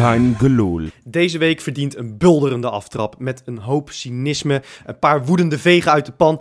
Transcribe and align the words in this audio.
Gelul. 0.00 0.88
Deze 1.04 1.38
week 1.38 1.60
verdient 1.60 1.96
een 1.96 2.18
bulderende 2.18 2.70
aftrap 2.70 3.18
met 3.18 3.42
een 3.44 3.58
hoop 3.58 3.90
cynisme, 3.90 4.62
een 4.86 4.98
paar 4.98 5.24
woedende 5.24 5.58
vegen 5.58 5.92
uit 5.92 6.06
de 6.06 6.12
pan. 6.12 6.40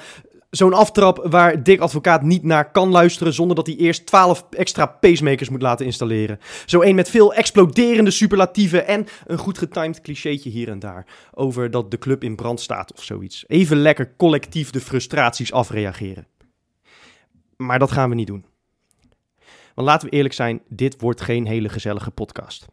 Zo'n 0.50 0.74
aftrap 0.74 1.26
waar 1.30 1.64
Dick 1.64 1.80
Advocaat 1.80 2.22
niet 2.22 2.44
naar 2.44 2.72
kan 2.72 2.90
luisteren 2.90 3.34
zonder 3.34 3.56
dat 3.56 3.66
hij 3.66 3.76
eerst 3.76 4.06
12 4.06 4.46
extra 4.50 4.86
pacemakers 4.86 5.50
moet 5.50 5.62
laten 5.62 5.86
installeren. 5.86 6.40
Zo 6.66 6.82
een 6.82 6.96
met 6.96 7.10
veel 7.10 7.34
exploderende 7.34 8.12
superlatieven 8.12 8.88
en 8.88 9.06
een 9.26 9.38
goed 9.38 9.58
getimed 9.58 10.02
clichétje 10.02 10.50
hier 10.50 10.70
en 10.70 10.80
daar 10.80 11.06
over 11.34 11.72
dat 11.72 11.92
de 11.92 11.98
club 11.98 12.24
in 12.24 12.36
brand 12.36 12.60
staat 12.60 12.94
of 12.94 13.04
zoiets. 13.04 13.44
Even 13.48 13.78
lekker 13.78 14.14
collectief 14.18 14.70
de 14.70 14.82
frustraties 14.82 15.52
afreageren. 15.52 16.28
Maar 17.56 17.80
dat 17.80 17.92
gaan 17.92 18.10
we 18.10 18.16
niet 18.16 18.28
doen. 18.28 18.46
Want 19.76 19.88
laten 19.88 20.10
we 20.10 20.16
eerlijk 20.16 20.34
zijn, 20.34 20.62
dit 20.70 21.02
wordt 21.02 21.22
geen 21.22 21.48
hele 21.48 21.70
gezellige 21.70 22.12
podcast. 22.12 22.68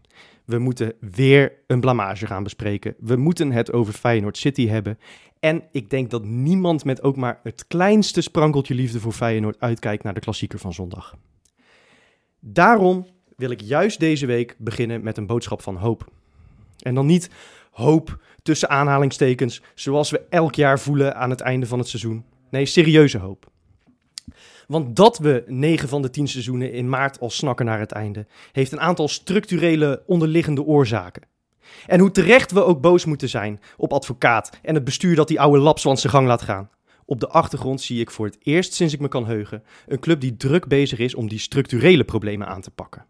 We 0.46 0.58
moeten 0.58 0.92
weer 1.00 1.52
een 1.66 1.80
blamage 1.80 2.26
gaan 2.26 2.42
bespreken. 2.42 2.94
We 2.98 3.16
moeten 3.16 3.52
het 3.52 3.72
over 3.72 3.94
Feyenoord 3.94 4.36
City 4.36 4.68
hebben. 4.68 4.98
En 5.40 5.62
ik 5.72 5.90
denk 5.90 6.10
dat 6.10 6.24
niemand 6.24 6.84
met 6.84 7.02
ook 7.02 7.16
maar 7.16 7.40
het 7.42 7.66
kleinste 7.66 8.20
sprankeltje 8.20 8.74
liefde 8.74 9.00
voor 9.00 9.12
Feyenoord 9.12 9.60
uitkijkt 9.60 10.02
naar 10.02 10.14
de 10.14 10.20
klassieker 10.20 10.58
van 10.58 10.72
zondag. 10.72 11.16
Daarom 12.40 13.06
wil 13.36 13.50
ik 13.50 13.60
juist 13.60 14.00
deze 14.00 14.26
week 14.26 14.54
beginnen 14.58 15.02
met 15.02 15.16
een 15.16 15.26
boodschap 15.26 15.62
van 15.62 15.76
hoop. 15.76 16.08
En 16.78 16.94
dan 16.94 17.06
niet 17.06 17.30
hoop 17.70 18.20
tussen 18.42 18.68
aanhalingstekens, 18.68 19.62
zoals 19.74 20.10
we 20.10 20.26
elk 20.30 20.54
jaar 20.54 20.80
voelen 20.80 21.16
aan 21.16 21.30
het 21.30 21.40
einde 21.40 21.66
van 21.66 21.78
het 21.78 21.88
seizoen. 21.88 22.24
Nee, 22.50 22.66
serieuze 22.66 23.18
hoop. 23.18 23.50
Want 24.66 24.96
dat 24.96 25.18
we 25.18 25.44
9 25.46 25.88
van 25.88 26.02
de 26.02 26.10
10 26.10 26.28
seizoenen 26.28 26.72
in 26.72 26.88
maart 26.88 27.20
al 27.20 27.30
snakken 27.30 27.66
naar 27.66 27.78
het 27.78 27.92
einde, 27.92 28.26
heeft 28.52 28.72
een 28.72 28.80
aantal 28.80 29.08
structurele 29.08 30.02
onderliggende 30.06 30.62
oorzaken. 30.62 31.22
En 31.86 32.00
hoe 32.00 32.10
terecht 32.10 32.52
we 32.52 32.64
ook 32.64 32.80
boos 32.80 33.04
moeten 33.04 33.28
zijn 33.28 33.60
op 33.76 33.92
advocaat 33.92 34.50
en 34.62 34.74
het 34.74 34.84
bestuur 34.84 35.16
dat 35.16 35.28
die 35.28 35.40
oude 35.40 35.58
lapswans 35.58 36.00
zijn 36.00 36.12
gang 36.12 36.26
laat 36.26 36.42
gaan. 36.42 36.70
Op 37.04 37.20
de 37.20 37.28
achtergrond 37.28 37.80
zie 37.80 38.00
ik 38.00 38.10
voor 38.10 38.26
het 38.26 38.38
eerst 38.42 38.74
sinds 38.74 38.94
ik 38.94 39.00
me 39.00 39.08
kan 39.08 39.26
heugen 39.26 39.62
een 39.86 40.00
club 40.00 40.20
die 40.20 40.36
druk 40.36 40.66
bezig 40.66 40.98
is 40.98 41.14
om 41.14 41.28
die 41.28 41.38
structurele 41.38 42.04
problemen 42.04 42.46
aan 42.46 42.60
te 42.60 42.70
pakken. 42.70 43.04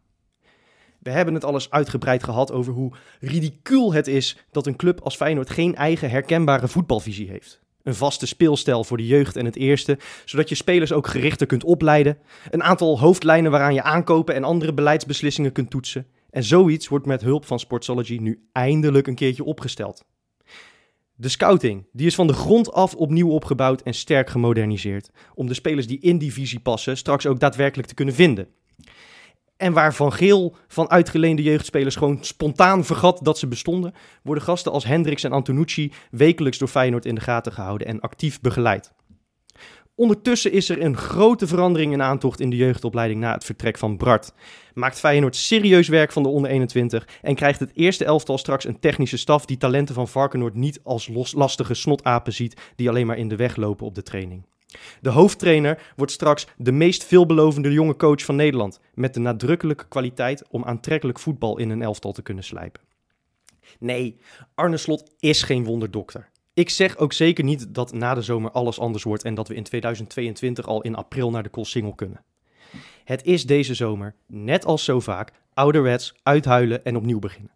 We 0.99 1.11
hebben 1.11 1.35
het 1.35 1.45
alles 1.45 1.71
uitgebreid 1.71 2.25
gehad 2.25 2.53
over 2.53 2.73
hoe 2.73 2.93
ridicuul 3.21 3.93
het 3.93 4.07
is 4.07 4.37
dat 4.51 4.67
een 4.67 4.77
club 4.77 5.01
als 5.01 5.17
Feyenoord 5.17 5.51
geen 5.51 5.75
eigen 5.75 6.11
herkenbare 6.11 6.69
voetbalvisie 6.69 7.29
heeft. 7.29 7.61
Een 7.87 7.95
vaste 7.95 8.27
speelstijl 8.27 8.85
voor 8.85 8.97
de 8.97 9.07
jeugd 9.07 9.37
en 9.37 9.45
het 9.45 9.57
eerste, 9.57 9.99
zodat 10.25 10.49
je 10.49 10.55
spelers 10.55 10.93
ook 10.93 11.07
gerichter 11.07 11.47
kunt 11.47 11.65
opleiden. 11.65 12.19
Een 12.51 12.63
aantal 12.63 12.99
hoofdlijnen 12.99 13.51
waaraan 13.51 13.75
je 13.75 13.83
aankopen 13.83 14.35
en 14.35 14.45
andere 14.45 14.75
beleidsbeslissingen 14.75 15.53
kunt 15.53 15.71
toetsen. 15.71 16.07
En 16.31 16.45
zoiets 16.45 16.89
wordt 16.89 17.07
met 17.07 17.23
hulp 17.23 17.45
van 17.45 17.59
Sportsology 17.59 18.17
nu 18.17 18.47
eindelijk 18.53 19.07
een 19.07 19.15
keertje 19.15 19.45
opgesteld. 19.45 20.05
De 21.15 21.29
scouting, 21.29 21.87
die 21.93 22.07
is 22.07 22.15
van 22.15 22.27
de 22.27 22.33
grond 22.33 22.73
af 22.73 22.95
opnieuw 22.95 23.31
opgebouwd 23.31 23.83
en 23.83 23.95
sterk 23.95 24.31
gemoderniseerd. 24.31 25.11
Om 25.35 25.47
de 25.47 25.55
spelers 25.55 25.87
die 25.87 26.01
in 26.01 26.19
die 26.19 26.33
visie 26.33 26.61
passen 26.61 26.97
straks 26.97 27.27
ook 27.27 27.41
daadwerkelijk 27.41 27.89
te 27.89 27.95
kunnen 27.95 28.15
vinden. 28.15 28.49
En 29.57 29.73
waar 29.73 29.95
Van 29.95 30.13
Geel 30.13 30.57
van 30.69 30.91
uitgeleende 30.91 31.43
jeugdspelers 31.43 31.97
gewoon 31.97 32.19
spontaan 32.21 32.85
vergat 32.85 33.21
dat 33.23 33.39
ze 33.39 33.47
bestonden, 33.47 33.95
worden 34.23 34.45
gasten 34.45 34.73
als 34.73 34.85
Hendricks 34.85 35.25
en 35.25 35.33
Antonucci 35.33 35.93
wekelijks 36.11 36.59
door 36.59 36.69
Feyenoord 36.69 37.07
in 37.07 37.15
de 37.15 37.21
gaten 37.21 37.53
gehouden 37.53 37.87
en 37.87 38.01
actief 38.01 38.41
begeleid. 38.41 38.93
Ondertussen 39.95 40.53
is 40.53 40.69
er 40.69 40.83
een 40.83 40.97
grote 40.97 41.47
verandering 41.47 41.93
in 41.93 42.03
aantocht 42.03 42.41
in 42.41 42.51
de 42.51 42.57
jeugdopleiding 42.57 43.21
na 43.21 43.33
het 43.33 43.45
vertrek 43.45 43.79
van 43.79 43.97
Bart. 43.97 44.33
Maakt 44.75 44.99
Feyenoord 44.99 45.37
serieus 45.37 45.89
werk 45.89 46.13
van 46.13 46.23
de 46.23 46.29
onder 46.29 46.51
21 46.51 47.09
en 47.23 47.35
krijgt 47.35 47.61
het 47.61 47.71
eerste 47.75 48.05
elftal 48.05 48.39
straks 48.39 48.65
een 48.65 48.81
technische 48.81 49.17
staf 49.17 49.45
die 49.45 49.57
talenten 49.57 49.95
van 49.95 50.09
Varkenoord 50.09 50.55
niet 50.55 50.81
als 50.83 51.11
lastige 51.33 51.75
snotapen 51.75 52.33
ziet 52.33 52.61
die 52.75 52.89
alleen 52.89 53.07
maar 53.07 53.19
in 53.19 53.29
de 53.29 53.37
weg 53.37 53.57
lopen 53.57 53.87
op 53.87 53.95
de 53.95 54.03
training. 54.03 54.43
De 55.01 55.11
hoofdtrainer 55.11 55.93
wordt 55.97 56.13
straks 56.13 56.47
de 56.57 56.73
meest 56.73 57.05
veelbelovende 57.05 57.73
jonge 57.73 57.97
coach 57.97 58.25
van 58.25 58.37
Nederland, 58.37 58.81
met 58.95 59.15
de 59.15 59.21
nadrukkelijke 59.21 59.89
kwaliteit 59.89 60.49
om 60.49 60.65
aantrekkelijk 60.65 61.19
voetbal 61.19 61.59
in 61.59 61.71
een 61.71 61.83
elftal 61.83 62.13
te 62.13 62.23
kunnen 62.23 62.45
slijpen. 62.45 62.83
Nee, 63.79 64.17
Arne 64.55 64.77
Slot 64.77 65.13
is 65.19 65.43
geen 65.43 65.65
wonderdokter. 65.65 66.29
Ik 66.55 66.71
zeg 66.71 66.97
ook 66.97 67.13
zeker 67.13 67.45
niet 67.45 67.75
dat 67.75 67.93
na 67.93 68.15
de 68.15 68.23
zomer 68.23 68.51
alles 68.51 68.79
anders 68.79 69.05
wordt 69.05 69.25
en 69.25 69.35
dat 69.35 69.49
we 69.49 69.55
in 69.55 69.63
2022 69.63 70.67
al 70.67 70.83
in 70.83 70.95
april 70.95 71.31
naar 71.31 71.43
de 71.43 71.49
Koolsingel 71.49 71.95
kunnen. 71.95 72.25
Het 73.05 73.25
is 73.25 73.47
deze 73.47 73.75
zomer, 73.75 74.15
net 74.27 74.65
als 74.65 74.85
zo 74.85 75.01
vaak, 75.01 75.33
ouderwets 75.55 76.15
uithuilen 76.23 76.85
en 76.85 76.97
opnieuw 76.97 77.19
beginnen. 77.19 77.51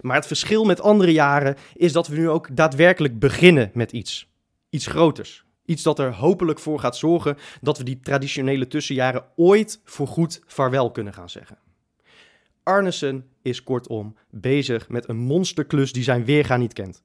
Maar 0.00 0.16
het 0.16 0.26
verschil 0.26 0.64
met 0.64 0.80
andere 0.80 1.12
jaren 1.12 1.56
is 1.74 1.92
dat 1.92 2.06
we 2.06 2.16
nu 2.16 2.28
ook 2.28 2.56
daadwerkelijk 2.56 3.18
beginnen 3.18 3.70
met 3.74 3.92
iets. 3.92 4.28
Iets 4.70 4.86
groters. 4.86 5.44
Iets 5.68 5.82
dat 5.82 5.98
er 5.98 6.14
hopelijk 6.14 6.58
voor 6.58 6.78
gaat 6.80 6.96
zorgen 6.96 7.36
dat 7.60 7.78
we 7.78 7.84
die 7.84 8.00
traditionele 8.00 8.66
tussenjaren 8.66 9.24
ooit 9.36 9.80
voorgoed 9.84 10.42
vaarwel 10.46 10.90
kunnen 10.90 11.12
gaan 11.12 11.30
zeggen. 11.30 11.58
Arnesen 12.62 13.26
is 13.42 13.62
kortom 13.62 14.16
bezig 14.30 14.88
met 14.88 15.08
een 15.08 15.16
monsterklus 15.16 15.92
die 15.92 16.02
zijn 16.02 16.24
weerga 16.24 16.56
niet 16.56 16.72
kent. 16.72 17.02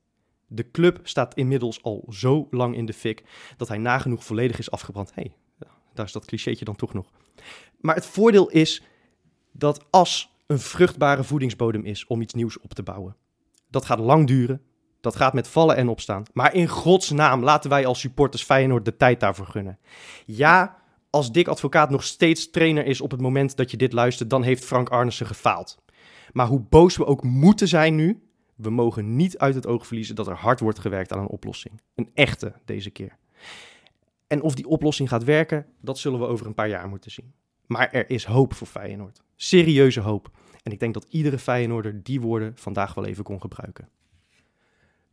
De 0.47 0.71
club 0.71 0.99
staat 1.03 1.35
inmiddels 1.35 1.83
al 1.83 2.05
zo 2.09 2.47
lang 2.51 2.75
in 2.75 2.85
de 2.85 2.93
fik 2.93 3.23
dat 3.57 3.67
hij 3.67 3.77
nagenoeg 3.77 4.23
volledig 4.23 4.59
is 4.59 4.71
afgebrand. 4.71 5.11
Hey, 5.13 5.35
daar 5.93 6.05
is 6.05 6.11
dat 6.11 6.25
clichétje 6.25 6.65
dan 6.65 6.75
toch 6.75 6.93
nog. 6.93 7.11
Maar 7.79 7.95
het 7.95 8.05
voordeel 8.05 8.49
is 8.49 8.83
dat 9.51 9.85
as 9.89 10.35
een 10.47 10.59
vruchtbare 10.59 11.23
voedingsbodem 11.23 11.85
is 11.85 12.05
om 12.05 12.21
iets 12.21 12.33
nieuws 12.33 12.59
op 12.59 12.73
te 12.73 12.83
bouwen. 12.83 13.15
Dat 13.69 13.85
gaat 13.85 13.99
lang 13.99 14.27
duren, 14.27 14.61
dat 15.03 15.15
gaat 15.15 15.33
met 15.33 15.47
vallen 15.47 15.75
en 15.75 15.87
opstaan. 15.87 16.23
Maar 16.33 16.53
in 16.53 16.67
godsnaam 16.67 17.43
laten 17.43 17.69
wij 17.69 17.85
als 17.85 17.99
supporters 17.99 18.43
Feyenoord 18.43 18.85
de 18.85 18.95
tijd 18.95 19.19
daarvoor 19.19 19.45
gunnen. 19.45 19.79
Ja, 20.25 20.77
als 21.09 21.31
Dick 21.31 21.47
Advocaat 21.47 21.89
nog 21.89 22.03
steeds 22.03 22.49
trainer 22.49 22.85
is 22.85 23.01
op 23.01 23.11
het 23.11 23.21
moment 23.21 23.57
dat 23.57 23.71
je 23.71 23.77
dit 23.77 23.93
luistert, 23.93 24.29
dan 24.29 24.43
heeft 24.43 24.65
Frank 24.65 24.89
Arnissen 24.89 25.25
gefaald. 25.25 25.77
Maar 26.31 26.47
hoe 26.47 26.59
boos 26.59 26.97
we 26.97 27.05
ook 27.05 27.23
moeten 27.23 27.67
zijn 27.67 27.95
nu, 27.95 28.23
we 28.55 28.69
mogen 28.69 29.15
niet 29.15 29.37
uit 29.37 29.55
het 29.55 29.67
oog 29.67 29.87
verliezen 29.87 30.15
dat 30.15 30.27
er 30.27 30.35
hard 30.35 30.59
wordt 30.59 30.79
gewerkt 30.79 31.11
aan 31.11 31.19
een 31.19 31.27
oplossing. 31.27 31.81
Een 31.95 32.09
echte 32.13 32.53
deze 32.65 32.89
keer. 32.89 33.17
En 34.27 34.41
of 34.41 34.55
die 34.55 34.67
oplossing 34.67 35.09
gaat 35.09 35.23
werken, 35.23 35.65
dat 35.81 35.97
zullen 35.99 36.19
we 36.19 36.25
over 36.25 36.45
een 36.45 36.53
paar 36.53 36.69
jaar 36.69 36.89
moeten 36.89 37.11
zien. 37.11 37.33
Maar 37.65 37.91
er 37.91 38.09
is 38.09 38.25
hoop 38.25 38.53
voor 38.53 38.67
Feyenoord. 38.67 39.21
Serieuze 39.35 39.99
hoop. 39.99 40.31
En 40.63 40.71
ik 40.71 40.79
denk 40.79 40.93
dat 40.93 41.05
iedere 41.09 41.39
Feyenoorder 41.39 42.03
die 42.03 42.21
woorden 42.21 42.51
vandaag 42.55 42.93
wel 42.93 43.05
even 43.05 43.23
kon 43.23 43.41
gebruiken. 43.41 43.89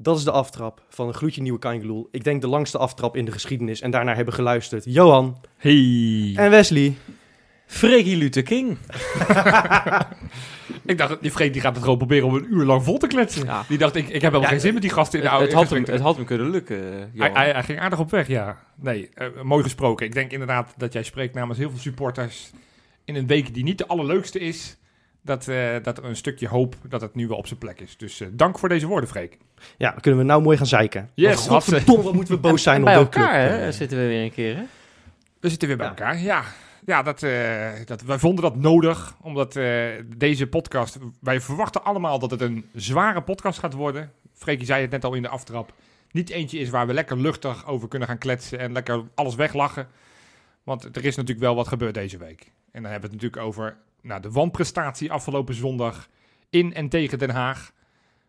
Dat 0.03 0.19
is 0.19 0.25
de 0.25 0.31
aftrap 0.31 0.83
van 0.89 1.09
een 1.09 1.15
gloedje 1.15 1.43
nieuwe 1.43 1.59
Kangeloel. 1.59 2.09
Ik 2.11 2.25
denk 2.25 2.41
de 2.41 2.49
langste 2.49 2.79
aftrap 2.79 3.17
in 3.17 3.25
de 3.25 3.33
geschiedenis. 3.33 3.81
En 3.81 3.91
daarnaar 3.91 4.17
hebben 4.17 4.35
geluisterd 4.35 4.85
Johan 4.87 5.41
Hey. 5.57 6.33
en 6.37 6.51
Wesley. 6.51 6.95
Freaky 7.67 8.15
Luther 8.15 8.43
King. 8.43 8.79
ik 10.85 10.99
dacht, 10.99 11.23
die 11.23 11.31
Freek 11.31 11.53
die 11.53 11.63
gaat 11.63 11.73
het 11.75 11.83
gewoon 11.83 11.99
proberen 11.99 12.27
om 12.27 12.35
een 12.35 12.47
uur 12.51 12.65
lang 12.65 12.83
vol 12.85 12.99
te 12.99 13.07
kletsen. 13.07 13.45
Ja. 13.45 13.65
Die 13.69 13.79
dacht, 13.79 13.97
ik, 13.97 14.05
ik 14.07 14.13
heb 14.13 14.21
helemaal 14.21 14.41
Ja, 14.41 14.49
geen 14.49 14.61
zin 14.61 14.73
met 14.73 14.83
die 14.83 14.91
gasten. 14.91 15.23
Nou, 15.23 15.41
het, 15.41 15.49
ik 15.49 15.55
had 15.55 15.63
gesprek- 15.63 15.87
hem, 15.87 15.95
het 15.95 16.05
had 16.05 16.17
hem 16.17 16.25
kunnen 16.25 16.51
lukken, 16.51 16.77
eh, 16.93 16.99
hij, 16.99 17.09
Johan. 17.13 17.33
hij, 17.37 17.51
hij 17.53 17.63
ging 17.63 17.81
aardig 17.81 17.99
op 17.99 18.11
weg, 18.11 18.27
ja. 18.29 18.59
Nee, 18.77 19.09
eh, 19.15 19.27
mooi 19.43 19.63
gesproken. 19.63 20.07
Ik 20.07 20.13
denk 20.15 20.31
inderdaad 20.33 20.75
dat 20.77 20.93
jij 20.93 21.03
spreekt 21.03 21.35
namens 21.35 21.59
heel 21.59 21.71
veel 21.71 21.79
supporters 21.79 22.51
in 23.05 23.15
een 23.17 23.27
week 23.27 23.55
die 23.55 23.65
niet 23.65 23.79
de 23.79 23.87
allerleukste 23.87 24.39
is. 24.39 24.77
Dat, 25.23 25.49
eh, 25.49 25.69
dat 25.83 25.99
er 25.99 26.05
een 26.05 26.17
stukje 26.17 26.49
hoop 26.49 26.75
dat 26.89 27.01
het 27.01 27.15
nu 27.15 27.29
wel 27.29 27.37
op 27.37 27.47
zijn 27.47 27.59
plek 27.59 27.81
is. 27.81 27.97
Dus 27.97 28.21
eh, 28.21 28.29
dank 28.33 28.59
voor 28.59 28.69
deze 28.69 28.87
woorden, 28.87 29.09
Freek. 29.09 29.39
Ja, 29.77 29.91
dan 29.91 30.01
kunnen 30.01 30.21
we 30.21 30.27
nou 30.27 30.43
mooi 30.43 30.57
gaan 30.57 30.67
zeiken. 30.67 31.11
Yes, 31.15 31.35
Want 31.35 31.49
godverdomme, 31.65 32.03
wat 32.03 32.15
moeten 32.15 32.35
we 32.35 32.41
boos 32.41 32.63
zijn 32.63 32.75
En 32.77 32.81
op 32.81 32.87
bij 32.87 32.95
dat 32.95 33.15
elkaar 33.15 33.49
club. 33.49 33.61
hè, 33.61 33.73
zitten 33.73 33.99
we 33.99 34.07
weer 34.07 34.23
een 34.25 34.33
keer. 34.33 34.57
Hè? 34.57 34.63
We 35.41 35.49
zitten 35.49 35.69
weer 35.69 35.77
bij 35.77 35.87
Ja. 35.87 35.93
elkaar. 35.93 36.19
Ja, 36.21 36.43
ja 36.87 37.03
dat, 37.03 37.23
eh, 37.23 37.69
dat, 37.85 38.03
wij 38.03 38.19
vonden 38.19 38.43
dat 38.45 38.57
nodig. 38.57 39.15
Omdat 39.23 39.57
eh, 39.57 39.85
deze 40.17 40.47
podcast... 40.47 40.99
Wij 41.21 41.41
verwachten 41.41 41.85
allemaal 41.85 42.19
dat 42.19 42.31
het 42.31 42.41
een 42.41 42.65
zware 42.75 43.23
podcast 43.23 43.59
gaat 43.59 43.73
worden. 43.73 44.13
Freekie 44.35 44.67
zei 44.67 44.83
het 44.83 44.91
net 44.91 45.05
al 45.05 45.15
in 45.15 45.23
de 45.23 45.29
aftrap. 45.29 45.73
Niet 46.11 46.31
eentje 46.31 46.59
is 46.59 46.71
waar 46.71 46.87
we 46.87 46.93
lekker 46.95 47.17
luchtig 47.19 47.67
over 47.67 47.89
kunnen 47.89 48.09
gaan 48.09 48.19
kletsen. 48.19 48.59
En 48.59 48.73
lekker 48.73 49.03
alles 49.15 49.35
weglachen. 49.35 49.89
Want 50.63 50.97
er 50.97 51.05
is 51.05 51.17
natuurlijk 51.17 51.45
wel 51.47 51.55
wat 51.55 51.69
gebeurd 51.69 51.95
deze 51.95 52.19
week. 52.19 52.53
En 52.73 52.83
dan 52.83 52.91
hebben 52.91 53.11
we 53.11 53.17
het 53.17 53.23
natuurlijk 53.25 53.43
over 53.43 53.77
nou, 54.03 54.21
de 54.21 54.31
wanprestatie 54.31 55.13
afgelopen 55.13 55.55
zondag 55.55 56.09
in 56.51 56.75
en 56.75 56.89
tegen 56.89 57.19
Den 57.19 57.31
Haag. 57.31 57.73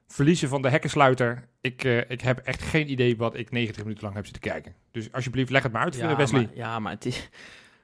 Verliezen 0.08 0.50
van 0.50 0.62
de 0.62 0.70
hekkensluiter. 0.70 1.48
Ik, 1.62 1.84
eh, 1.84 1.98
ik 2.10 2.22
heb 2.22 2.38
echt 2.38 2.62
geen 2.62 2.92
idee 2.92 3.18
wat 3.18 3.38
ik 3.38 3.52
90 3.52 3.84
minuten 3.84 4.04
lang 4.04 4.16
heb 4.16 4.26
zitten 4.26 4.44
kijken. 4.44 4.76
Dus 4.92 5.12
alsjeblieft, 5.12 5.50
leg 5.50 5.64
het 5.64 5.72
maar 5.72 5.84
uit, 5.84 5.96
Ja, 5.96 6.16
Wesley. 6.16 6.42
maar, 6.42 6.56
ja, 6.56 6.80
maar 6.80 6.92
het 6.92 7.06
is... 7.06 7.30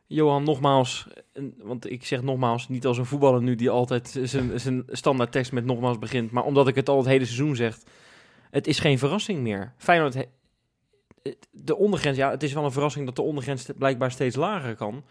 Johan, 0.09 0.43
nogmaals, 0.43 1.07
en- 1.33 1.53
want 1.57 1.91
ik 1.91 2.05
zeg 2.05 2.21
nogmaals, 2.21 2.69
niet 2.69 2.85
als 2.85 2.97
een 2.97 3.05
voetballer 3.05 3.41
nu 3.41 3.55
die 3.55 3.69
altijd 3.69 4.19
zijn, 4.23 4.59
zijn 4.59 4.83
standaard 4.87 5.31
tekst 5.31 5.51
met 5.51 5.65
nogmaals 5.65 5.99
begint, 5.99 6.31
maar 6.31 6.43
omdat 6.43 6.67
ik 6.67 6.75
het 6.75 6.89
al 6.89 6.97
het 6.97 7.05
hele 7.07 7.25
seizoen 7.25 7.55
zeg, 7.55 7.77
het 8.51 8.67
is 8.67 8.79
geen 8.79 8.99
verrassing 8.99 9.39
meer. 9.39 9.73
Feyenoord, 9.77 10.13
he- 10.13 10.25
de 11.51 11.75
ondergrens, 11.75 12.17
ja, 12.17 12.29
het 12.31 12.43
is 12.43 12.53
wel 12.53 12.65
een 12.65 12.71
verrassing 12.71 13.05
dat 13.05 13.15
de 13.15 13.21
ondergrens 13.21 13.69
blijkbaar 13.77 14.11
steeds 14.11 14.35
lager 14.35 14.75
kan, 14.75 15.03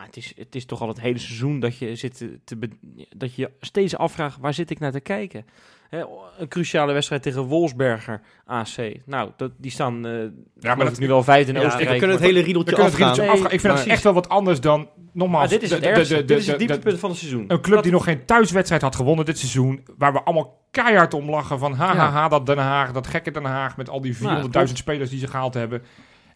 maar 0.00 0.08
het 0.08 0.18
is, 0.18 0.32
het 0.36 0.54
is 0.54 0.64
toch 0.64 0.80
al 0.80 0.88
het 0.88 1.00
hele 1.00 1.18
seizoen 1.18 1.60
dat 1.60 1.78
je, 1.78 1.94
zit 1.96 2.24
te, 2.44 2.68
dat 3.16 3.34
je 3.34 3.50
steeds 3.60 3.96
afvraagt, 3.96 4.38
waar 4.40 4.54
zit 4.54 4.70
ik 4.70 4.78
naar 4.78 4.92
te 4.92 5.00
kijken? 5.00 5.46
Hè, 5.88 6.04
een 6.38 6.48
cruciale 6.48 6.92
wedstrijd 6.92 7.22
tegen 7.22 7.42
Wolfsberger 7.42 8.20
AC. 8.44 8.76
Nou, 9.06 9.30
dat, 9.36 9.50
die 9.56 9.70
staan 9.70 10.06
eh 10.06 10.12
ja, 10.60 10.74
maar 10.74 10.86
dat- 10.86 10.98
nu 10.98 11.06
wel 11.08 11.22
vijfde 11.22 11.48
in 11.52 11.54
Ja, 11.54 11.60
we 11.60 11.66
Oostenrijk. 11.66 11.98
kunnen 11.98 12.16
het 12.16 12.18
maar- 12.24 12.28
hele 12.34 12.40
We 12.40 12.44
riedeltje 12.52 12.74
kunnen 12.74 12.92
het 12.92 13.00
afgaan. 13.00 13.14
riedeltje 13.14 13.38
afgaan. 13.44 13.54
Ik 13.54 13.60
vind 13.60 13.72
maar- 13.72 13.82
het 13.82 13.92
echt 13.92 14.02
wel 14.02 14.12
wat 14.12 14.28
anders 14.28 14.60
dan, 14.60 14.88
nogmaals... 15.12 15.40
Maar 15.50 15.58
dit 15.58 15.62
is 15.62 15.70
het 15.70 15.80
de- 15.82 15.86
de- 15.92 16.14
de- 16.16 16.24
dit 16.24 16.38
is 16.38 16.46
het 16.46 16.58
dieptepunt 16.58 16.98
van 16.98 17.10
het 17.10 17.18
seizoen. 17.18 17.44
Een 17.48 17.60
club 17.60 17.74
Dat- 17.74 17.82
die 17.82 17.92
nog 17.92 18.04
geen 18.04 18.24
thuiswedstrijd 18.24 18.82
had 18.82 18.96
gewonnen 18.96 19.24
dit 19.24 19.38
seizoen. 19.38 19.84
Waar 19.98 20.12
we 20.12 20.22
allemaal 20.22 20.66
keihard 20.70 21.14
om 21.14 21.30
lachen. 21.30 21.58
Van 21.58 21.72
ha, 21.72 21.94
ha, 21.96 22.10
ha, 22.10 22.28
dat 22.28 22.46
Den 22.46 22.58
Haag, 22.58 22.92
dat 22.92 23.06
gekke 23.06 23.30
Den 23.30 23.44
Haag. 23.44 23.76
Met 23.76 23.88
al 23.88 24.00
die 24.00 24.16
400.000 24.16 24.78
spelers 24.78 25.10
die 25.10 25.18
ze 25.18 25.26
gehaald 25.26 25.54
hebben. 25.54 25.82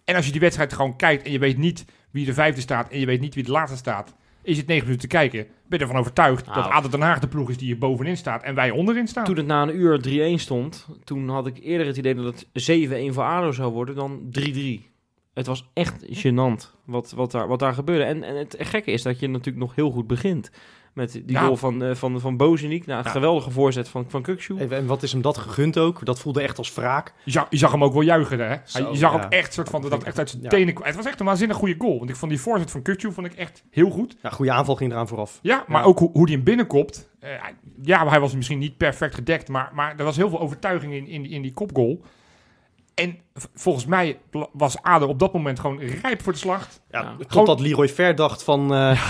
En 0.05 0.15
als 0.15 0.27
je 0.27 0.33
die 0.33 0.41
wedstrijd 0.41 0.73
gewoon 0.73 0.97
kijkt 0.97 1.25
en 1.27 1.33
je 1.33 1.39
weet 1.39 1.59
niet 1.59 1.85
wie 2.15 2.27
de 2.27 2.35
vijfde 2.35 2.61
staat. 2.61 2.89
En 2.89 3.01
je 3.01 3.07
weet 3.07 3.21
niet 3.21 3.35
wie 3.35 3.45
de 3.45 3.51
laatste 3.51 3.77
staat. 3.77 4.15
Is 4.43 4.57
het 4.57 4.67
negen 4.67 4.85
minuten 4.85 5.09
te 5.09 5.17
kijken. 5.17 5.47
Ben 5.67 5.79
je 5.79 5.85
ervan 5.85 6.01
overtuigd 6.01 6.47
Nou. 6.47 6.63
dat 6.63 6.71
ADO 6.71 6.89
Den 6.89 7.01
Haag 7.01 7.19
de 7.21 7.29
ploeg 7.29 7.51
is 7.51 7.57
die 7.57 7.67
hier 7.67 7.79
bovenin 7.79 8.17
staat. 8.17 8.43
En 8.43 8.55
wij 8.55 8.71
onderin 8.71 9.07
staan. 9.09 9.25
Toen 9.25 9.37
het 9.37 9.47
na 9.47 9.63
een 9.63 9.77
uur 9.77 10.01
3-1 10.39 10.41
stond, 10.41 10.87
toen 11.05 11.29
had 11.29 11.47
ik 11.47 11.59
eerder 11.63 11.87
het 11.87 11.97
idee 11.97 12.15
dat 12.15 12.25
het 12.25 12.47
7-1 13.11 13.13
voor 13.15 13.23
ADO 13.25 13.53
zou 13.53 13.73
worden 13.73 13.95
dan 13.95 14.21
3-3. 14.31 14.94
Het 15.35 15.47
was 15.47 15.71
echt 15.73 16.05
gênant 16.27 16.71
wat, 16.85 17.13
wat, 17.17 17.31
daar, 17.31 17.49
wat 17.49 17.59
daar 17.59 17.75
gebeurde. 17.75 18.05
En, 18.05 18.23
en 18.23 18.37
het 18.37 18.57
gekke 18.59 18.91
is 18.91 19.03
dat 19.03 19.21
je 19.21 19.29
natuurlijk 19.29 19.65
nog 19.65 19.75
heel 19.75 19.91
goed 19.91 20.07
begint. 20.07 20.51
Met 20.93 21.13
die 21.13 21.23
Ja. 21.27 21.41
goal 21.45 21.57
van, 21.57 21.83
eh, 21.83 21.95
van, 21.95 22.21
van 22.21 22.37
Bozeniek. 22.37 22.87
Nou, 22.87 23.05
Ja. 23.05 23.11
geweldige 23.11 23.51
voorzet 23.51 23.89
van, 23.89 24.05
van 24.09 24.23
Kukshoe. 24.23 24.61
En, 24.61 24.71
en 24.73 24.87
wat 24.87 25.03
is 25.03 25.13
hem 25.13 25.23
dat 25.23 25.39
gegund 25.39 25.79
ook? 25.79 26.05
Dat 26.05 26.21
voelde 26.21 26.43
echt 26.43 26.59
als 26.59 26.75
wraak. 26.75 27.13
Je 27.25 27.31
zag, 27.31 27.47
je 27.51 27.57
zag 27.57 27.73
hem 27.73 27.85
ook 27.85 27.93
wel 27.93 28.03
juichen. 28.03 28.39
Hè? 28.49 28.57
Zo, 28.65 28.91
je 28.91 28.97
zag 28.97 29.13
ja. 29.13 29.19
hem 29.21 29.29
echt 29.31 29.53
soort 29.53 29.69
van 29.69 29.81
dat 29.83 29.91
dat 29.91 30.03
echt 30.05 30.19
uit 30.19 30.31
zijn 30.31 30.43
Ja. 30.43 30.49
tenen 30.49 30.75
kwam. 30.75 30.87
Het 30.87 30.97
was 30.97 31.07
echt 31.07 31.21
een 31.21 31.27
waanzinnig 31.27 31.57
goede 31.57 31.75
goal. 31.79 31.99
Want 31.99 32.11
ik 32.11 32.17
vond 32.17 32.31
die 32.31 32.41
voorzet 32.41 32.71
van 32.71 32.83
Kutju 32.83 33.13
vond 33.13 33.27
ik 33.27 33.35
echt 33.35 33.65
heel 33.71 33.91
goed. 33.91 34.17
Ja, 34.23 34.31
goede 34.31 34.53
aanval 34.53 34.77
ging 34.77 34.93
eraan 34.93 35.09
vooraf. 35.09 35.39
Ja, 35.43 35.65
maar 35.69 35.81
Ja. 35.81 35.87
ook 35.87 35.99
hoe, 35.99 36.11
hoe 36.13 36.27
die 36.27 36.35
hem 36.35 36.45
binnenkopt. 36.45 37.11
Eh, 37.21 37.31
ja, 37.83 38.09
hij 38.09 38.21
was 38.21 38.35
misschien 38.35 38.59
niet 38.59 38.77
perfect 38.77 39.15
gedekt, 39.15 39.49
maar, 39.49 39.71
maar 39.75 39.95
er 39.99 40.05
was 40.05 40.17
heel 40.17 40.29
veel 40.29 40.41
overtuiging 40.41 40.93
in, 40.93 41.07
in, 41.07 41.23
die- 41.23 41.33
in 41.33 41.43
die 41.43 41.53
kopgoal. 41.53 42.01
En 42.95 43.19
volgens 43.55 43.87
mij 43.87 44.19
was 44.53 44.83
Ado 44.83 45.07
op 45.07 45.19
dat 45.19 45.33
moment 45.33 45.61
gewoon 45.61 45.81
rijp 46.03 46.23
voor 46.23 46.33
de 46.33 46.39
slag. 46.39 46.69
Ja, 46.91 47.01
Ja. 47.01 47.25
Totdat 47.29 47.61
Leroy 47.61 47.89
Ver 47.89 48.15
dacht 48.15 48.43
van... 48.45 48.61
eh, 48.63 48.69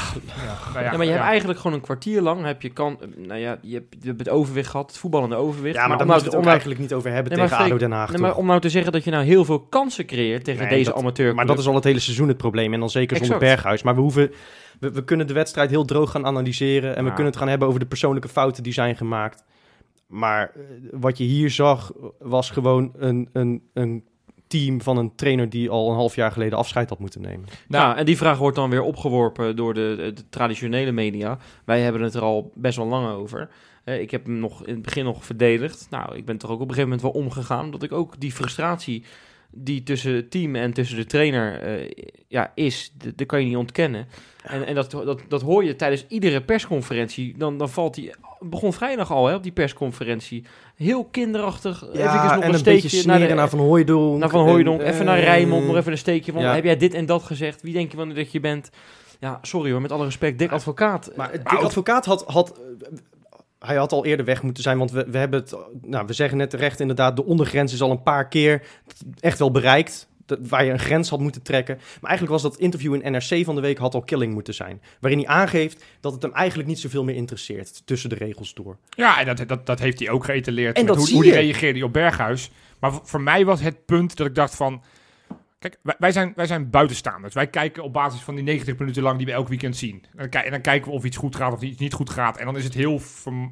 Nou 0.75 0.85
Ja, 0.85 0.97
maar 0.97 1.05
je 1.07 1.13
hebt 1.13 1.25
eigenlijk 1.25 1.59
gewoon 1.61 1.77
een 1.77 1.83
kwartier 1.83 2.21
lang, 2.23 2.45
heb 2.45 2.63
je, 2.63 2.71
kan, 2.71 2.99
nou 3.17 3.41
ja, 3.41 3.59
je 3.63 3.75
hebt, 3.75 3.97
je 4.01 4.07
hebt 4.07 4.19
het 4.19 4.29
overwicht 4.29 4.71
gehad, 4.71 4.87
het 4.91 4.99
voetballende 4.99 5.37
overwicht. 5.37 5.75
ja, 5.77 5.87
maar 5.87 5.97
daar 5.99 6.07
om 6.07 6.13
moeten 6.13 6.17
nou, 6.17 6.19
we 6.21 6.25
het 6.25 6.35
ook 6.35 6.39
om 6.41 6.41
nou- 6.41 6.51
eigenlijk 6.51 6.81
niet 6.81 6.95
over 6.95 7.11
hebben 7.13 7.33
Nee, 7.33 7.41
maar 7.41 7.49
tegen 7.51 7.65
ADO 7.65 7.77
Den 7.79 7.93
Haag. 7.93 8.11
nee, 8.11 8.21
maar 8.21 8.37
om 8.37 8.47
nou 8.47 8.61
te 8.61 8.69
zeggen 8.69 8.93
dat 8.93 9.05
je 9.05 9.11
nou 9.11 9.25
heel 9.25 9.45
veel 9.45 9.61
kansen 9.61 10.07
creëert 10.07 10.45
tegen 10.45 10.61
Nee, 10.61 10.71
deze 10.71 10.91
dat- 10.91 10.99
amateur. 10.99 11.35
Maar 11.35 11.47
dat 11.47 11.59
is 11.59 11.67
al 11.67 11.75
het 11.75 11.85
hele 11.85 11.99
seizoen 11.99 12.29
het 12.29 12.37
probleem. 12.37 12.73
En 12.75 12.81
dan 12.81 12.91
zeker 12.91 13.17
zonder 13.17 13.35
Exact. 13.37 13.53
Berghuis. 13.55 13.83
Maar 13.83 13.95
we, 13.95 14.01
hoeven, 14.01 14.33
we, 14.81 14.91
we 14.93 15.05
kunnen 15.05 15.27
de 15.27 15.33
wedstrijd 15.33 15.71
heel 15.71 15.85
droog 15.85 16.11
gaan 16.11 16.27
analyseren. 16.27 16.97
En 16.97 17.03
we 17.03 17.09
Ja. 17.09 17.15
kunnen 17.15 17.33
het 17.33 17.41
gaan 17.41 17.49
hebben 17.51 17.69
over 17.69 17.81
de 17.81 17.87
persoonlijke 17.87 18.29
fouten 18.29 18.63
die 18.63 18.73
zijn 18.73 18.97
gemaakt. 18.97 19.45
Maar 20.07 20.51
eh, 20.55 20.63
wat 20.91 21.19
je 21.19 21.25
hier 21.25 21.51
zag, 21.51 21.93
was 22.19 22.51
gewoon 22.51 22.93
een, 22.97 23.29
een, 23.33 23.63
een 23.73 24.05
team 24.47 24.81
van 24.81 24.97
een 24.97 25.15
trainer 25.15 25.51
die 25.51 25.71
al 25.71 25.89
een 25.89 25.97
half 25.97 26.15
jaar 26.15 26.33
geleden 26.33 26.59
afscheid 26.59 26.89
had 26.89 26.99
moeten 26.99 27.21
nemen. 27.21 27.49
Nou, 27.69 27.97
en 27.97 28.05
die 28.05 28.17
vraag 28.17 28.39
wordt 28.39 28.57
dan 28.57 28.71
weer 28.71 28.83
opgeworpen 28.83 29.57
door 29.57 29.75
de, 29.75 30.13
de 30.15 30.29
traditionele 30.29 30.93
media. 30.93 31.39
Wij 31.65 31.81
hebben 31.81 32.03
het 32.03 32.15
er 32.15 32.23
al 32.23 32.53
best 32.55 32.77
wel 32.77 32.87
lang 32.87 33.09
over. 33.09 33.49
Eh, 33.85 34.01
ik 34.01 34.11
heb 34.11 34.25
hem 34.25 34.39
nog 34.39 34.67
in 34.67 34.75
het 34.75 34.83
begin 34.83 35.05
nog 35.05 35.25
verdedigd. 35.25 35.87
Nou, 35.91 36.17
ik 36.17 36.25
ben 36.25 36.39
toch 36.39 36.51
ook 36.51 36.61
op 36.61 36.69
een 36.69 36.75
gegeven 36.75 36.91
moment 36.91 37.13
wel 37.15 37.23
omgegaan. 37.23 37.65
Omdat 37.65 37.83
ik 37.83 37.93
ook 37.93 38.21
die 38.21 38.33
frustratie 38.33 39.05
die 39.57 39.83
tussen 39.83 40.15
het 40.15 40.31
team 40.31 40.55
en 40.57 40.73
tussen 40.73 40.97
de 40.97 41.05
trainer 41.07 41.61
eh, 41.61 41.91
ja, 42.29 42.53
is, 42.55 42.93
dat 43.15 43.27
kan 43.27 43.41
je 43.41 43.47
niet 43.47 43.57
ontkennen. 43.57 44.07
En, 44.43 44.67
en 44.67 44.75
dat, 44.75 44.91
dat, 44.91 45.21
dat 45.29 45.43
hoor 45.43 45.65
je 45.65 45.77
tijdens 45.77 46.05
iedere 46.09 46.43
persconferentie. 46.43 47.35
Dan, 47.39 47.59
dan 47.59 47.69
valt 47.69 47.95
die. 47.95 48.11
Begon 48.41 48.73
vrijdag 48.73 49.13
al 49.13 49.27
hè, 49.27 49.35
op 49.35 49.43
die 49.43 49.53
persconferentie. 49.53 50.45
Heel 50.77 51.05
kinderachtig. 51.05 51.83
even 51.93 52.05
nog 52.05 52.33
en 52.33 52.43
een, 52.43 52.53
een 52.53 52.59
steekje 52.59 53.03
de- 53.29 53.35
naar 53.35 53.49
Van 53.49 53.59
Hooijdonk. 53.59 54.19
naar 54.19 54.29
Van 54.29 54.49
Hooijdonk, 54.49 54.81
En, 54.81 54.93
even 54.93 55.05
naar 55.05 55.19
eh, 55.19 55.25
Rijnmond, 55.25 55.67
nog 55.67 55.77
even 55.77 55.93
een 55.93 55.99
steekje 55.99 56.33
van, 56.33 56.43
ja. 56.43 56.55
heb 56.55 56.65
jij 56.65 56.77
dit 56.77 56.95
en 56.95 57.07
dat 57.07 57.23
gezegd? 57.23 57.63
Wie 57.63 57.73
denk 57.73 57.91
je 57.91 57.97
wel 57.97 58.15
dat 58.15 58.33
je 58.33 58.41
bent? 58.41 58.71
Ja, 59.21 59.39
sorry 59.43 59.71
hoor, 59.71 59.81
met 59.81 59.93
alle 59.93 60.05
respect, 60.05 60.39
Dick 60.39 60.51
Advocaat. 60.53 61.11
Maar 61.17 61.31
Eh, 61.31 61.39
Dick 61.51 61.59
Advocaat 61.63 62.05
had, 62.05 62.25
had, 62.27 62.61
hij 63.67 63.77
had 63.77 63.93
al 63.93 64.05
eerder 64.05 64.27
weg 64.27 64.43
moeten 64.43 64.63
zijn, 64.63 64.79
want 64.79 64.91
we, 64.91 65.07
we 65.11 65.19
hebben 65.19 65.41
het, 65.41 65.55
nou, 65.83 66.07
we 66.07 66.13
zeggen 66.13 66.39
net 66.39 66.51
terecht 66.51 66.81
inderdaad, 66.81 67.17
de 67.17 67.25
ondergrens 67.25 67.73
is 67.73 67.83
al 67.83 67.91
een 67.91 68.03
paar 68.03 68.29
keer 68.29 68.63
echt 69.21 69.39
wel 69.39 69.51
bereikt. 69.51 70.09
Waar 70.41 70.65
je 70.65 70.71
een 70.71 70.79
grens 70.79 71.09
had 71.09 71.21
moeten 71.21 71.43
trekken. 71.43 71.77
Maar 71.77 72.11
eigenlijk 72.11 72.43
was 72.43 72.53
dat 72.53 72.61
interview 72.61 72.95
in 72.95 73.13
NRC 73.13 73.45
van 73.45 73.55
de 73.55 73.61
week 73.61 73.79
had 73.79 73.95
al 73.95 74.03
killing 74.03 74.33
moeten 74.33 74.55
zijn. 74.55 74.83
Waarin 75.01 75.19
hij 75.19 75.29
aangeeft 75.29 75.85
dat 76.01 76.13
het 76.13 76.23
hem 76.23 76.33
eigenlijk 76.33 76.69
niet 76.69 76.79
zoveel 76.79 77.05
meer 77.05 77.15
interesseert 77.15 77.83
tussen 77.85 78.09
de 78.09 78.15
regels 78.15 78.55
door. 78.55 78.77
Ja, 78.91 79.21
en 79.21 79.37
dat, 79.37 79.49
dat, 79.49 79.67
dat 79.67 79.79
heeft 79.79 79.99
hij 79.99 80.11
ook 80.11 80.25
geëtaleerd. 80.25 80.77
En 80.77 80.85
met 80.85 80.97
hoe, 80.97 81.11
hoe 81.11 81.27
hij 81.27 81.41
reageerde 81.41 81.85
op 81.85 81.93
Berghuis. 81.93 82.51
Maar 82.79 82.93
voor 83.03 83.21
mij 83.21 83.45
was 83.45 83.61
het 83.61 83.85
punt 83.85 84.17
dat 84.17 84.27
ik 84.27 84.35
dacht 84.35 84.55
van... 84.55 84.83
Kijk, 85.71 85.79
wij, 85.83 85.95
wij 85.99 86.13
zijn, 86.13 86.33
wij 86.37 86.47
zijn 86.47 86.71
buitenstaanders. 86.71 87.35
Wij 87.35 87.47
kijken 87.47 87.83
op 87.83 87.93
basis 87.93 88.21
van 88.21 88.35
die 88.35 88.45
90 88.45 88.79
minuten 88.79 89.03
lang 89.03 89.17
die 89.17 89.27
we 89.27 89.33
elk 89.33 89.49
weekend 89.49 89.77
zien. 89.77 90.05
En 90.11 90.19
dan, 90.19 90.29
kijk- 90.29 90.45
en 90.45 90.51
dan 90.51 90.61
kijken 90.61 90.91
we 90.91 90.97
of 90.97 91.05
iets 91.05 91.17
goed 91.17 91.37
gaat 91.37 91.53
of 91.53 91.63
iets 91.63 91.79
niet 91.79 91.93
goed 91.93 92.11
gaat. 92.11 92.37
En 92.37 92.45
dan 92.45 92.57
is 92.57 92.65
het 92.65 92.75
heel, 92.75 93.01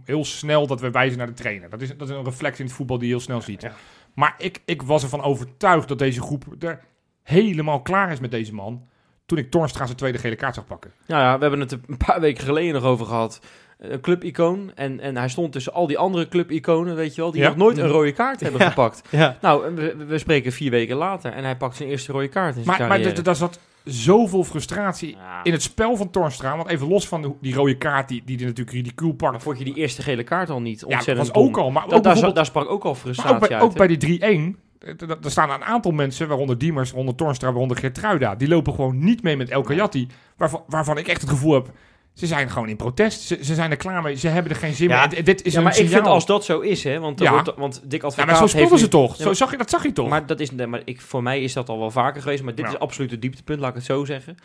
heel 0.05 0.25
snel 0.25 0.67
dat 0.67 0.81
we 0.81 0.91
wijzen 0.91 1.19
naar 1.19 1.27
de 1.27 1.33
trainer. 1.33 1.71
Dat 1.71 1.81
is, 1.81 1.97
dat 1.97 2.09
is 2.09 2.15
een 2.15 2.25
reflex 2.25 2.59
in 2.59 2.65
het 2.65 2.75
voetbal 2.75 2.99
die 2.99 3.07
je 3.07 3.13
heel 3.13 3.23
snel 3.23 3.41
ziet. 3.41 3.63
Ja. 3.63 3.73
Maar 4.15 4.35
ik, 4.39 4.63
ik 4.65 4.83
was 4.83 5.03
ervan 5.03 5.23
overtuigd 5.23 5.89
dat 5.89 5.99
deze 5.99 6.21
groep 6.21 6.45
er 6.59 6.81
helemaal 7.23 7.83
klaar 7.83 8.13
is 8.13 8.21
met 8.21 8.31
deze 8.31 8.55
man. 8.55 8.89
Toen 9.27 9.39
ik 9.39 9.51
Tornstra 9.51 9.85
zijn 9.85 9.97
tweede 9.97 10.19
gele 10.19 10.37
kaart 10.37 10.55
zag 10.55 10.67
pakken. 10.67 10.93
Nou 11.07 11.23
ja, 11.23 11.35
we 11.35 11.41
hebben 11.41 11.61
het 11.61 11.73
een 11.73 11.97
paar 12.07 12.21
weken 12.21 12.45
geleden 12.45 12.75
nog 12.75 12.85
over 12.85 13.07
gehad. 13.07 13.41
Een 13.91 14.01
clubicoon. 14.01 14.71
En, 14.75 15.01
en 15.01 15.17
hij 15.17 15.29
stond 15.29 15.53
tussen 15.53 15.73
al 15.73 15.87
die 15.87 15.99
andere 15.99 16.29
clubiconen, 16.29 16.95
weet 16.97 17.15
je 17.15 17.21
wel, 17.21 17.31
die 17.31 17.41
Ja. 17.41 17.49
nog 17.49 17.57
nooit 17.57 17.79
een 17.79 17.89
rode 17.89 18.13
kaart 18.13 18.41
hebben 18.41 18.61
Ja. 18.61 18.69
gepakt. 18.69 19.03
Ja. 19.11 19.37
Nou, 19.41 19.75
we, 19.75 19.97
we 20.09 20.19
spreken 20.19 20.53
vier 20.53 20.71
weken 20.71 20.97
later 20.97 21.33
en 21.33 21.45
hij 21.45 21.57
pakt 21.57 21.77
zijn 21.77 21.89
eerste 21.89 22.13
rode 22.13 22.29
kaart 22.29 22.57
in 22.57 22.65
zijn 22.65 22.67
Maar, 22.79 22.89
maar 22.89 22.97
carrière. 22.99 23.21
d- 23.23 23.25
daar 23.25 23.37
zat 23.37 23.59
zoveel 23.85 24.45
frustratie 24.45 25.17
in 25.43 25.53
het 25.53 25.63
spel 25.63 25.97
van 25.97 26.11
Torstra. 26.11 26.57
Want 26.57 26.69
even 26.69 26.89
los 26.89 27.09
van 27.09 27.23
de- 27.23 27.33
die 27.41 27.55
rode 27.55 27.77
kaart 27.79 28.09
die, 28.09 28.23
die 28.25 28.39
natuurlijk 28.39 28.71
ridicuul 28.77 29.15
Maar 29.19 29.31
pakt. 29.31 29.43
vond 29.43 29.59
je 29.59 29.65
die 29.65 29.75
eerste 29.75 30.03
gele 30.03 30.23
kaart 30.25 30.51
al 30.51 30.61
niet 30.61 30.81
Ja, 30.81 30.87
dat 30.87 30.95
ontzettend 30.95 31.27
was 31.27 31.37
dom? 31.37 31.47
ook 31.49 31.57
al. 31.57 31.71
Maar 31.71 32.03
daar, 32.35 32.47
sprak 32.47 32.71
ook 32.71 32.83
al 32.85 32.91
maar 32.93 33.01
frustratie 33.01 33.35
ook 33.35 33.41
bij, 33.41 33.51
uit. 33.51 33.63
ook 33.63 33.75
bij 33.77 33.87
die 33.87 33.97
3-1. 33.97 34.57
eh, 34.79 34.95
d- 34.95 34.99
d- 34.99 35.25
Er 35.25 35.31
staan 35.31 35.51
een 35.51 35.65
aantal 35.65 35.93
mensen, 35.93 36.29
waaronder 36.29 36.59
Diemers, 36.59 36.89
waaronder 36.91 37.15
Torstra, 37.15 37.49
waaronder 37.49 37.77
Gertruida. 37.77 38.35
Die 38.35 38.49
lopen 38.49 38.75
gewoon 38.75 39.05
niet 39.05 39.23
mee 39.23 39.37
met 39.37 39.51
El 39.51 39.63
Kayati. 39.63 40.07
Waarvan, 40.37 40.63
waarvan 40.67 40.99
ik 40.99 41.09
echt 41.09 41.21
het 41.21 41.31
gevoel 41.31 41.55
heb, 41.55 41.71
ze 42.15 42.27
zijn 42.27 42.51
gewoon 42.51 42.69
in 42.69 42.77
protest. 42.77 43.21
Ze, 43.21 43.39
ze 43.43 43.55
zijn 43.55 43.71
er 43.71 43.77
klaar 43.77 44.03
mee. 44.03 44.15
Ze 44.17 44.29
hebben 44.29 44.53
er 44.53 44.59
geen 44.59 44.75
zin 44.75 44.89
Ja, 44.89 45.07
meer. 45.07 45.25
Dit 45.25 45.43
is 45.45 45.53
ja, 45.53 45.61
maar 45.61 45.79
ik 45.79 45.89
vind 45.89 46.07
als 46.07 46.27
dat 46.27 46.45
zo 46.45 46.61
is, 46.61 46.85
hè, 46.85 46.99
want, 46.99 47.21
Ja. 47.21 47.31
wordt, 47.33 47.53
want 47.57 47.81
Dick 47.85 48.03
Ja, 48.17 48.25
maar 48.25 48.37
zo 48.37 48.47
speelden 48.47 48.73
nu- 48.73 48.79
ze 48.79 48.89
toch? 48.89 49.17
Ja, 49.17 49.25
Zo 49.25 49.33
zag 49.33 49.51
je, 49.51 49.57
dat 49.57 49.71
zag 49.71 49.83
je 49.83 49.93
toch? 49.93 50.09
Maar, 50.09 50.27
dat 50.27 50.41
is, 50.41 50.51
maar 50.51 50.83
ik, 50.85 51.01
voor 51.01 51.23
mij 51.23 51.43
is 51.43 51.53
dat 51.53 51.69
al 51.69 51.79
wel 51.79 51.91
vaker 51.91 52.23
geweest, 52.23 52.43
maar 52.43 52.55
dit 52.55 52.67
is 52.69 52.79
absoluut 52.79 53.11
het 53.11 53.23
dieptepunt, 53.23 53.61
laat 53.61 53.69
ik 53.71 53.75
het 53.77 53.85
zo 53.85 54.05
zeggen. 54.05 54.37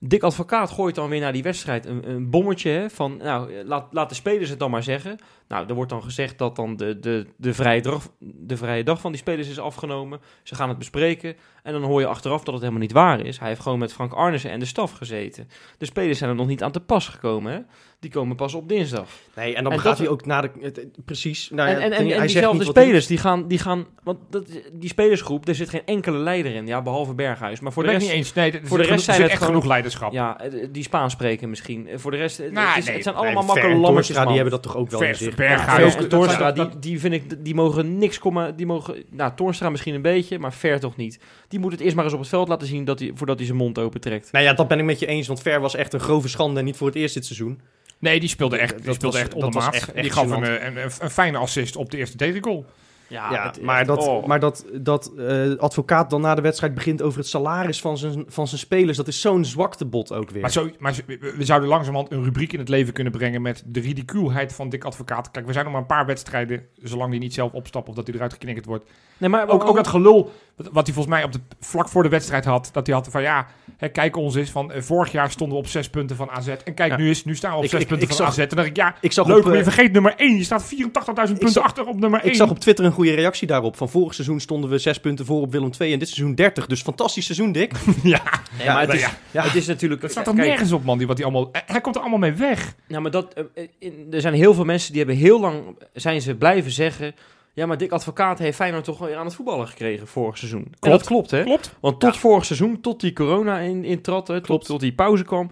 Dick 0.00 0.22
Advocaat 0.22 0.70
gooit 0.70 0.94
dan 0.94 1.08
weer 1.08 1.20
naar 1.20 1.32
die 1.32 1.42
wedstrijd 1.42 1.86
een, 1.86 2.10
een 2.10 2.30
bommetje 2.30 2.88
van, 2.92 3.16
nou, 3.16 3.64
laat, 3.64 3.92
laat 3.92 4.08
de 4.08 4.14
spelers 4.14 4.50
het 4.50 4.58
dan 4.58 4.70
maar 4.70 4.82
zeggen. 4.82 5.18
Nou, 5.48 5.68
er 5.68 5.74
wordt 5.74 5.90
dan 5.90 6.02
gezegd 6.02 6.38
dat 6.38 6.56
dan 6.56 6.76
de, 6.76 6.98
de, 6.98 7.26
de, 7.36 7.54
vrije 7.54 7.82
dag, 7.82 8.08
de 8.18 8.56
vrije 8.56 8.84
dag 8.84 9.00
van 9.00 9.10
die 9.10 9.20
spelers 9.20 9.48
is 9.48 9.58
afgenomen. 9.58 10.20
Ze 10.42 10.54
gaan 10.54 10.68
het 10.68 10.78
bespreken 10.78 11.36
en 11.62 11.72
dan 11.72 11.82
hoor 11.82 12.00
je 12.00 12.06
achteraf 12.06 12.38
dat 12.38 12.54
het 12.54 12.62
helemaal 12.62 12.82
niet 12.82 12.92
waar 12.92 13.20
is. 13.20 13.38
Hij 13.38 13.48
heeft 13.48 13.60
gewoon 13.60 13.78
met 13.78 13.92
Frank 13.92 14.12
Arnissen 14.12 14.50
en 14.50 14.58
de 14.58 14.66
staf 14.66 14.92
gezeten. 14.92 15.48
De 15.78 15.86
spelers 15.86 16.18
zijn 16.18 16.30
er 16.30 16.36
nog 16.36 16.46
niet 16.46 16.62
aan 16.62 16.72
te 16.72 16.80
pas 16.80 17.08
gekomen, 17.08 17.52
hè. 17.52 17.60
Die 18.00 18.10
komen 18.10 18.36
pas 18.36 18.54
op 18.54 18.68
dinsdag. 18.68 19.06
Nee, 19.36 19.54
en 19.54 19.62
dan 19.62 19.72
En 19.72 19.78
gaat 19.78 19.88
dat- 19.88 19.98
hij 19.98 20.08
ook 20.08 20.26
naar 20.26 20.42
de... 20.42 20.50
het- 20.60 20.86
precies. 21.04 21.50
Nou, 21.50 21.68
ja, 21.68 21.74
en 21.74 21.80
en, 21.82 21.92
en, 21.92 21.96
hij 21.98 22.02
en 22.04 22.08
zegt 22.10 22.22
diezelfde 22.32 22.58
niet 22.58 22.66
wat 22.66 22.74
hij- 22.74 22.84
spelers, 22.84 23.06
die 23.06 23.18
gaan, 23.18 23.48
die 23.48 23.58
gaan 23.58 23.86
want 24.02 24.18
dat, 24.30 24.46
die 24.72 24.88
spelersgroep, 24.88 25.48
er 25.48 25.54
zit 25.54 25.68
geen 25.68 25.82
enkele 25.84 26.18
leider 26.18 26.54
in, 26.54 26.66
ja, 26.66 26.82
behalve 26.82 27.14
Berghuis. 27.14 27.60
Maar 27.60 27.72
voor 27.72 27.82
de 27.82 27.88
ben 27.88 27.98
ik 27.98 28.02
rest, 28.06 28.16
niet 28.16 28.24
eens. 28.26 28.34
Nee, 28.34 28.50
voor 28.52 28.60
de 28.60 28.66
zit 28.66 28.76
rest 28.78 28.88
genoeg- 28.88 29.00
zijn 29.04 29.16
er 29.16 29.22
het 29.22 29.30
echt 29.32 29.38
gewoon- 29.40 29.54
genoeg 29.54 29.68
leiderschap. 29.68 30.12
ja, 30.12 30.40
eh, 30.40 30.66
die 30.72 30.82
Spaans 30.82 31.12
spreken 31.12 31.48
misschien. 31.50 31.88
Eh, 31.88 31.98
Voor 31.98 32.10
de 32.10 32.16
rest, 32.16 32.38
eh, 32.40 32.50
Nou, 32.52 32.68
het, 32.68 32.76
is- 32.78 32.84
nee, 32.84 32.94
het 32.94 33.02
zijn 33.02 33.14
Nee, 33.14 33.24
allemaal 33.24 33.42
en 33.42 33.48
makkelijke 33.48 33.80
lammetjes, 33.80 34.16
die 34.16 34.26
hebben 34.26 34.50
dat 34.50 34.62
toch 34.62 34.76
ook 34.76 34.90
wel 34.90 35.00
Ver- 35.00 35.08
in 35.08 35.14
zich. 35.14 35.34
Berghuis, 35.34 35.96
dat- 36.38 36.54
die, 36.56 36.78
die 36.78 37.00
vind 37.00 37.14
ik, 37.14 37.44
die 37.44 37.54
mogen 37.54 37.98
niks 37.98 38.18
komen, 38.18 38.56
die 38.56 38.66
mogen, 38.66 39.04
nou, 39.10 39.32
Toornstra 39.36 39.70
misschien 39.70 39.94
een 39.94 40.02
beetje, 40.02 40.38
maar 40.38 40.52
Ver 40.52 40.80
toch 40.80 40.96
niet. 40.96 41.18
Die 41.48 41.58
moet 41.58 41.72
het 41.72 41.80
eerst 41.80 41.94
maar 41.94 42.04
eens 42.04 42.12
op 42.14 42.20
het 42.20 42.28
veld 42.28 42.48
laten 42.48 42.66
zien 42.66 42.84
dat 42.84 42.98
hij, 42.98 43.10
voordat 43.14 43.36
hij 43.36 43.46
zijn 43.46 43.58
mond 43.58 43.78
open 43.78 44.00
trekt. 44.00 44.32
Nou 44.32 44.44
ja, 44.44 44.52
dat 44.52 44.68
ben 44.68 44.78
ik 44.78 44.84
met 44.84 44.98
je 44.98 45.06
eens, 45.06 45.26
want 45.26 45.42
Ver 45.42 45.60
was 45.60 45.74
echt 45.74 45.92
een 45.92 46.00
grove 46.00 46.28
schande 46.28 46.58
en 46.58 46.64
niet 46.64 46.76
voor 46.76 46.86
het 46.86 46.96
eerst 46.96 47.14
dit 47.14 47.24
seizoen. 47.26 47.60
Nee, 47.98 48.20
die 48.20 48.28
speelde 48.28 48.58
echt, 48.58 48.72
Dat 48.74 48.84
die 48.84 48.94
speelde 48.94 49.16
was- 49.16 49.26
echt 49.26 49.34
dat 49.34 49.42
ondermaat. 49.44 49.74
echt- 49.74 49.92
echt 49.92 50.02
die 50.02 50.12
gaf 50.12 50.30
een, 50.30 50.66
een, 50.66 50.76
een, 50.76 50.90
een 51.00 51.10
fijne 51.10 51.38
assist 51.38 51.76
op 51.76 51.90
de 51.90 51.96
eerste 51.96 52.16
tegengoal. 52.16 52.64
Ja, 53.08 53.32
Ja, 53.32 53.46
het- 53.46 53.62
maar 53.62 53.86
dat, 53.86 54.06
oh. 54.06 54.26
maar 54.26 54.40
dat, 54.40 54.64
dat 54.72 55.12
eh, 55.18 55.54
advocaat 55.56 56.10
dan 56.10 56.20
na 56.20 56.34
de 56.34 56.40
wedstrijd 56.42 56.74
begint 56.74 57.02
over 57.02 57.18
het 57.18 57.28
salaris 57.28 57.80
van 57.80 57.98
zijn, 57.98 58.24
van 58.28 58.48
zijn 58.48 58.60
spelers, 58.60 58.96
dat 58.96 59.08
is 59.08 59.20
zo'n 59.20 59.44
zwaktebod 59.44 60.12
ook 60.12 60.30
weer. 60.30 60.40
Maar, 60.42 60.50
zo, 60.50 60.70
maar 60.78 60.94
we, 61.06 61.44
zouden 61.44 61.68
langzamerhand 61.68 62.12
een 62.12 62.24
rubriek 62.24 62.52
in 62.52 62.58
het 62.58 62.68
leven 62.68 62.92
kunnen 62.92 63.12
brengen 63.12 63.42
met 63.42 63.62
de 63.66 63.80
ridicuulheid 63.80 64.52
van 64.54 64.68
Dick 64.68 64.84
Advocaat. 64.84 65.30
Kijk, 65.30 65.46
we 65.46 65.52
zijn 65.52 65.64
nog 65.64 65.72
maar 65.72 65.82
een 65.82 65.88
paar 65.88 66.06
wedstrijden, 66.06 66.62
zolang 66.82 67.10
hij 67.10 67.18
niet 67.18 67.34
zelf 67.34 67.52
opstapt 67.52 67.88
of 67.88 67.94
dat 67.94 68.06
hij 68.06 68.16
eruit 68.16 68.32
geknikkerd 68.32 68.66
wordt. 68.66 68.90
Nee, 69.18 69.30
maar 69.30 69.48
Ook, 69.48 69.64
ook 69.64 69.76
dat 69.76 69.86
gelul, 69.88 70.30
wat, 70.56 70.68
wat 70.72 70.84
hij 70.86 70.94
volgens 70.94 71.14
mij 71.14 71.24
op 71.24 71.32
de, 71.32 71.40
vlak 71.60 71.88
voor 71.88 72.02
de 72.02 72.08
wedstrijd 72.08 72.44
had, 72.44 72.68
dat 72.72 72.86
hij 72.86 72.96
had 72.96 73.08
van 73.10 73.22
ja, 73.22 73.46
hè, 73.76 73.88
kijk 73.88 74.16
ons 74.16 74.34
eens, 74.34 74.50
van 74.50 74.72
eh, 74.72 74.82
vorig 74.82 75.12
jaar 75.12 75.30
stonden 75.30 75.56
we 75.56 75.62
op 75.62 75.68
zes 75.68 75.90
punten 75.90 76.16
van 76.16 76.30
AZ. 76.30 76.48
En 76.48 76.74
kijk, 76.74 76.90
Ja. 76.90 76.96
nu, 76.96 77.10
is, 77.10 77.24
nu 77.24 77.34
staan 77.36 77.50
we 77.50 77.56
op 77.56 77.64
Ik- 77.64 77.70
zes 77.70 77.80
ik- 77.80 77.86
punten 77.86 78.08
ik 78.08 78.14
van 78.14 78.24
zag- 78.26 78.34
AZ. 78.34 78.38
En 78.38 78.48
dan 78.48 78.56
dacht 78.56 78.68
ik, 78.68 78.76
ja, 78.76 78.94
ik 79.00 79.12
zag 79.12 79.26
leuk, 79.26 79.36
op, 79.38 79.44
maar 79.44 79.52
je 79.52 79.58
eh, 79.58 79.64
vergeet 79.64 79.92
nummer 79.92 80.14
1. 80.16 80.36
Je 80.36 80.44
staat 80.44 80.64
84.000 80.64 81.38
punten 81.38 81.48
zag- 81.48 81.64
achter 81.64 81.86
op 81.86 82.00
nummer 82.00 82.20
1. 82.20 82.28
ik 82.30 82.36
zag 82.36 82.50
op 82.50 82.58
Twitter 82.58 82.84
een 82.84 82.92
goede 82.98 83.14
reactie 83.14 83.46
daarop. 83.46 83.76
Van 83.76 83.88
vorig 83.88 84.14
seizoen 84.14 84.40
stonden 84.40 84.70
we 84.70 84.78
zes 84.78 85.00
punten 85.00 85.26
voor 85.26 85.40
op 85.40 85.52
Willem 85.52 85.70
II 85.80 85.92
en 85.92 85.98
dit 85.98 86.08
seizoen 86.08 86.34
30. 86.34 86.66
Dus 86.66 86.82
fantastisch 86.82 87.24
seizoen, 87.24 87.52
Dick. 87.52 87.72
ja, 88.02 88.22
Nee, 88.58 88.66
maar 88.66 88.80
het 88.80 88.92
is, 88.94 89.00
ja, 89.00 89.10
Ja. 89.30 89.42
het 89.42 89.54
is 89.54 89.66
natuurlijk... 89.66 90.00
dat 90.00 90.10
staat 90.10 90.24
toch 90.24 90.34
kijk, 90.34 90.48
nergens 90.48 90.72
op, 90.72 90.84
man. 90.84 90.98
Die, 90.98 91.06
wat 91.06 91.16
hij, 91.18 91.26
allemaal, 91.26 91.48
eh, 91.52 91.60
hij 91.66 91.80
komt 91.80 91.94
er 91.94 92.00
allemaal 92.00 92.18
mee 92.18 92.32
weg. 92.32 92.74
Nou, 92.88 93.02
maar 93.02 93.10
dat, 93.10 93.32
eh, 93.54 93.64
in- 93.78 94.06
er 94.10 94.20
zijn 94.20 94.34
heel 94.34 94.54
veel 94.54 94.64
mensen 94.64 94.92
die 94.92 94.98
hebben 95.04 95.20
heel 95.20 95.40
lang 95.40 95.62
zijn 95.92 96.20
ze 96.22 96.34
blijven 96.34 96.70
zeggen. 96.70 97.14
Ja, 97.54 97.66
maar 97.66 97.78
Dick 97.78 97.92
Advocaat 97.92 98.38
heeft 98.38 98.56
Feyenoord 98.56 98.84
toch 98.84 98.98
weer 98.98 99.16
aan 99.16 99.24
het 99.24 99.34
voetballen 99.34 99.68
gekregen 99.68 100.06
vorig 100.06 100.38
seizoen. 100.38 100.60
En 100.64 100.70
Klopt. 100.78 100.98
dat 100.98 101.06
klopt, 101.06 101.30
hè? 101.30 101.42
Klopt. 101.42 101.74
Want 101.80 102.00
tot 102.00 102.16
vorig 102.16 102.44
seizoen, 102.44 102.80
tot 102.80 103.00
die 103.00 103.12
corona 103.12 103.58
in, 103.58 103.84
in 103.84 104.00
trad, 104.00 104.28
hè, 104.28 104.34
tot, 104.34 104.46
Klopt. 104.46 104.66
tot 104.66 104.80
die 104.80 104.92
pauze 104.92 105.24
kwam, 105.24 105.50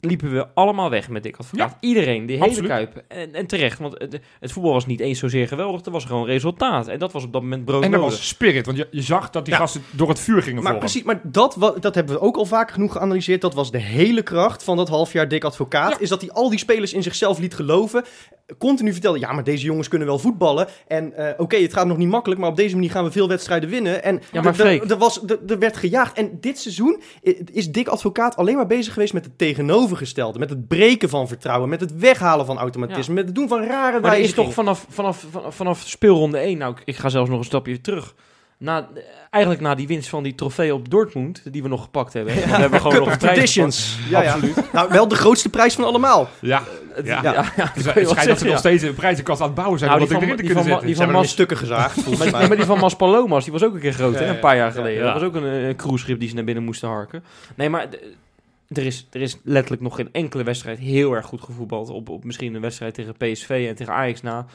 liepen 0.00 0.32
we 0.32 0.46
allemaal 0.54 0.90
weg 0.90 1.08
met 1.08 1.22
Dick 1.22 1.36
Advocaat. 1.36 1.76
Iedereen, 1.80 2.26
die 2.26 2.36
hele 2.36 2.48
Absoluut. 2.48 2.70
kuip. 2.70 3.02
En, 3.08 3.34
en 3.34 3.46
terecht, 3.46 3.78
want 3.78 3.94
het, 3.98 4.20
het 4.40 4.52
voetbal 4.52 4.72
was 4.72 4.86
niet 4.86 5.00
eens 5.00 5.18
zozeer 5.18 5.48
geweldig, 5.48 5.84
er 5.84 5.90
was 5.92 6.04
gewoon 6.04 6.26
resultaat. 6.26 6.88
En 6.88 6.98
dat 6.98 7.12
was 7.12 7.24
op 7.24 7.32
dat 7.32 7.42
moment 7.42 7.64
brood 7.64 7.82
En 7.84 7.90
dat 7.90 8.00
was 8.00 8.28
spirit, 8.28 8.66
want 8.66 8.78
je, 8.78 8.88
je 8.90 9.02
zag 9.02 9.30
dat 9.30 9.44
die 9.44 9.54
Ja. 9.54 9.60
gasten 9.60 9.82
door 9.90 10.08
het 10.08 10.18
vuur 10.20 10.42
gingen 10.42 10.54
Maar 10.54 10.62
vallen. 10.72 10.78
precies, 10.78 11.02
maar 11.02 11.20
dat, 11.22 11.56
dat 11.80 11.94
hebben 11.94 12.14
we 12.14 12.20
ook 12.20 12.36
al 12.36 12.46
vaker 12.46 12.74
genoeg 12.74 12.92
geanalyseerd. 12.92 13.40
Dat 13.40 13.54
was 13.54 13.70
de 13.70 13.78
hele 13.78 14.22
kracht 14.22 14.62
van 14.64 14.76
dat 14.76 14.88
halfjaar 14.88 15.28
Dick 15.28 15.44
Advocaat. 15.44 15.90
Ja. 15.92 15.98
Is 15.98 16.08
dat 16.08 16.20
hij 16.20 16.30
al 16.30 16.50
die 16.50 16.58
spelers 16.58 16.92
in 16.92 17.02
zichzelf 17.02 17.38
liet 17.38 17.54
geloven. 17.54 18.04
Continu 18.58 18.92
vertelde, 18.92 19.18
ja, 19.18 19.32
maar 19.32 19.44
deze 19.44 19.64
jongens 19.64 19.88
kunnen 19.88 20.08
wel 20.08 20.18
voetballen. 20.18 20.66
En 20.86 21.12
eh, 21.16 21.40
oké, 21.40 21.56
het 21.56 21.72
gaat 21.72 21.86
nog 21.86 21.96
niet 21.96 22.08
makkelijk, 22.08 22.40
maar 22.40 22.50
op 22.50 22.56
deze 22.56 22.74
manier 22.74 22.90
gaan 22.90 23.04
we 23.04 23.10
veel 23.10 23.28
wedstrijden 23.28 23.68
winnen. 23.68 24.02
En 24.04 24.20
Ja, 24.32 24.42
maar 24.42 24.60
er- 24.60 24.66
er- 24.66 24.90
er 24.90 24.98
er 25.26 25.38
er 25.46 25.58
werd 25.58 25.76
gejaagd. 25.76 26.16
En 26.16 26.38
dit 26.40 26.58
seizoen 26.58 27.02
i- 27.28 27.36
is 27.52 27.70
Dick 27.70 27.88
Advocaat 27.88 28.36
alleen 28.36 28.56
maar 28.56 28.66
bezig 28.66 28.92
geweest 28.92 29.12
met 29.12 29.24
het 29.24 29.38
tegenovergestelde. 29.72 30.38
Met 30.38 30.50
het 30.50 30.68
breken 30.68 31.08
van 31.08 31.28
vertrouwen, 31.28 31.68
met 31.68 31.80
het 31.80 31.98
weghalen 31.98 32.46
van 32.46 32.58
automatisme, 32.58 33.14
met 33.14 33.26
het 33.26 33.34
doen 33.34 33.48
van 33.48 33.64
rare 33.64 34.00
Maar 34.00 34.18
is 34.18 34.32
toch 34.34 34.52
vanaf, 34.52 34.86
vanaf, 34.88 35.26
vanaf, 35.30 35.54
vanaf 35.54 35.80
speelronde 35.80 36.38
1, 36.38 36.58
nou 36.58 36.72
ik, 36.72 36.82
ik 36.84 36.96
ga 36.96 37.08
zelfs 37.08 37.30
nog 37.30 37.38
een 37.38 37.44
stapje 37.44 37.80
terug. 37.80 38.14
Na, 38.58 38.88
eigenlijk 39.30 39.62
na 39.64 39.74
die 39.74 39.86
winst 39.86 40.08
van 40.08 40.22
die 40.22 40.34
trofee 40.34 40.74
op 40.74 40.90
Dortmund, 40.90 41.42
die 41.52 41.62
we 41.62 41.68
nog 41.68 41.82
gepakt 41.82 42.12
hebben. 42.12 42.34
hè. 42.34 42.40
We 42.46 42.46
hebben 42.56 42.80
gewoon 42.80 42.96
Cup 42.96 43.04
nog 43.04 43.16
Traditions. 43.16 43.98
Ja, 44.10 44.22
ja. 44.22 44.36
Nou, 44.72 44.88
wel 44.90 45.08
de 45.08 45.14
grootste 45.14 45.48
prijs 45.48 45.74
van 45.74 45.84
allemaal. 45.84 46.28
Ja, 46.40 46.62
ja. 47.04 47.22
Ja, 47.22 47.44
ja, 47.56 47.70
Dus 47.74 47.84
dat 47.84 47.94
het 47.94 48.04
wel 48.04 48.10
schijnt 48.10 48.28
dat 48.28 48.38
ze 48.38 48.44
nog 48.46 48.58
steeds 48.58 48.82
een 48.82 48.94
prijzenkast 48.94 49.40
aan 49.40 49.46
het 49.46 49.56
bouwen 49.56 49.78
zijn. 49.78 49.90
Nou, 49.90 50.02
om 50.02 50.08
dat 50.08 50.18
die 50.18 50.28
erin 50.28 50.36
van- 50.38 50.46
te 50.46 50.52
kunnen 50.52 50.62
van- 50.62 50.72
zetten. 50.72 50.86
die 50.86 50.96
hebben 50.96 51.16
Mas- 51.16 51.24
in 51.26 51.32
stukken 51.32 51.56
gezaagd, 51.56 51.94
volgens 52.02 52.18
Maar, 52.18 52.30
mij. 52.30 52.38
nee, 52.40 52.48
maar 52.48 52.56
die 52.56 52.66
van 52.66 52.78
Maspalomas, 52.78 53.44
die 53.44 53.52
was 53.52 53.62
ook 53.64 53.74
een 53.74 53.80
keer 53.80 53.92
groot, 53.92 54.14
Ja, 54.14 54.20
hè? 54.20 54.28
Een 54.28 54.38
paar 54.38 54.56
jaar 54.56 54.66
ja, 54.66 54.72
geleden. 54.72 55.04
ja. 55.04 55.12
Dat 55.12 55.20
was 55.20 55.22
ook 55.30 55.34
een, 55.34 55.44
een 55.44 55.76
cruiseschip 55.76 56.18
die 56.20 56.28
ze 56.28 56.34
naar 56.34 56.44
binnen 56.44 56.64
moesten 56.64 56.88
harken. 56.88 57.24
Nee, 57.54 57.68
maar 57.68 57.86
er 58.76 58.86
is, 58.86 59.06
er 59.10 59.20
is 59.20 59.38
letterlijk 59.44 59.82
nog 59.82 59.96
geen 59.96 60.08
enkele 60.12 60.42
wedstrijd 60.42 60.78
heel 60.78 61.12
erg 61.12 61.26
goed 61.26 61.40
gevoetbald. 61.40 61.88
Op, 61.90 62.08
op 62.08 62.24
misschien 62.24 62.54
een 62.54 62.60
wedstrijd 62.60 62.94
tegen 62.94 63.14
PSV 63.16 63.66
en 63.68 63.74
tegen 63.74 63.92
Ajax 63.92 64.22
na. 64.22 64.46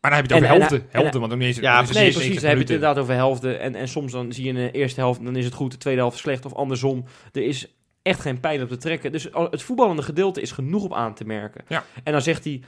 Maar 0.00 0.10
dan 0.10 0.20
heb 0.20 0.30
je 0.30 0.34
het 0.34 0.44
En- 0.44 0.50
over 0.50 0.54
en- 0.54 0.58
helften. 0.68 0.80
en- 0.92 1.00
helften, 1.00 1.20
want 1.20 1.32
dan 1.32 1.42
is 1.42 1.56
het, 1.56 1.64
Ja, 1.64 1.72
dan 1.74 1.82
is 1.82 1.88
het 1.88 1.98
Nee, 1.98 2.12
precies. 2.12 2.40
Dan 2.40 2.48
heb 2.48 2.52
je 2.52 2.58
het 2.58 2.68
90 2.68 2.74
inderdaad 2.74 3.02
over 3.02 3.14
helften. 3.14 3.60
En, 3.60 3.74
en 3.74 3.88
soms 3.88 4.12
dan 4.12 4.32
zie 4.32 4.42
je 4.44 4.48
in 4.48 4.54
de 4.54 4.70
eerste 4.70 5.00
helft, 5.00 5.24
dan 5.24 5.36
is 5.36 5.44
het 5.44 5.54
goed, 5.54 5.70
de 5.70 5.78
tweede 5.78 6.00
helft 6.00 6.18
slecht 6.18 6.44
of 6.46 6.54
andersom. 6.54 7.04
Er 7.32 7.42
is 7.42 7.74
echt 8.02 8.20
geen 8.20 8.40
pijn 8.40 8.62
op 8.62 8.68
te 8.68 8.76
trekken. 8.76 9.12
Dus 9.12 9.28
het 9.50 9.62
voetballende 9.62 10.02
gedeelte 10.02 10.40
is 10.40 10.50
genoeg 10.52 10.84
op 10.84 10.94
aan 10.94 11.14
te 11.14 11.24
merken. 11.24 11.64
Ja. 11.68 11.84
En 12.04 12.12
dan 12.12 12.22
zegt 12.22 12.44
hij, 12.44 12.60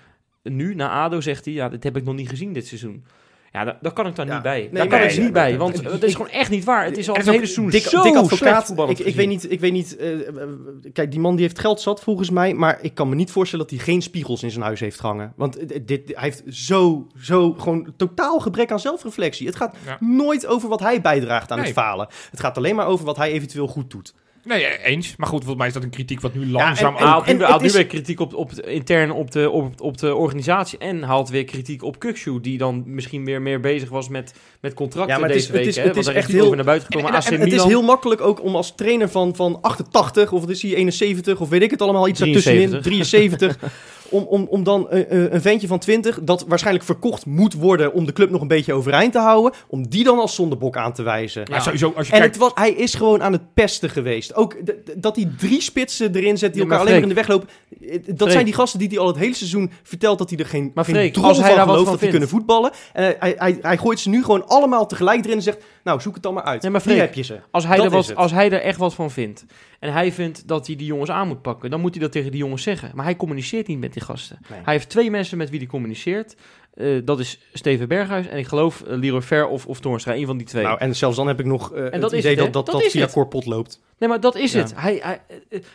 nu, 0.43 0.75
na 0.75 0.91
ADO, 0.91 1.21
zegt 1.21 1.45
hij, 1.45 1.55
ja, 1.55 1.69
dit 1.69 1.85
heb 1.85 1.97
ik 1.97 2.05
nog 2.05 2.15
niet 2.15 2.29
gezien 2.29 2.53
dit 2.53 2.67
seizoen. 2.67 3.05
Ja, 3.53 3.65
daar, 3.65 3.79
daar 3.81 3.93
kan 3.93 4.07
ik 4.07 4.15
dan 4.17 4.27
Ja. 4.27 4.33
niet 4.35 4.43
bij. 4.43 4.59
Nee, 4.61 4.71
daar 4.71 4.87
kan 4.87 4.99
nee, 4.99 5.09
ik 5.09 5.19
niet 5.23 5.33
bij, 5.33 5.59
want 5.59 5.85
het 5.91 6.03
is 6.03 6.15
gewoon 6.15 6.31
echt 6.31 6.51
niet 6.51 6.65
waar. 6.65 6.85
Het 6.85 6.99
is 6.99 7.09
al 7.09 7.15
En 7.15 7.21
het 7.21 7.29
ook 7.29 7.35
hele 7.35 7.47
seizoen 7.47 7.73
zo 7.81 8.01
slecht 8.03 8.17
advocaat. 8.17 8.91
Ik, 8.91 8.99
ik 8.99 9.15
weet 9.15 9.29
niet, 9.29 9.51
ik 9.53 9.61
weet 9.61 9.73
niet 9.73 9.97
eh, 9.97 10.29
eh, 10.29 10.49
kijk, 10.93 11.11
die 11.11 11.21
man 11.21 11.35
die 11.37 11.45
heeft 11.45 11.59
geld 11.59 11.81
zat 11.81 12.01
volgens 12.01 12.31
mij, 12.31 12.55
maar 12.55 12.79
ik 12.83 12.95
kan 12.95 13.09
me 13.09 13.15
niet 13.15 13.31
voorstellen 13.31 13.67
dat 13.67 13.77
hij 13.77 13.85
geen 13.85 14.03
spiegels 14.03 14.43
in 14.43 14.51
zijn 14.51 14.65
huis 14.65 14.81
heeft 14.81 14.99
hangen. 14.99 15.33
Want 15.37 15.87
dit, 15.89 16.03
hij 16.15 16.15
heeft 16.25 16.43
zo, 16.51 17.07
zo 17.21 17.53
gewoon 17.53 17.93
totaal 17.97 18.39
gebrek 18.41 18.73
aan 18.73 18.81
zelfreflectie. 18.81 19.47
Het 19.47 19.57
gaat 19.57 19.77
Ja. 19.87 19.97
nooit 20.01 20.47
over 20.47 20.69
wat 20.69 20.81
hij 20.81 21.01
bijdraagt 21.01 21.51
aan 21.53 21.59
het 21.59 21.73
falen. 21.73 22.09
Het 22.31 22.41
gaat 22.41 22.57
alleen 22.57 22.75
maar 22.77 22.87
over 22.87 23.05
wat 23.05 23.17
hij 23.17 23.31
eventueel 23.31 23.67
goed 23.67 23.91
doet. 23.91 24.15
Nee, 24.49 24.65
eh, 24.65 24.91
eens. 24.93 25.15
Maar 25.17 25.27
goed, 25.29 25.39
volgens 25.39 25.59
mij 25.59 25.67
is 25.67 25.73
dat 25.73 25.83
een 25.83 25.91
kritiek 25.91 26.21
wat 26.21 26.35
nu 26.35 26.43
en- 26.43 26.51
langzaam... 26.51 26.93
en- 26.97 26.99
Hij 27.03 27.07
haalt 27.09 27.27
het 27.27 27.41
haalt 27.43 27.61
nu 27.61 27.67
is- 27.67 27.73
weer 27.73 27.87
kritiek 27.87 28.21
op, 28.21 28.35
op, 28.35 28.53
intern 28.53 29.11
op 29.11 29.31
de, 29.31 29.51
op, 29.51 29.81
op 29.81 29.99
de 29.99 30.15
organisatie. 30.15 30.79
En 30.79 31.03
haalt 31.03 31.29
weer 31.29 31.45
kritiek 31.45 31.83
op 31.83 31.99
Kukshu, 31.99 32.41
die 32.41 32.59
dan 32.59 32.83
misschien 32.87 33.25
weer 33.25 33.43
meer 33.43 33.61
bezig 33.61 33.89
was 33.89 34.09
met, 34.09 34.35
met 34.61 34.75
contracten 34.75 35.15
Ja, 35.15 35.21
maar 35.21 35.29
het 35.29 35.39
is- 35.39 35.47
deze 35.47 35.57
het 35.57 35.65
week. 35.67 35.75
is- 35.77 35.83
hè, 35.83 35.89
het 35.89 35.97
is 35.97 36.07
echt 36.07 36.29
is 36.29 36.35
over 36.35 36.47
heel- 36.47 36.55
naar 36.55 36.65
buiten 36.65 36.89
En, 36.89 36.95
gekomen. 36.97 37.21
en- 37.21 37.27
AC 37.27 37.33
en 37.33 37.41
het 37.41 37.53
is 37.53 37.65
heel 37.65 37.83
makkelijk 37.83 38.21
ook 38.21 38.43
om 38.43 38.57
als 38.57 38.75
trainer 38.75 39.09
van, 39.09 39.35
van 39.37 39.59
88 39.63 40.33
of 40.33 40.41
wat 40.41 40.51
is 40.51 40.63
hij 40.63 40.75
71 40.75 41.41
of 41.41 41.49
weet 41.49 41.63
ik 41.63 41.71
het 41.71 41.83
allemaal 41.83 42.09
iets 42.09 42.21
ertussenin 42.21 42.81
73. 42.83 43.59
73 44.09 44.11
om, 44.11 44.23
om, 44.29 44.47
om 44.51 44.65
dan 44.65 44.91
eh, 44.91 45.01
eh, 45.25 45.33
een 45.33 45.41
ventje 45.41 45.67
van 45.67 45.79
20 45.79 46.21
dat 46.23 46.45
waarschijnlijk 46.49 46.85
verkocht 46.85 47.27
moet 47.27 47.55
worden 47.55 47.93
om 47.93 48.07
de 48.07 48.13
club 48.13 48.31
nog 48.31 48.41
een 48.41 48.49
beetje 48.49 48.73
overeind 48.73 49.13
te 49.13 49.19
houden, 49.19 49.53
om 49.69 49.89
die 49.89 50.05
dan 50.05 50.19
als 50.19 50.35
zondebok 50.35 50.77
aan 50.77 50.93
te 50.93 51.03
wijzen. 51.03 51.47
Maar 51.51 51.63
sowieso, 51.63 51.93
als 51.97 52.07
je 52.07 52.13
En 52.13 52.19
kijkt... 52.19 52.35
het 52.35 52.45
was, 52.45 52.53
hij 52.55 52.71
is 52.71 52.95
gewoon 52.95 53.23
aan 53.23 53.33
het 53.33 53.55
pesten 53.55 53.91
geweest. 53.91 54.35
Ook 54.35 54.57
dat 54.97 55.17
hij 55.17 55.31
drie 55.39 55.61
spitsen 55.63 56.15
erin 56.15 56.39
zet 56.39 56.53
die 56.53 56.63
Ja, 56.63 56.69
elkaar 56.69 56.81
alleen 56.87 56.93
maar 56.93 57.03
in 57.03 57.09
de 57.09 57.15
weg 57.15 57.29
lopen. 57.29 57.49
Eh, 57.81 57.91
Dat 58.07 58.17
Freek. 58.19 58.31
zijn 58.31 58.45
die 58.45 58.55
gasten 58.55 58.79
die 58.79 58.89
hij 58.89 58.99
al 58.99 59.07
het 59.07 59.17
hele 59.17 59.35
seizoen 59.35 59.71
vertelt 59.83 60.19
dat 60.19 60.31
hij 60.31 60.39
er 60.39 60.47
geen, 60.47 60.71
Maar 60.75 60.85
geen 60.85 60.95
Freek, 60.95 61.17
als 61.17 61.39
hij 61.39 61.47
van 61.47 61.57
daar 61.57 61.67
wat 61.67 61.77
gelooft 61.77 61.91
van 61.91 61.99
dat 61.99 62.01
hij 62.01 62.11
vindt. 62.11 62.11
kunnen 62.11 62.29
voetballen. 62.29 62.71
En 62.93 63.17
hij, 63.19 63.35
hij, 63.39 63.59
hij 63.63 63.77
gooit 63.79 64.01
ze 64.01 64.09
nu 64.09 64.23
gewoon 64.25 64.47
allemaal 64.47 64.87
tegelijk 64.87 65.25
erin 65.25 65.37
en 65.37 65.43
zegt, 65.43 65.59
nou 65.85 66.01
zoek 66.01 66.15
het 66.15 66.23
dan 66.23 66.35
maar 66.35 66.43
uit. 66.43 66.63
Nee, 66.63 66.71
maar 66.71 66.81
Freek, 66.81 66.99
heb 66.99 67.15
je 67.15 67.23
ze. 67.23 67.39
Als 67.51 67.67
hij, 67.67 67.77
Dat 67.77 67.85
er 67.85 67.91
wat, 67.91 68.15
als 68.15 68.33
hij 68.33 68.51
er 68.51 68.61
echt 68.61 68.79
wat 68.79 68.95
van 68.95 69.11
vindt. 69.11 69.45
En 69.79 69.93
hij 69.93 70.13
vindt 70.13 70.49
dat 70.49 70.67
hij 70.67 70.77
die 70.77 70.87
jongens 70.87 71.11
aan 71.11 71.29
moet 71.29 71.43
pakken. 71.43 71.71
Dan 71.71 71.81
moet 71.81 71.95
hij 71.95 72.03
dat 72.03 72.13
tegen 72.13 72.31
die 72.31 72.41
jongens 72.41 72.63
zeggen. 72.63 72.91
Maar 72.95 73.05
hij 73.05 73.17
communiceert 73.17 73.67
niet 73.67 73.79
met 73.79 73.93
die 73.93 74.03
gasten. 74.03 74.39
Nee. 74.51 74.61
Hij 74.63 74.73
heeft 74.73 74.89
twee 74.89 75.11
mensen 75.11 75.39
met 75.39 75.51
wie 75.51 75.59
hij 75.59 75.69
communiceert. 75.69 76.37
Eh, 76.79 77.01
dat 77.05 77.19
is 77.19 77.39
Steven 77.53 77.89
Berghuis. 77.89 78.27
En 78.27 78.39
ik 78.39 78.47
geloof 78.47 78.83
uh, 78.87 78.97
Leroy 78.97 79.23
Ver 79.23 79.47
of, 79.47 79.67
of 79.67 79.81
Toornstra. 79.81 80.15
Een 80.15 80.27
van 80.27 80.37
die 80.37 80.47
twee. 80.47 80.65
Nou, 80.65 80.79
en 80.79 80.97
zelfs 80.97 81.17
dan 81.17 81.27
heb 81.27 81.41
ik 81.41 81.47
nog 81.47 81.69
dat 81.71 81.93
het 81.93 82.13
idee 82.13 82.35
het, 82.35 82.39
dat 82.39 82.53
dat, 82.53 82.67
Dat 82.67 82.81
dat 82.81 82.91
via 82.91 83.01
het. 83.01 83.13
Corpot 83.13 83.47
loopt. 83.47 83.81
Nee, 83.99 84.09
maar 84.09 84.21
dat 84.21 84.37
is 84.37 84.53
Ja. 84.53 84.59
het. 84.59 84.73
Hij, 84.77 85.01
hij, 85.03 85.21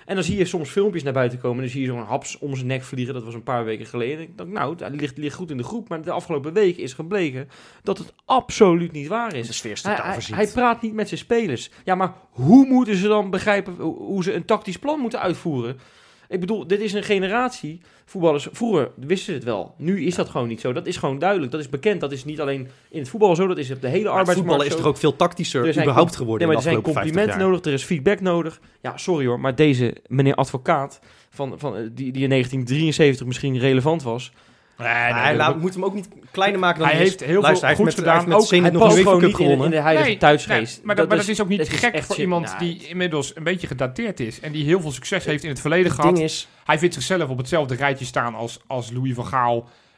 en 0.05 0.15
dan 0.15 0.23
zie 0.23 0.37
je 0.37 0.45
soms 0.45 0.69
filmpjes 0.69 1.03
naar 1.03 1.13
buiten 1.13 1.39
komen. 1.39 1.57
En 1.57 1.63
dan 1.63 1.71
zie 1.71 1.81
je 1.81 1.87
zo'n 1.87 1.99
haps 1.99 2.37
om 2.37 2.55
zijn 2.55 2.67
nek 2.67 2.83
vliegen. 2.83 3.13
Dat 3.13 3.23
was 3.23 3.33
een 3.33 3.43
paar 3.43 3.65
weken 3.65 3.85
geleden. 3.85 4.21
Ik 4.21 4.37
dacht, 4.37 4.49
nou, 4.49 4.75
hij 4.79 4.89
ligt, 4.89 5.17
ligt 5.17 5.35
goed 5.35 5.51
in 5.51 5.57
de 5.57 5.63
groep. 5.63 5.89
Maar 5.89 6.01
de 6.01 6.11
afgelopen 6.11 6.53
week 6.53 6.77
is 6.77 6.93
gebleken 6.93 7.49
dat 7.83 7.97
het 7.97 8.13
absoluut 8.25 8.91
niet 8.91 9.07
waar 9.07 9.35
is. 9.35 9.47
De 9.47 9.53
sfeer 9.53 9.79
Hij, 9.81 10.17
hij, 10.35 10.47
praat 10.47 10.81
niet 10.81 10.93
met 10.93 11.07
zijn 11.07 11.19
spelers. 11.19 11.69
Ja, 11.83 11.95
maar 11.95 12.13
hoe 12.29 12.65
moeten 12.65 12.95
ze 12.95 13.07
dan 13.07 13.29
begrijpen 13.29 13.73
hoe 13.79 14.23
ze 14.23 14.33
een 14.33 14.45
tactisch 14.45 14.77
plan 14.77 14.99
moeten 14.99 15.19
uitvoeren? 15.19 15.79
Ik 16.33 16.39
bedoel, 16.39 16.67
dit 16.67 16.81
is 16.81 16.93
een 16.93 17.03
generatie 17.03 17.81
voetballers. 18.05 18.47
Vroeger 18.51 18.91
wisten 18.95 19.25
ze 19.25 19.31
het 19.31 19.43
wel. 19.43 19.75
Nu 19.77 20.05
is 20.05 20.15
dat 20.15 20.29
gewoon 20.29 20.47
niet 20.47 20.61
zo. 20.61 20.73
Dat 20.73 20.87
is 20.87 20.97
gewoon 20.97 21.19
duidelijk. 21.19 21.51
Dat 21.51 21.61
is 21.61 21.69
bekend. 21.69 22.01
Dat 22.01 22.11
is 22.11 22.25
niet 22.25 22.41
alleen 22.41 22.67
in 22.89 22.99
het 22.99 23.09
voetbal 23.09 23.35
zo. 23.35 23.47
Dat 23.47 23.57
is 23.57 23.71
op 23.71 23.81
de 23.81 23.87
hele 23.87 24.03
Maar 24.03 24.11
arbeidsmarkt 24.11 24.39
voetballen 24.39 24.65
is 24.65 24.75
toch 24.75 24.85
ook 24.85 24.97
veel 24.97 25.15
tactischer 25.15 25.65
Er 25.65 25.73
zijn 25.73 25.85
überhaupt 25.85 26.15
geworden 26.15 26.47
Nee, 26.47 26.55
maar 26.55 26.65
er 26.65 26.71
zijn 26.71 26.75
afgelopen 26.75 27.03
50 27.03 27.21
complimenten 27.21 27.51
nodig. 27.51 27.71
Er 27.71 27.79
is 27.79 27.83
feedback 27.83 28.21
nodig. 28.21 28.59
Ja, 28.81 28.97
sorry 28.97 29.25
hoor. 29.25 29.39
Maar 29.39 29.55
deze 29.55 29.95
meneer 30.07 30.35
advocaat, 30.35 30.99
van, 31.29 31.59
van, 31.59 31.75
eh, 31.75 31.81
die, 31.81 32.11
die 32.11 32.23
in 32.23 32.29
1973 32.29 33.25
misschien 33.25 33.57
relevant 33.57 34.03
was. 34.03 34.31
Nee, 34.77 34.87
nee, 34.87 35.13
hij 35.21 35.35
laat, 35.35 35.59
moet 35.59 35.73
hem 35.73 35.83
ook 35.85 35.93
niet 35.93 36.07
kleiner 36.31 36.59
maken 36.59 36.79
dan 36.79 36.87
Hij 36.87 36.97
is. 36.97 37.03
heeft 37.03 37.19
heel 37.19 37.27
veel 37.29 37.41
Luister, 37.41 37.67
met, 37.83 37.93
gedaan. 37.93 38.05
Hij 38.05 38.13
heeft 38.15 38.27
met 38.27 38.35
Ook- 38.37 38.49
Hij 38.49 38.59
nog 38.59 38.81
een 38.81 38.87
past 38.87 38.97
gewoon 38.97 39.13
niet 39.15 39.23
in, 39.23 39.29
in 39.29 39.35
gewonnen. 39.51 39.69
de 39.71 39.79
huidige 39.79 40.07
Nee, 40.09 40.17
thuisgeest. 40.17 40.75
nee, 40.77 40.85
maar 40.85 40.95
dat, 40.95 41.07
maar 41.07 41.17
dat 41.17 41.27
is- 41.27 41.41
ook 41.41 41.47
niet 41.47 41.59
is 41.59 41.69
gek 41.69 42.03
voor 42.03 42.15
shit. 42.15 42.17
iemand 42.23 42.45
Nou, 42.45 42.57
die 42.59 42.87
inmiddels 42.87 43.35
een 43.35 43.43
beetje 43.43 43.67
gedateerd 43.67 44.19
is. 44.19 44.39
En 44.39 44.51
die 44.51 44.63
heel 44.65 44.81
veel 44.81 44.91
succes 44.91 45.25
heeft 45.25 45.43
in 45.43 45.49
het 45.49 45.59
verleden 45.61 45.85
Het 45.85 45.95
gehad. 45.95 46.15
ding 46.15 46.25
is, 46.27 46.47
Hij 46.63 46.79
vindt 46.79 46.93
zichzelf 46.93 47.29
op 47.29 47.37
hetzelfde 47.37 47.75
rijtje 47.75 48.05
staan 48.05 48.35
als, 48.35 48.59
als 48.67 48.91
Louis 48.91 49.13
van 49.13 49.25
Gaal. 49.25 49.55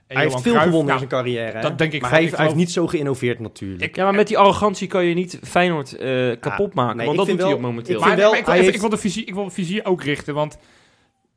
En 0.08 0.16
hij 0.16 0.18
heeft 0.18 0.28
Johan 0.28 0.42
veel 0.42 0.52
Cruijff. 0.52 0.70
gewonnen 0.72 0.94
in 0.96 1.02
Ja, 1.02 1.08
zijn 1.10 1.24
carrière. 1.24 1.52
hè? 1.56 1.62
dat 1.62 1.78
denk 1.78 1.92
ik 1.94 2.02
Maar 2.02 2.10
van- 2.10 2.18
hij 2.20 2.28
ik 2.28 2.32
heeft, 2.36 2.38
hij 2.38 2.46
heeft 2.46 2.54
geloof- 2.54 2.56
niet 2.56 2.72
zo 2.72 2.88
geïnnoveerd 2.88 3.40
natuurlijk. 3.40 3.82
Ik- 3.82 3.96
Ja, 3.96 4.04
maar 4.04 4.14
met 4.14 4.28
die 4.28 4.38
arrogantie 4.38 4.88
kan 4.88 5.06
je 5.06 5.14
niet 5.16 5.40
Feyenoord 5.44 5.96
eh, 5.98 6.32
kapot 6.40 6.74
maken. 6.74 6.98
nee, 6.98 7.06
want 7.06 7.12
ik 7.12 7.16
dat 7.16 7.16
doet 7.16 7.26
vind 7.26 7.42
hij 7.42 7.54
ook 7.54 7.60
momenteel. 7.60 7.96
ik 8.00 8.06
Maar, 8.06 8.16
wel, 8.16 8.30
maar 8.30 8.40
ik, 8.40 8.46
wil, 8.46 8.54
heeft- 8.56 8.74
ik 8.76 8.80
wil 8.82 8.90
de 8.90 8.98
visie, 8.98 9.26
ik 9.26 9.34
wil 9.34 9.52
ook 9.84 10.04
richten, 10.04 10.34
want 10.34 10.58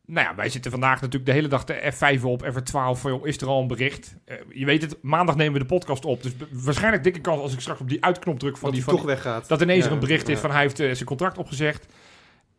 nou 0.08 0.26
ja, 0.26 0.34
wij 0.34 0.48
zitten 0.48 0.70
vandaag 0.70 0.94
natuurlijk 0.94 1.26
de 1.26 1.32
hele 1.32 1.48
dag 1.48 1.64
de 1.64 1.92
F5 1.92 2.22
op, 2.22 2.44
F12, 2.44 3.00
van, 3.00 3.10
joh, 3.10 3.26
is 3.26 3.36
er 3.40 3.48
al 3.48 3.60
een 3.60 3.66
bericht? 3.66 4.14
Eh, 4.24 4.36
je 4.52 4.64
weet 4.64 4.82
het, 4.82 4.96
maandag 5.02 5.36
nemen 5.36 5.52
we 5.52 5.58
de 5.58 5.64
podcast 5.64 6.04
op, 6.04 6.22
dus 6.22 6.32
waarschijnlijk 6.50 7.04
dikke 7.04 7.20
kans 7.20 7.40
als 7.40 7.52
ik 7.52 7.60
straks 7.60 7.80
op 7.80 7.88
die 7.88 8.04
uitknop 8.04 8.38
druk 8.38 8.56
van 8.56 8.64
dat 8.64 8.72
die 8.72 8.84
van 8.84 8.94
toch 8.94 9.04
weggaat. 9.04 9.48
dat 9.48 9.60
ineens 9.60 9.80
Ja, 9.80 9.86
er 9.86 9.92
een 9.92 9.98
bericht 9.98 10.28
is 10.28 10.38
van 10.38 10.50
hij 10.50 10.60
heeft 10.60 10.80
eh, 10.80 10.92
zijn 10.92 11.04
contract 11.04 11.38
opgezegd. 11.38 11.86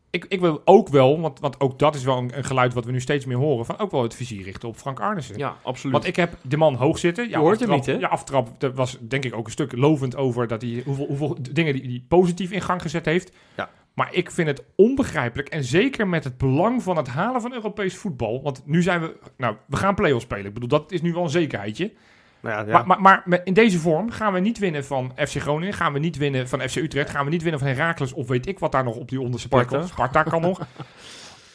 ik, 0.09 0.25
ik 0.27 0.39
wil 0.39 0.61
ook 0.65 0.87
wel, 0.87 1.21
want, 1.21 1.39
want 1.39 1.59
ook 1.59 1.79
dat 1.79 1.95
is 1.95 2.03
wel 2.03 2.17
een, 2.17 2.37
een 2.37 2.43
geluid 2.43 2.73
wat 2.73 2.85
we 2.85 2.91
nu 2.91 3.01
steeds 3.01 3.25
meer 3.25 3.37
horen, 3.37 3.65
van 3.65 3.77
ook 3.77 3.91
wel 3.91 4.03
het 4.03 4.15
vizier 4.15 4.43
richten 4.43 4.69
op 4.69 4.77
Frank 4.77 4.99
Arnissen. 4.99 5.37
Ja, 5.37 5.57
absoluut. 5.63 5.93
Want 5.93 6.07
ik 6.07 6.15
heb 6.15 6.37
de 6.41 6.57
man 6.57 6.75
hoog 6.75 6.97
zitten. 6.97 7.23
Ja, 7.23 7.29
Je 7.29 7.37
hoort 7.37 7.59
hem 7.59 7.69
niet, 7.69 7.85
hè? 7.85 7.93
Ja, 7.93 8.07
aftrap. 8.07 8.63
Er 8.63 8.73
was 8.73 8.97
denk 9.01 9.25
ik 9.25 9.35
ook 9.35 9.45
een 9.45 9.51
stuk 9.51 9.77
lovend 9.77 10.15
over 10.15 10.47
dat 10.47 10.61
hij 10.61 10.81
hoeveel, 10.85 11.05
hoeveel 11.05 11.37
dingen 11.51 11.73
die 11.73 11.83
hij 11.83 12.03
positief 12.07 12.51
in 12.51 12.61
gang 12.61 12.81
gezet 12.81 13.05
heeft. 13.05 13.31
Ja. 13.55 13.69
Maar 13.99 14.13
ik 14.13 14.31
vind 14.31 14.47
het 14.47 14.63
onbegrijpelijk. 14.75 15.49
En 15.49 15.63
zeker 15.63 16.07
met 16.07 16.23
het 16.23 16.37
belang 16.37 16.83
van 16.83 16.97
het 16.97 17.07
halen 17.07 17.41
van 17.41 17.53
Europees 17.53 17.95
voetbal. 17.95 18.41
Want 18.41 18.61
nu 18.65 18.81
zijn 18.81 19.01
we. 19.01 19.17
Nou, 19.37 19.55
we 19.67 19.75
gaan 19.75 19.95
play-offs 19.95 20.23
spelen. 20.23 20.45
Ik 20.45 20.53
bedoel, 20.53 20.69
dat 20.69 20.91
is 20.91 21.01
nu 21.01 21.13
wel 21.13 21.23
een 21.23 21.29
zekerheidje. 21.29 21.91
Nou 22.39 22.55
ja, 22.55 22.71
ja. 22.71 22.83
Maar, 22.83 23.01
maar, 23.01 23.21
maar 23.25 23.41
in 23.43 23.53
deze 23.53 23.79
vorm 23.79 24.11
gaan 24.11 24.33
we 24.33 24.39
niet 24.39 24.59
winnen 24.59 24.85
van 24.85 25.11
FC 25.15 25.35
Groningen. 25.35 25.73
Gaan 25.73 25.93
we 25.93 25.99
niet 25.99 26.17
winnen 26.17 26.47
van 26.47 26.61
FC 26.61 26.75
Utrecht. 26.75 27.09
Gaan 27.09 27.25
we 27.25 27.31
niet 27.31 27.41
winnen 27.41 27.59
van 27.59 27.69
Heracles. 27.69 28.13
Of 28.13 28.27
weet 28.27 28.47
ik 28.47 28.59
wat 28.59 28.71
daar 28.71 28.83
nog 28.83 28.95
op 28.95 29.09
die 29.09 29.21
onderste 29.21 29.47
plek 29.47 29.61
Sparta. 29.61 29.77
komt. 29.79 29.93
Sparta 29.93 30.23
kan 30.23 30.41
nog. 30.41 30.59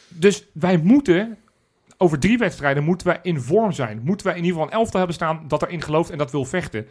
Dus 0.07 0.45
wij 0.53 0.77
moeten. 0.77 1.37
Over 1.97 2.19
drie 2.19 2.37
wedstrijden 2.37 2.83
moeten 2.83 3.07
wij 3.07 3.19
in 3.21 3.41
vorm 3.41 3.71
zijn. 3.71 4.01
Moeten 4.03 4.25
wij 4.25 4.35
in 4.35 4.43
ieder 4.43 4.57
geval 4.57 4.73
een 4.73 4.79
elftal 4.79 4.97
hebben 4.97 5.15
staan 5.15 5.43
dat 5.47 5.61
erin 5.61 5.81
gelooft 5.81 6.09
en 6.09 6.17
dat 6.17 6.31
wil 6.31 6.45
vechten. 6.45 6.87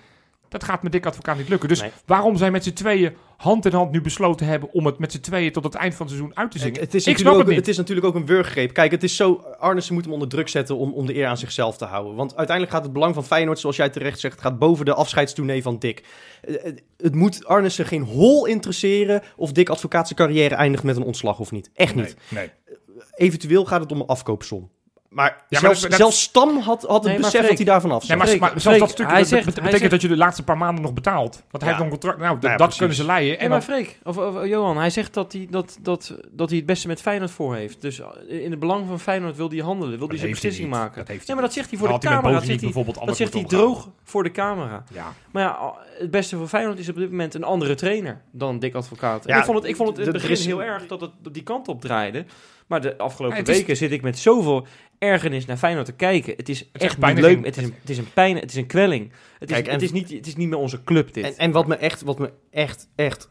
Dat 0.49 0.65
gaat 0.65 0.83
met 0.83 0.93
Dick 0.93 1.07
Advocaat 1.07 1.37
niet 1.37 1.49
lukken. 1.49 1.69
Dus 1.69 1.81
Nee. 1.81 1.91
waarom 2.07 2.37
zij 2.37 2.51
met 2.51 2.65
z'n 2.65 2.73
tweeën 2.73 3.17
hand 3.37 3.67
in 3.67 3.73
hand 3.73 3.91
nu 3.91 4.01
besloten 4.01 4.47
hebben 4.47 4.73
om 4.73 4.87
het 4.87 4.99
met 4.99 5.13
z'n 5.13 5.21
tweeën 5.21 5.53
tot 5.53 5.65
het 5.65 5.75
eind 5.75 5.95
van 5.95 6.07
het 6.07 6.15
seizoen 6.15 6.37
uit 6.37 6.51
te 6.51 6.59
zingen? 6.59 6.75
Het, 6.81 6.83
het 6.85 6.95
is 6.95 7.07
ik 7.07 7.17
snap 7.17 7.17
natuurlijk 7.17 7.37
het 7.39 7.47
ook, 7.47 7.49
niet. 7.57 7.59
het 7.67 7.69
is 7.69 7.77
natuurlijk 7.77 8.07
ook 8.07 8.15
een 8.15 8.27
wurggreep. 8.27 8.73
Kijk, 8.73 8.91
het 8.91 9.03
is 9.03 9.17
zo. 9.17 9.35
Arnissen 9.59 9.95
moet 9.95 10.05
hem 10.05 10.13
onder 10.13 10.29
druk 10.29 10.49
zetten 10.49 10.77
om, 10.77 10.93
om 10.93 11.07
de 11.07 11.15
eer 11.17 11.27
aan 11.27 11.39
zichzelf 11.39 11.77
te 11.77 11.85
houden. 11.85 12.15
Want 12.15 12.37
uiteindelijk 12.37 12.77
gaat 12.77 12.85
het 12.85 12.93
belang 12.93 13.15
van 13.15 13.25
Feyenoord, 13.25 13.59
zoals 13.59 13.77
jij 13.77 13.89
terecht 13.91 14.21
zegt, 14.21 14.41
gaat 14.41 14.59
boven 14.59 14.85
de 14.85 14.95
afscheidstournee 14.95 15.63
van 15.63 15.79
Dick. 15.79 16.05
Eh, 16.43 16.55
Het, 16.63 16.83
het 16.97 17.15
moet 17.15 17.47
Arnissen 17.47 17.87
geen 17.87 18.03
hol 18.03 18.47
interesseren 18.47 19.23
of 19.37 19.53
Dick 19.53 19.69
Advocaat 19.69 20.07
zijn 20.07 20.19
carrière 20.19 20.55
eindigt 20.55 20.83
met 20.83 20.97
een 20.97 21.03
ontslag 21.05 21.39
of 21.39 21.51
niet. 21.51 21.71
Echt 21.75 21.95
niet. 21.95 22.17
Nee, 22.29 22.51
nee. 22.67 22.75
Eventueel 23.15 23.65
gaat 23.65 23.81
het 23.81 23.93
om 23.93 24.01
een 24.01 24.07
afkoopsom. 24.07 24.71
Maar, 25.15 25.45
maar 25.51 25.61
zelfs, 25.61 25.81
dat- 25.81 25.91
dat- 25.91 25.99
zelfs 26.01 26.21
Stam 26.23 26.59
had, 26.59 26.83
had 26.83 27.03
het 27.05 27.13
Nee, 27.13 27.17
besef 27.23 27.47
dat 27.47 27.57
hij 27.57 27.65
daarvan 27.65 27.91
af 27.91 27.99
Nee, 28.09 28.09
zag. 28.09 28.39
maar, 28.39 28.49
zelfs 28.49 28.65
Freek, 28.67 28.79
dat 28.79 28.91
stuk 28.91 29.07
hij 29.07 29.19
dat, 29.19 29.29
zegt- 29.29 29.45
betekent 29.45 29.79
zegt- 29.79 29.91
dat 29.91 30.03
je 30.03 30.09
de 30.09 30.17
laatste 30.17 30.43
paar 30.43 30.57
maanden 30.59 30.83
nog 30.85 30.93
betaalt. 30.93 31.43
Want 31.51 31.63
hij 31.63 31.73
Ja. 31.73 31.79
heeft 31.79 31.79
nog 31.79 31.85
een 31.87 31.91
contract. 31.91 32.19
Nou, 32.19 32.37
ja, 32.41 32.57
dat 32.57 32.77
kunnen 32.77 32.97
ze 32.97 33.05
leiden. 33.05 33.35
En 33.39 33.39
En 33.45 33.49
maar 33.51 33.59
dan, 33.67 33.69
Freek, 33.69 33.99
of, 34.05 34.17
of, 34.17 34.47
Johan, 34.47 34.77
hij 34.77 34.91
zegt 34.91 35.15
dat 35.15 35.33
hij, 35.33 35.47
dat, 35.51 35.79
dat, 35.83 36.15
dat 36.31 36.49
hij 36.49 36.59
het 36.59 36.67
beste 36.67 36.87
met 36.89 37.01
Feyenoord 37.01 37.31
voor 37.31 37.55
heeft. 37.55 37.81
Dus 37.81 38.01
in 38.29 38.51
het 38.51 38.59
belang 38.61 38.87
van 38.89 39.01
Feyenoord 39.01 39.37
wil 39.37 39.49
hij 39.49 39.59
handelen, 39.59 39.99
wil 39.99 40.09
hij 40.09 40.19
zijn 40.19 40.31
beslissing 40.31 40.69
maken. 40.71 40.99
Dat 40.99 41.09
heeft 41.09 41.21
Ja, 41.21 41.27
hij 41.27 41.35
maar 41.35 41.45
dat 41.45 41.53
zegt 41.55 41.71
hij 41.71 41.79
voor 41.79 41.89
de 41.89 41.99
camera. 41.99 42.23
Dat 42.23 42.33
Bozeniek 42.33 42.61
zegt 42.61 42.75
hij, 42.75 43.07
dat 43.07 43.17
zegt 43.17 43.33
hij 43.33 43.45
droog 43.45 43.89
voor 44.05 44.23
de 44.23 44.31
camera. 44.31 44.85
Ja. 44.93 45.13
Maar 45.33 45.43
ja, 45.43 45.75
het 45.99 46.11
beste 46.11 46.37
voor 46.37 46.49
Feyenoord 46.49 46.79
is 46.79 46.89
op 46.89 46.97
dit 46.97 47.11
moment 47.11 47.35
een 47.35 47.45
andere 47.45 47.75
trainer 47.75 48.21
dan 48.31 48.59
Dick 48.59 48.75
Advocaat. 48.75 49.25
Ja, 49.27 49.39
ik 49.39 49.45
vond 49.45 49.59
het, 49.59 49.67
ik 49.67 49.77
vond 49.77 49.89
het 49.89 49.99
in 49.99 50.13
het 50.13 50.23
begin 50.23 50.47
heel 50.47 50.63
erg 50.63 50.87
dat 50.87 51.01
het 51.01 51.11
die 51.33 51.43
kant 51.43 51.69
op 51.69 51.81
draaide. 51.81 52.25
Maar 52.67 52.81
de 52.81 52.99
afgelopen 52.99 53.37
Ja, 53.37 53.43
het 53.43 53.53
is- 53.53 53.59
weken 53.59 53.77
zit 53.77 53.93
ik 53.93 54.03
met 54.03 54.19
zoveel 54.19 54.67
ergernis 54.99 55.45
naar 55.47 55.57
Feyenoord 55.57 55.87
te 55.87 55.93
kijken. 55.93 56.35
Het 56.37 56.49
is 56.49 56.61
is 56.63 56.69
echt 56.73 56.83
echt 56.83 57.15
niet 57.15 57.19
leuk. 57.25 57.45
Het 57.45 57.57
is, 57.57 57.65
een, 57.65 57.75
het 57.81 57.91
is 57.91 57.99
een 57.99 58.13
pijn, 58.13 58.37
het 58.37 58.51
is 58.51 58.57
een 58.57 58.67
kwelling. 58.67 59.13
Het 59.39 59.51
is, 59.51 59.57
Kijk, 59.57 59.71
het 59.71 59.83
is, 59.83 59.93
niet, 59.93 60.11
het 60.11 60.27
is 60.27 60.37
niet 60.37 60.49
meer 60.49 60.59
onze 60.59 60.85
club 60.85 61.13
dit. 61.13 61.25
En, 61.25 61.37
en 61.37 61.51
wat 61.51 61.67
me 61.67 61.77
echt, 61.77 62.03
wat 62.03 62.19
me 62.19 62.33
echt, 62.51 62.89
echt 62.95 63.31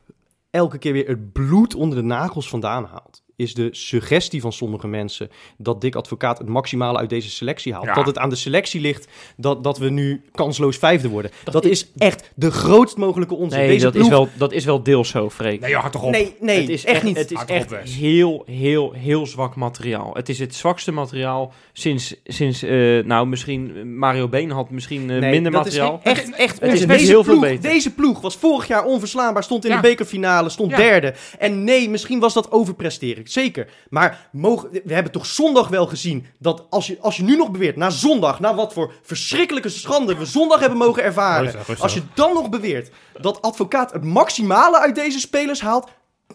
elke 0.50 0.78
keer 0.78 0.94
weer 0.94 1.08
het 1.08 1.32
bloed 1.34 1.76
onder 1.76 1.98
de 1.98 2.04
nagels 2.04 2.50
vandaan 2.50 2.86
haalt, 2.86 3.23
is 3.44 3.54
de 3.54 3.68
suggestie 3.72 4.42
van 4.42 4.54
sommige 4.54 4.88
mensen 4.88 5.30
dat 5.58 5.82
Dick 5.82 5.96
Advocaat 5.96 6.38
het 6.38 6.48
maximale 6.48 6.98
uit 6.98 7.10
deze 7.10 7.30
selectie 7.30 7.74
haalt. 7.74 7.86
Ja. 7.86 7.94
Dat 7.94 8.06
het 8.06 8.18
aan 8.18 8.30
de 8.30 8.36
selectie 8.36 8.82
ligt 8.82 9.08
dat, 9.38 9.64
dat 9.64 9.78
we 9.78 9.90
nu 9.90 10.22
kansloos 10.32 10.78
vijfde 10.78 11.10
worden. 11.10 11.32
Dat, 11.44 11.66
is- 11.66 11.72
is 11.72 11.88
echt 11.98 12.32
de 12.36 12.52
grootst 12.52 12.98
mogelijke 12.98 13.36
onzin. 13.36 13.60
nee, 13.60 13.68
deze 13.68 13.84
dat, 13.84 13.92
ploeg- 13.94 14.04
is 14.06 14.10
wel, 14.12 14.30
dat 14.38 14.52
is 14.52 14.66
wel 14.66 14.84
deels 14.84 15.10
zo, 15.10 15.30
Freek. 15.30 15.60
Nee, 15.60 15.76
hard 15.76 15.92
toch 15.92 16.04
op. 16.04 16.12
Nee, 16.12 16.36
nee, 16.40 16.60
het 16.60 16.70
is 16.70 16.86
echt, 16.86 17.04
niet. 17.04 17.18
Het 17.18 17.32
is 17.32 17.38
Hard 17.38 17.50
echt 17.50 17.74
heel, 17.74 18.44
heel, 18.46 18.92
heel 18.92 19.26
zwak 19.28 19.56
materiaal. 19.56 20.14
Het 20.14 20.30
is 20.30 20.40
het 20.40 20.56
zwakste 20.56 20.92
materiaal 20.92 21.54
sinds, 21.74 22.16
sinds 22.24 22.64
eh, 22.64 23.04
nou, 23.04 23.28
misschien 23.28 23.98
Mario 23.98 24.28
Been 24.28 24.50
had 24.52 24.70
misschien 24.70 25.10
eh, 25.10 25.18
Nee, 25.20 25.32
minder 25.32 25.52
dat 25.52 25.64
materiaal. 25.64 26.00
Is 26.04 26.12
echt, 26.12 26.36
echt 26.36 26.60
Het 26.60 26.74
is 26.74 26.86
deze, 26.86 27.06
heel 27.06 27.24
veel 27.24 27.34
ploeg, 27.40 27.46
beter. 27.50 27.70
deze 27.70 27.94
ploeg 27.94 28.22
was 28.22 28.36
vorig 28.36 28.68
jaar 28.68 28.86
onverslaanbaar, 28.86 29.44
stond 29.44 29.66
in 29.66 29.70
Ja. 29.72 29.82
de 29.82 29.88
bekerfinale, 29.88 30.50
stond 30.50 30.72
Ja. 30.72 30.78
derde. 30.78 31.14
En 31.40 31.64
nee, 31.64 31.90
misschien 31.90 32.20
was 32.20 32.34
dat 32.34 32.52
overpresteren, 32.52 33.24
zeker. 33.34 33.68
Maar 33.90 34.28
mogen, 34.32 34.70
we 34.72 34.94
hebben 34.94 35.12
toch 35.12 35.26
zondag 35.26 35.68
wel 35.68 35.88
gezien 35.88 36.26
dat 36.40 36.66
als 36.70 36.88
je, 36.88 36.98
als 37.00 37.18
je 37.18 37.24
nu 37.24 37.36
nog 37.36 37.52
beweert, 37.52 37.76
na 37.76 37.90
zondag, 37.90 38.40
na 38.40 38.56
wat 38.56 38.74
voor 38.74 38.94
verschrikkelijke 39.02 39.70
schande 39.70 40.16
we 40.16 40.26
zondag 40.26 40.60
hebben 40.60 40.78
mogen 40.78 41.04
ervaren. 41.04 41.44
Rustig, 41.44 41.68
rustig. 41.68 41.84
Als 41.84 41.94
je 41.94 42.02
dan 42.14 42.34
nog 42.34 42.50
beweert 42.50 42.90
dat 43.22 43.42
advocaat 43.42 43.92
het 43.92 44.04
maximale 44.04 44.80
uit 44.80 44.96
deze 44.96 45.20
spelers 45.20 45.62
haalt, 45.62 45.90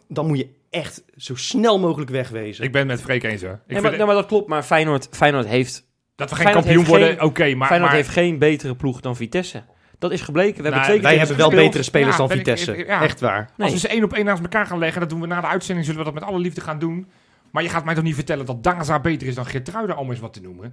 dan 0.09 0.27
moet 0.27 0.39
je 0.39 0.49
echt 0.71 1.03
zo 1.17 1.37
snel 1.37 1.79
mogelijk 1.79 2.11
wegwezen. 2.11 2.65
Ik 2.65 2.73
ben 2.73 2.81
het 2.81 2.91
met 2.91 3.01
Freek 3.01 3.23
eens 3.23 3.43
hoor. 3.43 3.51
Ik 3.51 3.59
Nee, 3.67 3.81
maar, 3.81 3.81
vind 3.81 3.97
nee, 3.97 4.07
maar 4.07 4.15
dat 4.15 4.27
klopt. 4.27 4.49
Maar 4.49 4.63
Feyenoord, 4.63 5.09
Feyenoord, 5.11 5.47
heeft, 5.47 5.87
dat 6.15 6.31
we 6.31 6.37
geen 6.37 6.45
Feyenoord 6.45 6.67
kampioen 6.67 6.87
worden, 6.87 7.23
oké. 7.23 7.55
maar 7.55 7.69
Feyenoord 7.69 7.91
maar, 7.91 8.01
heeft 8.01 8.09
geen 8.09 8.39
betere 8.39 8.77
ploeg 8.77 9.01
dan 9.01 9.17
Vitesse. 9.17 9.63
Dat 9.99 10.13
is 10.13 10.21
gebleken. 10.21 10.57
We 10.57 10.63
hebben 10.63 10.73
Nou, 10.81 10.85
twee 10.85 11.01
Wij 11.03 11.19
hebben 11.19 11.37
wel 11.37 11.51
betere 11.51 11.83
spelers 11.83 12.11
Ja, 12.17 12.27
dan 12.27 12.31
Vitesse. 12.37 12.77
ik- 12.77 12.87
ja. 12.87 13.03
Echt 13.03 13.21
waar. 13.21 13.51
Nee. 13.57 13.67
Als 13.67 13.73
we 13.73 13.79
ze 13.81 13.89
één 13.89 14.05
op 14.05 14.13
één 14.13 14.25
naast 14.25 14.43
elkaar 14.43 14.67
gaan 14.67 14.79
leggen, 14.79 15.01
dat 15.01 15.11
doen 15.11 15.21
we 15.21 15.27
na 15.27 15.41
de 15.41 15.47
uitzending, 15.47 15.87
zullen 15.87 16.01
we 16.05 16.11
dat 16.11 16.21
met 16.21 16.29
alle 16.31 16.39
liefde 16.39 16.61
gaan 16.61 16.79
doen. 16.79 17.07
Maar 17.51 17.63
je 17.63 17.69
gaat 17.69 17.85
mij 17.85 17.95
toch 17.95 18.05
niet 18.05 18.15
vertellen 18.15 18.47
dat 18.47 18.63
Daza 18.65 19.01
beter 19.01 19.27
is 19.27 19.35
dan 19.35 19.47
Geertruida, 19.47 19.95
om 19.95 20.11
eens 20.11 20.21
wat 20.21 20.33
te 20.33 20.41
noemen. 20.41 20.65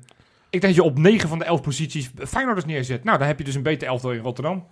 Ik 0.49 0.61
denk 0.61 0.75
dat 0.75 0.75
je 0.75 0.83
op 0.91 0.97
9 0.99 1.29
van 1.29 1.39
de 1.39 1.45
11 1.45 1.61
posities 1.61 2.11
Feyenoorders 2.27 2.65
neerzet. 2.65 3.03
Nou, 3.03 3.17
dan 3.17 3.27
heb 3.27 3.37
je 3.37 3.43
dus 3.43 3.55
een 3.55 3.63
beter 3.63 3.87
elftal 3.87 4.11
in 4.11 4.19
Rotterdam. 4.21 4.65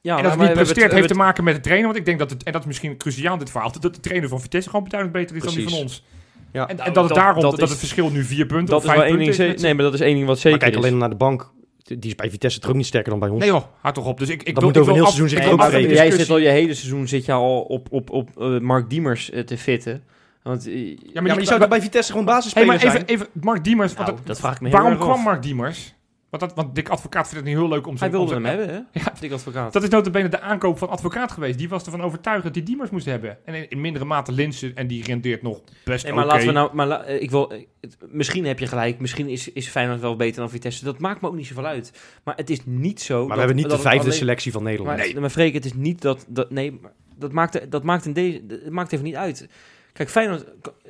Ja, 0.00 0.16
en 0.16 0.22
dat 0.22 0.36
maar 0.36 0.46
het 0.46 0.56
niet 0.56 0.64
presteert 0.64 0.92
heeft 0.92 1.08
te 1.08 1.14
maken 1.14 1.44
met 1.44 1.54
de 1.54 1.60
trainer. 1.60 1.86
Want 1.86 1.98
ik 1.98 2.04
denk 2.04 2.18
dat 2.18 2.30
het, 2.30 2.42
en 2.42 2.52
dat 2.52 2.60
is 2.60 2.66
misschien 2.66 2.96
cruciaal 2.96 3.32
in 3.32 3.38
dit 3.38 3.50
verhaal, 3.50 3.72
dat 3.80 3.94
de 3.94 4.00
trainer 4.00 4.28
van 4.28 4.40
Vitesse 4.40 4.68
gewoon 4.68 4.84
beduidend 4.84 5.14
beter 5.16 5.36
is 5.36 5.42
dan 5.42 5.54
die 5.54 5.68
van 5.68 5.78
ons. 5.78 6.04
Ja. 6.52 6.62
En, 6.62 6.68
en 6.68 6.76
dat 6.76 6.86
het 6.86 6.94
dat- 6.94 7.14
daarom, 7.14 7.42
dat 7.42 7.50
dat, 7.50 7.62
is- 7.62 7.68
het 7.70 7.78
verschil 7.78 8.10
nu 8.10 8.24
vier 8.24 8.46
punten 8.46 8.66
Dat 8.66 8.84
of 8.84 8.90
is 8.90 8.96
wel 8.96 9.02
één 9.04 9.16
punten 9.16 9.36
ding. 9.44 9.54
is. 9.54 9.62
Nee, 9.62 9.74
maar 9.74 9.84
dat 9.84 9.94
is 9.94 10.00
één 10.00 10.14
ding 10.14 10.26
wat 10.26 10.34
Maar 10.34 10.42
zeker 10.42 10.58
kijk 10.58 10.72
is. 10.72 10.78
alleen 10.78 10.98
naar 10.98 11.08
de 11.10 11.14
bank. 11.16 11.52
Die 11.86 11.98
is 12.10 12.14
bij 12.14 12.30
Vitesse 12.30 12.60
toch 12.60 12.70
ook 12.70 12.76
niet 12.76 12.86
sterker 12.86 13.10
dan 13.10 13.18
bij 13.18 13.28
ons. 13.28 13.38
Nee 13.40 13.48
joh, 13.48 13.62
houd 13.80 13.94
toch 13.94 14.06
op. 14.06 14.18
Dus 14.18 14.28
ik, 14.28 14.42
ik 14.42 14.54
Dat 14.54 14.54
wil, 14.62 14.64
moet 14.72 14.78
over 14.78 14.90
een 14.92 14.98
heel 14.98 15.06
af- 15.06 15.14
seizoen 15.14 15.52
ook 15.52 15.60
af- 15.60 15.70
jij 15.72 15.86
discussie- 15.86 16.18
zit 16.18 16.30
al 16.30 16.38
je 16.38 16.48
hele 16.48 16.74
seizoen 16.74 17.08
zit 17.08 17.24
je 17.24 17.32
al 17.32 17.60
op, 17.60 17.86
op, 17.90 18.10
op 18.10 18.30
eh, 18.40 18.58
Mark 18.58 18.90
Diemers 18.90 19.30
eh, 19.30 19.40
te 19.42 19.58
fitten. 19.58 20.02
Want, 20.42 20.66
eh, 20.66 20.88
Ja, 20.88 20.96
Ja, 21.12 21.20
maar 21.22 21.38
je 21.40 21.44
zou 21.46 21.68
bij 21.68 21.80
Vitesse 21.80 22.10
gewoon 22.12 22.26
Hey, 22.26 22.34
basisspeler 22.34 22.66
maar 22.68 22.80
zijn? 22.80 22.92
even, 22.92 23.06
even 23.08 23.26
Mark 23.32 23.64
Diemers. 23.64 23.92
want 23.94 24.06
nou, 24.06 24.18
dat- 24.18 24.26
dat 24.26 24.38
vraag 24.38 24.54
ik 24.54 24.60
me 24.60 24.68
heel 24.68 24.78
waarom 24.78 24.98
kwam 24.98 25.10
af. 25.10 25.24
Mark 25.24 25.42
Diemers? 25.42 25.94
Want, 26.30 26.42
dat, 26.42 26.54
want 26.54 26.74
Dick 26.74 26.88
Advocaat 26.88 27.28
vindt 27.28 27.44
het 27.46 27.54
niet 27.54 27.62
heel 27.62 27.68
leuk 27.72 27.84
om 27.86 27.90
Hij 27.90 27.98
zijn... 27.98 28.10
wilde 28.10 28.36
om 28.36 28.44
hem 28.44 28.58
hebben, 28.58 28.74
hè? 28.92 29.00
Ja. 29.00 29.12
Dik 29.20 29.32
advocaat. 29.32 29.72
Dat 29.72 29.82
is 29.82 29.88
notabene 29.88 30.28
de 30.28 30.40
aankoop 30.40 30.78
van 30.78 30.88
advocaat 30.88 31.32
geweest. 31.32 31.58
Die 31.58 31.68
was 31.68 31.84
ervan 31.84 32.02
overtuigd 32.02 32.42
dat 32.44 32.54
hij 32.54 32.64
Diemers 32.64 32.90
moest 32.90 33.06
hebben. 33.06 33.38
En 33.44 33.54
in, 33.54 33.68
in 33.68 33.80
mindere 33.80 34.04
mate 34.04 34.32
Linsen. 34.32 34.72
En 34.74 34.86
die 34.86 35.04
rendeert 35.04 35.42
nog 35.42 35.60
best 35.84 36.04
Nee, 36.04 36.12
maar 36.12 36.26
laten 36.26 36.46
we 36.46 36.52
nou, 36.52 36.74
maar 36.74 36.86
la- 36.86 37.02
eh, 37.04 37.22
ik 37.22 37.30
wil, 37.30 37.52
eh, 37.52 37.60
misschien 38.08 38.44
heb 38.46 38.58
je 38.58 38.66
gelijk, 38.66 38.98
misschien 39.00 39.28
is, 39.28 39.52
is 39.52 39.68
Feyenoord 39.68 40.00
wel 40.00 40.16
beter 40.16 40.40
dan 40.40 40.50
Vitesse. 40.50 40.84
Dat 40.84 40.98
maakt 40.98 41.20
me 41.20 41.28
ook 41.28 41.34
niet 41.36 41.46
zoveel 41.46 41.66
uit. 41.66 41.92
Maar 42.24 42.36
het 42.36 42.50
is 42.50 42.60
niet 42.64 43.00
zo. 43.00 43.14
Maar 43.18 43.22
dat- 43.26 43.32
we 43.34 43.38
hebben 43.38 43.56
niet 43.56 43.68
dat 43.68 43.76
de 43.76 43.82
vijfde 43.82 44.02
alleen- 44.04 44.18
selectie 44.18 44.52
van 44.52 44.62
Nederland. 44.62 44.98
Maar, 45.12 45.20
maar 45.20 45.30
Freek, 45.30 45.54
het 45.54 45.64
is 45.64 45.74
niet 45.74 46.00
dat, 46.02 46.24
dat 46.28 46.50
nee, 46.50 46.78
maar 46.82 46.92
dat 47.16 47.32
maakt, 47.32 47.70
dat 47.70 47.82
maakt 47.82 48.04
in 48.04 48.12
deze, 48.12 48.42
het 48.48 48.70
maakt 48.70 48.92
even 48.92 49.04
niet 49.04 49.16
uit. 49.16 49.48
Kijk, 49.92 50.10
Feyenoord 50.10 50.44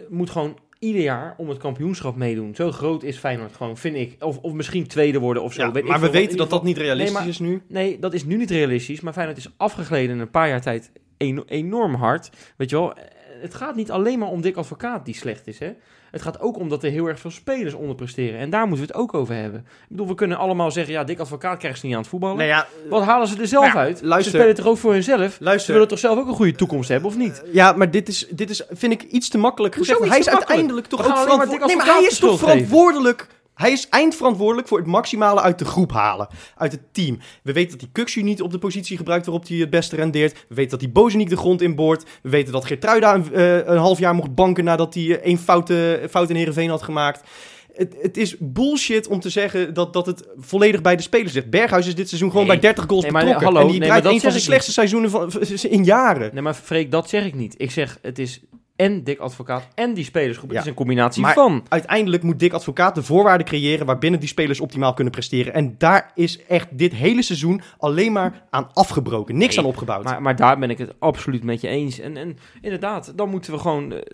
moet 0.08 0.30
gewoon 0.30 0.58
ieder 0.86 1.02
jaar 1.02 1.34
om 1.36 1.48
het 1.48 1.58
kampioenschap 1.58 2.16
meedoen. 2.16 2.54
Zo 2.54 2.72
groot 2.72 3.02
is 3.02 3.16
Feyenoord 3.18 3.56
gewoon, 3.56 3.76
vind 3.76 3.96
ik. 3.96 4.16
Of, 4.24 4.38
of 4.38 4.52
misschien 4.52 4.86
tweede 4.86 5.18
worden 5.18 5.42
of 5.42 5.52
zo. 5.52 5.62
Ja, 5.62 5.72
weet 5.72 5.82
ik 5.82 5.88
maar 5.88 6.00
we 6.00 6.10
weten 6.10 6.36
dat 6.36 6.50
dat 6.50 6.62
niet 6.64 6.76
realistisch 6.76 7.12
Nee, 7.12 7.20
maar- 7.22 7.28
is 7.30 7.38
nu. 7.38 7.62
Nee, 7.68 7.98
dat 7.98 8.14
is 8.14 8.24
nu 8.24 8.36
niet 8.36 8.50
realistisch. 8.50 9.00
Maar 9.00 9.12
Feyenoord 9.12 9.38
is 9.38 9.50
afgegleden 9.56 10.14
in 10.14 10.20
een 10.20 10.30
paar 10.30 10.48
jaar 10.48 10.60
tijd 10.60 10.90
eno- 11.16 11.44
enorm 11.46 11.94
hard. 11.94 12.30
Weet 12.56 12.70
je 12.70 12.76
wel, 12.76 12.94
eh, 12.94 13.02
het 13.40 13.54
gaat 13.54 13.76
niet 13.76 13.90
alleen 13.90 14.18
maar 14.18 14.28
om 14.28 14.40
Dick 14.40 14.56
Advocaat 14.56 15.04
die 15.04 15.14
slecht 15.14 15.46
is. 15.46 15.58
Hè? 15.58 15.72
Het 16.16 16.24
gaat 16.24 16.40
ook 16.40 16.58
om 16.58 16.68
dat 16.68 16.84
er 16.84 16.90
heel 16.90 17.06
erg 17.06 17.20
veel 17.20 17.30
spelers 17.30 17.74
onderpresteren. 17.74 18.40
En 18.40 18.50
daar 18.50 18.66
moeten 18.66 18.86
we 18.86 18.92
het 18.92 19.00
ook 19.02 19.14
over 19.14 19.34
hebben. 19.34 19.60
Ik 19.60 19.88
bedoel, 19.88 20.06
we 20.06 20.14
kunnen 20.14 20.38
allemaal 20.38 20.70
zeggen... 20.70 20.92
ja, 20.92 21.04
Dick 21.04 21.18
Advocaat 21.18 21.58
krijgt 21.58 21.78
ze 21.80 21.86
niet 21.86 21.94
aan 21.94 22.00
het 22.00 22.10
voetballen. 22.10 22.36
Nou 22.36 22.48
ja, 22.48 22.66
Wat 22.88 23.02
halen 23.02 23.28
ze 23.28 23.40
er 23.40 23.46
zelf 23.46 23.64
Nou 23.66 23.76
uit? 23.76 24.02
luister. 24.02 24.30
Ze 24.32 24.38
spelen 24.38 24.54
toch 24.56 24.66
ook 24.66 24.78
voor 24.78 24.92
hunzelf? 24.92 25.32
Ze 25.32 25.44
luister. 25.44 25.72
willen 25.72 25.88
toch 25.88 25.98
zelf 25.98 26.18
ook 26.18 26.28
een 26.28 26.34
goede 26.34 26.54
toekomst 26.54 26.88
hebben, 26.88 27.08
of 27.10 27.16
niet? 27.16 27.42
Ja, 27.52 27.72
maar 27.72 27.90
dit 27.90 28.08
is, 28.08 28.26
dit 28.30 28.50
is, 28.50 28.62
vind 28.70 28.92
ik, 28.92 29.02
iets 29.02 29.28
te 29.28 29.38
makkelijk 29.38 29.74
gezegd. 29.74 30.08
Hij 30.08 30.18
is 30.18 30.28
uiteindelijk 30.28 30.86
toch 30.86 31.00
ook 31.00 31.06
verantwoordelijk. 31.18 31.66
Nee, 31.66 31.76
maar 31.76 31.86
hij 31.86 32.04
is 32.04 32.18
toch 32.18 32.38
verantwoordelijk. 32.38 33.26
Hij 33.56 33.72
is 33.72 33.88
eindverantwoordelijk 33.88 34.68
voor 34.68 34.78
het 34.78 34.86
maximale 34.86 35.40
uit 35.40 35.58
de 35.58 35.64
groep 35.64 35.92
halen. 35.92 36.28
Uit 36.56 36.72
het 36.72 36.80
team. 36.92 37.18
We 37.42 37.52
weten 37.52 37.70
dat 37.70 37.80
hij 37.80 37.90
Kuxu 37.92 38.22
niet 38.22 38.42
op 38.42 38.50
de 38.50 38.58
positie 38.58 38.96
gebruikt 38.96 39.26
waarop 39.26 39.48
hij 39.48 39.56
het 39.56 39.70
beste 39.70 39.96
rendeert. 39.96 40.32
We 40.48 40.54
weten 40.54 40.70
dat 40.70 40.80
hij 40.80 40.90
Bozeniek 40.90 41.28
de 41.28 41.36
grond 41.36 41.62
inboort. 41.62 42.04
We 42.22 42.28
weten 42.28 42.52
dat 42.52 42.64
Geertruida 42.64 43.14
een, 43.14 43.32
eh, 43.34 43.56
een 43.56 43.76
half 43.76 43.98
jaar 43.98 44.14
mocht 44.14 44.34
banken 44.34 44.64
nadat 44.64 44.94
hij 44.94 45.20
één 45.20 45.38
fout, 45.38 45.70
eh, 45.70 45.92
fout 46.10 46.30
in 46.30 46.36
Heerenveen 46.36 46.70
had 46.70 46.82
gemaakt. 46.82 47.28
Het, 47.72 47.94
het 48.00 48.16
is 48.16 48.36
bullshit 48.38 49.06
om 49.06 49.20
te 49.20 49.28
zeggen 49.30 49.74
dat, 49.74 49.92
dat 49.92 50.06
het 50.06 50.28
volledig 50.36 50.82
bij 50.82 50.96
de 50.96 51.02
spelers 51.02 51.32
ligt. 51.32 51.50
Berghuis 51.50 51.86
is 51.86 51.94
dit 51.94 52.08
seizoen 52.08 52.30
gewoon 52.30 52.46
Nee. 52.46 52.58
bij 52.58 52.64
30 52.70 52.84
goals 52.88 53.02
Nee, 53.02 53.12
maar 53.12 53.22
betrokken. 53.24 53.46
hallo, 53.46 53.60
en 53.60 53.70
die 53.70 53.78
nee, 53.80 53.88
draait 53.88 54.04
een 54.04 54.20
van 54.20 54.34
ik 54.34 54.38
slechtste 54.38 54.72
seizoenen 54.72 55.10
van, 55.10 55.32
in 55.70 55.84
jaren. 55.84 56.30
Nee, 56.32 56.42
maar 56.42 56.54
Freek, 56.54 56.90
dat 56.90 57.08
zeg 57.08 57.24
ik 57.24 57.34
niet. 57.34 57.54
Ik 57.56 57.70
zeg, 57.70 57.98
het 58.02 58.18
is 58.18 58.40
en 58.76 59.04
Dick 59.04 59.18
Advocaat 59.18 59.68
en 59.74 59.94
die 59.94 60.04
spelersgroep. 60.04 60.48
Ja. 60.50 60.54
Het 60.56 60.64
is 60.64 60.70
een 60.70 60.76
combinatie 60.76 61.22
Maar- 61.22 61.34
van. 61.34 61.64
Uiteindelijk 61.68 62.22
moet 62.22 62.38
Dick 62.38 62.52
Advocaat 62.52 62.94
de 62.94 63.02
voorwaarden 63.02 63.46
creëren 63.46 63.86
waarbinnen 63.86 64.20
die 64.20 64.28
spelers 64.28 64.60
optimaal 64.60 64.94
kunnen 64.94 65.12
presteren. 65.12 65.52
En 65.54 65.74
daar 65.78 66.10
is 66.14 66.46
echt 66.46 66.78
dit 66.78 66.92
hele 66.92 67.22
seizoen 67.22 67.60
alleen 67.78 68.12
maar 68.12 68.42
aan 68.50 68.70
afgebroken. 68.72 69.36
Niks 69.36 69.54
Nee, 69.56 69.64
aan 69.64 69.70
opgebouwd. 69.70 70.04
Maar, 70.04 70.22
maar 70.22 70.36
daar 70.36 70.58
ben 70.58 70.70
ik 70.70 70.78
het 70.78 70.92
absoluut 70.98 71.44
met 71.44 71.60
je 71.60 71.68
eens. 71.68 71.98
En, 71.98 72.16
en 72.16 72.38
inderdaad, 72.60 73.12
dan 73.16 73.28
moeten 73.28 73.52
we 73.52 73.58
gewoon... 73.58 73.92
eh, 73.92 73.98
eh, 73.98 74.04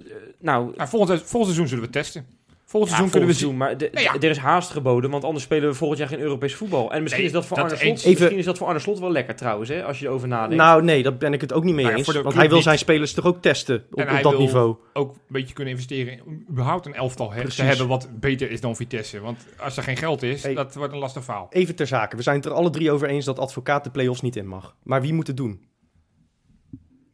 nou, 0.41 0.73
Nou, 0.77 0.89
volgend, 0.89 1.19
volgend 1.23 1.45
seizoen 1.55 1.69
zullen 1.69 1.85
we 1.85 1.91
testen. 1.91 2.27
Volgend 2.73 2.93
ja, 2.93 2.99
seizoen 2.99 3.11
kunnen 3.11 3.29
we 3.29 3.41
zien. 3.43 3.49
doen, 3.49 3.57
maar 3.59 3.77
de- 3.79 3.89
Nou 3.93 4.05
ja. 4.05 4.15
er 4.15 4.31
is 4.31 4.37
haast 4.39 4.71
geboden, 4.71 5.11
want 5.11 5.25
anders 5.25 5.45
spelen 5.45 5.69
we 5.69 5.75
volgend 5.75 5.99
jaar 6.01 6.09
geen 6.09 6.19
Europees 6.21 6.55
voetbal. 6.55 6.93
En 6.93 7.03
misschien, 7.03 7.23
Nee, 7.23 7.31
is, 7.33 7.37
dat 7.37 7.47
voor 7.47 7.57
dat 7.57 7.67
Arne 7.67 7.79
Slot. 7.79 7.99
Even- 7.99 8.11
misschien 8.11 8.39
is 8.39 8.45
dat 8.45 8.59
voor 8.59 8.67
Arne 8.67 8.79
Slot 8.79 8.99
wel 8.99 9.11
lekker 9.11 9.35
trouwens, 9.37 9.69
hè, 9.69 9.85
als 9.85 9.99
je 9.99 10.07
erover 10.07 10.29
nadenkt. 10.29 10.57
nou, 10.57 10.83
nee, 10.83 11.03
daar 11.03 11.17
ben 11.17 11.33
ik 11.33 11.41
het 11.41 11.53
ook 11.53 11.65
niet 11.65 11.75
mee 11.75 11.85
Nou 11.85 11.97
ja, 11.99 12.05
eens. 12.07 12.23
Want 12.23 12.35
hij 12.35 12.47
wil 12.47 12.55
niet. 12.55 12.65
zijn 12.65 12.79
spelers 12.79 13.13
toch 13.13 13.27
ook 13.27 13.43
testen 13.43 13.85
op, 13.91 13.99
En 13.99 14.05
op 14.05 14.11
hij 14.11 14.23
dat 14.23 14.33
wil- 14.33 14.41
niveau. 14.41 14.77
Ook 14.93 15.15
een 15.15 15.21
beetje 15.29 15.55
kunnen 15.55 15.73
investeren 15.73 16.13
in 16.13 16.47
überhaupt 16.51 16.87
een 16.87 16.95
elftal 16.95 17.33
hè, 17.33 17.49
te 17.49 17.63
hebben 17.63 17.89
wat 17.89 18.09
beter 18.21 18.51
is 18.51 18.61
dan 18.61 18.77
Vitesse. 18.77 19.21
Want 19.21 19.47
als 19.59 19.77
er 19.77 19.83
geen 19.83 19.97
geld 19.97 20.23
is, 20.23 20.43
Hey. 20.43 20.55
dat 20.55 20.75
wordt 20.75 20.93
een 20.93 20.99
lastig 20.99 21.25
verhaal. 21.25 21.47
Even 21.51 21.75
ter 21.75 21.87
zake. 21.87 22.17
We 22.17 22.23
zijn 22.23 22.37
het 22.37 22.45
er 22.45 22.53
alle 22.53 22.71
drie 22.71 22.91
over 22.93 23.09
eens 23.09 23.25
dat 23.25 23.39
advocaat 23.39 23.85
de 23.85 23.91
play-offs 23.91 24.21
niet 24.21 24.37
in 24.37 24.47
mag. 24.47 24.75
Maar 24.83 25.01
wie 25.03 25.13
moet 25.15 25.27
het 25.27 25.37
doen? 25.37 25.61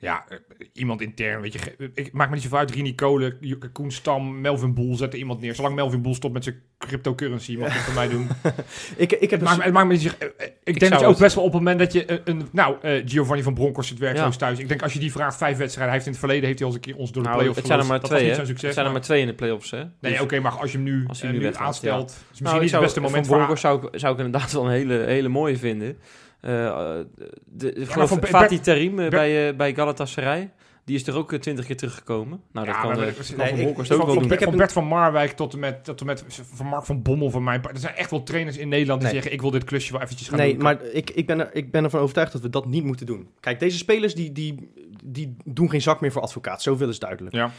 Ja, 0.01 0.25
eh, 0.29 0.39
iemand 0.73 1.01
intern, 1.01 1.41
weet 1.41 1.53
je. 1.53 1.91
Ik 1.95 2.13
maak 2.13 2.29
me 2.29 2.35
niet 2.35 2.43
zoveel 2.43 2.59
uit. 2.59 2.71
Rini 2.71 2.95
Kolen, 2.95 3.39
Koen 3.73 3.91
Stam, 3.91 4.41
Melvin 4.41 4.75
Boel, 4.75 4.97
zet 4.97 5.13
er 5.13 5.19
iemand 5.19 5.41
neer. 5.41 5.55
Zolang 5.55 5.75
Melvin 5.75 6.03
Boel 6.03 6.15
stopt 6.15 6.35
met 6.35 6.45
zijn 6.45 6.57
cryptocurrency, 6.79 7.57
mag 7.57 7.73
het 7.73 7.83
voor 7.83 7.95
mij 7.95 8.09
doen. 8.09 8.27
Ik, 8.97 9.13
ik 9.13 9.31
heb 9.31 9.31
Het 9.31 9.41
maakt, 9.43 9.57
me- 9.59 9.65
het 9.65 9.73
maakt 9.73 9.87
me 9.87 9.93
niet 9.93 10.03
zo- 10.03 10.09
eh, 10.19 10.27
eh, 10.39 10.47
Ik, 10.65 10.65
denk 10.65 10.79
zou 10.79 10.91
dat 10.91 11.01
je 11.01 11.07
ook 11.07 11.19
best 11.19 11.35
wel 11.35 11.45
op 11.45 11.53
het 11.53 11.61
moment 11.63 11.79
dat 11.79 11.93
je 11.93 12.11
een... 12.11 12.21
een- 12.25 12.49
nou, 12.53 12.77
Giovanni 13.05 13.43
van 13.43 13.55
Bronckhorst 13.55 13.89
zit 13.91 13.99
werkloos 13.99 14.33
Ja. 14.33 14.39
thuis. 14.39 14.59
Ik 14.59 14.69
denk 14.69 14.83
als 14.83 14.93
je 14.93 14.99
die 14.99 15.13
vraagt, 15.13 15.37
vijf 15.37 15.57
wedstrijden. 15.57 15.85
Hij 15.85 15.93
heeft 15.93 16.05
in 16.07 16.11
het 16.11 16.21
verleden 16.21 16.45
heeft 16.47 16.59
hij 16.59 16.69
al 16.69 16.75
eens 16.75 16.85
een 16.87 16.93
keer 16.93 17.01
ons 17.01 17.13
door 17.13 17.23
de 17.23 17.29
Nou, 17.29 17.41
play-offs 17.41 17.59
het 17.61 17.69
zijn 17.71 17.81
er 17.81 17.87
maar. 17.87 18.01
Dat 18.01 18.11
twee, 18.11 18.23
hè? 18.25 18.31
zo'n 18.31 18.39
Het 18.39 18.49
succes. 18.49 18.75
zijn 18.75 18.87
er 18.87 18.93
maar- 18.93 19.01
twee 19.01 19.21
in 19.21 19.27
de 19.27 19.35
play-offs, 19.35 19.71
hè? 19.71 19.83
Nee, 20.01 20.13
Dus- 20.13 20.21
oké, 20.21 20.41
maar 20.41 20.53
als 20.53 20.71
je 20.73 20.77
hem 20.77 20.87
nu, 20.87 21.05
Als 21.07 21.23
nu 21.23 21.33
nu 21.39 21.55
aanstelt... 21.55 22.11
Is 22.11 22.17
misschien 22.19 22.43
Nou, 22.45 22.55
ik 22.57 22.61
niet 22.63 22.71
zou, 22.71 22.83
het 22.85 22.93
beste 22.95 23.01
moment 23.01 23.27
van. 23.27 23.35
Bronckhorst 23.35 23.63
zou 23.63 23.87
ik, 23.93 23.99
zou 24.01 24.13
ik 24.19 24.25
inderdaad 24.25 24.53
wel 24.53 24.65
een 24.65 24.71
hele, 24.73 24.95
hele 24.95 25.29
mooie 25.29 25.57
vinden. 25.59 25.99
Eh, 26.41 26.99
de, 27.45 27.73
ik 27.73 27.91
geloof 27.91 28.09
van 28.09 28.21
Bert- 28.21 28.31
Fatih 28.33 28.59
Terim 28.61 28.99
eh, 28.99 29.09
bij, 29.11 29.49
eh, 29.49 29.57
bij 29.57 29.75
Galatasaray. 29.75 30.51
Die 30.85 30.97
is 30.97 31.07
er 31.07 31.17
ook 31.17 31.35
twintig 31.35 31.67
keer 31.67 31.77
teruggekomen. 31.77 32.41
Nou, 32.53 32.67
dat 32.67 32.75
Ja, 32.75 32.81
kan, 32.81 32.91
maar 32.91 32.99
eh, 32.99 33.05
nee, 33.05 33.13
Van 33.13 33.25
ik- 33.69 33.77
Van, 33.87 34.23
Ik 34.25 34.39
heb 34.39 34.43
van 34.49 34.57
Bert 34.57 34.73
van 34.73 34.85
Marwijk 34.85 35.31
tot 35.33 35.53
en 35.53 35.59
met, 35.59 35.85
tot 35.85 36.01
en 36.01 36.07
met 36.07 36.25
van 36.55 36.67
Mark 36.67 36.85
van 36.85 37.03
Bommel 37.03 37.31
van 37.31 37.45
mij. 37.45 37.61
Er 37.63 37.71
zijn 37.79 37.95
echt 37.95 38.11
wel 38.11 38.23
trainers 38.23 38.57
in 38.57 38.69
Nederland 38.69 39.01
die 39.01 39.09
Nee. 39.11 39.17
zeggen: 39.23 39.33
Ik 39.37 39.41
wil 39.43 39.51
dit 39.51 39.65
klusje 39.65 39.93
wel 39.93 40.01
eventjes 40.03 40.29
gaan 40.29 40.39
Nee, 40.39 40.53
doen. 40.55 40.63
maar 40.63 40.83
ik, 40.85 41.11
ik, 41.11 41.27
ben 41.27 41.41
er, 41.41 41.51
ik 41.53 41.71
ben 41.71 41.85
ervan 41.85 42.01
overtuigd 42.01 42.33
dat 42.33 42.41
we 42.43 42.51
dat 42.51 42.67
niet 42.67 42.85
moeten 42.85 43.07
doen. 43.07 43.29
Kijk, 43.41 43.61
deze 43.61 43.77
spelers 43.79 44.15
die, 44.15 44.33
die, 44.33 44.71
die 45.05 45.37
doen 45.45 45.71
geen 45.71 45.83
zak 45.83 46.01
meer 46.01 46.13
voor 46.13 46.23
advocaat. 46.23 46.63
Zoveel 46.63 46.89
is 46.89 46.99
duidelijk. 46.99 47.35
Ja. 47.35 47.51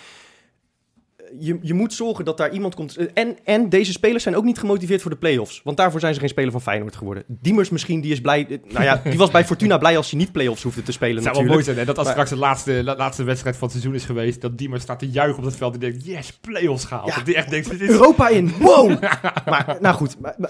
Je, 1.40 1.58
je 1.62 1.74
moet 1.74 1.94
zorgen 1.94 2.26
dat 2.26 2.38
daar 2.38 2.52
iemand 2.52 2.76
komt. 2.76 2.96
En, 3.14 3.38
en 3.44 3.70
deze 3.70 3.92
spelers 3.92 4.24
zijn 4.24 4.36
ook 4.36 4.44
niet 4.44 4.58
gemotiveerd 4.60 5.02
voor 5.02 5.12
de 5.12 5.18
play-offs. 5.18 5.62
Want 5.64 5.78
daarvoor 5.78 6.00
zijn 6.00 6.14
ze 6.14 6.20
geen 6.20 6.30
speler 6.30 6.52
van 6.52 6.62
Feyenoord 6.62 6.96
geworden. 6.96 7.24
Diemers 7.28 7.70
misschien, 7.70 8.02
die 8.02 8.12
is 8.12 8.22
blij. 8.22 8.60
Nou 8.68 8.84
ja, 8.84 9.02
die 9.04 9.18
was 9.18 9.32
bij 9.32 9.46
Fortuna 9.52 9.78
blij 9.78 9.98
als 9.98 10.10
hij 10.10 10.20
niet 10.20 10.32
play-offs 10.32 10.64
hoefde 10.64 10.84
te 10.84 10.92
spelen. 10.92 11.16
Het 11.16 11.24
zou 11.24 11.38
wel 11.38 11.46
mooi 11.54 11.64
zijn 11.64 11.78
hè, 11.78 11.86
dat 11.86 11.96
als 11.98 12.04
Maar- 12.06 12.14
straks 12.16 12.30
de 12.30 12.36
laatste, 12.46 12.84
la- 12.84 12.96
laatste 12.96 13.24
wedstrijd 13.24 13.56
van 13.58 13.68
het 13.68 13.78
seizoen 13.78 13.96
is 14.00 14.06
geweest, 14.06 14.42
dat 14.42 14.58
Diemer 14.58 14.80
staat 14.82 15.00
te 15.00 15.10
juichen 15.10 15.38
op 15.38 15.44
dat 15.44 15.56
veld 15.56 15.74
en 15.74 15.80
denkt, 15.80 16.06
yes, 16.06 16.32
play-offs 16.42 16.86
gehaald. 16.86 17.14
Ja. 17.16 17.22
Die 17.24 17.36
echt 17.36 17.50
denkt, 17.50 17.70
dit 17.70 17.82
is... 17.82 17.90
Europa 17.90 18.30
in, 18.30 18.52
wow! 18.60 19.02
maar 19.52 19.78
nou 19.82 19.96
goed, 19.96 20.20
maar- 20.20 20.36
maar, 20.38 20.50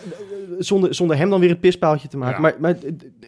zonder, 0.59 0.95
zonder 0.95 1.17
hem 1.17 1.29
dan 1.29 1.39
weer 1.39 1.49
het 1.49 1.59
pispaaltje 1.59 2.07
te 2.07 2.17
maken. 2.17 2.35
Ja. 2.35 2.41
Maar, 2.41 2.55
maar 2.59 2.75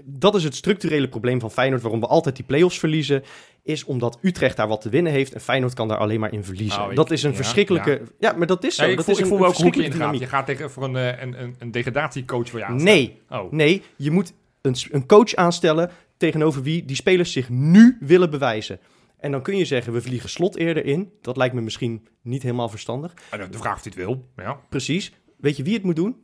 dat 0.05 0.35
is 0.35 0.43
het 0.43 0.55
structurele 0.55 1.09
probleem 1.09 1.39
van 1.39 1.51
Feyenoord, 1.51 1.81
waarom 1.81 1.99
we 1.99 2.07
altijd 2.07 2.35
die 2.35 2.45
play-offs 2.45 2.79
verliezen. 2.79 3.23
Is 3.63 3.83
omdat 3.83 4.17
Utrecht 4.21 4.57
daar 4.57 4.67
wat 4.67 4.81
te 4.81 4.89
winnen 4.89 5.11
heeft 5.11 5.33
en 5.33 5.41
Feyenoord 5.41 5.73
kan 5.73 5.87
daar 5.87 5.97
alleen 5.97 6.19
maar 6.19 6.33
in 6.33 6.43
verliezen. 6.43 6.83
Oh, 6.83 6.89
ik- 6.89 6.95
dat 6.95 7.11
is 7.11 7.23
een 7.23 7.29
ja, 7.29 7.35
verschrikkelijke... 7.35 8.01
Ja, 8.19 8.31
maar 8.33 8.47
dat 8.47 8.63
is 8.63 8.75
zo. 8.75 8.81
Nee, 8.81 8.91
ik 8.91 8.97
dat 8.97 9.05
voel, 9.05 9.13
is 9.15 9.19
ik 9.19 9.25
een, 9.25 9.31
voel 9.31 9.39
een 9.41 9.47
je 9.47 9.53
verschrikkelijke 9.55 9.97
ingaat. 9.97 10.19
Je 10.19 10.27
gaat 10.27 10.45
tegen 10.45 10.71
voor 10.71 10.83
een, 10.83 10.95
eh, 10.95 11.21
een, 11.21 11.41
een, 11.43 11.55
een 11.59 11.71
degradatiecoach 11.71 12.49
voor 12.49 12.59
je 12.59 12.65
aanstellen. 12.65 12.95
Nee, 12.95 13.19
Oh. 13.29 13.51
nee, 13.51 13.81
je 13.95 14.11
moet 14.11 14.33
een, 14.61 14.75
een 14.91 15.05
coach 15.05 15.35
aanstellen 15.35 15.91
tegenover 16.17 16.63
wie 16.63 16.85
die 16.85 16.95
spelers 16.95 17.31
zich 17.31 17.49
nu 17.49 17.97
willen 17.99 18.29
bewijzen. 18.29 18.79
En 19.17 19.31
dan 19.31 19.41
kun 19.41 19.57
je 19.57 19.65
zeggen, 19.65 19.93
we 19.93 20.01
vliegen 20.01 20.29
slot 20.29 20.55
eerder 20.55 20.85
in. 20.85 21.11
Dat 21.21 21.37
lijkt 21.37 21.55
me 21.55 21.61
misschien 21.61 22.07
niet 22.21 22.41
helemaal 22.43 22.69
verstandig. 22.69 23.13
Ah, 23.29 23.39
De 23.51 23.57
vraag 23.57 23.75
of 23.75 23.83
hij 23.83 23.91
het 23.95 23.95
wil. 23.95 24.25
Ja. 24.35 24.59
Precies. 24.69 25.11
Weet 25.37 25.57
je 25.57 25.63
wie 25.63 25.73
het 25.73 25.83
moet 25.83 25.95
doen? 25.95 26.15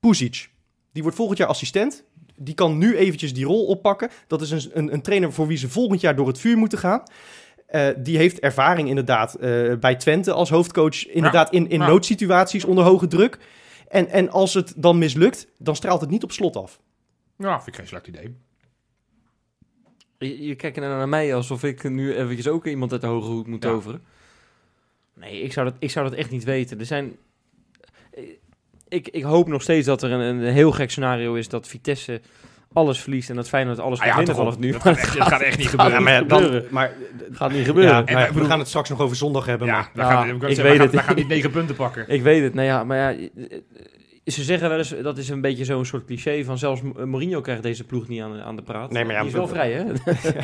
Puzic. 0.00 0.50
Die 0.92 1.02
wordt 1.02 1.16
volgend 1.18 1.38
jaar 1.38 1.48
assistent. 1.48 2.04
Die 2.36 2.54
kan 2.54 2.78
nu 2.78 2.96
eventjes 2.96 3.34
die 3.34 3.44
rol 3.44 3.66
oppakken. 3.66 4.10
Dat 4.26 4.42
is 4.42 4.50
een, 4.50 4.70
een, 4.72 4.92
een 4.92 5.02
trainer 5.02 5.32
voor 5.32 5.46
wie 5.46 5.56
ze 5.56 5.68
volgend 5.68 6.00
jaar 6.00 6.16
door 6.16 6.26
het 6.26 6.38
vuur 6.38 6.56
moeten 6.56 6.78
gaan. 6.78 7.02
Eh, 7.66 7.88
die 7.98 8.16
heeft 8.16 8.38
ervaring 8.40 8.88
inderdaad 8.88 9.34
eh, 9.34 9.74
bij 9.74 9.96
Twente 9.96 10.32
als 10.32 10.50
hoofdcoach. 10.50 11.06
Inderdaad 11.06 11.52
in, 11.52 11.68
in 11.68 11.78
noodsituaties 11.78 12.64
onder 12.64 12.84
hoge 12.84 13.06
druk. 13.06 13.38
En, 13.88 14.08
en 14.08 14.30
als 14.30 14.54
het 14.54 14.72
dan 14.76 14.98
mislukt, 14.98 15.46
dan 15.58 15.76
straalt 15.76 16.00
het 16.00 16.10
niet 16.10 16.22
op 16.24 16.32
slot 16.32 16.56
af. 16.56 16.80
ja, 17.38 17.54
vind 17.56 17.68
ik 17.68 17.74
geen 17.74 17.86
slecht 17.86 18.06
idee. 18.06 18.36
Je, 20.18 20.46
je 20.46 20.54
kijkt 20.54 20.76
naar 20.76 21.08
mij 21.08 21.34
alsof 21.34 21.62
ik 21.64 21.90
nu 21.90 22.14
eventjes 22.14 22.48
ook 22.48 22.66
iemand 22.66 22.92
uit 22.92 23.00
de 23.00 23.06
hoge 23.06 23.30
hoed 23.30 23.46
moet 23.46 23.62
Ja. 23.62 23.70
toveren. 23.70 24.02
Nee, 25.14 25.40
ik 25.40 25.52
zou, 25.52 25.66
dat, 25.70 25.76
ik 25.78 25.90
zou 25.90 26.08
dat 26.08 26.18
echt 26.18 26.30
niet 26.30 26.44
weten. 26.44 26.78
Er 26.78 26.86
zijn... 26.86 27.16
Ik, 28.88 29.08
ik 29.08 29.22
hoop 29.22 29.48
nog 29.48 29.62
steeds 29.62 29.86
dat 29.86 30.02
er 30.02 30.12
een, 30.12 30.20
een 30.20 30.52
heel 30.52 30.72
gek 30.72 30.90
scenario 30.90 31.34
is 31.34 31.48
dat 31.48 31.68
Vitesse 31.68 32.20
alles 32.72 33.00
verliest 33.00 33.30
en 33.30 33.36
dat 33.36 33.48
Feyenoord 33.48 33.78
alles 33.80 33.98
Ah 34.00 34.04
gaat 34.06 34.26
ja, 34.26 34.34
winnen 34.34 34.60
nu. 34.60 34.70
Dat 34.70 34.82
gaat 34.82 34.96
echt, 34.96 35.18
dat 35.18 35.26
gaat 35.32 35.40
echt 35.40 35.58
niet 35.58 35.68
gebeuren. 35.68 35.94
Ja, 35.94 36.00
maar, 36.00 36.26
dan, 36.26 36.62
maar 36.70 36.92
gaat 37.32 37.52
niet 37.52 37.64
gebeuren. 37.66 37.92
ja, 37.92 38.04
En 38.04 38.26
we 38.26 38.32
bedoel- 38.32 38.48
gaan 38.48 38.58
het 38.58 38.68
straks 38.68 38.88
nog 38.88 39.00
over 39.00 39.16
zondag 39.16 39.46
hebben. 39.46 39.66
Ja, 39.66 39.88
maar 39.94 40.06
gaan, 40.06 40.28
ik, 40.28 40.34
ik 40.34 40.40
wou 40.40 40.54
zeggen, 40.54 40.64
weet 40.64 40.72
gaan, 40.76 40.86
het. 40.86 40.94
wij 40.94 41.02
gaan 41.04 41.16
niet 41.16 41.28
negen 41.28 41.50
punten 41.50 41.74
pakken. 41.76 42.08
Ik 42.16 42.22
weet 42.22 42.42
het, 42.42 42.54
nou 42.54 42.66
ja, 42.66 42.84
maar 42.84 42.96
ja, 42.96 43.28
ze 44.26 44.42
zeggen 44.44 44.68
wel 44.68 44.78
eens, 44.78 44.94
dat 45.02 45.18
is 45.18 45.28
een 45.28 45.40
beetje 45.40 45.64
zo'n 45.64 45.84
soort 45.84 46.04
cliché 46.04 46.44
van 46.44 46.58
zelfs 46.58 46.80
Mourinho 47.04 47.40
krijgt 47.40 47.62
deze 47.62 47.84
ploeg 47.84 48.08
niet 48.08 48.20
aan, 48.22 48.32
de- 48.32 48.42
aan 48.42 48.56
de 48.56 48.62
praat. 48.62 48.90
Nee, 48.90 49.04
maar 49.04 49.12
ja, 49.14 49.18
die 49.20 49.28
is 49.28 49.34
wel 49.36 49.48
vrij, 49.48 49.72
hè? 49.72 49.84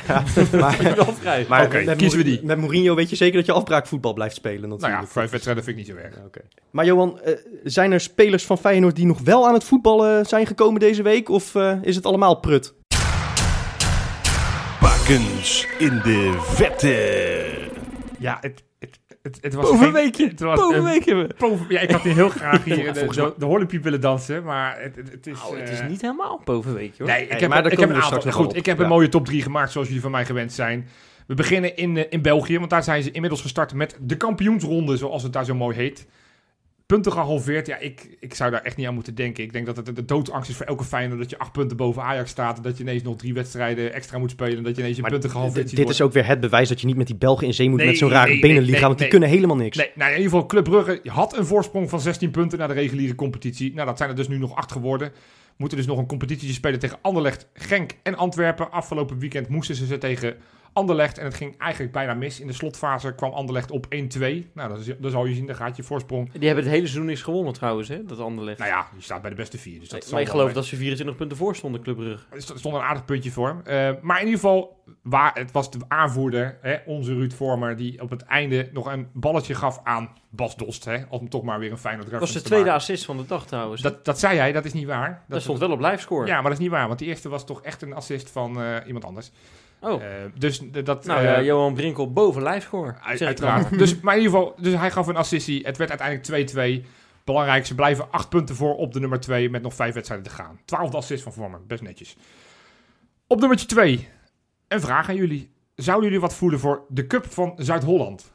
Ja, 0.07 0.25
maar, 0.61 0.77
Die 0.79 0.88
is 0.88 0.95
wel 0.95 1.12
vrij. 1.12 1.47
maar 1.49 1.64
Oké, 1.64 1.83
met, 1.85 1.97
kiezen 1.97 2.18
we 2.18 2.25
Mourinho- 2.25 2.38
die. 2.40 2.47
met 2.47 2.59
Mourinho 2.59 2.95
weet 2.95 3.11
je 3.11 3.16
zeker 3.16 3.37
dat 3.37 3.47
je 3.47 3.53
afbraakvoetbal 3.53 4.12
blijft 4.12 4.35
spelen. 4.35 4.61
Nou 4.68 4.71
Natuurlijk. 4.81 5.03
ja, 5.03 5.09
vijf 5.09 5.31
wedstrijden 5.31 5.64
vind 5.64 5.79
ik 5.79 5.87
niet 5.87 5.97
zo 5.97 6.03
erg. 6.03 6.14
Ja, 6.16 6.23
oké. 6.27 6.40
Maar 6.71 6.85
Johan, 6.85 7.21
eh, 7.21 7.35
zijn 7.64 7.92
er 7.92 8.01
spelers 8.01 8.45
van 8.47 8.59
Feyenoord 8.59 8.97
die 8.97 9.07
nog 9.07 9.21
wel 9.21 9.47
aan 9.47 9.55
het 9.55 9.64
voetballen 9.64 10.27
zijn 10.27 10.47
gekomen 10.47 10.81
deze 10.81 11.03
week? 11.03 11.29
Of 11.29 11.55
eh, 11.55 11.77
is 11.83 11.97
het 11.97 12.07
allemaal 12.07 12.40
prut? 12.40 12.75
Bakens 14.81 15.66
in 15.79 16.01
de 16.05 16.38
vette. 16.40 17.45
Ja, 18.18 18.38
het, 18.40 18.62
het, 19.22 19.38
het, 19.40 19.54
was 19.54 19.70
Bovenweekje, 19.70 20.22
geen- 20.22 20.28
Het 20.30 20.40
was 20.40 20.61
een 20.61 20.66
bovenweekje 20.68 21.14
we. 21.14 21.28
boven- 21.38 21.66
ja, 21.68 21.80
ik 21.80 21.90
had 21.90 22.04
niet 22.04 22.14
heel 22.14 22.28
graag 22.28 22.64
hier 22.64 22.76
de, 22.94 23.06
de, 23.06 23.35
de 23.38 23.44
horlepiep 23.44 23.82
willen 23.82 24.00
dansen, 24.00 24.42
maar 24.44 24.80
het, 24.80 24.96
het, 24.96 25.11
het 25.12 25.26
is... 25.26 25.38
Nou, 25.38 25.58
het 25.58 25.68
is 25.68 25.80
eh, 25.80 25.88
niet 25.88 26.00
helemaal 26.00 26.40
bovenweekje, 26.44 27.02
hoor. 27.04 27.12
Nee, 27.12 27.26
ik 27.26 27.40
heb, 27.40 27.48
maar 27.50 27.66
ik 27.72 27.78
heb 27.78 27.90
een 27.90 28.02
aantal. 28.02 28.22
nog 28.24 28.35
Goed, 28.35 28.46
op. 28.46 28.54
ik 28.56 28.66
heb 28.66 28.76
Ja. 28.76 28.82
een 28.82 28.88
mooie 28.88 29.08
top 29.08 29.24
3 29.26 29.42
gemaakt, 29.42 29.72
zoals 29.72 29.87
jullie 29.87 30.02
van 30.02 30.11
mij 30.11 30.24
gewend 30.24 30.52
zijn. 30.52 30.88
We 31.26 31.35
beginnen 31.35 31.76
in, 31.76 31.96
eh, 31.96 32.04
in 32.08 32.22
België, 32.22 32.58
want 32.58 32.70
daar 32.70 32.82
zijn 32.82 33.02
ze 33.02 33.11
inmiddels 33.11 33.42
gestart 33.42 33.74
met 33.74 33.96
de 34.00 34.16
kampioensronde, 34.16 34.96
zoals 34.96 35.22
het 35.22 35.32
daar 35.32 35.44
zo 35.44 35.54
mooi 35.54 35.76
heet. 35.76 36.06
Punten 36.92 37.12
gehalveerd, 37.12 37.66
ja, 37.66 37.78
ik, 37.78 38.16
ik 38.20 38.35
zou 38.35 38.50
daar 38.50 38.62
echt 38.62 38.76
niet 38.76 38.87
aan 38.87 38.94
moeten 38.94 39.14
denken. 39.14 39.44
Ik 39.44 39.52
denk 39.52 39.66
dat 39.66 39.76
het 39.76 39.96
de 39.96 40.05
doodsangst 40.05 40.50
is 40.50 40.57
voor 40.57 40.66
elke 40.66 40.85
Feyenoord 40.85 41.20
dat 41.20 41.31
je 41.31 41.38
acht 41.38 41.52
punten 41.52 41.76
boven 41.76 42.02
Ajax 42.02 42.31
staat. 42.31 42.57
en 42.57 42.62
Dat 42.62 42.76
je 42.76 42.83
ineens 42.83 43.02
nog 43.02 43.16
drie 43.16 43.35
wedstrijden 43.35 43.92
extra 43.92 44.18
moet 44.18 44.31
spelen. 44.31 44.57
en 44.57 44.62
Dat 44.62 44.74
je 44.74 44.81
ineens 44.81 44.96
je 44.96 45.02
Maar 45.02 45.11
punten 45.11 45.31
gehalveerd 45.31 45.76
dit 45.76 45.88
is 45.88 46.00
ook 46.00 46.12
weer 46.12 46.26
het 46.26 46.40
bewijs 46.40 46.68
dat 46.68 46.81
je 46.81 46.87
niet 46.87 46.96
met 46.96 47.07
die 47.07 47.16
Belgen 47.16 47.46
in 47.46 47.55
zee 47.55 47.68
moet 47.68 47.78
Nee, 47.78 47.87
met 47.87 47.98
zo'n 47.98 48.11
rare 48.11 48.31
nee, 48.31 48.40
benenliga, 48.40 48.78
nee, 48.78 48.87
want 48.87 48.98
die 48.98 49.09
kunnen 49.09 49.28
helemaal 49.28 49.57
niks. 49.57 49.76
Nee, 49.76 49.90
nou 49.94 50.11
in 50.11 50.16
ieder 50.16 50.31
geval, 50.31 50.46
Club 50.46 50.64
Brugge 50.64 51.00
had 51.05 51.37
een 51.37 51.46
voorsprong 51.46 51.90
van 51.90 52.00
16 52.00 52.31
punten 52.31 52.59
naar 52.59 52.68
de 52.68 52.74
reguliere 52.74 53.14
competitie. 53.14 53.74
Nou, 53.74 53.87
dat 53.87 53.98
zijn 53.98 54.11
er 54.11 54.16
dus 54.16 54.28
nu 54.28 54.38
nog 54.38 54.55
acht 54.55 54.72
geworden. 54.72 55.12
Moeten 55.57 55.78
dus 55.78 55.87
nog 55.87 55.98
een 55.98 56.07
competitie 56.07 56.52
spelen 56.52 56.78
tegen 56.78 56.98
Anderlecht, 57.02 57.48
Genk 57.55 57.92
en 58.02 58.16
Antwerpen. 58.16 58.70
Afgelopen 58.70 59.18
weekend 59.18 59.48
moesten 59.48 59.74
ze 59.74 59.87
ze 59.87 59.98
tegen 59.98 60.37
Anderlecht. 60.72 61.18
En 61.18 61.24
het 61.24 61.35
ging 61.35 61.58
eigenlijk 61.58 61.92
bijna 61.92 62.14
mis. 62.14 62.40
In 62.40 62.46
de 62.46 62.52
slotfase 62.52 63.14
kwam 63.14 63.32
Anderlecht 63.32 63.70
op 63.70 63.87
1-2. 63.87 63.88
Nou, 64.54 64.94
dat 64.98 65.12
zal 65.12 65.24
je 65.26 65.35
zien, 65.35 65.46
daar 65.46 65.56
gaat 65.56 65.76
je 65.76 65.82
voorsprong. 65.82 66.32
Die 66.32 66.46
hebben 66.46 66.64
het 66.64 66.72
hele 66.72 66.87
seizoen 66.87 67.06
niks 67.06 67.22
gewonnen 67.22 67.52
trouwens, 67.52 67.88
hè? 67.88 68.04
Dat 68.04 68.18
Anderlecht. 68.20 68.58
Nou 68.58 68.70
ja, 68.70 68.87
je 68.96 69.02
staat 69.02 69.20
bij 69.20 69.30
de 69.30 69.37
beste 69.37 69.58
vier. 69.58 69.80
Dus 69.80 69.88
dat 69.88 70.00
Nee, 70.02 70.12
maar 70.12 70.20
ik 70.20 70.28
geloof 70.28 70.44
mee. 70.44 70.54
dat 70.54 70.64
ze 70.64 70.76
24 70.76 71.16
punten 71.16 71.37
voor 71.37 71.56
stonden, 71.56 71.82
Club 71.82 71.96
Brugge. 71.96 72.24
Er 72.30 72.42
st- 72.42 72.52
stond 72.58 72.74
een 72.74 72.80
aardig 72.80 73.04
puntje 73.04 73.30
voor. 73.30 73.61
Eh, 73.64 73.90
maar 74.00 74.18
in 74.20 74.24
ieder 74.26 74.40
geval, 74.40 74.82
waar, 75.02 75.30
het 75.35 75.50
was 75.52 75.70
de 75.70 75.78
aanvoerder, 75.88 76.58
hè, 76.62 76.76
onze 76.87 77.14
Ruud 77.14 77.32
Vormer, 77.32 77.76
die 77.76 78.02
op 78.02 78.11
het 78.11 78.22
einde 78.22 78.68
nog 78.72 78.92
een 78.92 79.08
balletje 79.12 79.54
gaf 79.54 79.80
aan 79.85 80.11
Bas 80.30 80.56
Dost. 80.56 80.85
Hè, 80.85 80.98
om 81.08 81.28
toch 81.28 81.42
maar 81.42 81.58
weer 81.58 81.70
een 81.70 81.78
Feyenoord 81.78 82.11
Dat 82.11 82.20
was 82.20 82.28
de 82.28 82.35
reference 82.38 82.62
tweede 82.62 82.78
assist 82.78 83.04
van 83.04 83.16
de 83.16 83.26
dag 83.26 83.46
trouwens. 83.46 83.82
Dat, 83.82 84.04
dat 84.04 84.18
zei 84.18 84.38
hij, 84.38 84.52
dat 84.52 84.64
is 84.64 84.72
niet 84.72 84.87
waar. 84.87 85.24
dat 85.28 85.42
stond 85.42 85.58
wel 85.58 85.70
op 85.70 85.80
livescore. 85.80 86.26
Ja, 86.26 86.35
maar 86.35 86.42
dat 86.42 86.52
is 86.52 86.58
niet 86.58 86.70
waar, 86.70 86.87
want 86.87 86.98
die 86.98 87.08
eerste 87.08 87.28
was 87.28 87.46
toch 87.46 87.62
echt 87.62 87.82
een 87.82 87.92
assist 87.94 88.30
van 88.30 88.62
eh, 88.62 88.76
iemand 88.87 89.04
anders. 89.04 89.30
Oh, 89.83 90.03
Eh, 90.03 90.09
dus 90.38 90.59
dat... 90.85 91.05
nou 91.05 91.18
eh, 91.21 91.25
ja, 91.25 91.42
Johan 91.42 91.75
Brinkel 91.75 92.12
boven 92.12 92.49
uit- 92.49 92.68
dan 92.71 92.95
uiteraard. 93.29 93.71
maar. 93.71 93.79
dus, 93.79 94.01
maar 94.01 94.16
in 94.16 94.23
ieder 94.23 94.38
geval, 94.38 94.55
dus 94.61 94.75
hij 94.75 94.90
gaf 94.90 95.07
een 95.07 95.16
assistie. 95.16 95.62
Het 95.64 95.77
werd 95.77 96.01
uiteindelijk 96.01 96.83
2-2. 96.85 96.87
Belangrijk, 97.25 97.66
ze 97.66 97.75
blijven 97.75 98.11
acht 98.11 98.29
punten 98.29 98.55
voor 98.55 98.77
op 98.77 98.92
de 98.92 99.01
nummer 99.01 99.21
2 99.21 99.51
met 99.51 99.62
nog 99.62 99.75
vijf 99.75 99.95
wedstrijden 99.95 100.29
te 100.29 100.35
gaan. 100.35 100.61
Twaalfde 100.64 100.97
assist 100.97 101.23
van 101.23 101.33
Vormer, 101.33 101.61
best 101.66 101.83
netjes. 101.83 102.16
Op 103.27 103.38
nummertje 103.40 103.66
2, 103.66 104.09
een 104.68 104.81
vraag 104.81 105.09
aan 105.09 105.14
jullie. 105.16 105.51
Zouden 105.75 106.05
jullie 106.05 106.21
wat 106.21 106.35
voelen 106.35 106.59
voor 106.61 106.85
de 106.88 107.07
Cup 107.07 107.33
van 107.33 107.53
Zuid-Holland? 107.57 108.33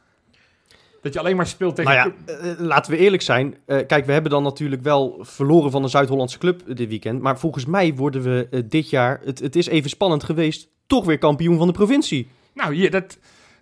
Dat 1.02 1.14
je 1.14 1.20
alleen 1.20 1.36
maar 1.36 1.48
speelt 1.48 1.76
tegen... 1.76 1.92
Nou 1.96 2.12
ja, 2.26 2.34
eh, 2.34 2.60
laten 2.60 2.92
we 2.92 2.98
eerlijk 2.98 3.22
zijn. 3.22 3.58
Eh, 3.66 3.86
kijk, 3.88 4.06
we 4.06 4.12
hebben 4.12 4.32
dan 4.32 4.44
natuurlijk 4.44 4.82
wel 4.82 5.18
verloren 5.22 5.72
van 5.72 5.84
een 5.84 5.90
Zuid-Hollandse 5.90 6.38
club 6.38 6.62
dit 6.76 6.90
weekend. 6.90 7.22
Maar 7.22 7.40
volgens 7.40 7.66
mij 7.66 7.94
worden 7.96 8.22
we 8.22 8.66
dit 8.68 8.90
jaar, 8.90 9.20
het, 9.24 9.40
het 9.40 9.56
is 9.56 9.68
even 9.68 9.90
spannend 9.90 10.24
geweest, 10.24 10.70
toch 10.88 11.06
weer 11.06 11.18
kampioen 11.18 11.58
van 11.58 11.68
de 11.68 11.74
provincie. 11.74 12.28
Nou, 12.54 12.74
hier, 12.74 12.92
dat, 12.92 13.18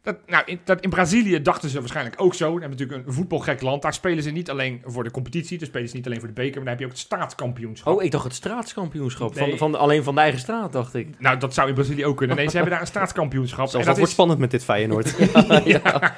dat, 0.06 0.18
nou 0.28 0.44
in, 0.46 0.60
dat, 0.64 0.82
in 0.82 0.90
Brazilië 0.90 1.42
dachten 1.42 1.70
ze 1.70 1.80
waarschijnlijk 1.80 2.22
ook 2.22 2.34
zo. 2.34 2.46
Dan 2.46 2.60
hebben 2.60 2.78
we 2.78 2.84
natuurlijk 2.84 3.08
een 3.08 3.14
voetbalgek 3.14 3.62
land. 3.62 3.82
Daar 3.82 3.94
spelen 3.94 4.24
ze 4.24 4.30
niet 4.30 4.50
alleen 4.50 4.82
voor 4.86 5.04
de 5.04 5.12
competitie. 5.12 5.58
Daar 5.58 5.68
spelen 5.68 5.90
ze 5.90 5.96
niet 5.96 6.06
alleen 6.06 6.20
voor 6.20 6.28
de 6.28 6.34
beker. 6.34 6.56
Maar 6.56 6.64
dan 6.64 6.72
heb 6.72 6.80
je 6.80 6.86
ook 6.86 6.92
het 6.92 7.02
staatskampioenschap. 7.02 7.94
Oh, 7.94 8.04
ik 8.04 8.12
dacht 8.12 8.24
het 8.24 8.34
straatskampioenschap. 8.34 9.36
Nee. 9.36 9.50
Van, 9.50 9.58
van, 9.58 9.80
alleen 9.80 10.04
van 10.04 10.16
de 10.16 10.22
eigen 10.22 10.40
straat, 10.40 10.74
dacht 10.74 10.94
ik. 10.94 11.20
Nou, 11.20 11.38
dat 11.38 11.54
zou 11.54 11.68
in 11.68 11.74
Brazilië 11.74 12.06
ook 12.06 12.18
kunnen. 12.18 12.36
Nee, 12.36 12.48
ze 12.48 12.56
hebben 12.56 12.72
daar 12.72 12.82
een 12.82 12.88
staatskampioenschap. 12.88 13.68
Zelfs 13.70 13.74
en 13.74 13.86
dat 13.86 13.98
wordt 13.98 14.12
spannend 14.12 14.40
met 14.40 14.52
dit 14.52 14.64
Feyenoord. 14.64 15.16
ja. 15.66 16.14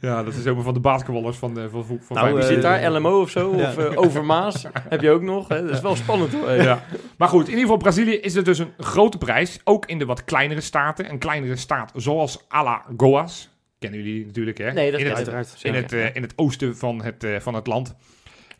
ja, 0.00 0.22
dat 0.22 0.34
is 0.34 0.46
ook 0.46 0.62
van 0.62 0.74
de 0.74 0.80
basketballers 0.80 1.36
van, 1.36 1.54
de, 1.54 1.70
van, 1.70 1.84
van 1.84 1.98
Nou, 2.08 2.20
Feyenoord. 2.20 2.46
Wie 2.46 2.54
zit 2.54 2.64
eh, 2.64 2.70
daar? 2.70 2.92
LMO 2.92 3.20
of 3.20 3.30
zo? 3.30 3.56
ja. 3.56 3.68
Of 3.68 3.76
eh, 3.78 3.98
Overmaas? 3.98 4.64
Heb 4.88 5.00
je 5.00 5.10
ook 5.10 5.22
nog? 5.22 5.48
Hè? 5.48 5.62
Dat 5.62 5.70
is 5.70 5.80
wel 5.80 5.96
spannend 5.96 6.32
hoor. 6.32 6.50
Ja. 6.50 6.84
Maar 7.16 7.28
goed, 7.28 7.42
in 7.42 7.48
ieder 7.48 7.62
geval 7.62 7.76
Brazilië 7.76 8.14
is 8.14 8.34
het 8.34 8.44
dus 8.44 8.58
een 8.58 8.72
grote 8.78 9.18
prijs. 9.18 9.60
Ook 9.64 9.86
in 9.86 9.98
de 9.98 10.04
wat 10.04 10.24
kleinere 10.24 10.60
staten. 10.60 11.10
Een 11.10 11.18
kleinere 11.18 11.56
staat 11.56 11.92
zoals 11.94 12.44
Alagoas. 12.74 13.50
Kennen 13.78 14.02
jullie 14.02 14.26
natuurlijk, 14.26 14.58
hè? 14.58 14.72
Nee, 14.72 14.90
dat 14.90 15.00
in 15.00 15.06
het, 15.06 15.16
uiteraard. 15.16 15.58
in, 15.62 15.74
het, 15.74 15.92
eh, 15.92 16.14
in 16.14 16.22
het 16.22 16.32
oosten 16.36 16.76
van 16.76 17.02
het, 17.02 17.24
eh, 17.24 17.36
van 17.40 17.54
het 17.54 17.66
land. 17.66 17.94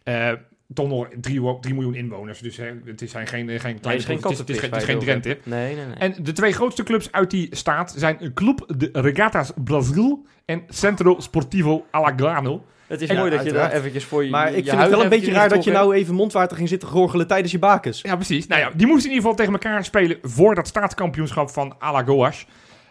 Eh 0.04 0.32
toch 0.74 0.88
nog 0.88 1.08
3 1.20 1.40
miljoen 1.74 1.94
inwoners. 1.94 2.38
Dus 2.38 2.56
hè, 2.56 2.70
het 2.84 3.02
is 3.02 3.12
geen, 3.12 3.26
geen, 3.26 3.48
geen 3.48 3.80
kleine 3.80 3.80
Nee, 3.82 3.92
het 3.92 3.98
is 4.00 4.04
geen 4.04 4.16
het 4.16 4.30
is, 4.30 4.38
het 4.38 4.50
is, 4.50 4.58
geen- 4.58 4.70
het 4.70 4.80
is 4.80 4.84
kattenpis 4.84 4.84
geen 4.84 4.98
waar 4.98 5.16
je 5.16 5.20
Drenthe. 5.20 5.28
het 5.28 5.38
over 5.38 5.58
hebt. 5.58 5.66
Nee, 5.66 5.74
nee, 5.76 5.86
nee. 5.86 6.14
En 6.16 6.24
de 6.24 6.32
twee 6.32 6.52
grootste 6.52 6.82
clubs 6.82 7.12
uit 7.12 7.30
die 7.30 7.56
staat 7.56 7.94
zijn 7.96 8.34
Club 8.34 8.64
de 8.76 8.88
Regatas 8.92 9.52
Brasil 9.64 10.26
en 10.44 10.62
Centro 10.68 11.16
Sportivo 11.20 11.86
Alagoano. 11.90 12.64
het 12.86 13.00
is 13.00 13.08
Ja, 13.08 13.18
mooi 13.18 13.30
dat 13.30 13.44
je 13.44 13.52
daar 13.52 13.72
eventjes 13.72 14.04
voor 14.04 14.24
je 14.24 14.30
Maar 14.30 14.50
je 14.50 14.56
ik 14.56 14.68
vind 14.68 14.80
het 14.80 14.90
wel 14.90 15.02
een 15.02 15.08
beetje 15.08 15.32
raar 15.32 15.48
dat 15.48 15.64
je 15.64 15.70
nou 15.72 15.94
even 15.94 16.14
mondwater 16.14 16.56
ging 16.56 16.68
zitten 16.68 16.88
gorgelen 16.88 17.26
tijdens 17.26 17.52
je 17.52 17.58
bakens. 17.58 18.00
Ja, 18.02 18.14
precies. 18.16 18.46
Nou 18.46 18.60
ja, 18.60 18.70
die 18.74 18.86
moesten 18.86 19.10
in 19.10 19.16
ieder 19.16 19.30
geval 19.30 19.34
tegen 19.46 19.52
elkaar 19.52 19.84
spelen 19.84 20.18
voor 20.22 20.54
dat 20.54 20.66
staatskampioenschap 20.68 21.50
van 21.50 21.74
Alagoas. 21.78 22.46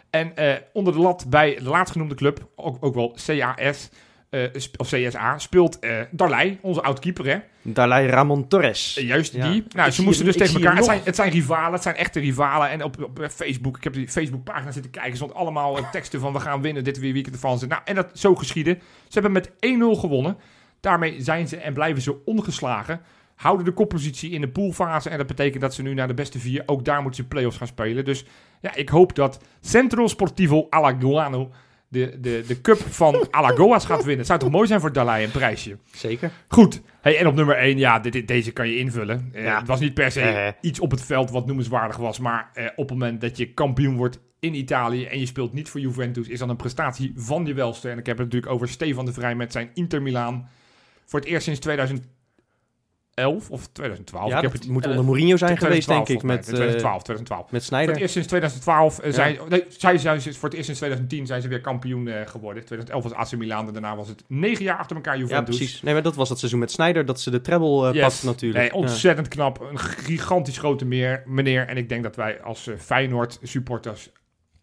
En 0.09 0.35
eh, 0.35 0.55
onder 0.73 0.93
de 0.93 0.99
lat 0.99 1.25
bij 1.29 1.55
de 1.55 1.69
laatstgenoemde 1.69 2.15
club, 2.15 2.47
ook, 2.55 2.77
ook 2.79 2.95
wel 2.95 3.17
CAS, 3.25 3.89
eh, 4.29 4.41
sp- 4.53 4.79
of 4.79 4.87
CSA, 4.89 5.37
speelt 5.37 5.79
eh 5.79 5.91
Darley, 6.11 6.57
onze 6.61 6.81
oud-keeper, 6.81 7.25
hè? 7.25 7.37
Dalai 7.61 8.07
Ramon 8.07 8.47
Torres. 8.47 8.97
Eh, 8.97 9.07
Juist 9.07 9.33
Ja. 9.33 9.51
die. 9.51 9.63
Nou, 9.69 9.87
Ik 9.87 9.93
ze 9.93 10.03
moesten 10.03 10.25
hem- 10.25 10.33
dus 10.37 10.41
tegen 10.47 10.59
elkaar. 10.61 10.75
Het 10.75 10.85
zijn, 10.85 11.01
het 11.03 11.15
zijn 11.15 11.31
rivalen, 11.31 11.73
het 11.73 11.81
zijn 11.83 11.95
echte 11.95 12.19
rivalen. 12.19 12.69
En 12.69 12.83
op, 12.83 13.03
op 13.03 13.19
eh, 13.19 13.29
Facebook, 13.29 13.77
ik 13.77 13.83
heb 13.83 13.93
die 13.93 14.07
Facebookpagina 14.07 14.71
zitten 14.71 14.91
kijken, 14.91 15.15
stond 15.15 15.33
allemaal 15.33 15.77
eh, 15.77 15.89
teksten 15.91 16.19
van 16.19 16.33
we 16.33 16.39
gaan 16.39 16.61
winnen, 16.61 16.83
dit 16.83 16.99
weer 16.99 17.13
weekend 17.13 17.35
ervan. 17.35 17.59
Nou, 17.67 17.81
en 17.85 17.95
dat 17.95 18.09
zo 18.13 18.35
geschieden. 18.35 18.75
Ze 19.07 19.19
hebben 19.19 19.31
met 19.31 19.49
1-0 19.59 19.95
gewonnen. 19.99 20.37
Daarmee 20.79 21.15
zijn 21.21 21.47
ze 21.47 21.57
en 21.57 21.73
blijven 21.73 22.01
ze 22.01 22.15
ongeslagen. 22.25 23.01
Houden 23.39 23.65
de 23.65 23.71
koppositie 23.71 24.31
in 24.31 24.41
de 24.41 24.49
poolfase. 24.49 25.09
En 25.09 25.17
dat 25.17 25.27
betekent 25.27 25.61
dat 25.61 25.73
ze 25.73 25.81
nu 25.81 25.93
naar 25.93 26.07
de 26.07 26.13
beste 26.13 26.39
vier. 26.39 26.63
Ook 26.65 26.85
daar 26.85 27.01
moeten 27.01 27.21
ze 27.23 27.27
play-offs 27.27 27.57
gaan 27.57 27.67
spelen. 27.67 28.05
Dus 28.05 28.25
ja, 28.61 28.75
ik 28.75 28.89
hoop 28.89 29.15
dat 29.15 29.43
Centro 29.61 30.07
Sportivo 30.07 30.67
Alagoano 30.69 31.51
de, 31.87 32.17
de, 32.19 32.43
de 32.47 32.61
cup 32.61 32.77
van 32.77 33.27
Alagoas 33.31 33.85
gaat 33.85 33.97
winnen. 33.97 34.17
Het 34.17 34.27
zou 34.27 34.39
toch 34.39 34.49
mooi 34.51 34.67
zijn 34.67 34.79
voor 34.79 34.93
Dalai 34.93 35.23
een 35.25 35.31
prijsje. 35.31 35.77
Zeker. 35.91 36.31
Goed. 36.47 36.81
Hey, 37.01 37.17
en 37.17 37.27
op 37.27 37.35
nummer 37.35 37.55
1, 37.55 37.77
ja, 37.77 37.99
dit, 37.99 38.13
dit- 38.13 38.27
deze 38.27 38.51
kan 38.51 38.67
je 38.67 38.77
invullen. 38.77 39.29
Eh, 39.33 39.43
Ja. 39.43 39.57
Het 39.59 39.67
was 39.67 39.79
niet 39.79 39.93
per 39.93 40.11
se 40.11 40.21
Eh. 40.21 40.51
iets 40.61 40.79
op 40.79 40.91
het 40.91 41.01
veld 41.01 41.31
wat 41.31 41.45
noemenswaardig 41.45 41.97
was. 41.97 42.19
Maar 42.19 42.49
eh, 42.53 42.65
op 42.75 42.89
het 42.89 42.97
moment 42.99 43.21
dat 43.21 43.37
je 43.37 43.53
kampioen 43.53 43.95
wordt 43.95 44.19
in 44.39 44.53
Italië 44.55 45.05
en 45.05 45.19
je 45.19 45.25
speelt 45.25 45.53
niet 45.53 45.69
voor 45.69 45.79
Juventus, 45.79 46.27
is 46.27 46.39
dan 46.39 46.49
een 46.49 46.55
prestatie 46.55 47.11
van 47.15 47.45
je 47.45 47.53
welste. 47.53 47.89
En 47.89 47.97
ik 47.97 48.05
heb 48.05 48.17
het 48.17 48.25
natuurlijk 48.25 48.53
over 48.53 48.67
Stefan 48.69 49.05
de 49.05 49.13
Vrij 49.13 49.35
met 49.35 49.51
zijn 49.51 49.69
Inter 49.73 50.01
Milaan. 50.01 50.49
Voor 51.05 51.19
het 51.19 51.29
eerst 51.29 51.43
sinds 51.43 51.59
2011 53.19 53.49
of 53.49 53.67
2012. 53.71 54.29
Ja, 54.29 54.35
ik 54.37 54.41
heb 54.43 54.51
het, 54.51 54.67
moet 54.67 54.83
eh, 54.83 54.89
onder 54.89 55.05
Mourinho 55.05 55.37
zijn 55.37 55.57
geweest, 55.57 55.87
2012 55.87 56.07
denk 56.07 56.19
ik. 56.19 56.25
Met, 56.25 56.45
volgens 56.45 56.59
mij. 56.59 56.67
eh 56.67 56.73
2012, 56.73 57.03
2012. 57.03 57.41
met 57.41 57.49
Voor 57.49 57.57
het 57.59 57.67
Snyder. 57.85 58.01
eerst 58.01 58.13
sinds 58.13 58.27
2012 58.27 58.99
eh, 58.99 59.13
zijn, 59.13 59.37
nee, 59.49 59.63
zij 59.67 59.97
zijn 59.97 60.21
voor 60.21 60.49
het 60.49 60.53
eerst 60.53 60.65
sinds 60.65 60.79
2010 60.79 61.25
zijn 61.25 61.41
ze 61.41 61.47
weer 61.47 61.61
kampioen 61.61 62.07
eh, 62.07 62.27
geworden. 62.27 62.65
2011 62.65 63.03
was 63.03 63.13
AC 63.13 63.37
Milan 63.37 63.67
en 63.67 63.73
daarna 63.73 63.95
was 63.95 64.07
het 64.07 64.23
negen 64.27 64.63
jaar 64.63 64.77
achter 64.77 64.95
elkaar 64.95 65.13
Ja, 65.15 65.21
Juventus. 65.21 65.57
precies. 65.57 65.81
Nee, 65.81 65.93
maar 65.93 66.03
dat 66.03 66.15
was 66.15 66.29
dat 66.29 66.37
seizoen 66.39 66.59
met 66.59 66.71
Snyder, 66.71 67.05
dat 67.05 67.19
ze 67.21 67.29
de 67.29 67.41
treble 67.41 67.87
eh 67.87 67.93
Yes. 67.93 68.01
pakte 68.03 68.25
natuurlijk. 68.25 68.59
Nee, 68.59 68.73
ontzettend 68.73 69.27
knap. 69.27 69.61
Een 69.71 69.79
gigantisch 69.79 70.57
grote 70.57 70.85
meer, 70.85 71.23
meneer. 71.25 71.67
En 71.67 71.77
ik 71.77 71.89
denk 71.89 72.03
dat 72.03 72.15
wij 72.15 72.41
als 72.41 72.67
eh, 72.67 72.75
Feyenoord 72.77 73.39
supporters 73.43 74.09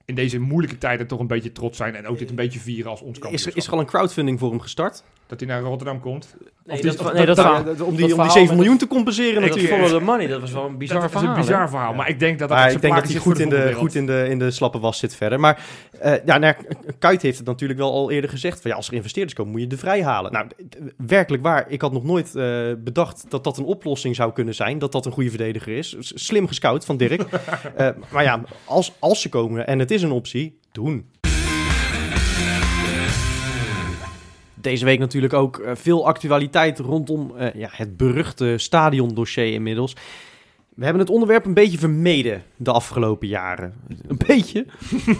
in 0.04 0.14
deze 0.14 0.38
moeilijke 0.38 0.78
tijden 0.78 1.06
toch 1.06 1.18
een 1.20 1.26
beetje 1.26 1.52
trots 1.52 1.76
zijn. 1.76 1.94
En 1.94 2.06
ook 2.06 2.18
dit 2.18 2.30
een 2.30 2.34
beetje 2.36 2.58
vieren 2.60 2.90
als 2.90 3.00
ons 3.00 3.18
Ja. 3.22 3.28
Is, 3.28 3.46
er- 3.46 3.56
is 3.56 3.66
er 3.66 3.72
al 3.72 3.78
een 3.80 3.86
crowdfunding 3.86 4.38
voor 4.38 4.50
hem 4.50 4.60
gestart? 4.60 5.02
Dat 5.26 5.40
hij 5.40 5.48
naar 5.48 5.60
Rotterdam 5.62 6.00
komt. 6.00 6.36
Nee, 6.64 6.82
dat, 6.82 6.98
of 6.98 7.12
nee, 7.12 7.26
dat, 7.26 7.36
dat- 7.36 7.80
om 7.80 7.96
die, 7.96 8.04
om 8.04 8.10
verhaal 8.10 8.24
die 8.24 8.32
7 8.32 8.46
met 8.46 8.56
miljoen 8.56 8.78
te 8.78 8.86
compenseren 8.86 9.34
dat 9.34 9.50
natuurlijk. 9.50 9.74
follow 9.74 9.98
the 9.98 10.04
money, 10.04 10.26
dat 10.26 10.40
was 10.40 10.52
wel 10.52 10.64
een 10.66 10.78
bizar 10.78 11.00
dat 11.00 11.10
verhaal. 11.10 11.30
is 11.30 11.36
een 11.36 11.44
bizar 11.44 11.68
verhaal. 11.68 11.90
Ja. 11.90 11.96
Maar 11.96 12.08
ik 12.08 12.18
denk 12.18 12.38
dat 12.38 12.48
dat 12.48 12.72
ik 12.72 12.80
denk 12.80 12.94
dat 12.94 13.04
hij 13.08 13.16
goed 13.16 13.32
voor 13.32 13.42
in, 13.42 13.48
de, 13.48 13.72
goed 13.74 13.94
in, 13.94 14.06
de, 14.06 14.26
in 14.28 14.38
de 14.38 14.50
slappe 14.50 14.78
was 14.78 14.98
zit 14.98 15.14
verder. 15.16 15.40
Maar 15.40 15.64
eh, 16.00 16.14
ja, 16.24 16.38
nou, 16.38 16.54
Kuit 16.98 17.22
heeft 17.22 17.38
het 17.38 17.46
natuurlijk 17.46 17.78
wel 17.78 17.92
al 17.92 18.10
eerder 18.10 18.30
gezegd. 18.30 18.60
Van, 18.60 18.70
ja, 18.70 18.76
als 18.76 18.88
er 18.88 18.94
investeerders 18.94 19.34
komen, 19.34 19.52
moet 19.52 19.60
je 19.60 19.66
de 19.66 19.76
vrij 19.78 20.02
halen. 20.02 20.32
Nou, 20.32 20.46
werkelijk 21.06 21.42
waar. 21.42 21.64
Ik 21.68 21.80
had 21.80 21.92
nog 21.92 22.04
nooit 22.04 22.34
eh, 22.34 22.72
bedacht 22.78 23.24
dat 23.28 23.44
dat 23.44 23.58
een 23.58 23.64
oplossing 23.64 24.16
zou 24.16 24.32
kunnen 24.32 24.54
zijn. 24.54 24.78
Dat 24.78 24.92
dat 24.92 25.06
een 25.06 25.12
goede 25.12 25.30
verdediger 25.30 25.76
is. 25.76 25.96
Slim 25.98 26.46
gescout 26.48 26.84
van 26.84 26.96
Dirk. 26.96 27.24
Eh, 27.76 27.88
maar 28.10 28.22
ja, 28.22 28.40
als, 28.64 28.92
als 28.98 29.20
ze 29.20 29.28
komen 29.28 29.66
en 29.66 29.78
het 29.78 29.90
is 29.90 30.02
een 30.02 30.10
optie, 30.10 30.58
doen. 30.72 31.06
Deze 34.66 34.84
week 34.84 34.98
natuurlijk 34.98 35.32
ook 35.32 35.58
eh, 35.58 35.74
veel 35.74 36.06
actualiteit 36.06 36.78
rondom 36.78 37.36
eh, 37.36 37.54
ja, 37.54 37.68
het 37.72 37.96
beruchte 37.96 38.54
stadiondossier 38.58 39.52
inmiddels. 39.52 39.96
We 40.74 40.84
hebben 40.84 41.02
het 41.02 41.10
onderwerp 41.10 41.44
een 41.44 41.54
beetje 41.54 41.78
vermeden 41.78 42.42
de 42.56 42.72
afgelopen 42.72 43.28
jaren. 43.28 43.74
Een 44.08 44.20
beetje? 44.26 44.66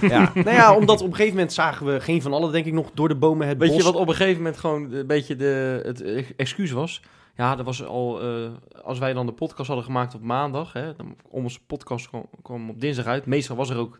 ja. 0.01 0.33
Nou 0.35 0.51
ja, 0.51 0.77
omdat 0.77 1.01
op 1.01 1.07
een 1.07 1.15
gegeven 1.15 1.35
moment 1.35 1.53
zagen 1.53 1.87
we 1.87 2.01
geen 2.01 2.23
van 2.23 2.33
allen, 2.33 2.53
denk 2.53 2.67
ik, 2.67 2.73
nog 2.73 2.91
door 2.95 3.09
de 3.09 3.17
bomen 3.17 3.49
het 3.49 3.59
Weet 3.59 3.69
bos. 3.69 3.79
je 3.79 3.85
wat 3.85 3.95
op 3.95 4.09
een 4.09 4.15
gegeven 4.15 4.37
moment 4.43 4.57
gewoon 4.57 4.93
een 4.93 5.07
beetje 5.07 5.37
de, 5.37 5.81
het 5.85 6.03
ex- 6.03 6.33
excuus 6.37 6.71
was? 6.71 7.03
Ja, 7.37 7.57
dat 7.57 7.65
was 7.65 7.85
al, 7.85 8.23
eh, 8.23 8.51
als 8.83 8.99
wij 8.99 9.13
dan 9.13 9.27
de 9.27 9.33
podcast 9.33 9.67
hadden 9.67 9.87
gemaakt 9.87 10.15
op 10.15 10.23
maandag, 10.23 10.73
hè, 10.73 10.97
dan, 10.97 11.17
onze 11.31 11.59
podcast 11.67 12.09
kwam, 12.09 12.27
kwam 12.43 12.71
op 12.71 12.81
dinsdag 12.81 13.07
uit. 13.07 13.27
Meestal 13.27 13.57
was 13.57 13.71
er 13.71 13.77
ook 13.77 13.99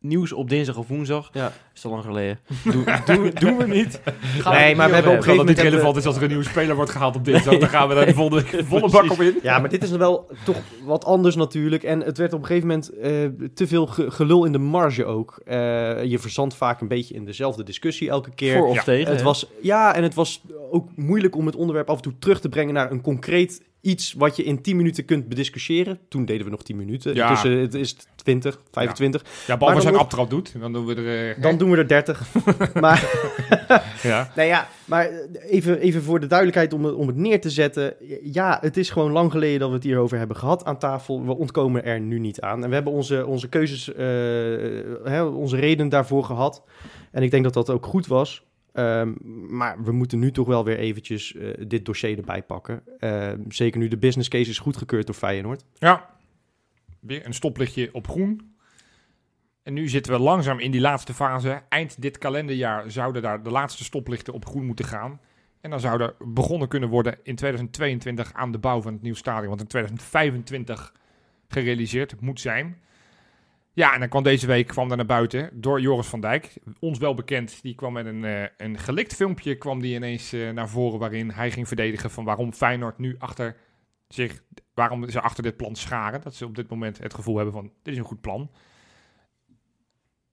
nieuws 0.00 0.32
op 0.32 0.48
dinsdag 0.48 0.76
of 0.76 0.88
woensdag. 0.88 1.30
Ja. 1.32 1.52
Is 1.74 1.84
al 1.84 1.90
lang 1.90 2.04
geleden. 2.04 2.38
Doe, 2.72 2.84
doe, 3.04 3.30
doen 3.32 3.56
we 3.56 3.66
niet. 3.66 4.00
Gaan 4.40 4.54
Nee, 4.54 4.74
maar 4.76 4.88
we 4.88 4.94
hebben 4.94 5.12
op 5.12 5.18
een 5.18 5.24
Dat 5.24 5.24
gegeven 5.24 5.38
het 5.38 5.46
niet 5.46 5.56
moment 5.56 5.58
relevant 5.58 5.96
is 5.96 6.06
als 6.06 6.16
er 6.16 6.22
een 6.22 6.28
nieuwe 6.28 6.44
speler 6.44 6.76
wordt 6.76 6.90
gehaald 6.90 7.16
op 7.16 7.24
dinsdag. 7.24 7.58
Dan 7.58 7.68
gaan 7.68 7.88
we 7.88 7.94
daar 7.94 8.06
de 8.06 8.14
week 8.52 8.64
volle 8.66 8.90
bak 8.90 9.10
op 9.12 9.20
in. 9.20 9.38
Ja, 9.42 9.58
maar 9.58 9.68
dit 9.70 9.82
is 9.82 9.90
wel 9.90 10.30
toch 10.44 10.56
wat 10.84 11.04
anders 11.04 11.36
natuurlijk. 11.36 11.82
En 11.82 12.00
het 12.00 12.18
werd 12.18 12.32
op 12.32 12.40
een 12.40 12.46
gegeven 12.46 12.68
moment 12.68 12.88
eh, 12.98 13.48
te 13.54 13.66
veel 13.66 13.86
ge- 13.86 14.10
gelul 14.10 14.44
in 14.44 14.52
de 14.52 14.58
marge 14.58 15.04
ook. 15.04 15.40
Eh, 15.44 15.56
je 16.04 16.18
verzandt 16.18 16.54
vaak 16.54 16.80
een 16.80 16.88
beetje 16.88 17.14
in 17.14 17.24
dezelfde 17.24 17.62
discussie 17.62 18.08
elke 18.08 18.30
keer. 18.34 18.56
Voor 18.56 18.66
of 18.68 18.74
Ja. 18.74 18.82
tegen. 18.82 19.08
Het 19.10 19.18
hè? 19.18 19.24
was, 19.24 19.46
ja, 19.62 19.94
en 19.94 20.02
het 20.02 20.14
was 20.14 20.42
ook 20.70 20.88
moeilijk 20.96 21.36
om 21.36 21.46
het 21.46 21.56
onderwerp 21.56 21.90
af 21.90 21.96
en 21.96 22.02
toe 22.02 22.18
terug 22.18 22.40
te 22.40 22.48
brengen 22.48 22.74
naar 22.74 22.90
een 22.90 23.00
concreet 23.00 23.62
iets 23.86 24.12
wat 24.12 24.36
je 24.36 24.42
in 24.44 24.62
10 24.62 24.76
minuten 24.76 25.04
kunt 25.04 25.28
bediscussiëren. 25.28 25.98
Toen 26.08 26.24
deden 26.24 26.44
we 26.44 26.50
nog 26.50 26.62
10 26.62 26.76
minuten. 26.76 27.14
Ja. 27.14 27.28
Tussen 27.28 27.50
het 27.58 27.74
is 27.74 27.96
20, 28.16 28.60
25. 28.70 29.22
Ja, 29.22 29.28
Maar 29.48 29.58
behalve 29.58 29.76
als 29.80 29.84
een 29.94 29.96
aftrap 30.00 30.30
doet. 30.30 30.60
Dan 30.60 30.72
doen 30.72 30.86
we 30.86 30.94
er... 30.94 31.36
eh, 31.36 31.42
Dan 31.42 31.58
doen 31.58 31.70
we 31.70 31.76
er 31.76 31.88
30. 31.88 32.26
maar 32.80 33.10
ja. 34.02 34.32
Nou 34.36 34.48
ja, 34.48 34.68
maar 34.84 35.06
eh, 35.08 35.16
even, 35.54 35.78
even 35.80 36.02
voor 36.02 36.20
de 36.20 36.26
duidelijkheid 36.26 36.72
om 36.72 36.84
het, 36.84 36.94
om 36.94 37.06
het 37.06 37.16
neer 37.16 37.40
te 37.40 37.50
zetten. 37.50 37.94
Ja, 38.22 38.58
het 38.60 38.76
is 38.76 38.90
gewoon 38.90 39.12
lang 39.12 39.30
geleden 39.30 39.58
dat 39.58 39.68
we 39.68 39.74
het 39.74 39.84
hierover 39.84 40.18
hebben 40.18 40.36
gehad 40.36 40.64
aan 40.64 40.78
tafel. 40.78 41.24
We 41.24 41.36
ontkomen 41.36 41.84
er 41.84 42.00
nu 42.00 42.18
niet 42.18 42.40
aan. 42.40 42.62
En 42.62 42.68
we 42.68 42.74
hebben 42.74 42.92
onze, 42.92 43.26
onze 43.26 43.48
keuzes, 43.48 43.92
eh, 43.92 44.04
hè, 45.04 45.22
onze 45.24 45.56
redenen 45.56 45.88
daarvoor 45.88 46.24
gehad. 46.24 46.62
En 47.10 47.22
ik 47.22 47.30
denk 47.30 47.44
dat 47.44 47.54
dat 47.54 47.70
ook 47.70 47.86
goed 47.86 48.06
was. 48.06 48.44
Ehm, 48.76 49.12
maar 49.56 49.82
we 49.82 49.92
moeten 49.92 50.18
nu 50.18 50.30
toch 50.30 50.46
wel 50.46 50.64
weer 50.64 50.78
eventjes 50.78 51.34
eh, 51.34 51.50
dit 51.66 51.84
dossier 51.84 52.18
erbij 52.18 52.42
pakken. 52.42 52.82
Ehm, 52.98 53.40
zeker 53.48 53.80
nu 53.80 53.88
de 53.88 53.96
business 53.96 54.28
case 54.28 54.50
is 54.50 54.58
goedgekeurd 54.58 55.06
door 55.06 55.14
Feyenoord. 55.14 55.64
Ja. 55.74 56.10
Weer 57.00 57.26
een 57.26 57.34
stoplichtje 57.34 57.88
op 57.92 58.08
groen. 58.08 58.54
En 59.62 59.72
nu 59.72 59.88
zitten 59.88 60.12
we 60.12 60.18
langzaam 60.18 60.58
in 60.58 60.70
die 60.70 60.80
laatste 60.80 61.14
fase. 61.14 61.62
Eind 61.68 62.02
dit 62.02 62.18
kalenderjaar 62.18 62.90
zouden 62.90 63.22
daar 63.22 63.42
de 63.42 63.50
laatste 63.50 63.84
stoplichten 63.84 64.32
op 64.32 64.46
groen 64.46 64.66
moeten 64.66 64.84
gaan. 64.84 65.20
En 65.60 65.70
dan 65.70 65.80
zou 65.80 66.00
er 66.00 66.14
begonnen 66.18 66.68
kunnen 66.68 66.88
worden 66.88 67.18
in 67.22 67.36
2022 67.36 68.32
aan 68.32 68.52
de 68.52 68.58
bouw 68.58 68.82
van 68.82 68.92
het 68.92 69.02
nieuwe 69.02 69.18
stadion. 69.18 69.48
Want 69.48 69.60
in 69.60 69.66
2025 69.66 70.92
gerealiseerd 71.48 72.20
moet 72.20 72.40
zijn. 72.40 72.78
Ja, 73.76 73.94
en 73.94 74.00
dan 74.00 74.08
kwam 74.08 74.22
deze 74.22 74.46
week 74.46 74.66
kwam 74.66 74.90
er 74.90 74.96
naar 74.96 75.06
buiten 75.06 75.50
door 75.52 75.80
Joris 75.80 76.06
van 76.06 76.20
Dijk. 76.20 76.52
Ons 76.78 76.98
wel 76.98 77.14
bekend. 77.14 77.62
Die 77.62 77.74
kwam 77.74 77.92
met 77.92 78.06
een, 78.06 78.24
eh, 78.24 78.44
een 78.56 78.78
gelikt 78.78 79.14
filmpje 79.14 79.56
kwam 79.56 79.80
die 79.80 79.94
ineens 79.94 80.32
eh, 80.32 80.50
naar 80.50 80.68
voren. 80.68 80.98
Waarin 80.98 81.30
hij 81.30 81.50
ging 81.50 81.66
verdedigen 81.66 82.10
van 82.10 82.24
waarom 82.24 82.52
Feyenoord 82.52 82.98
nu 82.98 83.16
achter 83.18 83.56
zich 84.08 84.42
waarom 84.74 85.10
ze 85.10 85.20
achter 85.20 85.42
dit 85.42 85.56
plan 85.56 85.74
scharen. 85.74 86.20
Dat 86.20 86.34
ze 86.34 86.44
op 86.44 86.54
dit 86.54 86.68
moment 86.70 86.98
het 86.98 87.14
gevoel 87.14 87.36
hebben 87.36 87.54
van, 87.54 87.72
dit 87.82 87.92
is 87.92 87.98
een 87.98 88.04
goed 88.06 88.20
plan. 88.20 88.50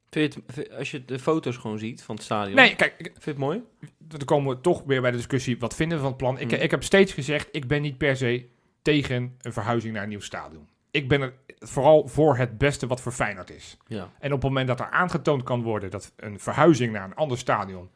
Vind 0.10 0.34
je 0.34 0.42
het- 0.56 0.72
als 0.72 0.92
je 0.92 1.06
de 1.06 1.20
foto's 1.20 1.58
gewoon 1.58 1.80
ziet 1.80 2.04
van 2.04 2.16
het 2.16 2.24
stadion, 2.24 2.56
Nee, 2.56 2.76
kijk, 2.76 2.94
ik- 2.98 3.06
vind 3.06 3.24
je 3.24 3.30
het 3.30 3.40
mooi? 3.40 3.62
dan 3.98 4.26
komen 4.26 4.56
we 4.56 4.62
toch 4.62 4.84
weer 4.84 5.02
bij 5.02 5.12
de 5.12 5.18
discussie, 5.18 5.60
wat 5.60 5.76
vinden 5.76 5.98
we 5.98 6.04
van 6.04 6.12
het 6.14 6.22
plan? 6.22 6.40
Ik, 6.40 6.52
Hmm. 6.52 6.60
ik 6.62 6.72
heb 6.72 6.84
steeds 6.84 7.14
gezegd, 7.14 7.50
ik 7.52 7.68
ben 7.68 7.82
niet 7.82 7.98
per 7.98 8.18
se 8.18 8.46
tegen 8.82 9.36
een 9.42 9.54
verhuizing 9.54 9.94
naar 9.94 10.04
een 10.04 10.10
nieuw 10.10 10.20
stadion. 10.20 10.68
Ik 10.94 11.08
ben 11.08 11.22
er 11.22 11.34
vooral 11.60 12.08
voor 12.08 12.38
het 12.38 12.58
beste 12.58 12.88
wat 12.88 13.02
voor 13.02 13.12
Feyenoord 13.12 13.50
is. 13.50 13.78
Ja. 13.88 14.10
En 14.20 14.34
op 14.34 14.42
het 14.42 14.50
moment 14.50 14.68
dat 14.68 14.80
er 14.80 14.90
aangetoond 14.90 15.44
kan 15.44 15.62
worden 15.62 15.92
dat 15.92 16.14
een 16.16 16.40
verhuizing 16.40 16.92
naar 16.94 17.04
een 17.04 17.16
ander 17.16 17.38
stadion 17.38 17.90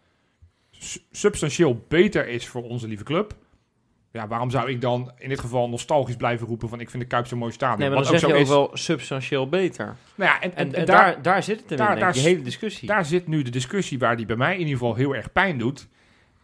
su- 0.72 1.00
substantieel 1.12 1.86
beter 1.88 2.28
is 2.28 2.48
voor 2.48 2.64
onze 2.64 2.88
lieve 2.88 3.04
club. 3.04 3.34
Ja, 4.12 4.28
waarom 4.28 4.50
zou 4.50 4.70
ik 4.70 4.82
dan 4.82 5.12
in 5.18 5.30
dit 5.30 5.40
geval 5.40 5.70
nostalgisch 5.70 6.16
blijven 6.16 6.48
roepen 6.48 6.70
van 6.70 6.80
ik 6.80 6.90
vind 6.90 7.04
de 7.04 7.10
Kuip 7.10 7.28
zo'n 7.28 7.38
mooi 7.38 7.52
stadion? 7.52 7.80
Nee, 7.80 7.90
maar 7.90 7.98
dan 7.98 8.20
zeg 8.20 8.30
je 8.30 8.36
ook 8.36 8.42
is. 8.42 8.48
wel 8.50 8.70
substantieel 8.74 9.50
beter. 9.50 9.86
Nou 10.16 10.32
ja, 10.32 10.42
en, 10.42 10.56
En, 10.56 10.66
en, 10.68 10.74
en 10.74 10.86
daar, 10.86 11.12
daar, 11.14 11.22
daar 11.22 11.44
zit 11.44 11.60
het 11.62 11.72
in, 11.72 11.78
daar- 11.78 11.88
denk 11.88 11.98
ik, 11.98 12.04
daar 12.04 12.14
die 12.14 12.22
s- 12.22 12.26
hele 12.26 12.42
discussie. 12.42 12.88
daar 12.88 13.06
zit 13.06 13.28
nu 13.28 13.42
de 13.42 13.50
discussie 13.50 14.00
waar 14.00 14.18
die 14.18 14.26
bij 14.26 14.36
mij 14.36 14.54
in 14.54 14.60
ieder 14.60 14.74
geval 14.74 14.96
heel 14.96 15.16
erg 15.16 15.32
pijn 15.32 15.58
doet. 15.58 15.88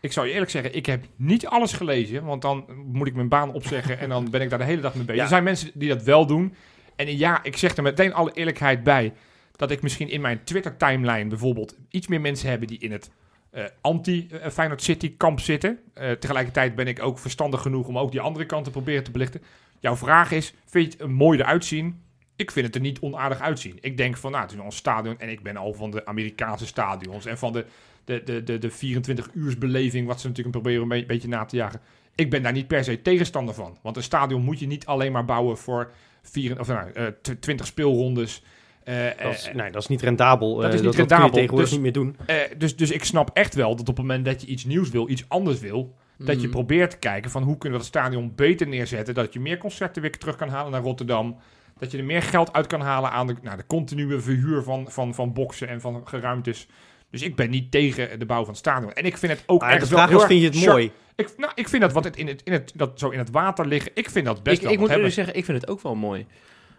Ik 0.03 0.11
zou 0.11 0.27
je 0.27 0.33
eerlijk 0.33 0.51
zeggen, 0.51 0.75
ik 0.75 0.85
heb 0.85 1.05
niet 1.15 1.47
alles 1.47 1.73
gelezen, 1.73 2.23
want 2.23 2.41
dan 2.41 2.65
moet 2.85 3.07
ik 3.07 3.15
mijn 3.15 3.27
baan 3.27 3.53
opzeggen 3.53 3.99
en 3.99 4.09
dan 4.09 4.29
ben 4.29 4.41
ik 4.41 4.49
daar 4.49 4.59
de 4.59 4.65
hele 4.65 4.81
dag 4.81 4.95
mee 4.95 5.03
bezig. 5.03 5.15
Ja. 5.15 5.23
Er 5.23 5.29
zijn 5.29 5.43
mensen 5.43 5.71
die 5.73 5.89
dat 5.89 6.03
wel 6.03 6.25
doen. 6.25 6.53
En 6.95 7.17
ja, 7.17 7.43
ik 7.43 7.57
zeg 7.57 7.75
er 7.75 7.83
meteen 7.83 8.13
alle 8.13 8.31
eerlijkheid 8.33 8.83
bij 8.83 9.13
dat 9.55 9.71
ik 9.71 9.81
misschien 9.81 10.09
in 10.09 10.21
mijn 10.21 10.43
Twitter-timeline 10.43 11.29
bijvoorbeeld 11.29 11.75
iets 11.89 12.07
meer 12.07 12.21
mensen 12.21 12.49
hebben 12.49 12.67
die 12.67 12.79
in 12.79 12.91
het 12.91 13.11
eh, 13.49 13.63
anti-Feyenoord 13.81 14.83
City 14.83 15.17
kamp 15.17 15.39
zitten. 15.39 15.79
Eh, 15.93 16.11
tegelijkertijd 16.11 16.75
ben 16.75 16.87
ik 16.87 17.03
ook 17.03 17.19
verstandig 17.19 17.61
genoeg 17.61 17.87
om 17.87 17.97
ook 17.97 18.11
die 18.11 18.21
andere 18.21 18.45
kant 18.45 18.63
te 18.63 18.71
proberen 18.71 19.03
te 19.03 19.11
belichten. 19.11 19.41
Jouw 19.79 19.95
vraag 19.95 20.31
is, 20.31 20.53
vind 20.65 20.93
je 20.93 21.03
het 21.03 21.11
mooi 21.11 21.39
eruit 21.39 21.65
zien? 21.65 22.03
Ik 22.35 22.51
vind 22.51 22.65
het 22.65 22.75
er 22.75 22.81
niet 22.81 22.99
onaardig 22.99 23.39
uitzien. 23.39 23.77
Ik 23.81 23.97
denk 23.97 24.17
van, 24.17 24.31
nou, 24.31 24.43
het 24.43 24.51
is 24.53 24.57
een 24.59 24.71
stadion 24.71 25.19
en 25.19 25.29
ik 25.29 25.41
ben 25.43 25.57
al 25.57 25.73
van 25.73 25.91
de 25.91 26.05
Amerikaanse 26.05 26.65
stadions 26.65 27.25
en 27.25 27.37
van 27.37 27.53
de, 27.53 27.65
de, 28.05 28.21
de, 28.23 28.43
de, 28.43 28.57
de 28.57 28.71
24-uursbeleving, 28.71 30.05
wat 30.07 30.21
ze 30.21 30.27
natuurlijk 30.27 30.51
proberen 30.55 30.81
een 30.81 30.87
be- 30.87 31.05
beetje 31.05 31.27
na 31.27 31.45
te 31.45 31.55
jagen. 31.55 31.79
Ik 32.15 32.29
ben 32.29 32.43
daar 32.43 32.51
niet 32.51 32.67
per 32.67 32.83
se 32.83 33.01
tegenstander 33.01 33.55
van. 33.55 33.77
Want 33.81 33.97
een 33.97 34.03
stadion 34.03 34.41
moet 34.43 34.59
je 34.59 34.67
niet 34.67 34.85
alleen 34.85 35.11
maar 35.11 35.25
bouwen 35.25 35.57
voor 35.57 35.91
vier, 36.21 36.59
of, 36.59 36.67
nou, 36.67 36.91
eh, 36.91 37.05
tw- 37.21 37.31
20 37.39 37.65
speelrondes. 37.65 38.43
Eh, 38.83 38.95
Dat 39.23 39.33
is, 39.33 39.47
eh, 39.47 39.55
nee, 39.55 39.71
dat 39.71 39.81
is 39.81 39.87
niet 39.87 40.01
rendabel. 40.01 40.55
dat 40.55 40.63
eh, 40.63 40.73
is 40.73 40.73
niet 40.81 40.83
dat, 40.83 40.91
dat 40.91 41.09
rendabel, 41.09 41.29
kun 41.29 41.41
je 41.41 41.47
tegenwoordig 41.47 41.69
dus- 41.69 41.79
niet 41.79 41.81
meer 42.25 42.25
doen. 42.27 42.51
eh, 42.51 42.57
dus, 42.59 42.75
dus 42.75 42.91
ik 42.91 43.03
snap 43.03 43.29
echt 43.33 43.55
wel 43.55 43.69
dat 43.75 43.79
op 43.89 43.97
het 43.97 43.97
moment 43.97 44.25
dat 44.25 44.41
je 44.41 44.47
iets 44.47 44.65
nieuws 44.65 44.89
wil, 44.89 45.09
iets 45.09 45.25
anders 45.27 45.59
wil, 45.59 45.93
dat 46.17 46.39
je 46.41 46.45
Mm. 46.47 46.51
probeert 46.53 46.89
te 46.91 46.97
kijken 46.97 47.31
van 47.31 47.43
hoe 47.43 47.57
kunnen 47.57 47.79
we 47.79 47.85
dat 47.85 47.93
stadion 47.95 48.31
beter 48.35 48.67
neerzetten. 48.67 49.13
Dat 49.13 49.33
je 49.33 49.39
meer 49.39 49.57
concerten 49.57 50.01
weer 50.01 50.17
terug 50.17 50.35
kan 50.35 50.49
halen 50.49 50.71
naar 50.71 50.81
Rotterdam. 50.81 51.37
Dat 51.83 51.91
je 51.91 51.97
er 51.97 52.03
meer 52.03 52.21
geld 52.21 52.53
uit 52.53 52.67
kan 52.67 52.81
halen 52.81 53.11
aan 53.11 53.27
de, 53.27 53.35
nou, 53.41 53.57
de 53.57 53.65
continue 53.67 54.19
verhuur 54.19 54.63
van, 54.63 54.85
van, 54.89 55.13
van 55.13 55.33
boksen 55.33 55.67
en 55.67 55.81
van 55.81 56.01
geruimtes. 56.05 56.67
Dus 57.09 57.21
ik 57.21 57.35
ben 57.35 57.49
niet 57.49 57.71
tegen 57.71 58.19
de 58.19 58.25
bouw 58.25 58.45
van 58.45 58.55
stadion. 58.55 58.93
En 58.93 59.05
ik 59.05 59.17
vind 59.17 59.31
het 59.31 59.43
ook 59.45 59.59
Maar 59.59 59.69
de 59.69 59.73
ergens 59.73 59.91
wel 59.91 59.99
vraag 59.99 60.09
heel 60.11 60.23
is, 60.23 60.23
erg 60.23 60.41
vind 60.41 60.53
je 60.53 60.59
het 60.59 60.69
mooi? 60.69 60.91
Ik, 61.15 61.33
nou, 61.37 61.51
ik 61.55 61.69
vind 61.69 61.81
dat 61.81 61.93
wat 61.93 62.03
het 62.03 62.17
in 62.17 62.27
het, 62.27 62.41
in 62.43 62.53
het, 62.53 62.71
dat 62.75 62.99
zo 62.99 63.09
in 63.09 63.19
het 63.19 63.31
water 63.31 63.67
liggen, 63.67 63.91
ik 63.93 64.09
vind 64.09 64.25
dat 64.25 64.43
best 64.43 64.57
ik, 64.57 64.63
wel 64.63 64.71
ik 64.71 64.79
moet 64.79 64.89
eerlijk 64.89 64.91
hebben. 64.91 65.11
zeggen, 65.11 65.35
ik 65.35 65.45
vind 65.45 65.61
het 65.61 65.69
ook 65.69 65.81
wel 65.81 65.95
mooi. 65.95 66.25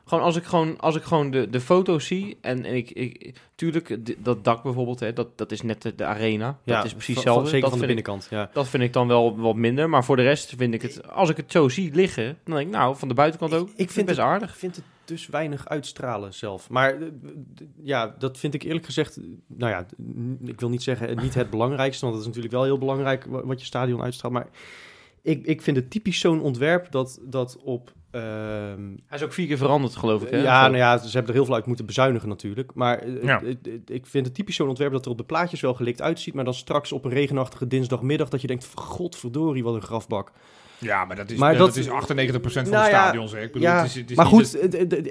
Gewoon 0.06 0.24
als 0.24 0.36
ik 0.36 0.44
gewoon, 0.44 0.80
als 0.80 0.96
ik 0.96 1.02
gewoon 1.02 1.30
de, 1.30 1.50
de 1.50 1.60
foto's 1.60 2.06
zie 2.06 2.38
en, 2.40 2.64
en 2.64 2.74
ik, 2.74 2.90
ik, 2.90 3.34
tuurlijk, 3.54 3.96
dat 4.24 4.44
dak 4.44 4.62
bijvoorbeeld, 4.62 5.00
hè, 5.00 5.12
dat, 5.12 5.38
dat 5.38 5.52
is 5.52 5.62
net 5.62 5.82
de, 5.82 5.94
de 5.94 6.04
arena. 6.04 6.58
Ja, 6.62 6.76
dat 6.76 6.84
is 6.84 6.92
precies 6.92 7.14
hetzelfde. 7.14 7.44
Zeker 7.48 7.60
dat 7.60 7.70
van 7.70 7.78
de 7.78 7.84
ik- 7.86 7.94
binnenkant, 7.94 8.26
ja. 8.30 8.50
Dat 8.52 8.68
vind 8.68 8.82
ik 8.82 8.92
dan 8.92 9.08
wel 9.08 9.36
wat 9.36 9.54
minder. 9.56 9.88
Maar 9.88 10.04
voor 10.04 10.16
de 10.16 10.22
rest 10.22 10.54
vind 10.56 10.74
ik 10.74 10.82
het, 10.82 11.10
als 11.10 11.28
ik 11.30 11.36
het 11.36 11.52
zo 11.52 11.68
zie 11.68 11.90
liggen, 11.94 12.38
dan 12.44 12.56
denk 12.56 12.68
ik, 12.68 12.74
nou, 12.74 12.96
van 12.96 13.08
de 13.08 13.14
buitenkant 13.14 13.54
ook, 13.54 13.68
ik 13.68 13.74
vind 13.76 13.90
vind 13.92 14.08
het 14.08 14.16
best 14.16 14.28
aardig. 14.28 14.50
Ik 14.50 14.58
vind 14.58 14.76
het 14.76 14.84
dus 15.04 15.26
weinig 15.26 15.68
uitstralen 15.68 16.34
zelf. 16.34 16.70
Maar 16.70 16.94
eh, 17.02 17.08
ja, 17.82 18.14
dat 18.18 18.38
vind 18.38 18.54
ik 18.54 18.62
eerlijk 18.62 18.84
gezegd... 18.84 19.18
Nou 19.46 19.70
ja, 19.72 19.86
ik 20.50 20.60
wil 20.60 20.68
niet 20.68 20.82
zeggen 20.82 21.08
eh, 21.08 21.16
niet 21.22 21.34
het 21.34 21.50
belangrijkste... 21.56 22.00
want 22.04 22.12
dat 22.16 22.22
is 22.22 22.28
natuurlijk 22.28 22.54
wel 22.54 22.64
heel 22.64 22.78
belangrijk 22.78 23.24
wa- 23.24 23.44
wat 23.46 23.60
je 23.60 23.66
stadion 23.66 24.02
uitstraalt. 24.02 24.34
Maar 24.34 24.46
ik, 25.22 25.46
ik 25.46 25.62
vind 25.62 25.76
het 25.76 25.90
typisch 25.90 26.20
zo'n 26.20 26.40
ontwerp 26.40 26.90
dat, 26.90 27.18
dat 27.22 27.56
op... 27.62 27.92
ehm, 28.10 28.82
Hij 29.06 29.18
is 29.18 29.22
ook 29.22 29.32
vier 29.32 29.46
keer 29.46 29.56
veranderd, 29.58 29.96
geloof 29.96 30.22
ik. 30.22 30.30
Hè? 30.30 30.36
ja, 30.42 30.62
nou 30.62 30.76
ja, 30.76 30.98
ze 30.98 31.08
hebben 31.10 31.28
er 31.28 31.34
heel 31.36 31.44
veel 31.44 31.54
uit 31.54 31.66
moeten 31.66 31.86
bezuinigen 31.86 32.28
natuurlijk. 32.28 32.74
Maar 32.74 32.98
eh, 32.98 33.22
Ja. 33.22 33.42
ik 33.86 34.06
vind 34.06 34.26
het 34.26 34.34
typisch 34.34 34.56
zo'n 34.56 34.68
ontwerp 34.68 34.92
dat 34.92 35.04
er 35.04 35.10
op 35.10 35.18
de 35.18 35.24
plaatjes 35.24 35.60
wel 35.60 35.74
gelikt 35.74 36.02
uitziet... 36.02 36.34
maar 36.34 36.44
dan 36.44 36.54
straks 36.54 36.92
op 36.92 37.04
een 37.04 37.10
regenachtige 37.10 37.66
dinsdagmiddag 37.66 38.28
dat 38.28 38.40
je 38.40 38.46
denkt... 38.46 38.68
godverdorie, 38.74 39.64
wat 39.64 39.74
een 39.74 39.82
grafbak. 39.82 40.32
Ja, 40.84 41.04
maar 41.04 41.16
dat 41.16 41.30
is, 41.30 41.38
Maar 41.38 41.56
dat- 41.56 41.66
dat, 41.74 41.76
is 41.76 41.88
98% 41.88 42.68
van 42.68 42.72
Nou 42.72 42.84
de 42.84 42.90
ja, 42.90 43.02
stadions. 43.02 43.32
hè. 43.32 43.40
Ik 43.40 43.52
bedoel, 43.52 43.68
ja, 43.68 43.76
het 43.76 43.86
is, 43.86 43.94
het 43.94 44.10
is 44.10 44.16
maar 44.16 44.26
goed, 44.26 44.56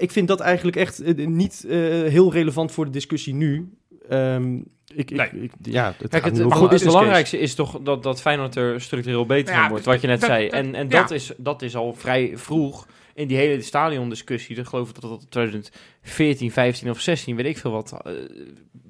ik 0.01 0.11
vind 0.11 0.27
dat 0.27 0.39
eigenlijk 0.39 0.77
echt 0.77 0.99
eh, 1.01 1.27
niet 1.27 1.65
eh, 1.69 1.77
heel 2.03 2.31
relevant 2.31 2.71
voor 2.71 2.85
de 2.85 2.91
discussie 2.91 3.33
nu. 3.33 3.69
Ehm, 4.09 4.55
ik, 4.95 5.11
ik, 5.11 5.17
Nee. 5.17 5.29
ik- 5.43 5.51
ja, 5.61 5.93
het 5.97 6.09
Kijk, 6.09 6.37
maar 6.47 6.57
goed, 6.57 6.71
het 6.71 6.83
belangrijkste 6.83 7.37
is 7.39 7.55
toch 7.55 7.79
dat, 7.81 8.03
dat 8.03 8.21
Feyenoord 8.21 8.55
er 8.55 8.81
structureel 8.81 9.25
beter 9.25 9.43
Nou 9.45 9.55
ja, 9.55 9.61
van 9.61 9.69
wordt, 9.69 9.85
wat 9.85 10.01
je 10.01 10.07
net 10.07 10.19
dat- 10.19 10.29
zei. 10.29 10.43
dat- 10.49 10.53
En, 10.59 10.75
en 10.75 10.89
ja. 10.89 11.01
dat, 11.01 11.11
is, 11.11 11.31
dat 11.37 11.61
is 11.61 11.75
al 11.75 11.93
vrij 11.93 12.31
vroeg 12.35 12.87
in 13.13 13.27
die 13.27 13.37
hele 13.37 13.61
stadiondiscussie. 13.61 14.55
Ik 14.57 14.65
geloof 14.65 14.91
dat 14.91 15.09
dat 15.09 15.25
2014, 15.31 16.51
15 16.51 16.89
of 16.89 16.99
16, 16.99 17.35
weet 17.35 17.45
ik 17.45 17.57
veel 17.57 17.71
wat, 17.71 17.99
eh, 18.03 18.11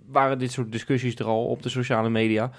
waren 0.08 0.39
dit 0.39 0.52
soort 0.52 0.72
discussies 0.72 1.15
er 1.15 1.26
al 1.26 1.46
op 1.46 1.63
de 1.63 1.69
sociale 1.69 2.10
media. 2.10 2.52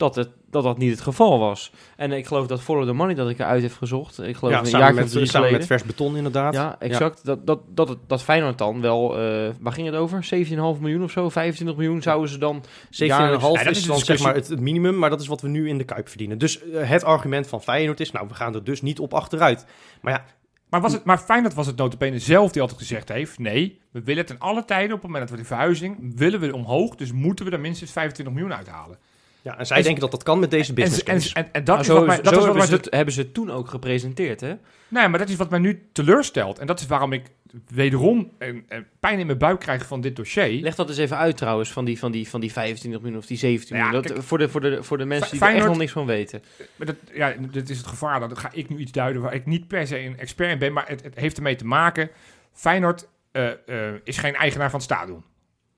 Dat, 0.00 0.14
het, 0.14 0.28
dat 0.50 0.62
dat 0.62 0.78
niet 0.78 0.90
het 0.90 1.00
geval 1.00 1.38
was. 1.38 1.72
En 1.96 2.12
ik 2.12 2.26
geloof 2.26 2.46
dat 2.46 2.60
Follow 2.62 2.86
the 2.86 2.92
Money 2.92 3.14
dat 3.14 3.28
ik 3.30 3.38
eruit 3.38 3.62
heb 3.62 3.72
gezocht. 3.72 4.22
Ik 4.22 4.36
geloof 4.36 4.54
ja, 4.54 4.60
een 4.60 4.66
samen, 4.66 4.86
jaar 4.86 4.94
met, 4.94 5.10
drie 5.10 5.26
samen 5.26 5.48
geleden. 5.48 5.58
met 5.58 5.66
vers 5.66 5.82
beton 5.82 6.16
inderdaad. 6.16 6.54
Ja, 6.54 6.76
exact. 6.78 7.24
Dat, 7.24 7.46
dat, 7.46 7.60
dat, 7.68 7.88
het- 7.88 7.98
dat 8.06 8.22
Feyenoord 8.22 8.58
dan 8.58 8.80
wel, 8.80 9.18
eh, 9.18 9.50
waar 9.60 9.72
ging 9.72 9.86
het 9.86 9.96
over? 9.96 10.24
17,5 10.24 10.80
miljoen 10.80 11.02
of 11.02 11.10
zo? 11.10 11.28
25 11.28 11.76
miljoen 11.76 12.02
zouden 12.02 12.28
ze 12.30 12.38
dan 12.38 12.64
7,5 12.90 12.96
Ja, 12.96 13.30
dat 13.30 13.42
is 13.42 13.60
de 13.60 13.62
dan 13.62 13.72
zeg 13.72 13.86
discussie. 13.86 14.26
maar 14.26 14.34
het, 14.34 14.48
het 14.48 14.60
minimum, 14.60 14.98
maar 14.98 15.10
dat 15.10 15.20
is 15.20 15.26
wat 15.26 15.40
we 15.40 15.48
nu 15.48 15.68
in 15.68 15.78
de 15.78 15.84
Kuip 15.84 16.08
verdienen. 16.08 16.38
Dus 16.38 16.62
eh, 16.62 16.88
het 16.88 17.04
argument 17.04 17.46
van 17.46 17.62
Feyenoord 17.62 18.00
is, 18.00 18.10
nou, 18.10 18.28
we 18.28 18.34
gaan 18.34 18.54
er 18.54 18.64
dus 18.64 18.82
niet 18.82 18.98
op 19.00 19.14
achteruit. 19.14 19.66
Maar 20.00 20.12
ja, 20.12 20.24
Maar, 20.70 20.80
was 20.80 20.92
het, 20.92 21.04
maar 21.04 21.18
Feyenoord 21.18 21.54
was 21.54 21.66
het 21.66 21.76
notabene 21.76 22.18
zelf 22.18 22.52
die 22.52 22.62
altijd 22.62 22.80
gezegd 22.80 23.08
heeft... 23.08 23.38
nee, 23.38 23.80
we 23.92 24.02
willen 24.02 24.26
ten 24.26 24.38
alle 24.38 24.64
tijden 24.64 24.96
op 24.96 25.02
het 25.02 25.10
moment 25.10 25.28
dat 25.28 25.36
we 25.36 25.42
de 25.42 25.48
verhuizing... 25.48 26.12
willen 26.16 26.40
we 26.40 26.54
omhoog, 26.54 26.94
dus 26.94 27.12
moeten 27.12 27.44
we 27.44 27.50
er 27.50 27.60
minstens 27.60 27.92
25 27.92 28.34
miljoen 28.34 28.54
uithalen. 28.56 28.98
Ja 29.42 29.58
en 29.58 29.66
zij 29.66 29.76
En- 29.76 29.82
denken 29.82 30.00
dat 30.00 30.10
dat 30.10 30.22
kan 30.22 30.38
met 30.38 30.50
deze 30.50 30.72
business 30.72 31.02
en, 31.02 31.14
case. 31.14 31.34
en, 31.34 31.48
en 31.52 31.64
dat 31.64 31.80
is 31.80 31.86
zo 31.86 31.94
wat 31.94 32.06
mij, 32.06 32.16
is- 32.16 32.22
dat 32.22 32.32
zo 32.32 32.38
is 32.40 32.46
wat 32.46 32.54
hebben, 32.56 32.68
ze 32.70 32.82
het, 32.84 32.94
hebben 32.94 33.14
ze 33.14 33.20
het 33.20 33.34
toen 33.34 33.50
ook 33.50 33.68
gepresenteerd, 33.68 34.40
hè? 34.40 34.54
Nee, 34.88 35.08
maar 35.08 35.18
dat 35.18 35.28
is 35.28 35.36
wat 35.36 35.50
mij 35.50 35.58
nu 35.58 35.88
teleurstelt. 35.92 36.58
En 36.58 36.66
dat 36.66 36.80
is 36.80 36.86
waarom 36.86 37.12
ik 37.12 37.22
wederom 37.68 38.30
een, 38.38 38.64
een 38.68 38.86
pijn 39.00 39.18
in 39.18 39.26
mijn 39.26 39.38
buik 39.38 39.60
krijg 39.60 39.86
van 39.86 40.00
dit 40.00 40.16
dossier. 40.16 40.60
Leg 40.62 40.74
dat 40.74 40.88
eens 40.88 40.98
even 40.98 41.16
uit 41.16 41.36
trouwens, 41.36 41.72
van 41.72 41.84
die, 41.84 41.98
van 41.98 42.12
die, 42.12 42.28
van 42.28 42.40
die 42.40 42.52
25 42.52 43.00
miljoen 43.00 43.18
of 43.18 43.26
die 43.26 43.36
17 43.38 43.76
Nou 43.76 43.80
ja, 43.80 43.84
miljoen. 43.90 44.06
Dat, 44.08 44.12
kijk, 44.16 44.26
voor, 44.26 44.38
de, 44.38 44.48
voor, 44.48 44.60
de, 44.60 44.82
voor 44.82 44.98
de 44.98 45.04
mensen 45.04 45.30
die 45.30 45.40
er 45.48 45.54
echt 45.54 45.66
nog 45.66 45.76
niks 45.76 45.92
van 45.92 46.06
weten. 46.06 46.42
Maar 46.76 46.86
dat, 46.86 46.96
ja, 47.12 47.34
dit 47.52 47.70
is 47.70 47.76
het 47.78 47.86
gevaar. 47.86 48.20
Dat 48.28 48.38
ga 48.38 48.50
ik 48.52 48.68
nu 48.68 48.78
iets 48.78 48.92
duiden 48.92 49.22
waar 49.22 49.34
ik 49.34 49.46
niet 49.46 49.68
per 49.68 49.86
se 49.86 49.98
een 49.98 50.18
expert 50.18 50.50
in 50.50 50.58
ben. 50.58 50.72
Maar 50.72 50.88
het, 50.88 51.02
het 51.02 51.14
heeft 51.14 51.36
ermee 51.36 51.56
te 51.56 51.66
maken. 51.66 52.10
Feyenoord 52.52 53.08
eh, 53.32 53.48
eh, 53.48 53.94
is 54.04 54.18
geen 54.18 54.34
eigenaar 54.34 54.70
van 54.70 54.80
het 54.80 54.88
stadion. 54.90 55.24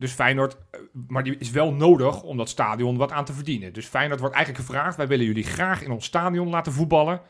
Dus 0.02 0.12
Feyenoord, 0.12 0.56
eh, 0.70 0.80
maar 1.08 1.22
die 1.22 1.36
is 1.38 1.50
wel 1.50 1.72
nodig 1.72 2.22
om 2.22 2.36
dat 2.36 2.48
stadion 2.48 2.96
wat 2.96 3.12
aan 3.12 3.24
te 3.24 3.32
verdienen. 3.32 3.72
Dus 3.72 3.86
Feyenoord 3.86 4.20
wordt 4.20 4.34
eigenlijk 4.34 4.66
gevraagd: 4.66 4.96
wij 4.96 5.06
willen 5.06 5.26
jullie 5.26 5.44
graag 5.44 5.82
in 5.82 5.90
ons 5.90 6.04
stadion 6.04 6.48
laten 6.48 6.72
voetballen. 6.72 7.20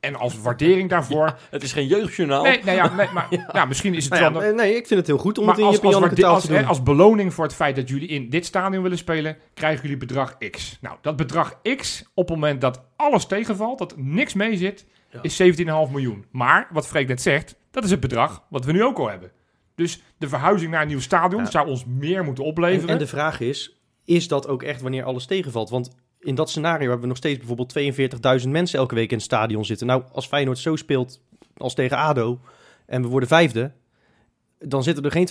En 0.00 0.14
als 0.16 0.40
waardering 0.40 0.88
daarvoor. 0.88 1.36
Het 1.50 1.62
is 1.62 1.72
geen 1.72 1.86
jeugdjournaal. 1.86 2.42
Nee, 2.42 2.60
nee, 2.64 2.74
ja, 2.74 2.94
nee, 2.94 3.08
maar 3.14 3.26
ja. 3.52 3.64
misschien 3.64 3.94
is 3.94 4.04
het 4.04 4.20
Nou 4.20 4.32
wel. 4.32 4.42
eh, 4.42 4.54
nee, 4.54 4.76
ik 4.76 4.86
vind 4.86 4.98
het 4.98 5.06
heel 5.08 5.18
goed 5.18 5.38
om 5.38 5.44
Maar 5.44 5.54
het 5.54 5.62
in 5.64 5.68
als, 5.70 5.76
je 5.80 5.86
als, 5.86 5.98
waarde- 5.98 6.26
als, 6.26 6.42
te 6.42 6.48
doen. 6.48 6.56
hè, 6.56 6.64
als 6.64 6.82
beloning 6.82 7.34
voor 7.34 7.44
het 7.44 7.54
feit 7.54 7.76
dat 7.76 7.88
jullie 7.88 8.08
in 8.08 8.28
dit 8.30 8.46
stadion 8.46 8.82
willen 8.82 8.98
spelen, 8.98 9.36
krijgen 9.54 9.82
jullie 9.82 9.96
bedrag 9.96 10.38
X. 10.50 10.78
Nou, 10.80 10.96
dat 11.00 11.16
bedrag 11.16 11.58
X, 11.76 12.04
op 12.14 12.28
het 12.28 12.36
moment 12.36 12.60
dat 12.60 12.82
alles 12.96 13.26
tegenvalt, 13.26 13.78
dat 13.78 13.94
niks 13.96 14.34
mee 14.34 14.56
zit, 14.56 14.86
is 15.22 15.42
17,5 15.42 15.64
miljoen. 15.90 16.24
Maar, 16.30 16.68
wat 16.70 16.86
Freek 16.86 17.08
net 17.08 17.22
zegt, 17.22 17.56
dat 17.70 17.84
is 17.84 17.90
het 17.90 18.00
bedrag 18.00 18.42
wat 18.48 18.64
we 18.64 18.72
nu 18.72 18.84
ook 18.84 18.98
al 18.98 19.08
hebben. 19.10 19.30
Dus 19.74 20.02
de 20.18 20.28
verhuizing 20.28 20.70
naar 20.70 20.82
een 20.82 20.88
nieuw 20.88 21.00
stadion 21.00 21.42
Ja. 21.42 21.50
zou 21.50 21.68
ons 21.68 21.84
meer 21.84 22.24
moeten 22.24 22.44
En, 22.44 22.50
opleveren. 22.50 22.88
en 22.88 22.98
de 22.98 23.06
vraag 23.06 23.40
is, 23.40 23.76
is 24.04 24.28
dat 24.28 24.48
ook 24.48 24.62
echt 24.62 24.80
wanneer 24.82 25.04
alles 25.04 25.26
tegenvalt? 25.26 25.70
Want 25.70 25.90
in 26.20 26.34
dat 26.34 26.50
scenario 26.50 26.80
hebben 26.84 27.00
we 27.00 27.06
nog 27.06 27.16
steeds 27.16 27.38
bijvoorbeeld 27.38 27.72
42.000 28.42 28.48
mensen 28.50 28.78
elke 28.78 28.94
week 28.94 29.10
in 29.10 29.16
het 29.16 29.24
stadion 29.24 29.64
zitten. 29.64 29.86
Nou, 29.86 30.02
als 30.12 30.26
Feyenoord 30.26 30.58
zo 30.58 30.76
speelt 30.76 31.20
als 31.56 31.74
tegen 31.74 31.96
ADO 31.96 32.40
en 32.86 33.02
we 33.02 33.08
worden 33.08 33.28
vijfde, 33.28 33.72
dan 34.58 34.82
zitten 34.82 35.04
er 35.04 35.10
geen 35.10 35.26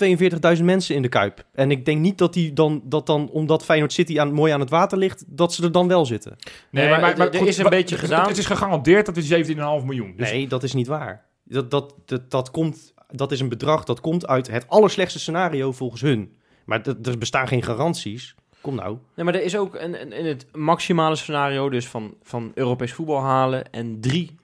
42.000 0.58 0.64
mensen 0.66 0.96
in 0.96 1.02
de 1.02 1.10
Kuip. 1.10 1.46
En 1.54 1.72
ik 1.72 1.86
denk 1.86 2.00
niet 2.00 2.18
dat, 2.18 2.34
die 2.34 2.54
dan, 2.54 2.82
dat 2.86 3.06
dan, 3.06 3.30
omdat 3.30 3.64
Feyenoord 3.66 3.94
City 3.94 4.20
aan, 4.20 4.32
mooi 4.34 4.54
aan 4.54 4.60
het 4.60 4.70
water 4.70 4.98
ligt, 4.98 5.24
dat 5.28 5.54
ze 5.54 5.64
er 5.64 5.72
dan 5.72 5.88
wel 5.88 6.06
zitten. 6.06 6.36
Nee, 6.72 6.90
maar 6.90 7.02
er- 7.20 7.20
er 7.36 7.48
is 7.48 7.58
een 7.58 7.64
maar- 7.64 7.72
beetje 7.72 7.96
het- 7.96 8.04
gedaan. 8.04 8.28
Het 8.28 8.38
is 8.38 8.46
gegarandeerd 8.46 9.06
dat 9.06 9.16
het 9.16 9.26
17,5 9.26 9.84
miljoen. 9.86 10.14
Dus 10.18 10.32
nee, 10.32 10.48
dat 10.48 10.64
is 10.64 10.74
niet 10.74 10.88
waar. 10.88 11.26
Dat, 11.44 11.72
dat, 11.72 11.94
dat, 12.06 12.32
dat, 12.32 12.52
komt, 12.52 12.94
dat 13.12 13.32
is 13.32 13.40
een 13.40 13.50
bedrag 13.50 13.84
dat 13.84 14.02
komt 14.02 14.28
uit 14.28 14.48
het 14.48 14.68
allerslechtste 14.68 15.20
scenario 15.20 15.72
volgens 15.72 16.02
hun. 16.02 16.36
Maar 16.66 16.82
er 17.04 17.18
bestaan 17.18 17.48
geen 17.48 17.64
garanties. 17.64 18.36
Kom 18.62 18.76
nou. 18.76 18.98
Nee, 19.16 19.26
maar 19.26 19.36
er 19.36 19.44
is 19.44 19.58
ook 19.58 19.76
een, 19.76 20.12
in 20.12 20.26
het 20.26 20.46
maximale 20.52 21.16
scenario, 21.16 21.70
dus 21.70 21.88
van, 21.88 22.16
van 22.24 22.52
Europees 22.56 22.94
voetbal 22.94 23.22
halen 23.22 23.72
en 23.72 24.02
drie 24.02 24.36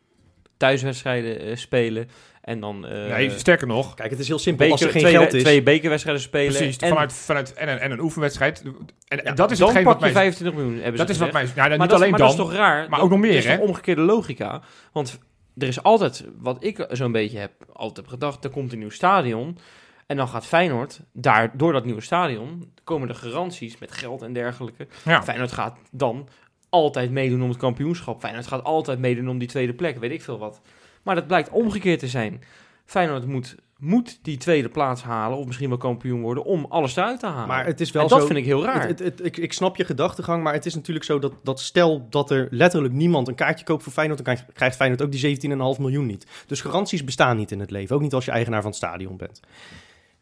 thuiswedstrijden 0.57 1.39
eh, 1.39 1.55
spelen. 1.55 2.09
En 2.41 2.59
dan 2.59 2.87
eh, 2.87 3.15
nee, 3.15 3.29
sterker 3.29 3.67
nog. 3.67 3.93
Kijk, 3.93 4.09
het 4.09 4.19
is 4.19 4.27
heel 4.27 4.39
simpel. 4.39 4.67
beker, 4.67 4.85
als 4.85 4.95
er 4.95 5.01
geen 5.01 5.09
twee, 5.09 5.13
geld 5.13 5.33
is... 5.33 5.43
twee 5.43 5.63
bekerwedstrijden 5.63 6.23
spelen. 6.23 6.53
Precies, 6.53 6.77
en 6.77 6.89
vanuit, 6.89 7.13
vanuit 7.13 7.53
en, 7.53 7.69
een, 7.69 7.79
en 7.79 7.91
een 7.91 7.99
oefenwedstrijd. 7.99 8.63
En, 9.07 9.21
Ja, 9.23 9.31
dat 9.31 9.51
is 9.51 9.57
dan 9.57 9.67
hetgeen 9.67 9.85
pak 9.85 9.99
wat 9.99 10.07
je 10.07 10.13
mij... 10.13 10.23
25 10.23 10.59
miljoen, 10.59 10.81
hebben 10.81 10.99
Dat 10.99 11.09
is 11.09 11.17
wat 11.17 11.31
mij... 11.31 11.45
Ja, 11.55 11.67
Maar, 11.67 11.69
niet 11.69 11.79
dat, 11.79 11.91
alleen 11.91 12.09
maar 12.09 12.19
dan. 12.19 12.27
dat 12.27 12.37
is 12.37 12.43
toch 12.45 12.53
raar? 12.53 12.89
maar 12.89 13.01
ook 13.01 13.09
nog 13.09 13.19
meer, 13.19 13.47
hè? 13.47 13.57
toch 13.57 13.67
omgekeerde 13.67 14.01
logica. 14.01 14.61
Want 14.91 15.19
er 15.57 15.67
is 15.67 15.83
altijd, 15.83 16.25
wat 16.39 16.63
ik 16.63 16.85
zo'n 16.89 17.11
beetje 17.11 17.37
heb, 17.37 17.51
altijd 17.73 17.97
heb 17.97 18.07
gedacht, 18.07 18.43
er 18.43 18.49
komt 18.49 18.71
een 18.71 18.79
nieuw 18.79 18.89
stadion. 18.89 19.57
En 20.05 20.17
dan 20.17 20.27
gaat 20.27 20.45
Feyenoord, 20.45 21.01
daar, 21.13 21.57
door 21.57 21.73
dat 21.73 21.85
nieuwe 21.85 22.01
stadion, 22.01 22.71
komen 22.83 23.09
er 23.09 23.15
garanties 23.15 23.77
met 23.77 23.91
geld 23.91 24.21
en 24.21 24.33
dergelijke. 24.33 24.87
Ja. 25.05 25.23
Feyenoord 25.23 25.51
gaat 25.51 25.77
dan 25.91 26.27
altijd 26.69 27.11
meedoen 27.11 27.41
om 27.41 27.49
het 27.49 27.57
kampioenschap. 27.57 28.19
Feyenoord 28.19 28.47
gaat 28.47 28.63
altijd 28.63 28.99
meedoen 28.99 29.29
om 29.29 29.37
die 29.37 29.47
tweede 29.47 29.73
plek, 29.73 29.97
weet 29.97 30.11
ik 30.11 30.21
veel 30.21 30.37
wat. 30.37 30.61
Maar 31.03 31.15
dat 31.15 31.27
blijkt 31.27 31.49
omgekeerd 31.49 31.99
te 31.99 32.07
zijn. 32.07 32.43
Feyenoord 32.85 33.25
moet, 33.25 33.55
moet 33.79 34.19
die 34.21 34.37
tweede 34.37 34.69
plaats 34.69 35.03
halen, 35.03 35.37
of 35.37 35.45
misschien 35.45 35.69
wel 35.69 35.77
kampioen 35.77 36.21
worden, 36.21 36.43
om 36.43 36.65
alles 36.69 36.95
eruit 36.95 37.19
te 37.19 37.25
halen. 37.25 37.47
Maar 37.47 37.65
het 37.65 37.81
is 37.81 37.91
wel 37.91 38.03
en 38.03 38.07
dat 38.09 38.19
zo... 38.19 38.25
vind 38.25 38.39
ik 38.39 38.45
heel 38.45 38.63
raar. 38.63 38.87
Het, 38.87 38.99
het, 38.99 38.99
het- 38.99 39.25
ik, 39.25 39.37
ik 39.37 39.53
snap 39.53 39.75
je 39.75 39.85
gedachtegang, 39.85 40.43
maar 40.43 40.53
het 40.53 40.65
is 40.65 40.75
natuurlijk 40.75 41.05
zo 41.05 41.19
dat, 41.19 41.33
dat 41.43 41.59
stel 41.59 42.07
dat 42.09 42.31
er 42.31 42.47
letterlijk 42.51 42.93
niemand 42.93 43.27
een 43.27 43.35
kaartje 43.35 43.65
koopt 43.65 43.83
voor 43.83 43.91
Feyenoord, 43.93 44.23
dan 44.25 44.33
krijgt, 44.35 44.53
krijgt 44.53 44.75
Feyenoord 44.75 45.01
ook 45.01 45.11
die 45.11 45.49
17,5 45.51 45.57
miljoen 45.81 46.05
niet. 46.05 46.25
Dus 46.47 46.61
garanties 46.61 47.03
bestaan 47.03 47.37
niet 47.37 47.51
in 47.51 47.59
het 47.59 47.71
leven, 47.71 47.95
ook 47.95 48.01
niet 48.01 48.13
als 48.13 48.25
je 48.25 48.31
eigenaar 48.31 48.61
van 48.61 48.69
het 48.69 48.79
stadion 48.79 49.17
bent. 49.17 49.39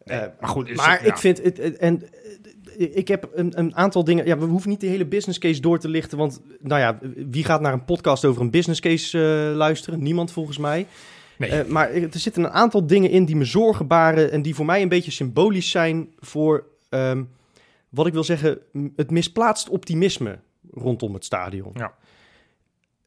Nee, 0.05 0.19
Eh, 0.19 0.27
maar 0.39 0.49
goed, 0.49 0.69
is 0.69 0.75
maar 0.77 0.91
het- 0.91 1.01
ja. 1.01 1.07
ik 1.07 1.17
vind 1.17 1.43
het, 1.43 1.57
het- 1.57 1.77
en 1.77 2.01
eh, 2.77 2.95
ik 2.97 3.07
heb 3.07 3.29
een, 3.33 3.59
een 3.59 3.75
aantal 3.75 4.03
dingen. 4.03 4.25
Ja, 4.25 4.37
we 4.37 4.45
hoeven 4.45 4.69
niet 4.69 4.79
de 4.81 4.87
hele 4.87 5.05
business 5.05 5.39
case 5.39 5.61
door 5.61 5.79
te 5.79 5.89
lichten, 5.89 6.17
want 6.17 6.41
nou 6.61 6.81
ja, 6.81 6.99
wie 7.29 7.43
gaat 7.43 7.61
naar 7.61 7.73
een 7.73 7.85
podcast 7.85 8.25
over 8.25 8.41
een 8.41 8.51
business 8.51 8.79
case 8.79 9.17
eh, 9.49 9.55
luisteren? 9.55 10.03
Niemand 10.03 10.31
volgens 10.31 10.57
mij. 10.57 10.85
Nee. 11.37 11.49
Eh, 11.49 11.65
maar 11.67 11.91
er 11.91 12.07
zitten 12.11 12.43
een 12.43 12.51
aantal 12.51 12.87
dingen 12.87 13.09
in 13.09 13.25
die 13.25 13.35
me 13.35 13.45
zorgen 13.45 13.87
baren 13.87 14.31
en 14.31 14.41
die 14.41 14.55
voor 14.55 14.65
mij 14.65 14.81
een 14.81 14.89
beetje 14.89 15.11
symbolisch 15.11 15.69
zijn 15.69 16.09
voor 16.19 16.65
ehm, 16.89 17.23
wat 17.89 18.07
ik 18.07 18.13
wil 18.13 18.23
zeggen, 18.23 18.59
het 18.95 19.11
misplaatst 19.11 19.69
optimisme 19.69 20.39
rondom 20.73 21.13
het 21.13 21.25
stadion. 21.25 21.71
Ja. 21.73 21.93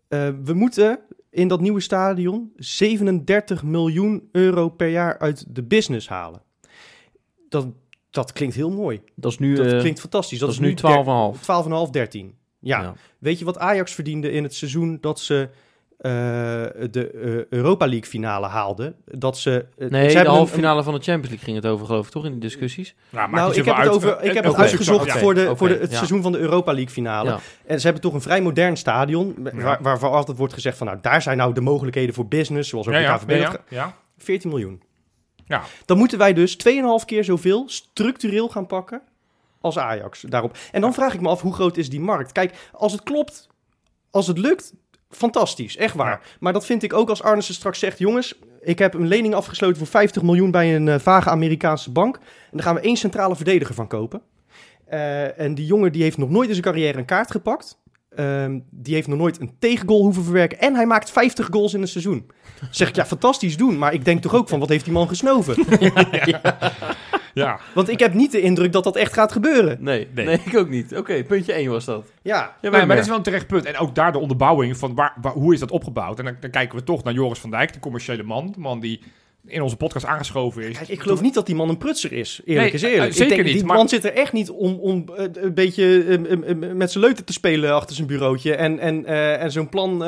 Eh, 0.09 0.29
we 0.45 0.53
moeten 0.55 0.99
in 1.31 1.49
dat 1.49 1.61
nieuwe 1.61 1.81
stadion 1.81 2.53
37 2.57 3.63
miljoen 3.63 4.29
euro 4.33 4.69
per 4.69 4.89
jaar 4.89 5.19
uit 5.19 5.45
de 5.49 5.63
business 5.63 6.09
halen. 6.09 6.43
Dat, 7.49 7.67
dat 8.11 8.33
klinkt 8.33 8.55
heel 8.55 8.71
mooi. 8.71 9.01
dat 9.15 9.33
is 9.33 9.39
nu, 9.39 9.55
Dat 9.55 9.73
eh, 9.73 9.79
klinkt 9.79 10.01
fantastisch. 10.01 10.39
Dat, 10.39 10.49
dat 10.49 10.59
is 10.59 10.65
nu 10.65 10.75
der- 10.75 11.35
12,5. 11.35 11.87
12,5, 11.87 11.91
13. 11.91 12.35
Ja. 12.61 12.95
Weet 13.19 13.39
je 13.39 13.45
wat 13.45 13.59
Ajax 13.59 13.93
verdiende 13.95 14.31
in 14.31 14.43
het 14.43 14.55
seizoen 14.55 14.99
dat 15.01 15.21
ze 15.21 15.49
eh, 15.99 16.11
de 16.91 17.11
eh, 17.51 17.59
Europa 17.59 17.87
League 17.87 18.05
finale 18.09 18.47
haalden? 18.47 18.95
Dat 19.05 19.39
ze, 19.39 19.65
eh, 19.79 19.89
Nee, 19.89 20.11
ze 20.11 20.19
de 20.23 20.29
halve 20.29 20.43
een- 20.53 20.59
finale 20.59 20.83
van 20.83 20.95
de 20.95 21.01
Champions 21.01 21.29
League 21.29 21.45
ging 21.45 21.57
het 21.57 21.67
over, 21.67 21.87
geloof 21.87 22.07
ik, 22.07 22.13
toch? 22.13 22.25
In 22.25 22.31
die 22.31 22.41
discussies. 22.41 22.95
Nou, 23.11 23.55
ik 23.55 23.65
heb, 23.65 23.77
het, 23.77 23.89
over, 23.89 24.23
ik 24.23 24.35
heb 24.35 24.45
het 24.45 24.55
uitgezocht 24.55 25.13
voor, 25.13 25.35
de, 25.35 25.57
voor 25.57 25.69
de, 25.69 25.75
het 25.77 25.91
ja. 25.91 25.97
seizoen 25.97 26.23
van 26.23 26.33
de 26.33 26.39
Europa 26.39 26.73
League 26.73 26.93
finale. 26.93 27.31
Ja. 27.31 27.39
En 27.67 27.77
ze 27.79 27.85
hebben 27.85 28.03
toch 28.03 28.15
een 28.15 28.21
vrij 28.21 28.41
modern 28.43 28.77
stadion, 28.77 29.35
Ja. 29.45 29.53
waar, 29.55 29.79
waarvan 29.83 30.11
altijd 30.13 30.39
wordt 30.39 30.53
gezegd 30.53 30.77
van, 30.79 30.87
nou, 30.87 30.99
daar 31.01 31.23
zijn 31.23 31.37
nou 31.37 31.53
de 31.55 31.61
mogelijkheden 31.61 32.15
voor 32.15 32.27
business, 32.27 32.71
zoals 32.71 32.87
ook 32.87 32.93
Ja, 32.93 32.99
de 32.99 33.05
ja, 33.07 33.17
KVB. 33.17 33.29
ja, 33.31 33.35
heeft 33.37 33.51
ja, 33.53 33.59
ge- 33.69 33.75
ja. 33.75 33.95
14 34.19 34.51
miljoen. 34.51 34.83
Ja. 35.47 35.63
Dan 35.85 35.99
moeten 35.99 36.19
wij 36.19 36.33
dus 36.33 36.57
2,5 36.57 37.05
keer 37.05 37.25
zoveel 37.25 37.65
structureel 37.69 38.49
gaan 38.49 38.67
pakken 38.67 39.03
als 39.61 39.79
Ajax 39.79 40.21
daarop. 40.29 40.57
En 40.73 40.81
dan 40.81 40.95
vraag 40.95 41.15
ik 41.15 41.21
me 41.21 41.29
af, 41.29 41.41
hoe 41.41 41.55
groot 41.55 41.77
is 41.77 41.91
die 41.91 42.01
markt? 42.01 42.33
Kijk, 42.33 42.69
als 42.73 42.93
het 42.93 43.03
klopt, 43.03 43.49
als 44.11 44.27
het 44.27 44.39
lukt, 44.39 44.75
fantastisch, 45.11 45.77
echt 45.77 45.95
waar. 45.95 46.11
Ja. 46.11 46.21
Maar 46.41 46.53
dat 46.53 46.67
vind 46.67 46.83
ik 46.83 46.93
ook 46.93 47.09
als 47.09 47.23
Arnissen 47.23 47.55
straks 47.55 47.79
zegt, 47.79 47.99
jongens, 47.99 48.39
ik 48.61 48.79
heb 48.79 48.95
een 48.95 49.09
lening 49.09 49.35
afgesloten 49.35 49.79
voor 49.79 49.87
50 49.87 50.23
miljoen 50.23 50.51
bij 50.51 50.77
een 50.77 50.89
eh, 50.89 50.99
vage 50.99 51.31
Amerikaanse 51.31 51.91
bank. 51.91 52.17
En 52.17 52.23
daar 52.51 52.63
gaan 52.63 52.75
we 52.75 52.81
één 52.81 52.97
centrale 52.97 53.37
verdediger 53.37 53.75
van 53.75 53.89
kopen. 53.89 54.23
Eh, 54.87 55.39
en 55.39 55.55
die 55.55 55.67
jongen 55.67 55.93
die 55.93 56.03
heeft 56.03 56.19
nog 56.19 56.31
nooit 56.31 56.49
in 56.49 56.55
zijn 56.55 56.67
carrière 56.67 56.99
een 56.99 57.05
kaart 57.05 57.31
gepakt. 57.31 57.79
Ehm, 58.11 58.59
die 58.71 58.95
heeft 58.95 59.09
nog 59.09 59.19
nooit 59.19 59.41
een 59.41 59.55
tegengoal 59.59 60.01
hoeven 60.01 60.25
verwerken. 60.25 60.59
En 60.59 60.75
hij 60.75 60.87
maakt 60.87 61.11
50 61.11 61.49
goals 61.51 61.75
in 61.75 61.81
een 61.83 61.89
seizoen. 61.89 62.31
Zeg 62.71 62.89
ik, 62.89 62.97
ja, 62.97 63.07
fantastisch 63.07 63.57
doen. 63.57 63.79
Maar 63.79 63.93
ik 63.93 64.05
denk 64.05 64.23
toch 64.23 64.35
ook 64.35 64.49
van, 64.49 64.59
wat 64.59 64.69
heeft 64.69 64.85
die 64.85 64.93
man 64.93 65.09
gesnoven? 65.09 65.57
Ja. 66.25 66.59
Want 67.75 67.89
ik 67.89 67.99
heb 67.99 68.15
niet 68.15 68.33
de 68.33 68.41
indruk 68.41 68.73
dat 68.73 68.85
dat 68.85 68.97
echt 68.97 69.13
gaat 69.13 69.33
gebeuren. 69.33 69.77
Nee, 69.81 70.09
Nee. 70.15 70.27
nee. 70.27 70.41
ik 70.45 70.57
ook 70.57 70.69
niet. 70.69 70.97
Oké, 70.97 71.25
puntje 71.25 71.53
1 71.53 71.71
was 71.71 71.85
dat. 71.85 72.13
Ja, 72.23 72.35
Ja, 72.61 72.71
Nee, 72.71 72.71
maar 72.71 72.87
dat 72.89 72.99
is 72.99 73.07
wel 73.07 73.17
een 73.17 73.23
terecht 73.23 73.47
punt. 73.47 73.65
En 73.65 73.77
ook 73.77 73.95
daar 73.95 74.13
de 74.13 74.19
onderbouwing 74.19 74.77
van 74.77 74.95
waar, 74.95 75.15
waar- 75.21 75.33
hoe 75.33 75.55
is 75.55 75.61
dat 75.61 75.71
opgebouwd. 75.71 76.19
En 76.19 76.25
dan, 76.25 76.37
dan 76.41 76.51
kijken 76.51 76.79
we 76.79 76.85
toch 76.85 77.03
naar 77.05 77.15
Joris 77.15 77.39
van 77.39 77.51
Dijk, 77.51 77.73
de 77.73 77.81
commerciële 77.81 78.23
man. 78.23 78.51
De 78.53 78.61
man 78.61 78.81
die 78.81 79.01
in 79.49 79.63
onze 79.63 79.77
podcast 79.77 80.05
aangeschoven 80.07 80.63
is. 80.63 80.77
Kijk, 80.77 80.89
ik 80.89 81.01
geloof 81.01 81.21
niet 81.21 81.35
dat 81.35 81.47
die 81.47 81.55
man 81.55 81.69
een 81.69 81.79
prutser 81.79 82.13
is. 82.13 82.41
Eerlijk 82.45 82.65
Nee, 82.67 82.75
is 82.75 82.83
eerlijk. 82.83 83.11
eh, 83.11 83.17
zeker 83.17 83.23
ik 83.25 83.29
denk, 83.37 83.45
niet, 83.45 83.55
Die 83.57 83.65
maar- 83.65 83.77
man 83.77 83.89
zit 83.89 84.05
er 84.05 84.13
echt 84.15 84.33
niet 84.33 84.51
om, 84.51 84.75
om 84.75 85.05
eh, 85.17 85.25
een 85.33 85.55
beetje 85.55 86.05
eh, 86.05 86.15
eh, 86.15 86.51
eh, 86.51 86.57
met 86.75 86.91
zijn 86.93 87.05
leuten 87.05 87.25
te 87.25 87.33
spelen 87.33 87.75
achter 87.75 87.95
zijn 87.97 88.07
bureautje. 88.09 88.55
En, 88.55 88.79
en, 88.79 89.05
eh, 89.07 89.43
en 89.43 89.53
zo'n 89.53 89.69
plan 89.69 89.99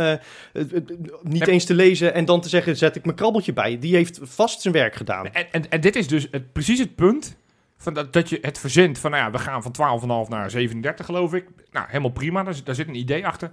niet 1.23 1.39
Nee. 1.45 1.49
eens 1.49 1.65
te 1.65 1.75
lezen 1.75 2.15
en 2.15 2.25
dan 2.25 2.41
te 2.41 2.49
zeggen, 2.49 2.77
zet 2.77 2.97
ik 2.97 3.05
mijn 3.05 3.17
krabbeltje 3.17 3.53
bij. 3.53 3.79
Die 3.79 3.95
heeft 3.95 4.19
vast 4.23 4.61
zijn 4.61 4.75
werk 4.75 4.95
gedaan. 4.95 5.27
En, 5.33 5.47
en, 5.53 5.71
en 5.71 5.81
dit 5.81 5.97
is 5.97 6.07
dus 6.09 6.27
het, 6.31 6.53
precies 6.53 6.79
het 6.79 6.95
punt 6.95 7.37
van 7.77 7.95
dat, 7.95 8.13
dat 8.13 8.29
je 8.29 8.39
het 8.43 8.59
verzint 8.59 8.99
van, 8.99 9.11
nou 9.11 9.23
ja, 9.25 9.31
we 9.31 9.39
gaan 9.39 9.63
van 9.63 9.73
12,5 10.25 10.29
naar 10.29 10.51
37 10.51 11.07
geloof 11.07 11.35
ik. 11.35 11.45
Nou, 11.71 11.87
helemaal 11.89 12.11
prima, 12.11 12.43
daar, 12.43 12.55
zit- 12.55 12.67
daar 12.67 12.75
zit 12.75 12.89
een 12.89 12.95
idee 12.95 13.27
achter. 13.27 13.51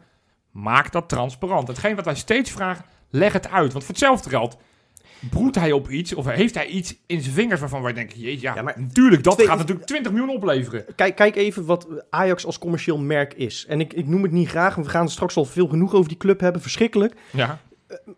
Maak 0.52 0.92
dat 0.92 1.10
transparant. 1.10 1.68
Hetgeen 1.68 1.96
wat 1.96 2.06
wij 2.06 2.16
steeds 2.16 2.52
vragen, 2.52 2.86
leg 3.10 3.34
het 3.34 3.50
uit. 3.50 3.72
Want 3.72 3.84
voor 3.84 3.94
hetzelfde 3.94 4.30
geld 4.30 4.58
broedt 5.30 5.56
hij 5.56 5.72
op 5.72 5.90
iets 5.90 6.14
of 6.14 6.26
heeft 6.26 6.56
hij 6.56 6.66
iets 6.68 6.96
in 7.06 7.22
zijn 7.22 7.34
vingers 7.36 7.60
waarvan 7.60 7.82
wij 7.82 7.94
denken, 7.94 8.20
jeetje, 8.20 8.48
ja, 8.48 8.56
Ja, 8.56 8.62
maar 8.62 8.74
natuurlijk, 8.78 9.24
dat 9.24 9.34
twee- 9.36 9.48
gaat 9.48 9.58
natuurlijk 9.58 9.88
20 9.88 10.12
miljoen 10.12 10.36
opleveren. 10.36 10.86
Kijk, 10.96 11.16
kijk 11.16 11.36
even 11.36 11.66
wat 11.66 11.88
Ajax 12.10 12.46
als 12.46 12.60
commercieel 12.60 12.98
merk 12.98 13.34
is. 13.34 13.66
En 13.68 13.80
ik, 13.80 13.94
ik 13.94 14.08
noem 14.08 14.24
het 14.24 14.32
niet 14.32 14.50
graag, 14.50 14.76
we 14.76 14.90
gaan 14.90 15.10
straks 15.10 15.36
al 15.36 15.46
veel 15.46 15.68
genoeg 15.68 15.94
over 15.94 16.08
die 16.08 16.18
club 16.18 16.40
hebben. 16.40 16.62
Verschrikkelijk. 16.62 17.14
Ja, 17.32 17.60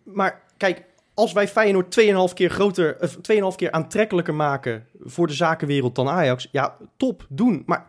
Maar 0.03 0.41
kijk, 0.57 0.83
als 1.13 1.33
wij 1.33 1.47
Feyenoord 1.47 1.91
2,5 1.91 2.33
keer 2.33 2.49
groter, 2.49 2.97
eh, 2.97 3.09
2,5 3.09 3.55
keer 3.55 3.71
aantrekkelijker 3.71 4.33
maken 4.35 4.85
voor 5.03 5.27
de 5.27 5.33
zakenwereld 5.33 5.95
dan 5.95 6.09
Ajax, 6.09 6.47
ja, 6.51 6.75
top, 6.97 7.25
doen. 7.29 7.63
Maar 7.65 7.85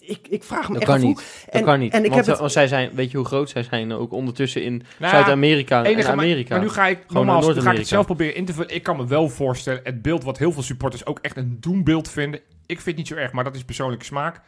ik, 0.00 0.18
ik, 0.28 0.44
vraag 0.44 0.68
me 0.68 0.72
Dat 0.78 0.82
echt 0.82 0.84
kan 0.84 0.94
af 0.94 1.00
hoe- 1.00 1.08
niet. 1.08 1.42
Dat 1.44 1.54
En, 1.54 1.64
kan 1.64 1.78
niet. 1.78 1.92
En 1.92 2.04
ik 2.04 2.10
want, 2.12 2.26
heb 2.26 2.38
het, 2.38 2.52
zij 2.52 2.66
zijn, 2.68 2.90
weet 2.94 3.10
je 3.10 3.16
hoe 3.16 3.26
groot 3.26 3.50
zij 3.50 3.62
zijn 3.62 3.92
ook 3.92 4.12
ondertussen 4.12 4.62
in 4.62 4.82
Nou 4.98 5.12
Zuid-Amerika 5.12 5.84
en 5.84 5.96
maar- 5.96 6.06
Amerika. 6.08 6.54
Maar, 6.54 6.64
nu 6.64 6.70
ga 6.70 6.86
ik 6.86 6.98
Gewoon 7.06 7.26
nogmaals, 7.26 7.46
naar 7.46 7.54
nu 7.54 7.60
ga 7.62 7.70
ik 7.70 7.78
het 7.78 7.88
zelf 7.88 8.06
proberen 8.06 8.34
in 8.34 8.44
te 8.44 8.52
vullen. 8.52 8.74
Ik 8.74 8.82
kan 8.82 8.96
me 8.96 9.06
wel 9.06 9.28
voorstellen, 9.28 9.80
het 9.84 10.02
beeld 10.02 10.24
wat 10.24 10.38
heel 10.38 10.52
veel 10.52 10.62
supporters 10.62 11.06
ook 11.06 11.18
echt 11.18 11.36
een 11.36 11.56
doembeeld 11.60 12.10
vinden. 12.10 12.40
Ik 12.66 12.80
vind 12.80 12.84
het 12.86 12.96
niet 12.96 13.08
zo 13.08 13.14
erg, 13.14 13.32
maar 13.32 13.44
dat 13.44 13.54
is 13.54 13.64
persoonlijke 13.64 14.04
smaak. 14.04 14.40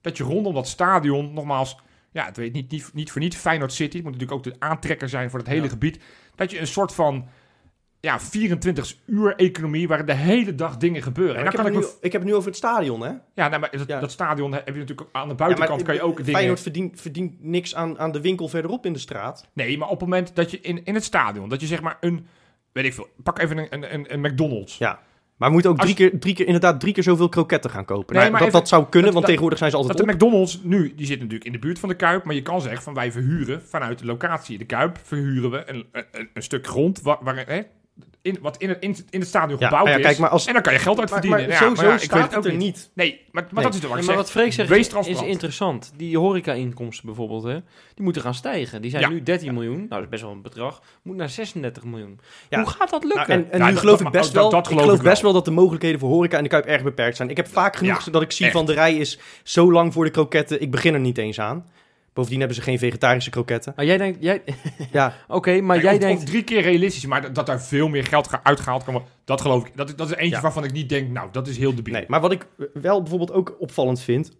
Dat 0.00 0.16
je 0.16 0.24
rondom 0.24 0.54
dat 0.54 0.68
stadion, 0.68 1.32
nogmaals, 1.32 1.76
ja, 2.10 2.24
het 2.26 2.36
weet 2.36 2.52
niet, 2.52 2.70
niet, 2.70 2.90
niet 2.94 3.12
voor 3.12 3.20
niet 3.20 3.36
Feyenoord 3.36 3.72
City. 3.72 3.96
Het 3.96 4.04
moet 4.04 4.12
natuurlijk 4.18 4.38
ook 4.46 4.52
de 4.54 4.66
aantrekker 4.66 5.08
zijn 5.08 5.30
voor 5.30 5.38
het 5.38 5.48
hele 5.48 5.62
Ja. 5.62 5.68
gebied. 5.68 5.98
Dat 6.34 6.50
je 6.50 6.60
een 6.60 6.66
soort 6.66 6.94
van 6.94 7.28
ja, 8.06 8.20
24 8.20 8.94
uur 9.06 9.34
economie 9.36 9.88
waar 9.88 10.06
de 10.06 10.12
hele 10.14 10.54
dag 10.54 10.76
dingen 10.76 11.02
gebeuren. 11.02 11.34
Ja, 11.34 11.40
en 11.40 11.46
ik, 11.46 11.52
dan 11.56 11.64
heb 11.64 11.72
kan 11.74 11.82
het 11.82 11.90
ik 11.90 11.96
nu, 12.00 12.06
ik 12.06 12.12
heb 12.12 12.20
het 12.20 12.30
nu 12.30 12.36
over 12.36 12.48
het 12.48 12.56
stadion, 12.56 13.00
hè? 13.00 13.08
Ja, 13.34 13.48
nou, 13.48 13.60
maar 13.60 13.70
dat, 13.70 13.86
Ja. 13.88 14.00
dat 14.00 14.10
stadion 14.10 14.52
heb 14.52 14.66
je 14.66 14.72
natuurlijk 14.72 15.08
aan 15.12 15.22
de 15.22 15.28
Ja, 15.28 15.34
buitenkant 15.34 15.76
maar 15.78 15.86
kan 15.86 15.94
je 15.94 16.02
ook 16.10 16.16
dingen... 16.16 16.32
Feyenoord 16.32 16.60
verdient, 16.60 17.00
verdient 17.00 17.42
niks 17.44 17.74
aan, 17.74 17.98
aan 17.98 18.12
de 18.12 18.20
winkel 18.20 18.48
verderop 18.48 18.86
in 18.86 18.92
de 18.92 18.98
straat. 18.98 19.48
Nee, 19.52 19.78
maar 19.78 19.88
op 19.88 20.00
het 20.00 20.08
moment 20.08 20.34
dat 20.34 20.50
je 20.50 20.60
in, 20.60 20.84
in 20.84 20.94
het 20.94 21.04
stadion, 21.04 21.48
dat 21.48 21.60
je 21.60 21.66
zeg 21.66 21.82
maar 21.82 21.96
een, 22.00 22.26
weet 22.72 22.84
ik 22.84 22.94
veel, 22.94 23.08
pak 23.22 23.38
even 23.38 23.58
een, 23.58 23.66
een, 23.70 23.94
een, 23.94 24.12
een 24.12 24.20
McDonald's. 24.20 24.78
Ja. 24.78 25.00
Maar 25.36 25.48
we 25.48 25.54
moeten 25.54 25.70
ook 25.72 25.80
drie 25.80 25.94
keer, 25.94 26.18
drie 26.20 26.34
keer, 26.34 26.46
inderdaad 26.46 26.80
drie 26.80 26.92
keer 26.92 27.02
zoveel 27.02 27.28
kroketten 27.28 27.70
gaan 27.70 27.84
kopen. 27.84 28.14
Nee, 28.14 28.18
Nou, 28.18 28.30
maar 28.30 28.40
dat, 28.40 28.48
even- 28.48 28.60
dat 28.60 28.68
zou 28.68 28.82
kunnen, 28.84 29.02
dat- 29.04 29.12
want 29.12 29.24
tegenwoordig 29.24 29.58
zijn 29.58 29.70
ze 29.70 29.76
altijd 29.76 29.96
Dat 29.98 30.06
de. 30.06 30.12
McDonald's 30.12 30.60
nu, 30.62 30.94
die 30.94 31.06
zit 31.06 31.18
natuurlijk 31.18 31.44
in 31.44 31.52
de 31.52 31.58
buurt 31.58 31.78
van 31.78 31.88
de 31.88 31.94
Kuip, 31.94 32.24
maar 32.24 32.34
je 32.34 32.42
kan 32.42 32.60
zeggen 32.60 32.82
van 32.82 32.94
wij 32.94 33.12
verhuren 33.12 33.62
vanuit 33.62 33.98
de 33.98 34.04
locatie 34.04 34.58
de 34.58 34.64
Kuip, 34.64 34.98
verhuren 35.02 35.50
we 35.50 35.62
een, 35.70 35.86
een, 35.92 36.28
een 36.34 36.42
stuk 36.42 36.66
grond 36.66 37.00
waar, 37.02 37.18
waar, 37.20 37.36
hè, 37.46 37.62
in, 38.22 38.38
wat 38.42 38.56
in 38.56 38.68
het, 38.68 38.82
in, 38.82 38.96
in 39.10 39.20
het 39.20 39.28
stadion 39.28 39.58
Ja, 39.60 39.66
gebouwd 39.68 39.88
ja, 39.88 39.96
is. 39.96 40.02
kijk, 40.02 40.18
maar 40.18 40.28
als- 40.30 40.46
en 40.46 40.52
dan 40.52 40.62
kan 40.62 40.72
je 40.72 40.78
geld 40.78 40.98
uit 41.00 41.10
Maar, 41.10 41.20
verdienen. 41.20 41.48
maar 41.48 41.56
Ja, 41.58 41.62
sowieso 41.62 41.82
maar 41.82 41.90
ja, 41.92 41.98
ik 41.98 42.04
staat 42.04 42.18
weet 42.20 42.28
het 42.28 42.36
ook 42.38 42.44
er 42.44 42.54
niet. 42.56 42.90
Nee, 42.94 43.20
maar, 43.32 43.42
maar 43.42 43.52
Nee. 43.54 43.62
dat 43.64 43.74
is 43.74 43.80
het 43.80 43.88
wat 43.90 43.98
ik 43.98 44.04
maar 44.06 44.16
wat 44.16 44.30
Freek 44.30 44.52
zegt 44.52 44.68
Wees 44.68 44.88
is, 44.88 45.06
is 45.06 45.22
interessant. 45.22 45.92
Die 45.96 46.18
horeca-inkomsten 46.18 47.06
bijvoorbeeld, 47.06 47.42
hè, 47.44 47.52
die 47.94 48.04
moeten 48.04 48.22
gaan 48.22 48.34
stijgen. 48.34 48.82
Die 48.82 48.90
zijn 48.90 49.02
Ja. 49.02 49.08
nu 49.08 49.22
13 49.22 49.54
miljoen. 49.54 49.76
Nou, 49.76 49.88
dat 49.88 50.02
is 50.02 50.08
best 50.08 50.22
wel 50.22 50.32
een 50.32 50.42
bedrag. 50.42 50.82
Moet 51.02 51.16
naar 51.16 51.28
36 51.28 51.84
miljoen. 51.84 52.20
Ja. 52.48 52.58
Hoe 52.62 52.68
gaat 52.70 52.90
dat 52.90 53.04
lukken? 53.04 53.28
Nou, 53.28 53.40
en 53.40 53.50
en 53.52 53.58
Ja, 53.58 53.64
nu 53.66 53.70
dat- 53.70 53.80
geloof 53.80 53.98
dat- 53.98 54.06
ik 54.06 54.12
best 54.12 54.24
dat- 54.24 54.42
wel, 54.42 54.50
dat 54.50 54.60
ik 54.60 54.66
geloof 54.66 54.82
geloof 54.82 54.98
ik 54.98 55.04
best 55.04 55.22
wel. 55.22 55.32
wel 55.32 55.40
dat 55.42 55.54
de 55.54 55.60
mogelijkheden 55.60 56.00
voor 56.00 56.08
horeca 56.08 56.36
in 56.36 56.42
de 56.42 56.48
Kuip 56.48 56.64
erg 56.64 56.82
beperkt 56.82 57.16
zijn. 57.16 57.30
Ik 57.30 57.36
heb 57.36 57.48
vaak 57.48 57.76
genoeg 57.76 58.04
Ja, 58.04 58.10
dat 58.12 58.22
ik 58.22 58.32
zie 58.32 58.44
echt. 58.46 58.54
van 58.54 58.66
de 58.66 58.72
rij 58.72 58.94
is 58.96 59.18
zo 59.42 59.72
lang 59.72 59.92
voor 59.92 60.04
de 60.04 60.10
kroketten, 60.10 60.60
ik 60.60 60.70
begin 60.70 60.94
er 60.94 61.00
niet 61.00 61.18
eens 61.18 61.40
aan. 61.40 61.66
Bovendien 62.16 62.38
hebben 62.38 62.56
ze 62.56 62.62
geen 62.62 62.78
vegetarische 62.78 63.30
kroketten. 63.30 63.72
Maar 63.76 63.84
jij 63.84 63.96
denkt, 63.96 64.18
jij, 64.20 64.42
Ja, 64.92 65.14
oké, 65.28 65.60
maar 65.60 65.76
Kijk, 65.80 65.82
jij 65.88 65.94
of- 65.94 66.00
denkt, 66.00 66.22
of 66.22 66.28
drie 66.28 66.42
keer 66.44 66.60
realistisch, 66.62 67.06
maar 67.06 67.22
dat, 67.22 67.34
dat 67.34 67.46
daar 67.46 67.62
veel 67.62 67.88
meer 67.88 68.04
geld 68.04 68.28
ga- 68.28 68.40
uitgehaald 68.42 68.84
kan 68.84 68.92
worden, 68.92 69.10
dat 69.24 69.40
geloof 69.40 69.66
ik. 69.66 69.72
Dat, 69.76 69.88
is- 69.88 69.96
dat 69.96 70.06
is 70.10 70.14
eentje 70.16 70.36
Ja. 70.36 70.40
waarvan 70.40 70.64
ik 70.64 70.72
niet 70.72 70.88
denk, 70.88 71.10
nou, 71.10 71.28
dat 71.32 71.48
is 71.48 71.58
heel 71.58 71.74
debiel. 71.74 71.94
nee. 71.94 72.04
Maar 72.08 72.20
wat 72.20 72.32
ik 72.32 72.46
wel 72.72 73.00
bijvoorbeeld 73.00 73.32
ook 73.32 73.56
opvallend 73.58 74.00
vind... 74.00 74.30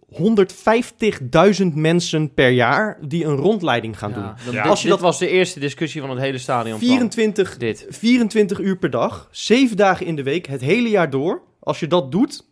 150.000 1.59 1.65
mensen 1.73 2.33
per 2.33 2.49
jaar 2.49 2.97
die 3.07 3.25
een 3.25 3.35
rondleiding 3.35 3.97
gaan 3.99 4.13
doen. 4.13 4.23
dan- 4.45 4.53
Ja. 4.53 4.63
Als 4.63 4.81
je 4.81 4.87
dit 4.87 4.93
dat- 4.97 5.05
was 5.05 5.19
de 5.19 5.27
eerste 5.29 5.59
discussie 5.59 6.01
van 6.01 6.09
het 6.09 6.19
hele 6.19 6.37
stadion. 6.37 6.79
24, 6.79 7.57
Dit. 7.57 7.85
24 7.89 8.59
uur 8.59 8.77
per 8.77 8.89
dag, 8.89 9.27
7 9.31 9.77
dagen 9.77 10.05
in 10.05 10.15
de 10.15 10.23
week, 10.23 10.47
het 10.47 10.61
hele 10.61 10.89
jaar 10.89 11.09
door. 11.09 11.41
Als 11.59 11.79
je 11.79 11.87
dat 11.87 12.11
doet, 12.11 12.45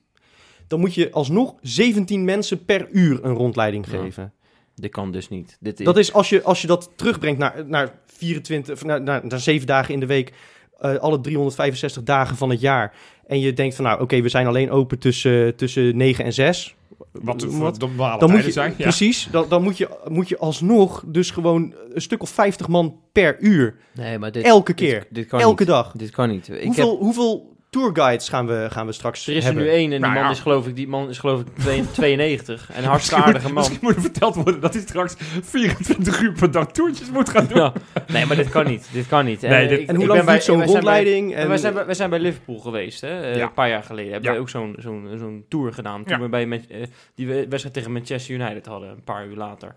dan 0.67 0.79
moet 0.79 0.93
je 0.93 1.11
alsnog 1.11 1.55
17 1.61 2.23
mensen 2.23 2.65
per 2.65 2.87
uur 2.91 3.19
een 3.23 3.33
rondleiding 3.33 3.85
Ja. 3.91 3.97
geven. 4.01 4.33
Dit 4.75 4.91
kan 4.91 5.11
dus 5.11 5.29
niet. 5.29 5.57
Dit 5.59 5.79
is, 5.79 5.85
Dat 5.85 5.97
is 5.97 6.13
als 6.13 6.29
je, 6.29 6.43
als 6.43 6.61
je 6.61 6.67
dat 6.67 6.91
terugbrengt 6.95 7.39
naar, 7.39 7.63
naar 7.67 7.91
24, 8.05 8.73
of 8.75 8.83
naar, 8.83 9.01
naar, 9.01 9.21
naar 9.25 9.39
7 9.39 9.67
dagen 9.67 9.93
in 9.93 9.99
de 9.99 10.05
week, 10.05 10.33
eh, 10.79 10.95
alle 10.95 11.21
365 11.21 12.03
dagen 12.03 12.35
van 12.37 12.49
het 12.49 12.59
jaar. 12.59 12.93
En 13.27 13.39
je 13.39 13.53
denkt 13.53 13.75
van 13.75 13.85
nou, 13.85 14.01
oké, 14.01 14.21
we 14.21 14.29
zijn 14.29 14.47
alleen 14.47 14.71
open 14.71 14.99
tussen, 14.99 15.55
tussen 15.55 15.97
9 15.97 16.25
en 16.25 16.33
6. 16.33 16.75
Wat 17.11 17.43
Wat? 17.43 17.79
normale 17.79 18.19
Dan 18.19 18.29
moet 18.31 18.41
tijden 18.41 18.45
je, 18.45 18.51
zijn. 18.51 18.73
Ja. 18.77 18.83
precies, 18.83 19.27
dan, 19.31 19.45
dan 19.49 19.63
moet, 19.63 19.77
je, 19.77 19.89
moet 20.07 20.29
je 20.29 20.37
alsnog 20.37 21.03
dus 21.07 21.31
gewoon 21.31 21.73
een 21.93 22.01
stuk 22.01 22.21
of 22.21 22.29
50 22.29 22.67
man 22.67 22.99
per 23.11 23.39
uur. 23.39 23.75
nee, 23.93 24.19
maar 24.19 24.31
dit, 24.31 24.43
Elke 24.45 24.73
dit- 24.73 24.85
keer. 24.89 25.05
Dit, 25.09 25.27
kan 25.27 25.39
elke 25.39 25.63
niet. 25.63 25.71
dag. 25.71 25.91
Dit 25.91 26.09
kan 26.09 26.29
niet. 26.29 26.49
Ik 26.49 26.63
hoeveel, 26.63 26.89
heb, 26.91 26.99
hoeveel 26.99 27.54
tourguides 27.79 28.29
gaan 28.29 28.47
we, 28.47 28.67
gaan 28.69 28.85
we 28.85 28.91
straks 28.91 29.27
er 29.27 29.33
is 29.33 29.37
er 29.39 29.45
hebben? 29.45 29.63
nu 29.63 29.69
één 29.69 29.83
en 29.83 29.89
die 29.89 29.99
Nou 29.99 30.13
man 30.13 30.23
ja. 30.23 30.29
is 30.29 30.39
geloof 30.39 30.67
ik, 30.67 30.75
die 30.75 30.87
man 30.87 31.09
is 31.09 31.17
geloof 31.19 31.39
ik 31.41 31.47
twee- 31.57 31.91
92 31.91 32.71
en 32.71 32.83
een 32.83 32.89
hartstikke 32.89 33.23
aardige 33.23 33.45
man. 33.45 33.53
Misschien 33.53 33.79
moet 33.81 33.95
er 33.95 34.01
verteld 34.01 34.35
worden 34.35 34.59
dat 34.61 34.73
hij 34.73 34.81
straks 34.81 35.15
24 35.43 36.21
uur 36.21 36.31
per 36.33 36.51
dag 36.51 36.71
toertjes 36.71 37.09
moet 37.11 37.29
gaan 37.29 37.47
doen. 37.47 37.57
Ja. 37.57 37.73
Nee, 38.07 38.25
maar 38.25 38.35
dit 38.35 38.49
kan 38.49 38.65
niet. 38.65 38.89
Dit 38.93 39.07
kan 39.07 39.25
niet. 39.25 39.41
Nee, 39.55 39.67
dit- 39.67 39.79
ik- 39.79 39.87
En 39.89 39.95
hoe 39.95 40.05
lang 40.05 40.17
ben 40.17 40.25
bij- 40.25 40.33
duurt 40.33 40.45
zo'n 40.45 40.55
zijn 40.55 40.65
bij- 40.67 40.75
rondleiding? 40.75 41.35
En 41.35 41.47
wij, 41.47 41.57
zijn 41.57 41.73
bij, 41.73 41.85
wij 41.85 41.95
zijn 41.95 42.09
bij 42.09 42.19
Liverpool 42.19 42.59
geweest, 42.59 43.01
hè? 43.01 43.21
eh, 43.21 43.35
Ja. 43.37 43.43
een 43.43 43.53
paar 43.53 43.69
jaar 43.69 43.83
geleden. 43.83 44.11
Hebben 44.11 44.29
Ja. 44.29 44.35
wij 44.35 44.41
ook 44.41 44.49
zo'n 44.49 44.75
zo'n 44.79 45.09
zo'n 45.17 45.45
tour 45.49 45.73
gedaan. 45.73 46.03
Toen 46.03 46.17
Ja. 46.17 46.23
we 46.23 46.29
bij 46.29 46.49
eh, 46.69 46.83
die 47.15 47.27
we- 47.27 47.45
wedstrijd 47.49 47.73
tegen 47.73 47.91
Manchester 47.91 48.35
United 48.35 48.65
hadden, 48.65 48.89
een 48.89 49.03
paar 49.03 49.25
uur 49.27 49.35
later. 49.35 49.75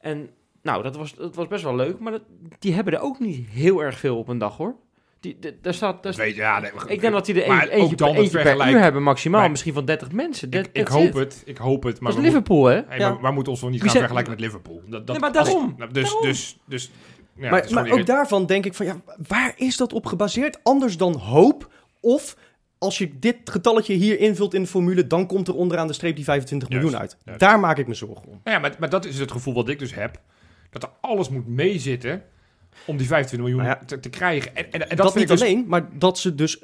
En 0.00 0.28
nou, 0.62 0.82
dat 0.82 0.96
was, 0.96 1.14
dat 1.14 1.34
was 1.34 1.46
best 1.46 1.62
wel 1.62 1.76
leuk, 1.76 1.98
maar 1.98 2.12
dat, 2.12 2.22
die 2.58 2.74
hebben 2.74 2.92
er 2.94 3.00
ook 3.00 3.18
niet 3.20 3.48
heel 3.48 3.82
erg 3.82 3.98
veel 3.98 4.18
op 4.18 4.28
een 4.28 4.38
dag, 4.38 4.56
hoor. 4.56 4.74
Die, 5.24 5.36
de- 5.40 5.56
daar 5.62 5.74
staat, 5.74 6.02
daar 6.02 6.14
Weet 6.14 6.34
je, 6.34 6.40
ja, 6.40 6.60
nee, 6.60 6.70
maar- 6.74 6.90
ik 6.90 7.00
denk 7.00 7.12
dat 7.12 7.26
die 7.26 7.42
er 7.42 7.48
maar 7.48 7.68
eentje, 7.68 7.96
dan 7.96 8.14
eentje 8.14 8.42
per 8.42 8.70
uur 8.70 8.80
hebben 8.80 9.02
maximaal. 9.02 9.48
Misschien 9.48 9.72
van 9.72 9.84
30 9.84 10.12
mensen. 10.12 10.48
Ik, 10.50 10.54
That- 10.54 10.66
ik 10.72 10.84
that's 10.86 10.90
hoop 10.96 11.06
it. 11.08 11.14
het, 11.14 11.42
ik 11.44 11.56
hoop 11.56 11.82
het. 11.82 12.00
Maar 12.00 12.10
Dat 12.12 12.20
is 12.20 12.26
Liverpool, 12.26 12.64
hè? 12.64 12.74
moeten- 12.74 12.90
hey, 12.90 12.98
Ja. 13.00 13.10
maar, 13.12 13.20
maar 13.20 13.32
moeten 13.32 13.52
ons 13.52 13.60
wel 13.60 13.70
niet 13.70 13.80
Wie 13.80 13.88
gaan 13.90 13.98
vergelijken 13.98 14.32
met 14.32 14.40
Liverpool. 14.40 14.80
Dat, 14.86 14.90
dat, 14.90 15.06
Nee, 15.06 15.18
maar 15.18 15.32
daarom. 15.32 15.74
Nou, 15.78 15.92
Dus, 15.92 16.02
Daarom. 16.04 16.22
dus, 16.22 16.58
dus, 16.66 16.90
ja, 17.36 17.50
maar 17.50 17.64
is 17.64 17.70
maar 17.72 17.84
gewoon 17.84 18.00
ook 18.00 18.06
daarvan 18.06 18.46
denk 18.46 18.64
ik 18.66 18.74
van, 18.74 18.86
ja, 18.86 18.96
waar 19.28 19.52
is 19.56 19.76
dat 19.76 19.92
op 19.92 20.06
gebaseerd? 20.06 20.58
Anders 20.62 20.96
dan 20.96 21.14
hoop? 21.16 21.72
Of 22.00 22.36
als 22.78 22.98
je 22.98 23.18
dit 23.18 23.36
getalletje 23.44 23.94
hier 23.94 24.18
invult 24.20 24.54
in 24.54 24.62
de 24.62 24.68
formule, 24.68 25.06
dan 25.06 25.26
komt 25.26 25.48
er 25.48 25.54
onderaan 25.54 25.86
de 25.86 25.92
streep 25.92 26.16
die 26.16 26.24
25 26.24 26.68
Juist, 26.68 26.84
miljoen 26.84 27.02
uit. 27.02 27.16
juist. 27.24 27.40
Daar 27.40 27.60
maak 27.60 27.78
ik 27.78 27.86
me 27.86 27.94
zorgen 27.94 28.26
om. 28.28 28.40
Ja, 28.44 28.58
maar, 28.58 28.74
maar 28.78 28.88
dat 28.90 29.04
is 29.04 29.18
het 29.18 29.30
gevoel 29.32 29.54
wat 29.54 29.68
ik 29.68 29.78
dus 29.78 29.94
heb. 29.94 30.20
Dat 30.70 30.82
er 30.82 30.90
alles 31.00 31.28
moet 31.28 31.46
meezitten 31.48 32.22
om 32.86 32.96
die 32.96 33.06
25 33.06 33.48
miljoen 33.48 33.66
Nou 33.66 33.78
ja, 33.80 33.86
te, 33.86 34.00
te 34.00 34.10
krijgen. 34.10 34.56
En, 34.56 34.64
en, 34.64 34.72
en 34.72 34.96
dat, 34.96 34.96
dat 34.96 35.12
vind 35.12 35.14
niet 35.14 35.24
ik 35.24 35.38
dus... 35.38 35.40
alleen, 35.40 35.64
maar 35.66 35.98
dat 35.98 36.18
ze 36.18 36.34
dus... 36.34 36.58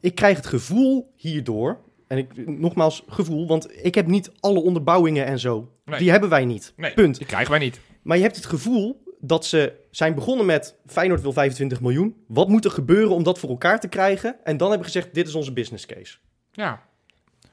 Ik 0.00 0.14
krijg 0.14 0.36
het 0.36 0.46
gevoel 0.46 1.12
hierdoor, 1.16 1.78
en 2.06 2.18
ik, 2.18 2.46
nogmaals 2.46 3.04
gevoel, 3.08 3.46
want 3.46 3.84
ik 3.84 3.94
heb 3.94 4.06
niet 4.06 4.32
alle 4.40 4.60
onderbouwingen 4.60 5.26
en 5.26 5.38
zo. 5.38 5.72
Nee. 5.84 5.98
Die 5.98 6.10
hebben 6.10 6.28
wij 6.28 6.44
niet. 6.44 6.72
Nee, 6.76 6.92
Punt. 6.92 7.18
die 7.18 7.26
krijgen 7.26 7.50
wij 7.50 7.60
niet. 7.60 7.80
Maar 8.02 8.16
je 8.16 8.22
hebt 8.22 8.36
het 8.36 8.46
gevoel 8.46 9.02
dat 9.20 9.46
ze 9.46 9.72
zijn 9.90 10.14
begonnen 10.14 10.46
met 10.46 10.76
Feyenoord 10.86 11.20
wil 11.20 11.32
25 11.32 11.80
miljoen. 11.80 12.16
Wat 12.26 12.48
moet 12.48 12.64
er 12.64 12.70
gebeuren 12.70 13.14
om 13.14 13.22
dat 13.22 13.38
voor 13.38 13.50
elkaar 13.50 13.80
te 13.80 13.88
krijgen? 13.88 14.36
En 14.44 14.56
dan 14.56 14.68
hebben 14.68 14.86
gezegd, 14.86 15.14
dit 15.14 15.28
is 15.28 15.34
onze 15.34 15.52
business 15.52 15.86
case. 15.86 16.16
Ja. 16.52 16.82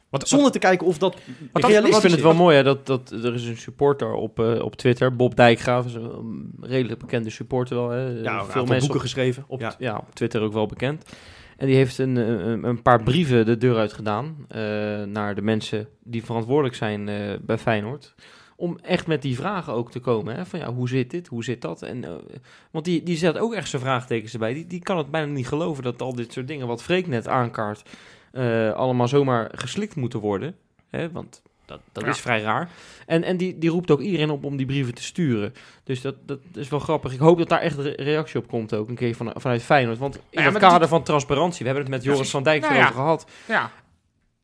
Wat, 0.10 0.28
Zonder 0.28 0.52
te 0.52 0.60
kijken 0.60 0.88
of 0.88 0.98
dat 0.98 1.18
dat- 1.52 1.64
realistisch 1.64 1.96
Ik 1.96 2.02
vind 2.02 2.14
het 2.14 2.22
wel 2.22 2.34
mooi 2.34 2.56
hè, 2.56 2.64
dat, 2.64 2.86
dat 2.86 3.12
er 3.12 3.34
is 3.34 3.46
een 3.46 3.58
supporter 3.58 4.14
op, 4.14 4.40
eh, 4.40 4.62
op 4.62 4.76
Twitter, 4.76 5.16
Bob 5.16 5.36
Dijkgraaf, 5.36 5.86
is 5.86 5.94
een 5.94 6.54
redelijk 6.62 7.00
bekende 7.00 7.30
supporter 7.30 7.76
wel. 7.78 7.90
Hè. 7.90 8.08
Ja, 8.08 8.46
Veel 8.46 8.62
mensen 8.62 8.80
boeken 8.80 8.96
op, 8.96 9.02
geschreven. 9.02 9.44
op, 9.48 9.60
ja. 9.60 9.76
ja. 9.80 9.98
op 9.98 10.16
Twitter 10.16 10.42
ook 10.42 10.54
wel 10.54 10.66
bekend. 10.66 11.04
En 11.58 11.68
die 11.68 11.76
heeft 11.76 11.98
een, 11.98 12.16
een, 12.16 12.64
een 12.64 12.82
paar 12.82 13.04
brieven 13.04 13.46
de 13.46 13.58
deur 13.58 13.78
uit 13.78 13.94
gedaan 13.94 14.36
eh, 14.48 14.60
naar 15.04 15.36
de 15.36 15.42
mensen 15.42 15.88
die 16.04 16.24
verantwoordelijk 16.26 16.76
zijn 16.76 17.10
eh, 17.10 17.16
bij 17.42 17.58
Feyenoord. 17.58 18.14
Om 18.56 18.78
echt 18.82 19.08
met 19.08 19.22
die 19.22 19.36
vragen 19.36 19.74
ook 19.74 19.92
te 19.92 20.00
komen. 20.00 20.36
Hè? 20.36 20.46
Van 20.46 20.60
ja, 20.60 20.74
hoe 20.74 20.90
zit 20.90 21.12
dit? 21.12 21.28
Hoe 21.28 21.44
zit 21.44 21.62
dat? 21.62 21.82
En, 21.82 22.06
want 22.72 22.86
die, 22.86 23.04
die 23.04 23.18
zet 23.18 23.38
ook 23.38 23.54
echt 23.54 23.70
zijn 23.70 23.82
vraagtekens 23.82 24.34
erbij. 24.34 24.54
Die, 24.54 24.68
die 24.68 24.80
kan 24.80 24.98
het 24.98 25.12
bijna 25.12 25.32
niet 25.32 25.48
geloven 25.48 25.84
dat 25.84 26.02
al 26.02 26.16
dit 26.16 26.34
soort 26.34 26.48
dingen, 26.48 26.68
wat 26.68 26.84
Freek 26.84 27.08
net 27.08 27.28
aankaart, 27.28 27.84
eh, 28.32 28.72
allemaal 28.72 29.08
zomaar 29.08 29.50
geslikt 29.56 29.96
moeten 29.96 30.20
worden. 30.20 30.56
Hè? 30.90 31.12
Want 31.12 31.42
dat, 31.66 31.80
dat 31.92 32.04
Ja. 32.04 32.10
is 32.10 32.20
vrij 32.20 32.42
raar. 32.42 32.70
En, 33.06 33.24
en 33.24 33.38
die, 33.38 33.58
die 33.58 33.70
roept 33.70 33.92
ook 33.92 34.00
iedereen 34.00 34.30
op 34.30 34.44
om 34.44 34.58
die 34.58 34.66
brieven 34.66 34.94
te 34.94 35.04
sturen. 35.04 35.54
Dus 35.84 36.02
dat, 36.02 36.16
dat 36.26 36.40
is 36.54 36.70
wel 36.70 36.80
grappig. 36.80 37.14
Ik 37.14 37.20
hoop 37.20 37.38
dat 37.38 37.50
daar 37.50 37.60
echt 37.62 37.78
re- 37.78 37.94
reactie 37.98 38.40
op 38.40 38.48
komt 38.48 38.74
ook 38.74 38.88
een 38.90 38.96
keer 38.96 39.16
van, 39.16 39.32
vanuit 39.36 39.64
Feyenoord. 39.64 39.98
Want 39.98 40.16
in 40.16 40.42
ja, 40.42 40.50
het 40.50 40.58
kader 40.58 40.88
van 40.88 41.04
transparantie, 41.04 41.60
we 41.60 41.66
hebben 41.66 41.84
het 41.84 41.94
met 41.94 42.04
Joris 42.04 42.30
van 42.30 42.44
Dijk 42.44 42.62
Nou 42.62 42.74
erover 42.74 42.92
ja. 42.92 42.96
gehad. 43.02 43.26
Ja. 43.48 43.72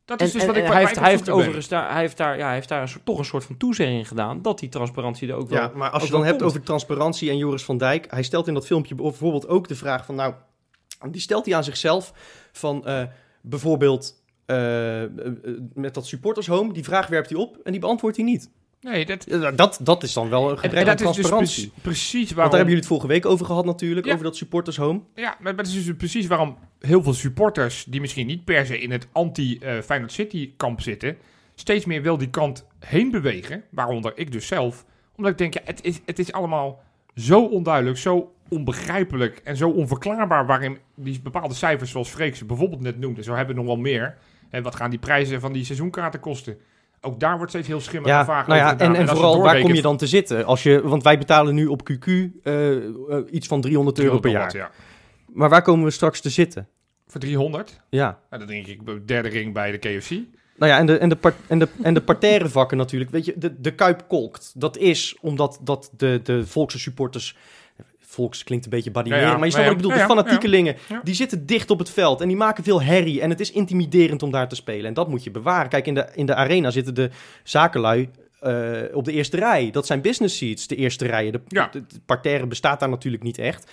Dat 0.05 0.19
En, 0.19 0.25
is 0.25 0.31
dus 0.31 0.41
en- 0.41 0.47
wat 0.47 0.55
ik 0.57 0.63
en 0.63 0.71
hij 0.71 0.79
heeft, 0.79 0.99
hij 0.99 1.09
heeft, 1.09 1.29
overigens 1.29 1.67
daar, 1.67 1.91
hij 1.91 2.01
heeft 2.01 2.17
daar, 2.17 2.37
ja, 2.37 2.45
hij 2.45 2.53
heeft 2.53 2.69
daar 2.69 2.81
een 2.81 2.87
soort, 2.87 3.05
toch 3.05 3.17
een 3.17 3.25
soort 3.25 3.43
van 3.45 3.57
toezegging 3.57 4.07
gedaan 4.07 4.41
dat 4.41 4.59
die 4.59 4.69
transparantie 4.69 5.29
er 5.29 5.35
ook 5.35 5.49
wel... 5.49 5.61
Ja, 5.61 5.71
maar 5.75 5.89
als 5.89 6.03
je 6.03 6.11
dan 6.11 6.23
hebt 6.25 6.37
komt. 6.37 6.49
over 6.49 6.63
transparantie 6.63 7.29
en 7.29 7.37
Joris 7.37 7.63
van 7.63 7.77
Dijk, 7.77 8.07
hij 8.09 8.23
stelt 8.23 8.47
in 8.47 8.53
dat 8.53 8.65
filmpje 8.65 8.95
bijvoorbeeld 8.95 9.47
ook 9.47 9.67
de 9.67 9.75
vraag 9.75 10.05
van, 10.05 10.15
nou, 10.15 10.33
die 11.09 11.21
stelt 11.21 11.45
hij 11.45 11.55
aan 11.55 11.63
zichzelf 11.63 12.13
van 12.51 12.85
eh, 12.85 13.03
bijvoorbeeld 13.49 14.23
eh, 14.45 15.03
eh, 15.03 15.09
met 15.73 15.93
dat 15.93 16.07
supporters 16.07 16.47
home, 16.47 16.73
die 16.73 16.83
vraag 16.83 17.07
werpt 17.07 17.29
hij 17.29 17.39
op 17.39 17.57
en 17.63 17.71
die 17.71 17.81
beantwoordt 17.81 18.17
hij 18.17 18.25
niet. 18.25 18.49
Nee, 18.81 19.05
dat, 19.05 19.25
Ja, 19.29 19.51
Dat, 19.51 19.79
dat 19.81 20.03
is 20.03 20.13
dan 20.13 20.29
wel 20.29 20.43
een 20.43 20.49
en, 20.49 20.57
gebrek 20.57 20.81
en 20.81 20.89
aan 20.89 20.95
dus 20.95 21.01
transparantie. 21.01 21.71
precies, 21.71 21.81
precies 21.81 22.21
Want 22.21 22.33
waarom... 22.33 22.51
daar 22.51 22.59
hebben 22.59 22.75
jullie 22.75 22.75
het 22.75 22.87
vorige 22.87 23.07
week 23.07 23.25
over 23.25 23.45
gehad 23.45 23.65
natuurlijk, 23.65 24.05
Ja. 24.05 24.11
over 24.13 24.23
dat 24.23 24.35
supporters 24.35 24.77
home. 24.77 25.01
Ja, 25.15 25.37
maar 25.39 25.55
dat 25.55 25.67
is 25.67 25.85
dus 25.85 25.95
precies 25.95 26.27
waarom 26.27 26.57
heel 26.79 27.03
veel 27.03 27.13
supporters... 27.13 27.85
die 27.87 28.01
misschien 28.01 28.27
niet 28.27 28.45
per 28.45 28.65
se 28.65 28.79
in 28.79 28.91
het 28.91 29.07
anti-Feyenoord 29.11 30.11
City-kamp 30.11 30.81
zitten... 30.81 31.17
steeds 31.55 31.85
meer 31.85 32.01
wel 32.01 32.17
die 32.17 32.29
kant 32.29 32.65
heen 32.79 33.11
bewegen. 33.11 33.63
Waaronder 33.71 34.11
ik 34.15 34.31
dus 34.31 34.47
zelf. 34.47 34.85
Omdat 35.15 35.31
ik 35.31 35.37
denk, 35.37 35.53
ja, 35.53 35.61
het 35.63 35.83
is, 35.83 36.01
het 36.05 36.19
is 36.19 36.31
allemaal 36.31 36.83
zo 37.15 37.45
onduidelijk, 37.45 37.97
zo 37.97 38.33
onbegrijpelijk... 38.49 39.41
en 39.43 39.57
zo 39.57 39.69
onverklaarbaar 39.69 40.45
waarin 40.45 40.77
die 40.95 41.21
bepaalde 41.21 41.53
cijfers 41.53 41.91
zoals 41.91 42.09
Freek 42.09 42.35
ze 42.35 42.45
bijvoorbeeld 42.45 42.81
net 42.81 42.99
noemde... 42.99 43.23
zo 43.23 43.33
hebben 43.33 43.55
we 43.55 43.61
nog 43.61 43.69
wel 43.69 43.81
meer. 43.81 44.17
En 44.49 44.63
wat 44.63 44.75
gaan 44.75 44.89
die 44.89 44.99
prijzen 44.99 45.41
van 45.41 45.53
die 45.53 45.65
seizoenkaarten 45.65 46.19
kosten? 46.19 46.57
Ook 47.01 47.19
daar 47.19 47.37
wordt 47.37 47.51
steeds 47.51 47.67
heel 47.67 47.81
schimmig 47.81 48.09
Ja, 48.11 48.19
en 48.19 48.25
vaag 48.25 48.47
nou 48.47 48.59
ja, 48.59 48.73
over 48.73 48.95
en, 48.95 49.07
vooral, 49.07 49.41
waar 49.41 49.61
kom 49.61 49.73
je 49.73 49.81
dan 49.81 49.97
te 49.97 50.07
zitten? 50.07 50.45
Als 50.45 50.63
je, 50.63 50.81
want 50.81 51.03
wij 51.03 51.17
betalen 51.17 51.55
nu 51.55 51.65
op 51.65 51.91
QQ 51.91 52.05
eh, 52.43 52.75
eh, 52.75 52.83
iets 53.29 53.47
van 53.47 53.61
300 53.61 53.99
euro 53.99 54.19
per 54.19 54.31
jaar. 54.31 54.55
Ja. 54.55 54.71
Maar 55.33 55.49
waar 55.49 55.61
komen 55.61 55.85
we 55.85 55.91
straks 55.91 56.21
te 56.21 56.29
zitten? 56.29 56.67
Voor 57.07 57.19
300? 57.19 57.81
Ja. 57.89 58.19
Nou, 58.29 58.45
dan 58.45 58.47
denk 58.47 58.67
ik 58.67 58.85
de 58.85 59.05
derde 59.05 59.29
ring 59.29 59.53
bij 59.53 59.71
de 59.71 59.77
KFC. 59.77 60.11
Nou 60.57 60.71
ja, 60.71 60.77
en 60.77 60.85
de, 60.85 60.97
en 60.97 61.09
de, 61.09 61.17
en 61.47 61.59
de, 61.59 61.67
en 61.81 61.93
de 61.93 62.01
parterre 62.01 62.49
vakken 62.49 62.77
natuurlijk. 62.77 63.11
Weet 63.11 63.25
je, 63.25 63.33
de, 63.37 63.61
de 63.61 63.71
Kuip 63.73 64.03
kolkt. 64.07 64.51
Dat 64.55 64.77
is 64.77 65.17
omdat 65.21 65.59
dat 65.61 65.89
de, 65.97 66.19
de 66.23 66.45
volkse 66.45 66.79
supporters... 66.79 67.35
Volks 67.99 68.43
klinkt 68.43 68.65
een 68.65 68.71
beetje 68.71 68.91
badineren, 68.91 69.23
Ja, 69.25 69.31
ja. 69.31 69.37
maar 69.37 69.45
je 69.45 69.51
snapt 69.51 69.67
Ja, 69.67 69.73
wat 69.73 69.81
ik 69.81 69.87
bedoel. 69.89 70.07
De 70.07 70.13
fanatiekelingen, 70.13 70.75
die 71.03 71.13
zitten 71.15 71.45
dicht 71.45 71.69
op 71.71 71.79
het 71.79 71.89
veld. 71.89 72.21
En 72.21 72.27
die 72.27 72.37
maken 72.37 72.63
veel 72.63 72.81
herrie. 72.81 73.21
En 73.21 73.29
het 73.29 73.39
is 73.39 73.51
intimiderend 73.51 74.23
om 74.23 74.31
daar 74.31 74.47
te 74.49 74.55
spelen. 74.55 74.85
En 74.85 74.93
dat 74.93 75.07
moet 75.07 75.23
je 75.23 75.31
bewaren. 75.31 75.69
Kijk, 75.69 75.87
in 75.87 75.93
de, 75.93 76.07
in 76.13 76.25
de 76.25 76.35
arena 76.35 76.71
zitten 76.71 76.95
de 76.95 77.09
zakenlui 77.43 78.09
eh, 78.39 78.81
op 78.93 79.05
de 79.05 79.11
eerste 79.11 79.37
rij. 79.37 79.71
Dat 79.71 79.85
zijn 79.85 80.01
business 80.01 80.37
seats, 80.37 80.67
de 80.67 80.75
eerste 80.75 81.05
rijen. 81.05 81.31
De, 81.31 81.41
Ja. 81.47 81.69
de, 81.71 81.83
de 81.87 81.99
parterre 82.05 82.47
bestaat 82.47 82.79
daar 82.79 82.89
natuurlijk 82.89 83.23
niet 83.23 83.37
echt. 83.37 83.71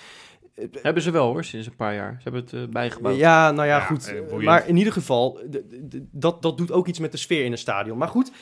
Hebben 0.83 1.03
ze 1.03 1.11
wel 1.11 1.27
hoor, 1.33 1.45
sinds 1.45 1.67
een 1.67 1.77
paar 1.77 1.95
jaar. 1.95 2.15
Ze 2.17 2.23
hebben 2.23 2.41
het 2.41 2.53
eh, 2.53 2.61
bijgebouwd. 2.73 3.17
Ja, 3.17 3.51
nou 3.51 3.69
ja, 3.69 3.77
Ja, 3.77 3.85
goed. 3.85 4.07
eh, 4.31 4.37
maar 4.45 4.69
in 4.69 4.77
ieder 4.77 4.93
geval, 4.93 5.41
dat, 6.11 6.43
dat 6.43 6.57
doet 6.59 6.73
ook 6.73 6.87
iets 6.87 6.99
met 6.99 7.13
de 7.13 7.19
sfeer 7.19 7.45
in 7.45 7.53
een 7.53 7.59
stadion. 7.59 7.99
Maar 7.99 8.09
goed, 8.09 8.33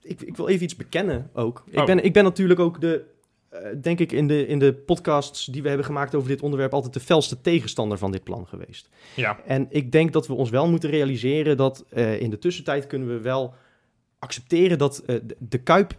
ik, 0.00 0.20
ik 0.22 0.36
wil 0.36 0.48
even 0.48 0.64
iets 0.64 0.76
bekennen 0.76 1.30
ook. 1.32 1.64
Ik, 1.70 1.78
Oh. 1.78 1.84
ben, 1.86 2.04
ik 2.04 2.12
ben 2.12 2.24
natuurlijk 2.24 2.60
ook 2.60 2.80
de, 2.80 3.04
eh, 3.48 3.60
denk 3.82 3.98
ik, 3.98 4.12
in 4.12 4.26
de, 4.26 4.46
in 4.46 4.58
de 4.58 4.72
podcasts 4.74 5.46
die 5.46 5.62
we 5.62 5.68
hebben 5.68 5.86
gemaakt 5.86 6.14
over 6.14 6.28
dit 6.28 6.42
onderwerp... 6.42 6.72
altijd 6.74 6.94
de 6.94 7.00
felste 7.00 7.40
tegenstander 7.40 7.98
van 7.98 8.10
dit 8.12 8.24
plan 8.24 8.46
geweest. 8.46 8.88
Ja. 9.16 9.40
En 9.46 9.66
ik 9.70 9.92
denk 9.92 10.12
dat 10.12 10.26
we 10.26 10.34
ons 10.34 10.50
wel 10.50 10.68
moeten 10.68 10.90
realiseren 10.90 11.56
dat 11.56 11.84
eh, 11.88 12.20
in 12.20 12.30
de 12.30 12.38
tussentijd 12.38 12.86
kunnen 12.86 13.08
we 13.08 13.20
wel 13.20 13.54
accepteren 14.18 14.78
dat 14.78 14.98
eh, 14.98 15.16
de, 15.22 15.36
de 15.38 15.58
Kuip, 15.58 15.94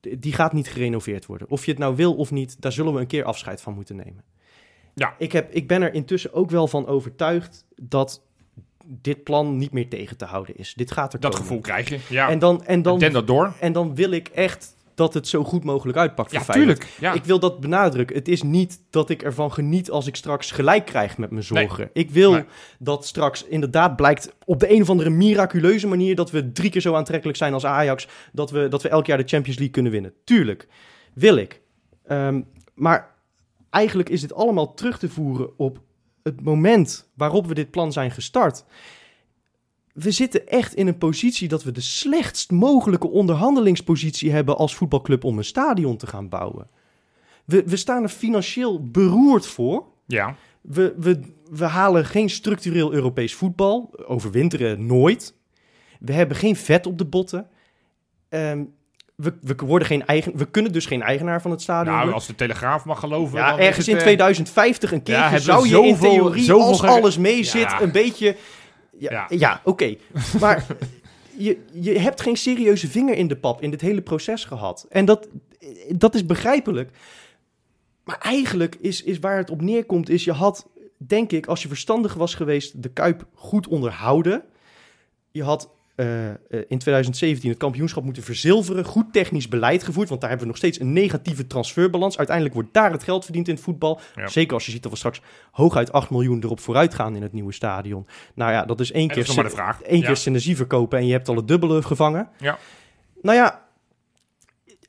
die 0.00 0.32
gaat 0.32 0.52
niet 0.52 0.68
gerenoveerd 0.68 1.26
worden. 1.26 1.50
Of 1.50 1.64
je 1.64 1.70
het 1.70 1.80
nou 1.80 1.96
wil 1.96 2.14
of 2.14 2.30
niet, 2.30 2.60
daar 2.60 2.72
zullen 2.72 2.94
we 2.94 3.00
een 3.00 3.06
keer 3.06 3.24
afscheid 3.24 3.60
van 3.60 3.74
moeten 3.74 3.96
nemen. 3.96 4.24
Ja. 4.94 5.14
Ik, 5.18 5.32
heb, 5.32 5.50
ik 5.52 5.68
ben 5.68 5.82
er 5.82 5.94
intussen 5.94 6.32
ook 6.32 6.50
wel 6.50 6.66
van 6.68 6.86
overtuigd 6.86 7.64
dat 7.82 8.22
dit 8.86 9.22
plan 9.24 9.56
niet 9.56 9.72
meer 9.72 9.88
tegen 9.88 10.16
te 10.16 10.24
houden 10.24 10.56
is. 10.56 10.74
Dit 10.74 10.90
gaat 10.90 11.12
er 11.12 11.20
Dat 11.20 11.30
komen. 11.30 11.46
gevoel 11.46 11.62
krijg 11.62 11.88
je. 11.88 11.98
Ja. 12.08 12.28
En 12.28 12.38
dan, 12.38 12.64
en 12.64 12.82
dan, 12.82 12.98
dan, 12.98 13.12
dat 13.12 13.26
door. 13.26 13.52
en 13.60 13.72
dan 13.72 13.94
wil 13.94 14.10
ik 14.10 14.28
echt 14.28 14.76
dat 14.94 15.14
het 15.14 15.28
zo 15.28 15.44
goed 15.44 15.64
mogelijk 15.64 15.98
uitpakt 15.98 16.30
voor 16.30 16.40
Ja, 16.46 16.52
tuurlijk. 16.52 16.86
Ja. 17.00 17.12
Ik 17.12 17.24
wil 17.24 17.38
dat 17.38 17.60
benadrukken. 17.60 18.16
Het 18.16 18.28
is 18.28 18.42
niet 18.42 18.80
dat 18.90 19.10
ik 19.10 19.22
ervan 19.22 19.52
geniet 19.52 19.90
als 19.90 20.06
ik 20.06 20.16
straks 20.16 20.50
gelijk 20.50 20.84
krijg 20.86 21.18
met 21.18 21.30
mijn 21.30 21.44
Nee. 21.48 21.62
zorgen. 21.66 21.90
Ik 21.92 22.10
wil 22.10 22.32
Nee. 22.32 22.44
dat 22.78 23.06
straks 23.06 23.44
inderdaad 23.44 23.96
blijkt 23.96 24.34
op 24.44 24.60
de 24.60 24.72
een 24.72 24.82
of 24.82 24.90
andere 24.90 25.10
miraculeuze 25.10 25.86
manier 25.86 26.14
dat 26.14 26.30
we 26.30 26.52
drie 26.52 26.70
keer 26.70 26.80
zo 26.80 26.94
aantrekkelijk 26.94 27.38
zijn 27.38 27.52
als 27.52 27.64
Ajax. 27.66 28.08
Dat 28.32 28.50
we, 28.50 28.68
dat 28.68 28.82
we 28.82 28.88
elk 28.88 29.06
jaar 29.06 29.18
de 29.18 29.26
Champions 29.28 29.56
League 29.58 29.74
kunnen 29.74 29.92
winnen. 29.92 30.12
Tuurlijk, 30.24 30.68
wil 31.12 31.36
ik. 31.36 31.60
Ehm, 32.06 32.40
maar 32.74 33.11
eigenlijk 33.72 34.08
is 34.08 34.20
dit 34.20 34.34
allemaal 34.34 34.74
terug 34.74 34.98
te 34.98 35.08
voeren 35.08 35.58
op 35.58 35.80
het 36.22 36.40
moment 36.40 37.10
waarop 37.14 37.46
we 37.46 37.54
dit 37.54 37.70
plan 37.70 37.92
zijn 37.92 38.10
gestart. 38.10 38.64
We 39.92 40.10
zitten 40.10 40.48
echt 40.48 40.74
in 40.74 40.86
een 40.86 40.98
positie 40.98 41.48
dat 41.48 41.62
we 41.62 41.72
de 41.72 41.80
slechtst 41.80 42.50
mogelijke 42.50 43.08
onderhandelingspositie 43.08 44.32
hebben 44.32 44.56
als 44.56 44.74
voetbalclub 44.74 45.24
om 45.24 45.38
een 45.38 45.44
stadion 45.44 45.96
te 45.96 46.06
gaan 46.06 46.28
bouwen. 46.28 46.68
We, 47.44 47.62
we 47.66 47.76
staan 47.76 48.02
er 48.02 48.08
financieel 48.08 48.90
beroerd 48.90 49.46
voor. 49.46 49.84
ja. 50.06 50.36
We, 50.62 50.94
we, 50.98 51.20
we 51.50 51.64
halen 51.64 52.04
geen 52.04 52.30
structureel 52.30 52.92
Europees 52.92 53.34
voetbal. 53.34 53.90
Overwinteren 54.06 54.86
nooit. 54.86 55.34
We 56.00 56.12
hebben 56.12 56.36
geen 56.36 56.56
vet 56.56 56.86
op 56.86 56.98
de 56.98 57.04
botten. 57.04 57.48
Ehm, 58.28 58.64
we, 59.22 59.34
we, 59.40 59.54
worden 59.66 59.88
geen 59.88 60.06
eigen, 60.06 60.36
we 60.36 60.44
kunnen 60.44 60.72
dus 60.72 60.86
geen 60.86 61.02
eigenaar 61.02 61.42
van 61.42 61.50
het 61.50 61.62
stadion 61.62 61.94
Nou, 61.94 62.12
als 62.12 62.26
de 62.26 62.34
Telegraaf 62.34 62.84
mag 62.84 62.98
geloven. 63.00 63.38
Ja, 63.38 63.50
dan 63.50 63.58
ergens 63.58 63.88
in 63.88 63.96
eh, 63.96 64.02
2050 64.02 64.92
een 64.92 65.02
keertje 65.02 65.22
hebben 65.22 65.42
zou 65.42 65.68
je 65.68 65.86
in 65.86 65.98
theorie, 65.98 66.52
als 66.52 66.82
alles 66.82 67.18
mee 67.18 67.44
zit, 67.44 67.62
Ja. 67.62 67.80
een 67.80 67.92
beetje... 67.92 68.36
Ja, 68.98 69.10
Ja. 69.10 69.26
ja. 69.28 69.60
oké. 69.64 69.96
Maar 70.40 70.66
je, 71.36 71.58
je 71.72 71.98
hebt 71.98 72.20
geen 72.20 72.36
serieuze 72.36 72.88
vinger 72.88 73.14
in 73.14 73.28
de 73.28 73.36
pap 73.36 73.62
in 73.62 73.70
dit 73.70 73.80
hele 73.80 74.02
proces 74.02 74.44
gehad. 74.44 74.86
En 74.90 75.04
dat, 75.04 75.28
dat 75.88 76.14
is 76.14 76.26
begrijpelijk. 76.26 76.90
Maar 78.04 78.18
eigenlijk 78.18 78.76
is, 78.80 79.02
is 79.02 79.18
waar 79.18 79.36
het 79.36 79.50
op 79.50 79.60
neerkomt, 79.62 80.08
is 80.08 80.24
je 80.24 80.32
had, 80.32 80.68
denk 80.96 81.32
ik, 81.32 81.46
als 81.46 81.62
je 81.62 81.68
verstandig 81.68 82.14
was 82.14 82.34
geweest, 82.34 82.82
de 82.82 82.88
Kuip 82.88 83.26
goed 83.34 83.68
onderhouden. 83.68 84.42
Je 85.30 85.42
had 85.42 85.70
eh, 85.94 86.28
eh, 86.30 86.34
in 86.68 86.78
2017 86.78 87.48
het 87.50 87.58
kampioenschap 87.58 88.04
moeten 88.04 88.22
verzilveren. 88.22 88.84
Goed 88.84 89.12
technisch 89.12 89.48
beleid 89.48 89.82
gevoerd, 89.82 90.08
want 90.08 90.20
daar 90.20 90.30
hebben 90.30 90.48
we 90.48 90.52
nog 90.52 90.62
steeds 90.62 90.80
een 90.80 90.92
negatieve 90.92 91.46
transferbalans. 91.46 92.16
Uiteindelijk 92.18 92.56
wordt 92.56 92.72
daar 92.72 92.92
het 92.92 93.02
geld 93.02 93.24
verdiend 93.24 93.48
in 93.48 93.54
het 93.54 93.62
voetbal. 93.62 94.00
Ja. 94.14 94.26
Zeker 94.28 94.54
als 94.54 94.66
je 94.66 94.72
ziet 94.72 94.82
dat 94.82 94.92
we 94.92 94.98
straks 94.98 95.20
hooguit 95.50 95.92
8 95.92 96.10
miljoen 96.10 96.42
erop 96.42 96.60
vooruit 96.60 96.94
gaan 96.94 97.16
in 97.16 97.22
het 97.22 97.32
nieuwe 97.32 97.52
stadion. 97.52 98.06
Nou 98.34 98.52
ja, 98.52 98.64
dat 98.64 98.80
is 98.80 98.92
één 98.92 99.02
En 99.02 99.08
keer, 99.08 99.16
dat 99.34 99.44
is 99.52 99.54
één 99.86 99.98
Ja. 100.00 100.06
keer 100.06 100.16
synergie 100.16 100.56
verkopen 100.56 100.98
en 100.98 101.06
je 101.06 101.12
hebt 101.12 101.28
al 101.28 101.36
het 101.36 101.48
dubbele 101.48 101.82
gevangen. 101.82 102.28
Ja. 102.38 102.58
Nou 103.22 103.36
ja, 103.36 103.64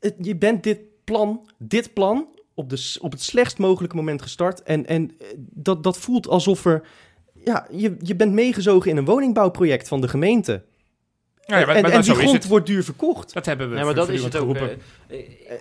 het- 0.00 0.14
je 0.20 0.36
bent 0.36 0.62
dit 0.62 0.80
plan, 1.04 1.48
dit 1.58 1.92
plan 1.92 2.26
op, 2.54 2.70
de, 2.70 2.96
op 3.00 3.12
het 3.12 3.22
slechtst 3.22 3.58
mogelijke 3.58 3.96
moment 3.96 4.22
gestart. 4.22 4.62
En, 4.62 4.86
en 4.86 5.10
eh, 5.18 5.26
dat, 5.36 5.82
dat 5.82 5.98
voelt 5.98 6.28
alsof 6.28 6.64
er... 6.64 6.82
Ja, 7.44 7.66
je, 7.70 7.96
je 7.98 8.16
bent 8.16 8.32
meegezogen 8.32 8.90
in 8.90 8.96
een 8.96 9.04
woningbouwproject 9.04 9.88
van 9.88 10.00
de 10.00 10.08
gemeente. 10.08 10.62
Ja, 11.46 11.58
ja, 11.58 11.66
maar, 11.66 11.74
en 11.76 11.82
maar 11.82 11.90
en 11.90 12.00
die 12.00 12.14
grond 12.14 12.32
het. 12.32 12.46
wordt 12.46 12.66
duur 12.66 12.84
verkocht. 12.84 13.32
Dat 13.34 13.46
hebben 13.46 13.70
we 13.70 13.76
Ja, 13.76 13.84
maar 13.84 13.94
dat 13.94 14.08
is 14.08 14.22
het 14.24 14.36
ook. 14.36 14.56
geroepen. 14.56 14.80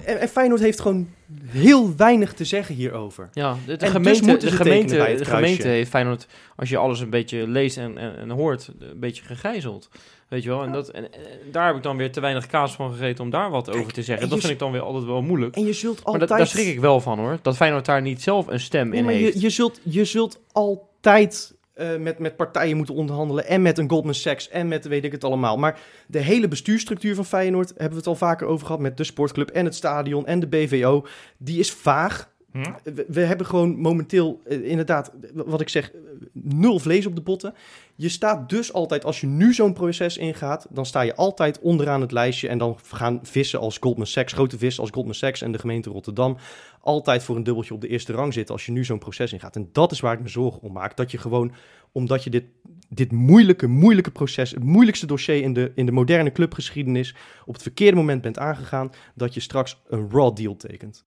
En, 0.05 0.19
en 0.19 0.27
Feyenoord 0.29 0.61
heeft 0.61 0.79
gewoon 0.81 1.09
heel 1.47 1.95
weinig 1.95 2.33
te 2.33 2.45
zeggen 2.45 2.75
hierover. 2.75 3.29
Ja, 3.33 3.53
de, 3.65 3.71
de 3.71 3.77
dus 3.77 3.89
gemeente, 3.89 4.37
de 4.37 4.51
gemeente, 4.51 5.15
de 5.17 5.25
gemeente 5.25 5.67
heeft 5.67 5.89
Feyenoord, 5.89 6.27
als 6.55 6.69
je 6.69 6.77
alles 6.77 6.99
een 6.99 7.09
beetje 7.09 7.47
leest 7.47 7.77
en, 7.77 7.97
en, 7.97 8.15
en 8.17 8.29
hoort, 8.29 8.69
een 8.79 8.99
beetje 8.99 9.23
gegijzeld. 9.23 9.89
Weet 10.27 10.43
je 10.43 10.49
wel? 10.49 10.63
En, 10.63 10.71
dat, 10.71 10.89
en, 10.89 11.03
en 11.13 11.19
daar 11.51 11.65
heb 11.67 11.75
ik 11.75 11.83
dan 11.83 11.97
weer 11.97 12.11
te 12.11 12.19
weinig 12.19 12.47
kaas 12.47 12.75
van 12.75 12.91
gegeten 12.91 13.23
om 13.23 13.29
daar 13.29 13.49
wat 13.49 13.69
over 13.69 13.93
te 13.93 14.03
zeggen. 14.03 14.23
en 14.23 14.29
Dat 14.29 14.39
vind 14.39 14.51
ik 14.53 14.59
dan 14.59 14.71
weer 14.71 14.81
altijd 14.81 15.05
wel 15.05 15.21
moeilijk. 15.21 15.55
En 15.55 15.65
je 15.65 15.73
zult 15.73 15.95
Maar 15.95 16.05
altijd... 16.05 16.29
dat, 16.29 16.37
daar 16.37 16.47
schrik 16.47 16.67
ik 16.67 16.79
wel 16.79 17.01
van 17.01 17.19
hoor. 17.19 17.39
Dat 17.41 17.55
Feyenoord 17.55 17.85
daar 17.85 18.01
niet 18.01 18.21
zelf 18.21 18.47
een 18.47 18.59
stem 18.59 18.89
Nee, 18.89 18.99
in 18.99 19.05
maar 19.05 19.13
heeft. 19.13 19.33
je, 19.33 19.41
je, 19.41 19.49
zult, 19.49 19.79
je 19.83 20.05
zult 20.05 20.39
altijd 20.51 21.53
eh, 21.73 21.97
met, 21.97 22.19
met 22.19 22.35
partijen 22.35 22.77
moeten 22.77 22.95
onderhandelen. 22.95 23.47
En 23.47 23.61
met 23.61 23.77
een 23.77 23.89
Goldman 23.89 24.13
Sachs 24.13 24.49
en 24.49 24.67
met 24.67 24.87
weet 24.87 25.03
ik 25.03 25.11
het 25.11 25.23
allemaal. 25.23 25.57
Maar 25.57 25.79
de 26.07 26.19
hele 26.19 26.47
bestuursstructuur 26.47 27.15
van 27.15 27.25
Feyenoord... 27.25 27.69
hebben 27.69 27.89
we 27.89 27.95
het 27.95 28.07
al 28.07 28.15
vaker 28.15 28.47
over 28.47 28.65
gehad 28.65 28.81
met 28.81 28.97
de 28.97 29.03
sportclub 29.03 29.49
en 29.49 29.65
het 29.65 29.75
stadion 29.75 30.25
en 30.25 30.39
de 30.39 30.47
BVO. 30.47 31.05
Die 31.37 31.59
is 31.59 31.71
vaag. 31.71 32.32
Hm? 32.53 32.93
We, 33.07 33.19
hebben 33.19 33.45
gewoon 33.45 33.75
momenteel 33.79 34.41
eh, 34.45 34.63
inderdaad, 34.63 35.11
wat 35.33 35.61
ik 35.61 35.69
zeg, 35.69 35.91
nul 36.31 36.79
vlees 36.79 37.05
op 37.05 37.15
de 37.15 37.21
botten. 37.21 37.53
Je 37.95 38.09
staat 38.09 38.49
dus 38.49 38.73
altijd, 38.73 39.05
als 39.05 39.21
je 39.21 39.27
nu 39.27 39.53
zo'n 39.53 39.73
proces 39.73 40.17
ingaat, 40.17 40.67
dan 40.69 40.85
sta 40.85 41.01
je 41.01 41.15
altijd 41.15 41.59
onderaan 41.59 42.01
het 42.01 42.11
lijstje. 42.11 42.47
En 42.47 42.57
dan 42.57 42.77
gaan 42.83 43.19
vissen 43.23 43.59
als 43.59 43.77
Goldman 43.77 44.07
Sachs, 44.07 44.33
grote 44.33 44.57
vissen 44.57 44.81
als 44.81 44.91
Goldman 44.91 45.15
Sachs 45.15 45.41
en 45.41 45.51
de 45.51 45.59
gemeente 45.59 45.89
Rotterdam, 45.89 46.37
altijd 46.81 47.23
voor 47.23 47.35
een 47.35 47.43
dubbeltje 47.43 47.73
op 47.73 47.81
de 47.81 47.87
eerste 47.87 48.13
rang 48.13 48.33
zitten 48.33 48.55
als 48.55 48.65
je 48.65 48.71
nu 48.71 48.85
zo'n 48.85 48.99
proces 48.99 49.33
ingaat. 49.33 49.55
En 49.55 49.69
dat 49.71 49.91
is 49.91 49.99
waar 49.99 50.13
ik 50.13 50.21
me 50.21 50.27
zorgen 50.27 50.61
om 50.61 50.73
maak. 50.73 50.97
Dat 50.97 51.11
je 51.11 51.17
gewoon, 51.17 51.51
omdat 51.91 52.23
je 52.23 52.29
dit, 52.29 52.43
dit 52.89 53.11
moeilijke, 53.11 53.67
moeilijke 53.67 54.11
proces, 54.11 54.51
het 54.51 54.63
moeilijkste 54.63 55.05
dossier 55.05 55.41
in 55.41 55.53
de, 55.53 55.71
in 55.75 55.85
de 55.85 55.91
moderne 55.91 56.31
clubgeschiedenis, 56.31 57.15
op 57.45 57.53
het 57.53 57.63
verkeerde 57.63 57.97
moment 57.97 58.21
bent 58.21 58.37
aangegaan, 58.37 58.91
dat 59.15 59.33
je 59.33 59.39
straks 59.39 59.81
een 59.87 60.09
raw 60.11 60.35
deal 60.35 60.55
tekent. 60.55 61.03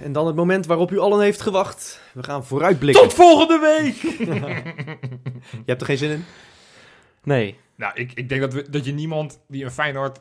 En 0.00 0.12
dan 0.12 0.26
het 0.26 0.36
moment 0.36 0.66
waarop 0.66 0.90
u 0.90 0.98
allen 0.98 1.20
heeft 1.20 1.40
gewacht. 1.40 2.00
We 2.12 2.22
gaan 2.22 2.44
vooruitblikken. 2.44 3.02
Tot 3.02 3.14
volgende 3.14 3.58
week! 3.58 3.94
Je 5.66 5.66
hebt 5.66 5.80
er 5.80 5.86
geen 5.86 5.98
zin 5.98 6.10
in? 6.10 6.24
Nee. 7.22 7.58
Nou, 7.76 7.92
ik, 7.94 8.12
ik 8.14 8.28
denk 8.28 8.40
dat, 8.40 8.52
we, 8.52 8.70
dat 8.70 8.84
je 8.84 8.92
niemand 8.92 9.40
die 9.48 9.64
een 9.64 9.70
Feyenoord 9.70 10.20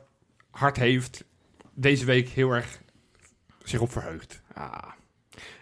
hart 0.51 0.77
heeft, 0.77 1.23
deze 1.73 2.05
week 2.05 2.29
heel 2.29 2.51
erg 2.51 2.79
zich 3.63 3.79
op 3.79 3.91
verheugt. 3.91 4.41
Ah. 4.53 4.71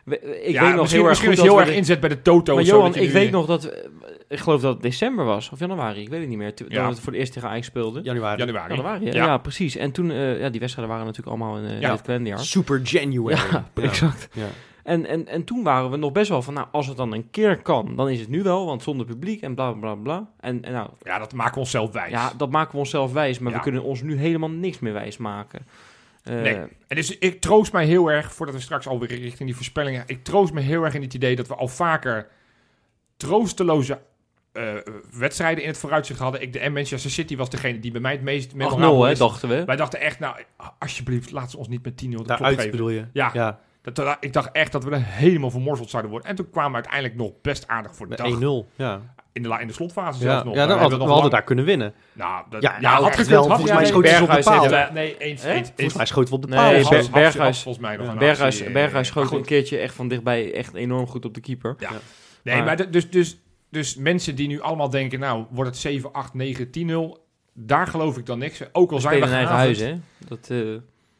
We- 0.06 0.20
Ik 0.42 0.52
ja, 0.54 0.62
weet 0.62 0.72
nog 0.72 0.80
misschien, 0.82 1.00
heel 1.00 1.10
erg 1.10 1.10
misschien 1.10 1.28
goed 1.30 1.38
is 1.38 1.44
je 1.44 1.50
heel 1.50 1.60
erg 1.60 1.70
inzet 1.76 2.00
bij 2.00 2.10
de 2.10 2.22
Toto. 2.22 2.56
Maar 2.56 2.64
Johan, 2.64 2.96
ik 2.96 3.02
nu- 3.02 3.12
weet 3.12 3.32
nog 3.32 3.46
dat... 3.46 3.74
Ik 4.30 4.40
geloof 4.40 4.62
dat 4.62 4.74
het 4.74 4.82
december 4.84 5.26
was, 5.26 5.50
of 5.50 5.60
januari, 5.60 6.02
ik 6.02 6.10
weet 6.10 6.20
het 6.20 6.30
niet 6.30 6.38
meer. 6.38 6.54
Toen 6.56 6.68
Ja. 6.70 6.84
we 6.84 6.90
het 6.90 7.00
voor 7.00 7.12
de 7.12 7.18
eerste 7.18 7.34
tegen 7.34 7.50
Ajax 7.50 7.66
speelden. 7.68 8.04
Januari. 8.04 8.38
Januari. 8.46 8.76
Januari, 8.76 9.06
ja. 9.06 9.12
Ja. 9.14 9.26
Ja, 9.26 9.38
precies. 9.38 9.76
En 9.76 9.92
toen, 9.92 10.12
eh, 10.12 10.40
ja, 10.40 10.50
die 10.50 10.60
wedstrijden 10.60 10.94
waren 10.96 11.06
natuurlijk 11.14 11.38
allemaal 11.38 11.58
in, 11.58 11.64
in 11.64 11.80
Ja. 11.80 11.92
het 11.92 12.02
kalenderjaar. 12.02 12.40
Super 12.40 12.82
January. 12.82 13.38
Ja, 13.52 13.66
exact. 13.84 14.28
Ja. 14.34 14.46
En, 14.84 15.06
en, 15.06 15.28
en 15.28 15.44
toen 15.44 15.64
waren 15.64 15.90
we 15.92 15.98
nog 15.98 16.12
best 16.12 16.30
wel 16.30 16.42
van, 16.42 16.54
nou, 16.54 16.68
als 16.72 16.88
het 16.88 16.98
dan 16.98 17.14
een 17.14 17.30
keer 17.30 17.62
kan, 17.62 17.96
dan 17.96 18.10
is 18.10 18.20
het 18.20 18.30
nu 18.30 18.44
wel, 18.44 18.66
want 18.66 18.84
zonder 18.84 19.06
publiek 19.06 19.42
en 19.42 19.56
bla 19.56 19.72
bla 19.72 19.96
bla. 19.96 20.30
En, 20.40 20.64
en 20.64 20.72
nou, 20.74 20.90
Ja, 21.04 21.20
dat 21.20 21.34
maken 21.34 21.54
we 21.54 21.60
onszelf 21.60 21.92
wijs. 21.92 22.12
ja, 22.12 22.32
dat 22.38 22.50
maken 22.52 22.72
we 22.72 22.78
onszelf 22.78 23.14
wijs, 23.14 23.40
maar 23.40 23.52
Ja. 23.52 23.58
we 23.58 23.64
kunnen 23.64 23.84
ons 23.84 24.02
nu 24.02 24.16
helemaal 24.18 24.50
niks 24.50 24.80
meer 24.80 24.94
wijs 24.94 25.18
maken. 25.18 25.66
Eh, 26.24 26.34
Nee. 26.42 26.56
En 26.88 26.96
dus 26.96 27.18
ik 27.18 27.42
troost 27.42 27.74
mij 27.74 27.86
heel 27.86 28.12
erg, 28.12 28.34
voordat 28.34 28.56
we 28.56 28.62
straks 28.62 28.88
alweer 28.88 29.10
richting 29.10 29.46
die 29.46 29.56
voorspellingen... 29.56 30.04
Ik 30.06 30.24
troost 30.24 30.54
me 30.54 30.62
heel 30.62 30.84
erg 30.84 30.94
in 30.94 31.02
het 31.02 31.14
idee 31.14 31.36
dat 31.36 31.48
we 31.48 31.56
al 31.56 31.68
vaker 31.68 32.28
troosteloze 33.18 34.00
eh, 34.58 34.94
wedstrijden 35.18 35.64
in 35.64 35.70
het 35.70 35.78
vooruitzicht 35.78 36.20
hadden. 36.20 36.42
Ik, 36.42 36.54
de 36.54 36.60
en 36.60 36.74
Manchester 36.74 37.12
City 37.12 37.36
was 37.38 37.50
degene 37.50 37.80
die 37.80 37.92
bij 37.92 38.02
mij 38.02 38.12
het 38.12 38.22
meest 38.22 38.52
8-0, 38.52 38.56
memorabel 38.56 39.04
hè, 39.04 39.12
is. 39.12 39.18
dachten 39.18 39.50
we. 39.50 39.66
Wij 39.66 39.76
dachten 39.76 40.00
echt, 40.02 40.20
nou, 40.20 40.36
alsjeblieft, 40.80 41.32
laat 41.32 41.52
ze 41.52 41.58
ons 41.58 41.68
niet 41.68 41.84
met 41.84 41.94
10-0 42.06 42.10
de 42.10 42.24
Daaruit 42.24 42.56
geven. 42.56 42.72
bedoel 42.72 42.90
je? 42.90 43.06
Ja, 43.14 43.30
Ja, 43.34 43.60
Dat, 43.82 43.96
dat- 43.96 44.18
ik 44.20 44.34
dacht 44.34 44.50
echt 44.52 44.72
dat 44.72 44.84
we 44.84 44.92
er 44.92 45.04
helemaal 45.04 45.52
vermorzeld 45.52 45.90
zouden 45.90 46.12
worden. 46.12 46.30
En 46.30 46.36
toen 46.36 46.50
kwamen 46.50 46.70
we 46.70 46.76
uiteindelijk 46.76 47.16
nog 47.16 47.32
best 47.42 47.68
aardig 47.68 47.96
voor 47.96 48.06
de 48.10 48.16
met 48.24 48.40
dag. 48.40 48.40
1-0. 48.66 48.70
Ja, 48.76 49.02
In 49.34 49.44
de, 49.44 49.58
in 49.60 49.68
de 49.68 49.74
slotfase 49.74 50.20
ja. 50.20 50.26
zelfs 50.30 50.44
nog. 50.44 50.54
ja 50.56 50.60
dan 50.66 50.68
we 50.76 50.82
hadden, 50.82 50.98
we 51.00 51.04
nog 51.06 51.14
hadden 51.14 51.18
lang- 51.18 51.32
daar 51.32 51.44
kunnen 51.44 51.66
winnen. 51.66 51.94
Nou, 52.14 52.44
dat, 52.50 52.62
Ja, 52.62 52.80
nou, 52.80 52.94
had 52.96 53.04
echt 53.06 53.10
gekund, 53.12 53.30
wel. 53.30 53.40
had 53.40 53.48
Volgens 53.48 53.72
mij 53.72 53.86
schoten 53.86 54.10
ze 54.16 54.24
op 54.24 54.32
de 54.32 54.44
paal. 54.44 54.60
heeft- 54.62 54.72
Ja, 54.74 54.90
nee, 54.94 55.18
eens. 55.18 55.42
Volgens 55.76 55.94
mij 55.96 56.06
schoten 56.06 56.34
op 56.34 56.42
de 56.42 56.48
Nee, 56.48 56.58
paal. 56.58 56.74
Hans- 56.94 57.10
Berghuis- 57.10 57.62
volgens 57.62 57.86
mij 57.86 57.98
nog 57.98 58.08
een 58.08 58.18
Berghuis, 58.18 58.62
eh, 58.62 58.74
Berghuis 58.74 59.08
schoot 59.08 59.32
een 59.32 59.46
keertje 59.46 59.78
echt 59.78 59.94
van 59.96 60.08
dichtbij 60.08 60.54
echt 60.54 60.74
enorm 60.74 61.08
goed 61.08 61.26
op 61.26 61.34
de 61.34 61.42
keeper. 61.42 61.76
Ja. 61.80 61.90
Ja. 61.92 61.98
Nee, 62.54 62.64
Maar- 62.64 62.92
dus, 62.92 63.10
dus, 63.10 63.40
dus 63.70 63.96
mensen 63.96 64.36
die 64.36 64.48
nu 64.48 64.62
allemaal 64.62 64.90
denken, 64.90 65.20
nou, 65.20 65.46
wordt 65.50 65.70
het 65.70 65.80
7, 65.80 66.12
8, 66.14 66.34
9, 66.34 66.70
10-0. 66.72 67.26
Daar 67.54 67.88
geloof 67.88 68.18
ik 68.18 68.26
dan 68.26 68.40
niks. 68.40 68.62
Ook 68.72 68.90
al 68.92 68.96
We 68.96 69.02
zijn 69.02 69.20
we 69.20 69.20
spelen 69.28 69.28
in 69.42 69.48
eigen 69.48 69.56
huis, 69.56 69.80
hè. 69.80 69.96
Dat, 70.28 70.48
eh, 70.50 70.58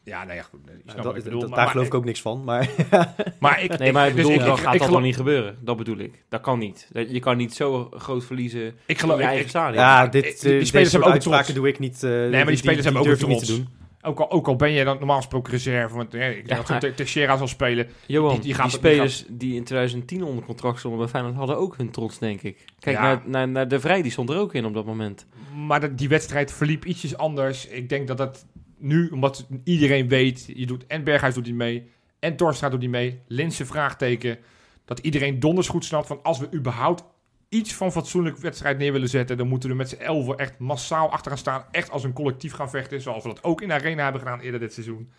Ja, 0.04 0.24
nee, 0.24 0.36
ja, 0.36 0.42
goed. 0.42 0.64
nee, 0.66 0.74
ik 0.74 0.82
snap 0.84 0.96
Ja, 0.96 1.02
wat 1.02 1.04
dat- 1.04 1.14
je 1.16 1.22
bedoelt, 1.22 1.40
dat- 1.40 1.50
maar- 1.50 1.56
daar 1.58 1.58
maar 1.66 1.68
geloof 1.74 1.86
ik 1.86 1.94
ook 1.94 2.04
niks 2.04 2.20
van. 2.20 2.44
Maar 2.44 2.68
Maar 3.40 3.62
ik, 3.62 3.78
nee, 3.78 3.92
maar 3.92 4.08
ik 4.08 4.14
dus 4.14 4.26
bedoel, 4.26 4.40
ik- 4.40 4.46
ik- 4.46 4.46
gaat 4.46 4.58
ik 4.58 4.64
dat 4.64 4.72
geloof- 4.74 4.90
nog 4.90 5.02
niet 5.02 5.16
gebeuren. 5.16 5.58
Dat 5.60 5.76
bedoel 5.76 5.98
ik. 5.98 6.24
Dat 6.28 6.40
kan 6.40 6.58
niet. 6.58 6.88
Dat- 6.92 7.10
Je 7.10 7.20
kan 7.20 7.36
niet 7.36 7.54
zo 7.54 7.88
groot 7.90 8.24
verliezen 8.24 8.66
Ik 8.66 8.74
in 8.86 8.96
geloof, 8.98 9.16
je 9.16 9.22
ik- 9.22 9.28
eigen 9.28 9.44
ik- 9.44 9.50
stadion. 9.50 9.82
ja, 9.82 10.06
die- 10.06 10.22
dit, 10.22 10.22
die 10.24 10.32
eh, 10.32 10.38
spelers 10.40 10.70
deze 10.72 10.90
hebben 10.90 11.08
ook 11.08 11.14
uitspraken 11.14 11.44
trots. 11.44 11.58
doe 11.60 11.68
ik 11.68 11.78
niet. 11.78 12.02
eh, 12.02 12.10
Nee, 12.10 12.30
maar 12.30 12.46
die 12.46 12.56
spelers 12.56 12.84
hebben 12.84 13.02
ook 13.02 13.08
ik 13.08 13.26
niet 13.26 13.38
te 13.38 13.44
trots. 13.46 13.56
doen. 13.60 13.68
Ook, 14.02 14.20
al, 14.20 14.30
ook 14.30 14.48
al 14.48 14.56
ben 14.56 14.70
je 14.70 14.84
dan 14.84 14.96
normaal 14.98 15.16
gesproken 15.16 15.52
reserve, 15.52 15.94
want 15.96 16.14
eh, 16.14 16.28
ik 16.36 16.48
denk 16.48 16.66
Ja, 16.68 16.78
dat 16.78 16.96
Teixeira 16.96 17.36
zal 17.36 17.46
spelen. 17.48 17.88
Johan, 18.06 18.30
die- 18.34 18.40
die, 18.40 18.52
die 18.52 18.62
die 18.62 18.70
spelers 18.70 19.24
die 19.28 19.54
in 19.54 19.64
2010 19.64 20.24
onder 20.24 20.44
contract 20.44 20.78
stonden 20.78 21.00
bij 21.00 21.08
Feyenoord 21.08 21.34
hadden 21.34 21.56
ook 21.58 21.76
hun 21.76 21.90
trots, 21.90 22.18
denk 22.18 22.42
ik. 22.42 22.64
Kijk 22.80 22.96
Ja. 22.96 23.02
naar, 23.02 23.22
naar, 23.26 23.48
naar 23.48 23.68
De 23.68 23.80
Vrij, 23.80 24.02
die 24.02 24.10
stond 24.10 24.30
er 24.30 24.36
ook 24.38 24.54
in 24.54 24.64
op 24.64 24.74
dat 24.74 24.86
moment. 24.86 25.26
Maar 25.66 25.80
dat, 25.80 25.98
die 25.98 26.08
wedstrijd 26.08 26.52
verliep 26.52 26.84
ietsjes 26.84 27.16
anders. 27.16 27.66
Ik 27.66 27.88
denk 27.88 28.06
dat 28.08 28.16
dat 28.16 28.46
nu, 28.78 29.08
omdat 29.08 29.46
iedereen 29.64 30.08
weet, 30.08 30.50
je 30.54 30.66
doet, 30.66 30.86
en 30.86 31.04
Berghuis 31.04 31.34
doet 31.34 31.46
niet 31.46 31.54
mee, 31.54 31.90
en 32.18 32.36
Torstra 32.36 32.68
doet 32.68 32.80
niet 32.80 32.90
mee, 32.90 33.20
Linse 33.26 33.66
vraagteken, 33.66 34.38
dat 34.84 34.98
iedereen 34.98 35.40
donders 35.40 35.68
goed 35.68 35.84
snapt 35.84 36.06
van 36.06 36.18
als 36.22 36.38
we 36.38 36.48
überhaupt 36.54 37.04
iets 37.48 37.74
van 37.74 37.92
fatsoenlijk 37.92 38.36
wedstrijd 38.38 38.78
neer 38.78 38.92
willen 38.92 39.08
zetten, 39.08 39.36
dan 39.36 39.48
moeten 39.48 39.68
we 39.68 39.74
met 39.74 39.88
z'n 39.88 40.00
elfen 40.02 40.38
echt 40.38 40.58
massaal 40.58 41.10
achter 41.10 41.30
gaan 41.30 41.40
staan. 41.40 41.64
Echt 41.70 41.90
als 41.90 42.04
een 42.04 42.12
collectief 42.12 42.52
gaan 42.52 42.70
vechten, 42.70 43.00
zoals 43.00 43.22
we 43.22 43.28
dat 43.28 43.42
ook 43.44 43.60
in 43.62 43.68
de 43.68 43.74
arena 43.74 44.02
hebben 44.02 44.20
gedaan 44.20 44.40
eerder 44.40 44.60
dit 44.60 44.72
seizoen. 44.72 45.08
Ja, 45.10 45.14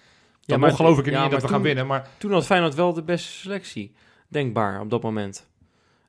Dan 0.46 0.60
maar- 0.60 0.70
nog 0.70 0.78
geloof 0.78 1.00
ik 1.00 1.06
er 1.06 1.12
ja, 1.12 1.18
niet 1.18 1.26
in 1.26 1.32
dat 1.32 1.42
we 1.42 1.46
maar 1.48 1.56
gaan 1.56 1.66
winnen, 1.66 1.88
maar 1.88 2.08
Toen 2.18 2.32
had 2.32 2.46
Feyenoord 2.46 2.76
wel 2.76 2.94
de 2.94 3.04
beste 3.04 3.32
selectie, 3.32 3.94
denkbaar, 4.28 4.82
op 4.82 4.90
dat 4.90 5.02
moment. 5.02 5.48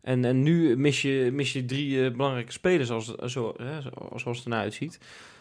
En, 0.02 0.24
en 0.24 0.42
nu 0.42 0.76
mis 0.76 1.02
je, 1.02 1.30
mis 1.32 1.52
je 1.52 1.64
drie 1.64 2.04
eh, 2.04 2.10
belangrijke 2.12 2.52
spelers 2.52 2.90
als, 2.90 3.14
zo, 3.14 3.54
hè, 3.56 3.80
zo- 3.80 3.90
zoals 4.16 4.36
het 4.36 4.46
ernaar 4.46 4.60
uitziet. 4.62 4.98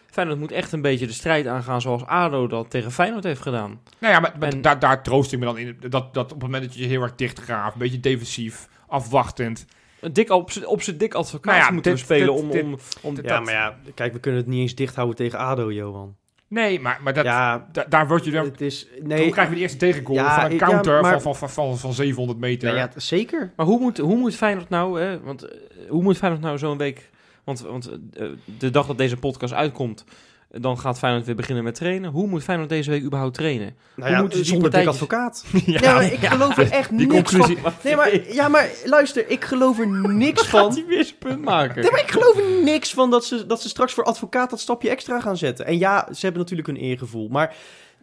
Feyenoord 0.09 0.39
moet 0.39 0.51
echt 0.51 0.71
een 0.71 0.81
beetje 0.81 1.07
de 1.07 1.13
strijd 1.13 1.47
aangaan 1.47 1.81
zoals 1.81 2.05
ADO 2.05 2.47
dat 2.47 2.69
tegen 2.69 2.91
Feyenoord 2.91 3.23
heeft 3.23 3.41
gedaan. 3.41 3.81
Nou 3.99 4.13
ja, 4.13 4.19
maar, 4.19 4.35
maar 4.39 4.49
En- 4.53 4.61
daar, 4.61 4.79
daar 4.79 5.03
troost 5.03 5.31
ik 5.33 5.39
me 5.39 5.45
dan 5.45 5.57
in. 5.57 5.77
Dat, 5.79 6.13
dat 6.13 6.23
op 6.23 6.29
het 6.29 6.41
moment 6.41 6.63
dat 6.63 6.73
je 6.73 6.81
je 6.81 6.87
heel 6.87 7.01
erg 7.01 7.15
dicht 7.15 7.39
graaft, 7.39 7.73
een 7.73 7.79
beetje 7.79 7.99
defensief, 7.99 8.69
afwachtend. 8.87 9.65
Dik 10.11 10.29
op 10.29 10.51
z'n- 10.51 10.65
op 10.65 10.81
zijn 10.81 10.97
dik 10.97 11.13
advocaat 11.13 11.53
Nou 11.53 11.65
ja, 11.65 11.71
moeten 11.71 11.91
dit- 11.91 11.99
we 11.99 12.05
spelen 12.13 12.33
dit- 12.35 12.43
om, 12.43 12.51
dit- 12.51 12.63
om, 12.63 12.77
om 13.01 13.15
dit- 13.15 13.25
Ja, 13.25 13.35
dat- 13.35 13.43
maar 13.45 13.53
ja, 13.53 13.77
kijk, 13.93 14.13
we 14.13 14.19
kunnen 14.19 14.39
het 14.39 14.49
niet 14.49 14.59
eens 14.59 14.75
dicht 14.75 14.95
houden 14.95 15.15
tegen 15.15 15.39
ADO, 15.39 15.71
Johan. 15.71 16.15
Nee, 16.47 16.79
maar, 16.79 16.99
maar 17.03 17.13
dat, 17.13 17.25
ja, 17.25 17.67
da- 17.71 17.85
daar 17.89 18.07
word 18.07 18.25
je 18.25 18.31
dan... 18.31 18.45
het 18.45 18.61
is... 18.61 18.87
Toen 18.97 19.07
Nee, 19.07 19.29
krijgen 19.29 19.49
we 19.49 19.55
de 19.55 19.61
eerste 19.61 19.77
tegengoal 19.77 20.15
Ja, 20.15 20.35
van 20.35 20.45
een 20.45 20.51
ja, 20.51 20.57
counter 20.57 21.01
maar- 21.01 21.21
van, 21.21 21.35
van, 21.35 21.49
van, 21.49 21.77
van 21.77 21.93
700 21.93 22.39
meter. 22.39 22.67
nou 22.67 22.79
ja, 22.79 22.89
zeker. 22.95 23.51
Maar 23.55 23.65
hoe 23.65 23.79
moet, 23.79 23.97
hoe 23.97 24.17
moet 24.17 24.35
Feyenoord 24.35 24.69
nou, 24.69 25.01
hè, 25.01 25.19
want 25.21 25.43
eh, 25.43 25.57
hoe 25.89 26.03
moet 26.03 26.17
Feyenoord 26.17 26.43
nou 26.43 26.57
zo'n 26.57 26.77
week, 26.77 27.09
want, 27.43 27.59
want 27.61 27.89
eh, 28.13 28.27
de 28.57 28.69
dag 28.69 28.85
dat 28.87 28.97
deze 28.97 29.17
podcast 29.17 29.53
uitkomt, 29.53 30.05
dan 30.49 30.79
gaat 30.79 30.97
Feyenoord 30.99 31.25
weer 31.25 31.35
beginnen 31.35 31.63
met 31.63 31.75
trainen. 31.75 32.11
Hoe 32.11 32.27
moet 32.27 32.43
Feyenoord 32.43 32.69
deze 32.69 32.89
week 32.89 33.03
überhaupt 33.03 33.33
trainen? 33.33 33.75
Nou 33.95 34.11
ja, 34.11 34.19
moeten 34.19 34.37
die 34.39 34.47
zonder 34.47 34.71
dik 34.71 34.87
advocaat. 34.87 35.45
ja, 35.65 35.93
maar 35.93 36.03
ik 36.11 36.19
geloof 36.25 36.57
er 36.57 36.71
echt 36.71 36.89
die 36.97 37.07
niks 37.07 37.31
conclusie- 37.31 37.57
van. 37.61 37.73
Nee, 37.83 37.95
maar, 37.95 38.33
ja, 38.33 38.47
maar 38.47 38.69
luister, 38.85 39.29
ik 39.29 39.43
geloof 39.43 39.79
er 39.79 39.87
niks 40.13 40.41
Gaat 40.41 40.49
van. 40.49 40.73
hij 40.73 40.85
weer 40.87 41.03
zijn 41.03 41.17
punt 41.17 41.41
maken? 41.41 41.81
Nee, 41.81 41.91
maar 41.91 41.99
ik 42.01 42.11
geloof 42.11 42.37
er 42.37 42.63
niks 42.63 42.93
van 42.93 43.09
dat 43.09 43.25
ze, 43.25 43.45
dat 43.45 43.61
ze 43.61 43.69
straks 43.69 43.93
voor 43.93 44.03
advocaat 44.03 44.49
dat 44.49 44.59
stapje 44.59 44.89
extra 44.89 45.19
gaan 45.19 45.37
zetten. 45.37 45.65
En 45.65 45.77
ja, 45.77 46.07
ze 46.13 46.19
hebben 46.21 46.41
natuurlijk 46.41 46.67
een 46.67 46.75
eergevoel. 46.77 47.27
Maar 47.27 47.55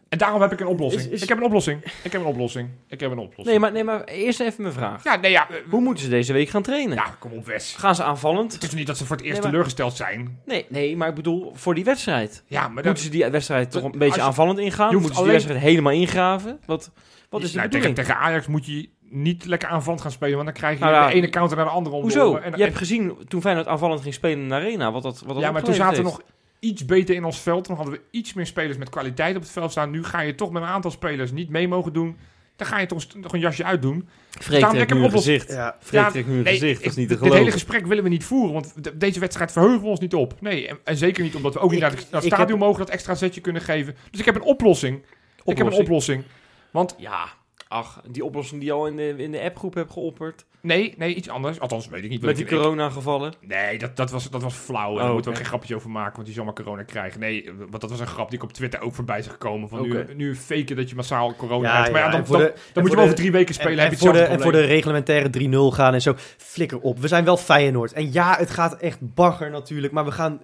En 0.09 0.19
daarom 0.19 0.41
heb 0.41 0.53
ik 0.53 0.61
een 0.61 0.67
oplossing. 0.67 1.03
Is- 1.05 1.09
is- 1.11 1.23
Ik 1.23 1.29
heb 1.29 1.39
een 1.39 1.45
oplossing. 1.45 1.85
Ik 2.03 2.13
heb 2.13 2.21
een 2.21 2.27
oplossing. 2.27 2.69
Ik 2.89 3.01
heb 3.01 3.11
een 3.11 3.19
oplossing. 3.19 3.47
Nee, 3.49 3.59
maar, 3.59 3.73
nee, 3.73 3.85
maar 3.85 4.05
eerst 4.05 4.41
even 4.41 4.63
mijn 4.63 4.75
vraag. 4.75 5.05
Ja, 5.05 5.17
nee, 5.17 5.31
ja. 5.31 5.49
eh, 5.51 5.57
Hoe 5.71 5.81
moeten 5.81 6.05
ze 6.05 6.11
deze 6.11 6.33
week 6.33 6.49
gaan 6.49 6.63
trainen? 6.63 6.95
Ja, 6.97 7.17
kom 7.19 7.33
op, 7.33 7.47
Wes. 7.47 7.75
Gaan 7.79 7.95
ze 7.95 8.03
aanvallend? 8.03 8.53
Het 8.53 8.63
is 8.63 8.75
niet 8.75 8.87
dat 8.87 8.97
ze 8.97 9.07
voor 9.07 9.17
het 9.17 9.25
eerst 9.25 9.33
Nee, 9.33 9.43
maar- 9.43 9.51
teleurgesteld 9.51 9.97
zijn. 9.97 10.39
Nee, 10.45 10.67
nee, 10.69 10.97
maar 10.97 11.09
ik 11.09 11.15
bedoel 11.15 11.53
voor 11.55 11.75
die 11.75 11.85
wedstrijd. 11.85 12.43
Ja, 12.47 12.61
maar 12.67 12.75
dat... 12.75 12.85
Moeten 12.85 13.03
ze 13.05 13.11
die 13.11 13.27
wedstrijd 13.31 13.71
toch 13.71 13.83
een 13.83 13.89
Als 13.89 13.99
beetje 13.99 14.21
je- 14.21 14.27
aanvallend 14.27 14.59
ingaan? 14.59 14.91
Moeten 14.93 15.05
ze 15.07 15.11
die 15.11 15.19
alleen- 15.21 15.33
wedstrijd 15.33 15.61
helemaal 15.61 15.93
ingraven? 15.93 16.59
Wat, 16.67 16.91
wat 17.31 17.43
is 17.43 17.51
de 17.53 17.57
nou, 17.57 17.69
tegen, 17.71 17.89
bedoeling? 17.89 17.95
tegen 17.97 18.17
Ajax 18.17 18.47
moet 18.47 18.67
je 18.67 18.89
niet 19.01 19.45
lekker 19.45 19.69
aanvallend 19.69 20.03
gaan 20.03 20.11
spelen, 20.11 20.35
want 20.35 20.47
dan 20.47 20.55
krijg 20.57 20.79
je 20.79 20.85
Nou 20.85 20.97
ja, 20.97 21.07
de 21.09 21.15
ene 21.15 21.29
counter 21.29 21.57
naar 21.57 21.67
de 21.67 21.73
andere 21.73 21.97
om. 21.97 22.03
Hoezo? 22.03 22.37
En, 22.37 22.53
Je 22.57 22.63
hebt 22.63 22.77
gezien 22.77 23.17
toen 23.29 23.41
Feyenoord 23.41 23.67
aanvallend 23.67 24.01
ging 24.03 24.15
spelen 24.15 24.39
in 24.43 24.49
de 24.49 24.55
arena, 24.55 24.93
wat 24.93 25.03
dat, 25.03 25.21
wat 25.27 25.35
dat 25.35 25.45
ja, 25.45 25.51
maar 25.51 25.63
toen 25.63 25.75
zaten 25.75 26.03
heeft. 26.05 26.17
nog 26.17 26.21
iets 26.67 26.85
beter 26.85 27.15
in 27.15 27.25
ons 27.25 27.41
veld. 27.41 27.65
Toen 27.65 27.77
hadden 27.77 27.95
we 27.95 28.01
iets 28.11 28.35
meer 28.35 28.47
spelers 28.47 28.79
met 28.79 28.89
kwaliteit 28.89 29.37
op 29.37 29.43
het 29.43 29.51
veld 29.51 29.71
staan. 29.71 29.91
Nu 29.91 30.05
ga 30.05 30.21
je 30.21 30.35
toch 30.35 30.51
met 30.51 30.63
een 30.63 30.69
aantal 30.69 30.91
spelers 30.91 31.31
niet 31.33 31.49
mee 31.51 31.69
mogen 31.69 31.93
doen. 31.93 32.17
Dan 32.57 32.67
ga 32.67 32.79
je 32.79 32.87
toch 32.87 33.05
nog 33.15 33.33
een 33.33 33.41
jasje 33.41 33.65
uitdoen. 33.65 34.09
Daarom 34.49 34.71
trekt 34.71 34.91
heb 34.91 34.99
nu 34.99 35.05
een 35.05 35.11
gezicht. 35.11 35.49
ja, 35.51 36.11
nu 36.15 36.23
nee, 36.43 36.45
gezicht, 36.45 36.83
dat 36.83 36.91
is 36.91 36.97
niet 36.97 37.09
te 37.09 37.15
dit 37.15 37.23
hele 37.23 37.31
geloven. 37.35 37.53
gesprek 37.53 37.87
willen 37.87 38.03
we 38.05 38.09
niet 38.09 38.25
voeren, 38.25 38.53
want 38.53 38.85
de- 38.85 38.97
deze 38.97 39.21
wedstrijd 39.21 39.53
verheugen 39.53 39.81
we 39.83 39.87
ons 39.87 40.01
niet 40.01 40.15
op. 40.15 40.41
Nee, 40.41 40.69
en, 40.69 40.79
en 40.85 40.97
zeker 40.97 41.23
niet 41.23 41.35
omdat 41.35 41.55
we 41.55 41.59
ook 41.61 41.71
niet 41.71 41.83
Ik- 41.83 41.87
naar 41.87 41.91
het, 41.97 42.01
naar 42.01 42.21
het 42.21 42.25
ik 42.25 42.35
stadion 42.35 42.59
heb- 42.59 42.67
mogen 42.67 42.79
dat 42.85 42.91
extra 42.91 43.15
zetje 43.15 43.41
kunnen 43.41 43.63
geven. 43.63 43.97
Dus 44.11 44.21
ik 44.21 44.27
heb 44.27 44.35
een 44.35 44.43
oplossing. 44.43 45.03
Ik 45.45 45.59
heb 45.59 45.67
een 45.67 45.73
oplossing. 45.73 46.25
Want 46.71 46.95
Ja, 46.99 47.25
ach, 47.69 48.01
die 48.11 48.25
oplossing 48.25 48.61
die 48.61 48.69
je 48.69 48.75
al 48.77 48.87
in 48.87 48.97
de, 48.97 49.15
in 49.17 49.33
de 49.33 49.43
appgroep 49.43 49.75
hebt 49.75 49.93
geopperd. 49.93 50.45
nee, 50.61 50.95
nee, 50.99 51.15
iets 51.15 51.29
anders. 51.29 51.61
Althans, 51.61 51.89
weet 51.89 52.05
ik 52.05 52.11
niet. 52.11 52.23
Met 52.23 52.37
die 52.37 52.47
corona-gevallen. 52.47 53.33
Nee, 53.41 53.79
dat, 53.79 53.97
dat, 53.97 54.11
was, 54.11 54.31
dat 54.31 54.43
was 54.43 54.55
flauw. 54.55 54.91
En 54.91 54.93
Oh, 54.95 54.99
daar 55.03 55.13
moeten 55.13 55.25
we 55.25 55.37
ook 55.37 55.43
geen 55.43 55.51
grapjes 55.53 55.77
over 55.77 55.91
maken, 55.91 56.13
want 56.15 56.27
die 56.27 56.35
zal 56.35 56.45
maar 56.45 56.55
corona 56.55 56.83
krijgen. 56.83 57.21
Nee, 57.21 57.51
want 57.59 57.81
dat 57.81 57.91
was 57.91 58.01
een 58.01 58.07
grap 58.07 58.29
die 58.31 58.39
ik 58.39 58.45
op 58.45 58.53
Twitter 58.53 58.81
ook 58.81 58.95
voorbij 58.95 59.19
is 59.19 59.27
gekomen. 59.27 59.69
Van 59.69 59.83
nu, 59.83 60.05
nu 60.15 60.37
faken 60.37 60.77
dat 60.77 60.89
je 60.91 60.97
massaal 60.97 61.35
corona 61.37 61.69
Ja, 61.69 61.73
krijgt. 61.73 61.93
Maar 61.93 62.01
ja, 62.01 62.07
ja, 62.07 62.13
dan, 62.13 62.25
dan, 62.29 62.41
de- 62.41 62.47
dan 62.47 62.55
en 62.75 62.83
moet 62.83 62.91
je 62.91 62.99
over 62.99 63.15
drie 63.15 63.33
weken 63.33 63.55
spelen. 63.55 63.73
en, 63.79 63.79
heb 63.79 63.93
en 63.93 63.99
je 63.99 64.05
voor, 64.05 64.13
de, 64.13 64.23
en 64.23 64.41
voor 64.41 64.53
de 64.53 64.65
reglementaire 64.65 65.31
3-0 65.73 65.75
gaan 65.75 65.95
en 65.95 66.03
zo. 66.03 66.15
Flikker 66.37 66.81
op. 66.81 66.99
We 66.99 67.09
zijn 67.09 67.25
wel 67.25 67.37
Feyenoord. 67.37 67.93
En 67.93 68.13
ja, 68.13 68.37
het 68.39 68.51
gaat 68.51 68.77
echt 68.77 68.99
bagger 69.01 69.51
natuurlijk. 69.51 69.93
Maar 69.93 70.05
we 70.05 70.11
gaan... 70.13 70.41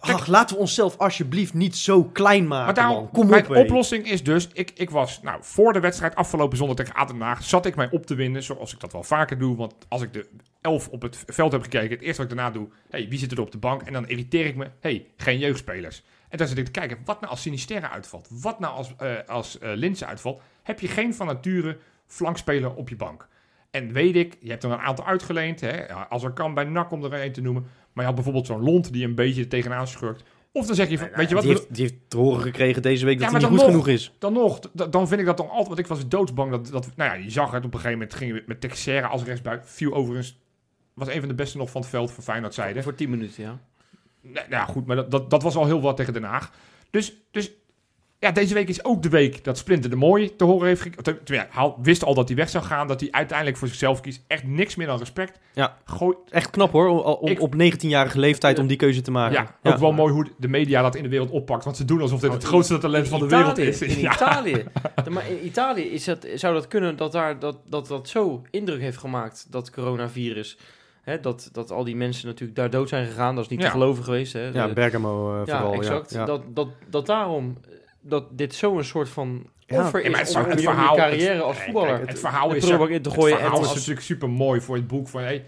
Ach, 0.00 0.26
laten 0.26 0.56
we 0.56 0.62
onszelf 0.62 0.96
alsjeblieft 0.96 1.54
niet 1.54 1.76
zo 1.76 2.04
klein 2.04 2.46
maken, 2.46 2.64
Maar 2.64 2.74
daarom, 2.74 2.96
man. 2.96 3.10
Kom 3.10 3.26
mijn 3.26 3.48
op, 3.48 3.56
oplossing 3.56 4.10
is 4.10 4.22
dus, 4.22 4.48
ik, 4.52 4.70
ik 4.74 4.90
was, 4.90 5.22
nou, 5.22 5.38
voor 5.42 5.72
de 5.72 5.80
wedstrijd 5.80 6.14
afgelopen 6.14 6.56
zondag 6.56 6.76
tegen 6.76 6.94
ADO 6.94 7.12
Den 7.12 7.22
Haag, 7.22 7.44
zat 7.44 7.66
ik 7.66 7.76
mij 7.76 7.88
op 7.90 8.06
te 8.06 8.14
winden, 8.14 8.42
zoals 8.42 8.72
ik 8.72 8.80
dat 8.80 8.92
wel 8.92 9.02
vaker 9.02 9.38
doe. 9.38 9.56
Want 9.56 9.74
als 9.88 10.02
ik 10.02 10.12
de 10.12 10.28
elf 10.60 10.88
op 10.88 11.02
het 11.02 11.24
veld 11.26 11.52
heb 11.52 11.62
gekeken, 11.62 11.90
het 11.90 12.00
eerste 12.00 12.22
wat 12.22 12.30
ik 12.30 12.36
daarna 12.36 12.52
doe, 12.52 12.68
hey, 12.90 13.08
wie 13.08 13.18
zit 13.18 13.32
er 13.32 13.40
op 13.40 13.50
de 13.50 13.58
bank? 13.58 13.82
En 13.82 13.92
dan 13.92 14.08
irriteer 14.08 14.46
ik 14.46 14.56
me, 14.56 14.70
hey, 14.80 15.06
geen 15.16 15.38
jeugdspelers. 15.38 16.02
En 16.28 16.38
dan 16.38 16.48
zit 16.48 16.58
ik 16.58 16.64
te 16.64 16.70
kijken, 16.70 16.98
wat 17.04 17.20
nou 17.20 17.32
als 17.32 17.42
Sinisterra 17.42 17.90
uitvalt? 17.90 18.28
Wat 18.30 18.60
nou 18.60 18.74
als, 18.74 18.94
eh 18.96 19.12
als 19.26 19.58
eh 19.58 19.70
Linse 19.74 20.06
uitvalt? 20.06 20.40
Heb 20.62 20.80
je 20.80 20.88
geen 20.88 21.14
van 21.14 21.26
nature 21.26 21.78
flankspeler 22.06 22.74
op 22.74 22.88
je 22.88 22.96
bank? 22.96 23.28
En 23.70 23.92
weet 23.92 24.16
ik, 24.16 24.36
je 24.40 24.50
hebt 24.50 24.64
er 24.64 24.70
een 24.70 24.78
aantal 24.78 25.06
uitgeleend, 25.06 25.60
hè, 25.60 25.94
als 25.94 26.22
er 26.22 26.30
kan 26.30 26.54
bij 26.54 26.64
NAC 26.64 26.90
om 26.90 27.04
er 27.04 27.24
een 27.24 27.32
te 27.32 27.40
noemen. 27.40 27.66
Maar 27.92 28.04
je 28.04 28.10
had 28.10 28.14
bijvoorbeeld 28.14 28.46
zo'n 28.46 28.62
Lont 28.62 28.92
die 28.92 29.04
een 29.04 29.14
beetje 29.14 29.46
tegenaan 29.48 29.86
schurkt. 29.86 30.22
Of 30.52 30.66
dan 30.66 30.74
zeg 30.74 30.88
je, 30.88 30.98
van, 30.98 31.08
weet 31.14 31.28
je 31.28 31.34
wat, 31.34 31.44
die, 31.44 31.52
heeft, 31.52 31.74
die 31.74 31.82
heeft 31.82 31.94
te 32.08 32.16
horen 32.16 32.42
gekregen 32.42 32.82
deze 32.82 33.04
week 33.04 33.18
dat 33.18 33.30
Ja, 33.30 33.30
hij 33.30 33.40
niet 33.40 33.48
goed 33.48 33.58
nog. 33.58 33.66
genoeg 33.70 33.88
is. 33.88 34.12
dan 34.18 34.32
nog, 34.32 34.60
dan 34.72 35.08
vind 35.08 35.20
ik 35.20 35.26
dat 35.26 35.36
dan 35.36 35.48
altijd, 35.48 35.66
want 35.66 35.78
ik 35.78 35.86
was 35.86 36.08
doodsbang 36.08 36.50
dat, 36.50 36.66
dat, 36.66 36.88
nou 36.96 37.10
ja, 37.10 37.24
je 37.24 37.30
zag 37.30 37.50
het 37.50 37.64
op 37.64 37.74
een 37.74 37.80
gegeven 37.80 37.98
moment, 37.98 38.14
ging 38.14 38.34
het 38.34 38.46
met 38.46 38.60
Texera 38.60 39.06
als 39.06 39.22
rechtsbuik, 39.22 39.66
viel 39.66 39.94
overigens, 39.94 40.38
was 40.94 41.08
een 41.08 41.18
van 41.20 41.28
de 41.28 41.34
beste 41.34 41.56
nog 41.58 41.70
van 41.70 41.80
het 41.80 41.90
veld 41.90 42.10
voor 42.10 42.22
Feyenoord 42.24 42.54
zijde. 42.54 42.82
Voor 42.82 42.94
10 42.94 43.10
minuten, 43.10 43.42
ja. 43.42 43.58
Nou 44.20 44.34
nou 44.34 44.50
ja, 44.50 44.64
goed, 44.64 44.86
maar 44.86 44.96
dat, 44.96 45.10
dat, 45.10 45.30
dat 45.30 45.42
was 45.42 45.56
al 45.56 45.66
heel 45.66 45.80
wat 45.80 45.96
tegen 45.96 46.12
Den 46.12 46.22
Haag. 46.22 46.52
Dus, 46.90 47.14
dus 47.30 47.50
ja, 48.20 48.30
deze 48.32 48.54
week 48.54 48.68
is 48.68 48.84
ook 48.84 49.02
de 49.02 49.08
week 49.08 49.44
dat 49.44 49.58
Splinter 49.58 49.90
de 49.90 49.96
Mooi 49.96 50.36
te 50.36 50.44
horen 50.44 50.66
heeft 50.66 50.80
gekregen. 50.82 51.20
Ja, 51.24 51.46
hij 51.50 51.74
wist 51.82 52.04
al 52.04 52.14
dat 52.14 52.28
hij 52.28 52.36
weg 52.36 52.48
zou 52.48 52.64
gaan, 52.64 52.86
dat 52.88 53.00
hij 53.00 53.08
uiteindelijk 53.10 53.56
voor 53.58 53.68
zichzelf 53.68 54.00
kiest. 54.00 54.22
Echt 54.26 54.44
niks 54.46 54.76
meer 54.76 54.86
dan 54.86 54.98
respect. 54.98 55.38
Ja. 55.52 55.76
Gooi, 55.84 56.16
Echt 56.30 56.50
knap 56.50 56.72
hoor, 56.72 56.88
om, 56.88 56.98
om- 56.98 57.28
Ik- 57.28 57.40
op 57.40 57.54
19-jarige 57.54 58.18
leeftijd 58.18 58.58
om 58.58 58.66
die 58.66 58.76
keuze 58.76 59.00
te 59.00 59.10
maken. 59.10 59.46
ja, 59.62 59.70
ook 59.72 59.78
wel 59.78 59.92
mooi 59.92 60.12
hoe 60.12 60.26
de 60.38 60.48
media 60.48 60.82
dat 60.82 60.94
in 60.94 61.02
de 61.02 61.08
wereld 61.08 61.30
oppakt. 61.30 61.64
Want 61.64 61.76
ze 61.76 61.84
doen 61.84 62.00
alsof 62.00 62.20
dit 62.20 62.32
het 62.32 62.42
Oh, 62.42 62.48
grootste 62.48 62.78
talent 62.78 63.08
van 63.08 63.18
de 63.20 63.26
wereld 63.26 63.58
is. 63.58 63.82
In 63.82 63.98
Ja. 64.08 64.12
Italië. 64.14 64.64
Maar 65.10 65.28
in 65.30 65.46
Italië 65.46 65.82
is 65.82 66.04
dat, 66.04 66.26
zou 66.34 66.54
dat 66.54 66.68
kunnen 66.68 66.96
dat 66.96 67.12
daar, 67.12 67.38
dat, 67.38 67.56
dat, 67.68 67.86
dat 67.86 68.08
zo 68.08 68.42
indruk 68.50 68.80
heeft 68.80 68.98
gemaakt, 68.98 69.46
dat 69.50 69.70
coronavirus. 69.70 70.58
Hè, 71.02 71.20
dat, 71.20 71.48
dat 71.52 71.70
al 71.70 71.84
die 71.84 71.96
mensen 71.96 72.26
natuurlijk 72.26 72.58
daar 72.58 72.70
dood 72.70 72.88
zijn 72.88 73.06
gegaan. 73.06 73.34
Dat 73.34 73.44
is 73.44 73.50
niet 73.50 73.60
Ja. 73.60 73.64
te 73.66 73.70
geloven 73.72 74.04
geweest. 74.04 74.32
Hè. 74.32 74.48
Ja, 74.48 74.68
Bergamo 74.72 75.32
eh, 75.40 75.46
ja, 75.46 75.58
vooral. 75.58 75.74
exact. 75.74 76.10
Ja. 76.12 76.24
Dat, 76.24 76.42
dat, 76.54 76.68
dat 76.90 77.06
daarom 77.06 77.56
eh, 77.64 77.74
dat 78.00 78.24
dit 78.38 78.54
zo'n 78.54 78.84
soort 78.84 79.08
van 79.08 79.46
offer 79.68 80.00
Ja, 80.00 80.06
is 80.06 80.10
maar 80.10 80.18
het 80.20 80.28
om, 80.28 80.32
zou- 80.34 80.44
om 80.44 80.50
het 80.50 80.60
je- 80.60 80.66
verhaal- 80.66 80.96
carrière 80.96 81.32
het- 81.34 81.42
als 81.42 81.58
voetballer 81.58 81.96
kijk, 81.96 82.08
het 82.08 82.18
verhaal 82.20 82.52
is 82.52 82.58
prullenbak 82.58 82.88
in 82.88 83.02
te 83.02 83.10
gooien. 83.10 83.28
Het 83.28 83.34
verhaal 83.38 83.56
en 83.56 83.62
is 83.62 83.68
als- 83.68 83.76
natuurlijk 83.76 84.06
super 84.06 84.30
mooi 84.30 84.60
voor 84.60 84.76
het 84.76 84.86
boek 84.86 85.08
van 85.08 85.20
hey, 85.22 85.44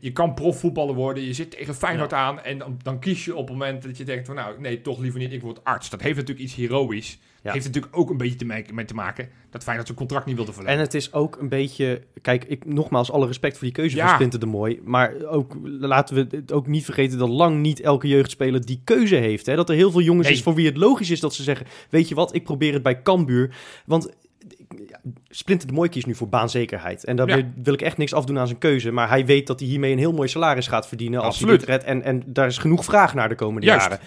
je, 0.00 0.12
kan 0.12 0.34
profvoetballer 0.34 0.94
worden, 0.94 1.24
je 1.24 1.32
zit 1.32 1.50
tegen 1.50 1.74
Feyenoord 1.74 2.12
aan 2.12 2.40
en 2.40 2.58
dan, 2.58 2.78
dan 2.82 2.98
kies 2.98 3.24
je 3.24 3.36
op 3.36 3.48
het 3.48 3.56
moment 3.56 3.82
dat 3.82 3.96
je 3.96 4.04
denkt 4.04 4.26
van 4.26 4.34
nou 4.34 4.60
nee 4.60 4.80
toch 4.80 4.98
liever 4.98 5.20
niet, 5.20 5.32
ik 5.32 5.40
word 5.42 5.64
arts. 5.64 5.90
Dat 5.90 6.00
heeft 6.00 6.16
natuurlijk 6.16 6.46
iets 6.46 6.54
heroïs. 6.54 7.18
Ja. 7.42 7.52
Heeft 7.52 7.66
natuurlijk 7.66 7.96
ook 7.96 8.10
een 8.10 8.16
beetje 8.16 8.36
te 8.36 8.44
maken, 8.44 8.74
mee 8.74 8.84
te 8.84 8.94
maken 8.94 9.28
dat 9.50 9.62
Feyenoord 9.62 9.86
zijn 9.86 9.98
contract 9.98 10.26
niet 10.26 10.36
wilde 10.36 10.52
verlengen. 10.52 10.78
En 10.78 10.84
het 10.84 10.94
is 10.94 11.12
ook 11.12 11.36
een 11.40 11.48
beetje... 11.48 12.02
Kijk, 12.20 12.44
ik, 12.44 12.64
nogmaals, 12.64 13.10
alle 13.12 13.26
respect 13.26 13.56
voor 13.56 13.66
die 13.66 13.74
keuze 13.76 13.96
Ja. 13.96 14.04
van 14.04 14.14
Splinter 14.14 14.40
de 14.40 14.46
Mooi. 14.46 14.80
Maar 14.84 15.14
ook, 15.24 15.56
laten 15.62 16.14
we 16.14 16.36
het 16.36 16.52
ook 16.52 16.66
niet 16.66 16.84
vergeten 16.84 17.18
dat 17.18 17.28
lang 17.28 17.60
niet 17.60 17.80
elke 17.80 18.08
jeugdspeler 18.08 18.66
die 18.66 18.80
keuze 18.84 19.14
heeft. 19.14 19.46
Hè? 19.46 19.56
Dat 19.56 19.68
er 19.68 19.74
heel 19.74 19.90
veel 19.90 20.00
jongens 20.00 20.26
Nee. 20.26 20.36
is 20.36 20.42
voor 20.42 20.54
wie 20.54 20.66
het 20.66 20.76
logisch 20.76 21.10
is 21.10 21.20
dat 21.20 21.34
ze 21.34 21.42
zeggen... 21.42 21.66
Weet 21.90 22.08
je 22.08 22.14
wat, 22.14 22.34
ik 22.34 22.44
probeer 22.44 22.72
het 22.72 22.82
bij 22.82 23.02
Cambuur. 23.02 23.54
Want 23.86 24.12
Splinter 25.28 25.68
de 25.68 25.74
Mooi 25.74 25.88
kiest 25.88 26.06
nu 26.06 26.14
voor 26.14 26.28
baanzekerheid. 26.28 27.04
En 27.04 27.16
daar 27.16 27.28
Ja. 27.28 27.42
wil, 27.62 27.74
ik 27.74 27.82
echt 27.82 27.96
niks 27.96 28.14
afdoen 28.14 28.38
aan 28.38 28.46
zijn 28.46 28.58
keuze. 28.58 28.90
Maar 28.90 29.08
hij 29.08 29.26
weet 29.26 29.46
dat 29.46 29.60
hij 29.60 29.68
hiermee 29.68 29.92
een 29.92 29.98
heel 29.98 30.12
mooi 30.12 30.28
salaris 30.28 30.66
gaat 30.66 30.88
verdienen 30.88 31.22
als 31.22 31.38
hij 31.40 31.50
dit 31.50 31.62
redt. 31.62 31.84
En, 31.84 32.02
en 32.02 32.22
daar 32.26 32.46
is 32.46 32.58
genoeg 32.58 32.84
vraag 32.84 33.14
naar 33.14 33.28
de 33.28 33.34
komende 33.34 33.66
Juist. 33.66 33.88
jaren. 33.88 34.04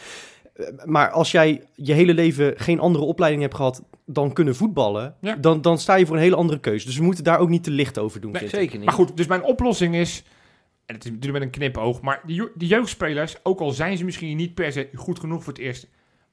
Eh, 0.54 0.86
Maar 0.86 1.10
als 1.12 1.32
jij 1.32 1.62
je 1.76 1.94
hele 1.94 2.14
leven 2.14 2.54
geen 2.58 2.80
andere 2.80 3.04
opleiding 3.06 3.44
hebt 3.44 3.56
gehad 3.56 3.84
dan 4.06 4.34
kunnen 4.34 4.56
voetballen, 4.56 5.16
Ja. 5.22 5.36
dan, 5.36 5.62
dan 5.62 5.78
sta 5.80 5.96
je 5.96 6.06
voor 6.06 6.16
een 6.16 6.22
hele 6.22 6.36
andere 6.36 6.60
keuze. 6.60 6.86
Dus 6.86 6.98
we 6.98 7.04
moeten 7.04 7.24
daar 7.24 7.40
ook 7.40 7.50
niet 7.50 7.64
te 7.64 7.72
licht 7.72 7.98
over 8.00 8.22
doen. 8.22 8.32
Nee. 8.32 8.48
Zeker 8.48 8.76
niet. 8.78 8.86
Maar 8.86 8.94
goed, 8.94 9.18
dus 9.18 9.28
mijn 9.28 9.44
oplossing 9.44 9.96
is, 9.96 10.24
en 10.86 10.96
het 10.96 11.06
is 11.06 11.12
natuurlijk 11.12 11.44
met 11.44 11.54
een 11.54 11.60
knipoog, 11.60 12.02
maar 12.02 12.22
die 12.26 12.50
jeugdspelers, 12.58 13.36
ook 13.44 13.60
al 13.60 13.72
zijn 13.72 13.98
ze 13.98 14.06
misschien 14.06 14.38
niet 14.38 14.54
per 14.54 14.72
se 14.72 14.90
goed 14.94 15.20
genoeg 15.20 15.44
voor 15.44 15.54
het 15.54 15.62
eerste, 15.62 15.88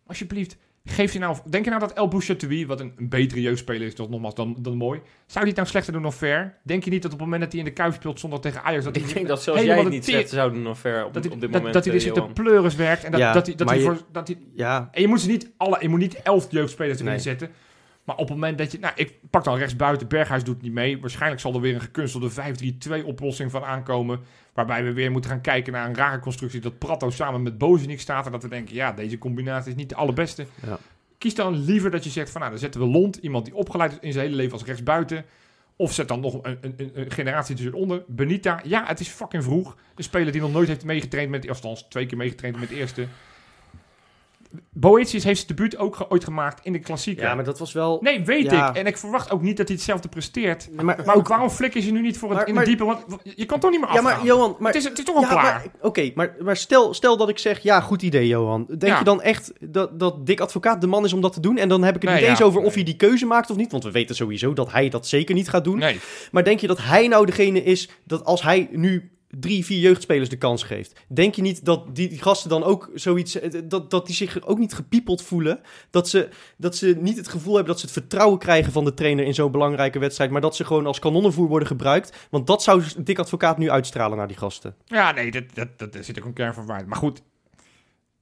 alsjeblieft, 0.06 0.56
geef 0.84 1.12
je 1.12 1.18
nou, 1.18 1.36
denk 1.48 1.64
je 1.64 1.70
nou 1.70 1.82
dat 1.82 1.92
El 1.92 2.08
Bouchatoui, 2.08 2.66
wat 2.66 2.80
een, 2.80 2.92
een 2.96 3.08
betere 3.08 3.40
jeugdspeler 3.40 3.86
is, 3.86 3.94
toch 3.94 4.08
nogmaals 4.10 4.34
dan, 4.34 4.56
dan 4.58 4.76
mooi, 4.76 5.00
zou 5.26 5.38
die 5.44 5.46
het 5.46 5.56
nou 5.56 5.68
slechter 5.68 5.92
doen 5.92 6.02
dan 6.02 6.12
Ver? 6.12 6.58
Denk 6.62 6.84
je 6.84 6.90
niet 6.90 7.02
dat 7.02 7.12
op 7.12 7.18
het 7.18 7.26
moment 7.26 7.42
dat 7.44 7.52
hij 7.52 7.60
in 7.60 7.66
de 7.66 7.72
Kuip 7.72 7.94
speelt 7.94 8.20
zondag 8.20 8.40
tegen 8.40 8.62
Ajax, 8.62 8.84
dat 8.84 8.96
ik 8.96 9.04
hij 9.04 9.12
denk 9.14 9.26
dat 9.26 9.42
zelfs 9.42 9.62
jij 9.62 9.78
het 9.78 9.88
niet 9.88 10.04
slechter 10.04 10.36
zou 10.36 10.52
doen 10.52 10.64
dan 10.64 10.76
ver 10.76 11.04
op, 11.04 11.14
dat 11.14 11.24
hij, 11.24 11.32
op 11.32 11.40
dit 11.40 11.50
dat, 11.52 11.60
moment. 11.60 11.74
dat 11.74 11.84
hij 11.84 11.92
eh, 11.94 11.98
dus 11.98 12.08
in 12.08 12.14
de 12.14 12.20
Johan. 12.20 12.32
pleuris 12.34 12.74
werkt 12.74 13.04
en 13.04 13.10
dat, 13.10 13.20
Ja, 13.20 13.32
dat 13.32 13.46
hij, 13.46 13.54
dat 13.54 13.68
hij 13.68 13.78
je- 13.78 13.84
voor, 13.84 13.98
dat 14.12 14.28
hij, 14.28 14.38
Ja, 14.54 14.88
en 14.92 15.00
je 15.02 15.08
moet 15.08 15.20
ze 15.20 15.28
niet 15.28 15.50
alle, 15.56 15.76
je 15.80 15.88
moet 15.88 15.98
niet 16.00 16.14
elf 16.22 16.46
jeugdspelers 16.50 16.98
erin 16.98 17.10
Nee. 17.10 17.20
zetten. 17.20 17.50
Maar 18.04 18.16
op 18.16 18.28
het 18.28 18.36
moment 18.36 18.58
dat 18.58 18.72
je... 18.72 18.78
Nou, 18.78 18.92
ik 18.96 19.18
pak 19.30 19.44
dan 19.44 19.56
rechts 19.56 19.76
buiten. 19.76 20.08
Berghuis 20.08 20.44
doet 20.44 20.62
niet 20.62 20.72
mee. 20.72 21.00
Waarschijnlijk 21.00 21.40
zal 21.40 21.54
er 21.54 21.60
weer 21.60 21.74
een 21.74 21.80
gekunstelde 21.80 22.30
5-3-2 23.02 23.04
oplossing 23.04 23.50
van 23.50 23.64
aankomen. 23.64 24.20
Waarbij 24.52 24.84
we 24.84 24.92
weer 24.92 25.10
moeten 25.10 25.30
gaan 25.30 25.40
kijken 25.40 25.72
naar 25.72 25.88
een 25.88 25.94
rare 25.94 26.18
constructie. 26.18 26.60
Dat 26.60 26.78
Prato 26.78 27.10
samen 27.10 27.42
met 27.42 27.58
Bozenik 27.58 28.00
staat. 28.00 28.26
En 28.26 28.32
dat 28.32 28.42
we 28.42 28.48
denken, 28.48 28.74
ja, 28.74 28.92
deze 28.92 29.18
combinatie 29.18 29.70
is 29.70 29.76
niet 29.76 29.88
de 29.88 29.94
allerbeste. 29.94 30.46
Ja. 30.66 30.78
Kies 31.18 31.34
dan 31.34 31.64
liever 31.64 31.90
dat 31.90 32.04
je 32.04 32.10
zegt 32.10 32.30
van, 32.30 32.40
nou, 32.40 32.52
dan 32.52 32.60
zetten 32.62 32.80
we 32.80 32.86
Lond. 32.86 33.16
Iemand 33.16 33.44
die 33.44 33.54
opgeleid 33.54 33.92
is 33.92 33.98
in 34.00 34.12
zijn 34.12 34.24
hele 34.24 34.36
leven 34.36 34.52
als 34.52 34.64
rechtsbuiten. 34.64 35.24
Of 35.76 35.92
zet 35.92 36.08
dan 36.08 36.20
nog 36.20 36.38
een, 36.42 36.58
een, 36.60 36.74
een, 36.76 36.90
een 36.94 37.10
generatie 37.10 37.56
tussenonder. 37.56 38.04
Benita, 38.06 38.60
ja, 38.64 38.86
het 38.86 39.00
is 39.00 39.08
fucking 39.08 39.44
vroeg. 39.44 39.76
Een 39.94 40.04
speler 40.04 40.32
die 40.32 40.40
nog 40.40 40.52
nooit 40.52 40.68
heeft 40.68 40.84
meegetraind 40.84 41.30
met... 41.30 41.48
Althans, 41.48 41.86
twee 41.88 42.06
keer 42.06 42.18
meegetraind 42.18 42.60
met 42.60 42.68
de 42.68 42.74
eerste. 42.74 43.06
Boetius 44.72 45.24
heeft 45.24 45.36
zijn 45.36 45.48
debuut 45.56 45.76
ook 45.76 45.96
ge- 45.96 46.10
ooit 46.10 46.24
gemaakt 46.24 46.64
in 46.64 46.72
de 46.72 46.78
klassieker. 46.78 47.24
Ja, 47.24 47.34
maar 47.34 47.44
dat 47.44 47.58
was 47.58 47.72
wel... 47.72 47.98
Nee, 48.02 48.24
weet 48.24 48.50
Ja. 48.50 48.68
ik. 48.70 48.76
En 48.76 48.86
ik 48.86 48.96
verwacht 48.96 49.30
ook 49.30 49.42
niet 49.42 49.56
dat 49.56 49.66
hij 49.68 49.76
hetzelfde 49.76 50.08
presteert. 50.08 50.68
Maar, 50.82 50.84
Maar 51.06 51.14
ook... 51.16 51.28
waarom 51.28 51.50
flikker 51.50 51.82
je 51.82 51.92
nu 51.92 52.00
niet 52.00 52.18
voor 52.18 52.28
het 52.28 52.38
Maar- 52.48 52.64
in 52.64 52.64
diepe? 52.64 52.84
Want 52.84 53.04
je 53.22 53.46
kan 53.46 53.60
toch 53.60 53.70
niet 53.70 53.80
meer 53.80 53.88
Ja, 53.88 53.98
afgaan? 53.98 54.16
maar 54.16 54.26
Johan... 54.26 54.56
Maar... 54.58 54.72
het, 54.72 54.82
is, 54.82 54.88
het 54.88 54.98
is 54.98 55.04
toch 55.04 55.14
al 55.16 55.22
Ja, 55.22 55.28
klaar? 55.28 55.64
Oké, 55.80 56.10
maar, 56.14 56.36
maar 56.40 56.56
stel, 56.56 56.94
stel 56.94 57.16
dat 57.16 57.28
ik 57.28 57.38
zeg, 57.38 57.58
ja, 57.62 57.80
goed 57.80 58.02
idee, 58.02 58.26
Johan. 58.26 58.64
Denk 58.68 58.82
Ja. 58.92 58.98
je 58.98 59.04
dan 59.04 59.22
echt 59.22 59.52
dat, 59.60 59.98
dat 60.00 60.26
Dick 60.26 60.40
Advocaat 60.40 60.80
de 60.80 60.86
man 60.86 61.04
is 61.04 61.12
om 61.12 61.20
dat 61.20 61.32
te 61.32 61.40
doen? 61.40 61.56
En 61.58 61.68
dan 61.68 61.82
heb 61.82 61.94
ik 61.96 62.02
het 62.02 62.10
Nee, 62.10 62.20
niet 62.20 62.28
eens 62.28 62.38
ja, 62.38 62.44
over 62.44 62.60
of 62.60 62.74
hij 62.74 62.82
die 62.82 62.96
keuze 62.96 63.26
maakt 63.26 63.50
of 63.50 63.56
niet. 63.56 63.70
Want 63.70 63.84
we 63.84 63.90
weten 63.90 64.14
sowieso 64.16 64.52
dat 64.52 64.72
hij 64.72 64.88
dat 64.88 65.06
zeker 65.06 65.34
niet 65.34 65.48
gaat 65.48 65.64
doen. 65.64 65.78
Nee. 65.78 66.00
Maar 66.32 66.44
denk 66.44 66.60
je 66.60 66.66
dat 66.66 66.78
hij 66.82 67.08
nou 67.08 67.26
degene 67.26 67.62
is 67.62 67.90
dat 68.04 68.24
als 68.24 68.42
hij 68.42 68.68
nu 68.70 69.10
drie, 69.40 69.64
vier 69.64 69.78
jeugdspelers 69.78 70.28
de 70.28 70.38
kans 70.38 70.62
geeft. 70.62 71.00
Denk 71.08 71.34
je 71.34 71.42
niet 71.42 71.64
dat 71.64 71.96
die, 71.96 72.22
gasten 72.22 72.50
dan 72.50 72.64
ook 72.64 72.90
zoiets, 72.94 73.40
eh, 73.40 73.60
dat, 73.64 73.90
dat 73.90 74.06
die 74.06 74.14
zich 74.14 74.46
ook 74.46 74.58
niet 74.58 74.74
gepiepeld 74.74 75.22
voelen? 75.22 75.60
Dat 75.90 76.08
ze, 76.08 76.28
dat 76.56 76.76
ze 76.76 76.96
niet 77.00 77.16
het 77.16 77.28
gevoel 77.28 77.54
hebben 77.54 77.72
dat 77.72 77.80
ze 77.80 77.86
het 77.86 77.94
vertrouwen 77.94 78.38
krijgen 78.38 78.72
van 78.72 78.84
de 78.84 78.94
trainer 78.94 79.24
in 79.24 79.34
zo'n 79.34 79.50
belangrijke 79.50 79.98
wedstrijd, 79.98 80.30
maar 80.30 80.40
dat 80.40 80.56
ze 80.56 80.64
gewoon 80.64 80.86
als 80.86 80.98
kanonnenvoer 80.98 81.48
worden 81.48 81.68
gebruikt? 81.68 82.26
Want 82.30 82.46
dat 82.46 82.62
zou 82.62 82.82
Dick 82.98 83.18
Advocaat 83.18 83.58
nu 83.58 83.70
uitstralen 83.70 84.16
naar 84.18 84.28
die 84.28 84.36
gasten. 84.36 84.74
Ja, 84.84 85.12
nee, 85.12 85.30
dat, 85.30 85.44
dat, 85.54 85.92
dat, 85.92 86.04
zit 86.04 86.18
ook 86.18 86.24
een 86.24 86.32
kern 86.32 86.54
van 86.54 86.66
waarheid. 86.66 86.88
Maar 86.88 86.98
goed, 86.98 87.22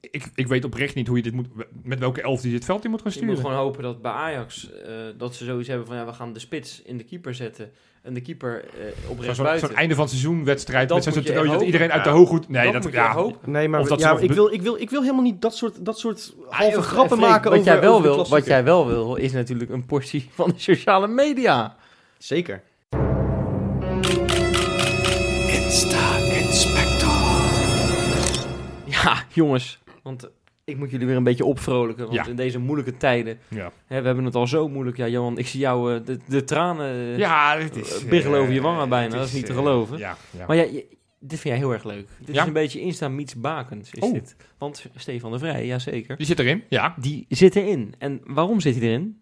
ik, 0.00 0.30
ik 0.34 0.46
weet 0.46 0.64
oprecht 0.64 0.94
niet 0.94 1.06
hoe 1.06 1.16
je 1.16 1.22
dit 1.22 1.32
moet... 1.32 1.46
Met 1.82 1.98
welke 1.98 2.22
elf 2.22 2.40
die 2.40 2.52
dit 2.52 2.64
veld 2.64 2.84
in 2.84 2.90
moet 2.90 3.02
gaan 3.02 3.12
Je 3.14 3.24
moet 3.24 3.34
sturen. 3.36 3.50
gewoon 3.50 3.64
hopen 3.64 3.82
dat 3.82 4.02
bij 4.02 4.12
Ajax 4.12 4.72
eh, 4.72 4.92
dat 5.16 5.34
ze 5.34 5.44
zoiets 5.44 5.68
hebben 5.68 5.86
van 5.86 5.96
ja, 5.96 6.06
we 6.06 6.12
gaan 6.12 6.32
de 6.32 6.38
spits 6.38 6.82
in 6.82 6.96
de 6.96 7.04
keeper 7.04 7.34
zetten 7.34 7.70
en 8.02 8.14
de 8.14 8.20
keeper 8.20 8.64
eh, 8.64 9.10
op 9.10 9.16
Zo'n 9.16 9.20
rechts 9.20 9.36
zo'n 9.36 9.44
buiten. 9.44 9.74
einde 9.74 9.94
van 9.94 10.08
seizoen 10.08 10.44
wedstrijd. 10.44 10.88
Dat 10.88 11.04
met 11.04 11.14
dat 11.14 11.62
iedereen 11.62 11.92
uit 11.92 12.04
de 12.04 12.10
hooghoed... 12.10 12.48
Nee, 12.48 12.72
dat, 12.72 12.82
dat, 12.82 12.92
ja, 12.92 13.12
hopen. 13.12 13.50
Nee, 13.50 13.68
maar 13.68 13.98
ja, 13.98 14.18
ik, 14.18 14.32
wil, 14.32 14.52
ik, 14.52 14.62
wil, 14.62 14.76
ik 14.76 14.90
wil 14.90 15.00
helemaal 15.00 15.22
niet 15.22 15.42
dat 15.42 15.56
soort, 15.56 15.84
dat 15.84 15.98
soort 15.98 16.34
halve 16.48 16.74
joh, 16.74 16.82
grappen 16.82 17.16
Freek, 17.16 17.30
maken 17.30 17.50
wat 17.50 17.58
over, 17.58 17.72
jij 17.72 17.80
wel 17.80 17.94
over 17.94 18.02
wil, 18.02 18.28
Wat 18.28 18.46
jij 18.46 18.64
wel 18.64 18.86
wil, 18.86 19.14
is 19.14 19.32
natuurlijk 19.32 19.70
een 19.70 19.86
portie 19.86 20.28
van 20.34 20.50
de 20.50 20.58
sociale 20.58 21.08
media. 21.08 21.76
Zeker. 22.18 22.62
Ja, 28.84 29.24
jongens, 29.32 29.78
want 30.02 30.24
eh, 30.24 30.30
ik 30.64 30.76
moet 30.76 30.90
jullie 30.90 31.06
weer 31.06 31.16
een 31.16 31.22
beetje 31.22 31.44
opvrolijken. 31.44 32.04
Want 32.04 32.16
Ja. 32.16 32.26
in 32.26 32.36
deze 32.36 32.58
moeilijke 32.58 32.96
tijden, 32.96 33.38
ja. 33.48 33.72
hè, 33.86 34.00
we 34.00 34.06
hebben 34.06 34.24
het 34.24 34.34
al 34.34 34.46
zo 34.46 34.68
moeilijk. 34.68 34.96
Ja, 34.96 35.08
Johan, 35.08 35.38
ik 35.38 35.46
zie 35.46 35.60
jou 35.60 35.94
eh, 35.94 36.00
de, 36.04 36.18
de 36.26 36.44
tranen 36.44 36.86
eh, 36.90 37.18
ja, 37.18 37.58
het 37.58 37.76
is... 37.76 38.02
eh, 38.02 38.08
biggelen 38.08 38.36
eh, 38.36 38.42
over 38.42 38.54
je 38.54 38.60
wangen 38.60 38.88
bijna, 38.88 39.16
dat 39.16 39.26
is 39.26 39.32
niet 39.32 39.46
te 39.46 39.52
eh, 39.52 39.58
geloven. 39.58 39.98
Ja, 39.98 40.16
ja. 40.30 40.46
Maar 40.46 40.56
ja, 40.56 40.62
dit 41.18 41.38
vind 41.40 41.42
jij 41.42 41.56
heel 41.56 41.72
erg 41.72 41.84
leuk. 41.84 42.08
Dit 42.18 42.34
Ja? 42.34 42.40
is 42.40 42.46
een 42.46 42.52
beetje 42.52 42.80
Insta 42.80 43.08
meets 43.08 43.34
Bakens, 43.34 43.90
is 43.92 44.02
Oh. 44.02 44.12
dit. 44.12 44.36
Want 44.58 44.86
Stefan 44.96 45.30
de 45.32 45.38
Vrij, 45.38 45.66
jazeker, 45.66 46.16
Die 46.16 46.26
zit 46.26 46.38
erin, 46.38 46.62
ja. 46.68 46.94
die 46.98 47.26
zit 47.28 47.56
erin. 47.56 47.94
En 47.98 48.20
waarom 48.24 48.60
zit 48.60 48.74
hij 48.76 48.84
erin? 48.88 49.18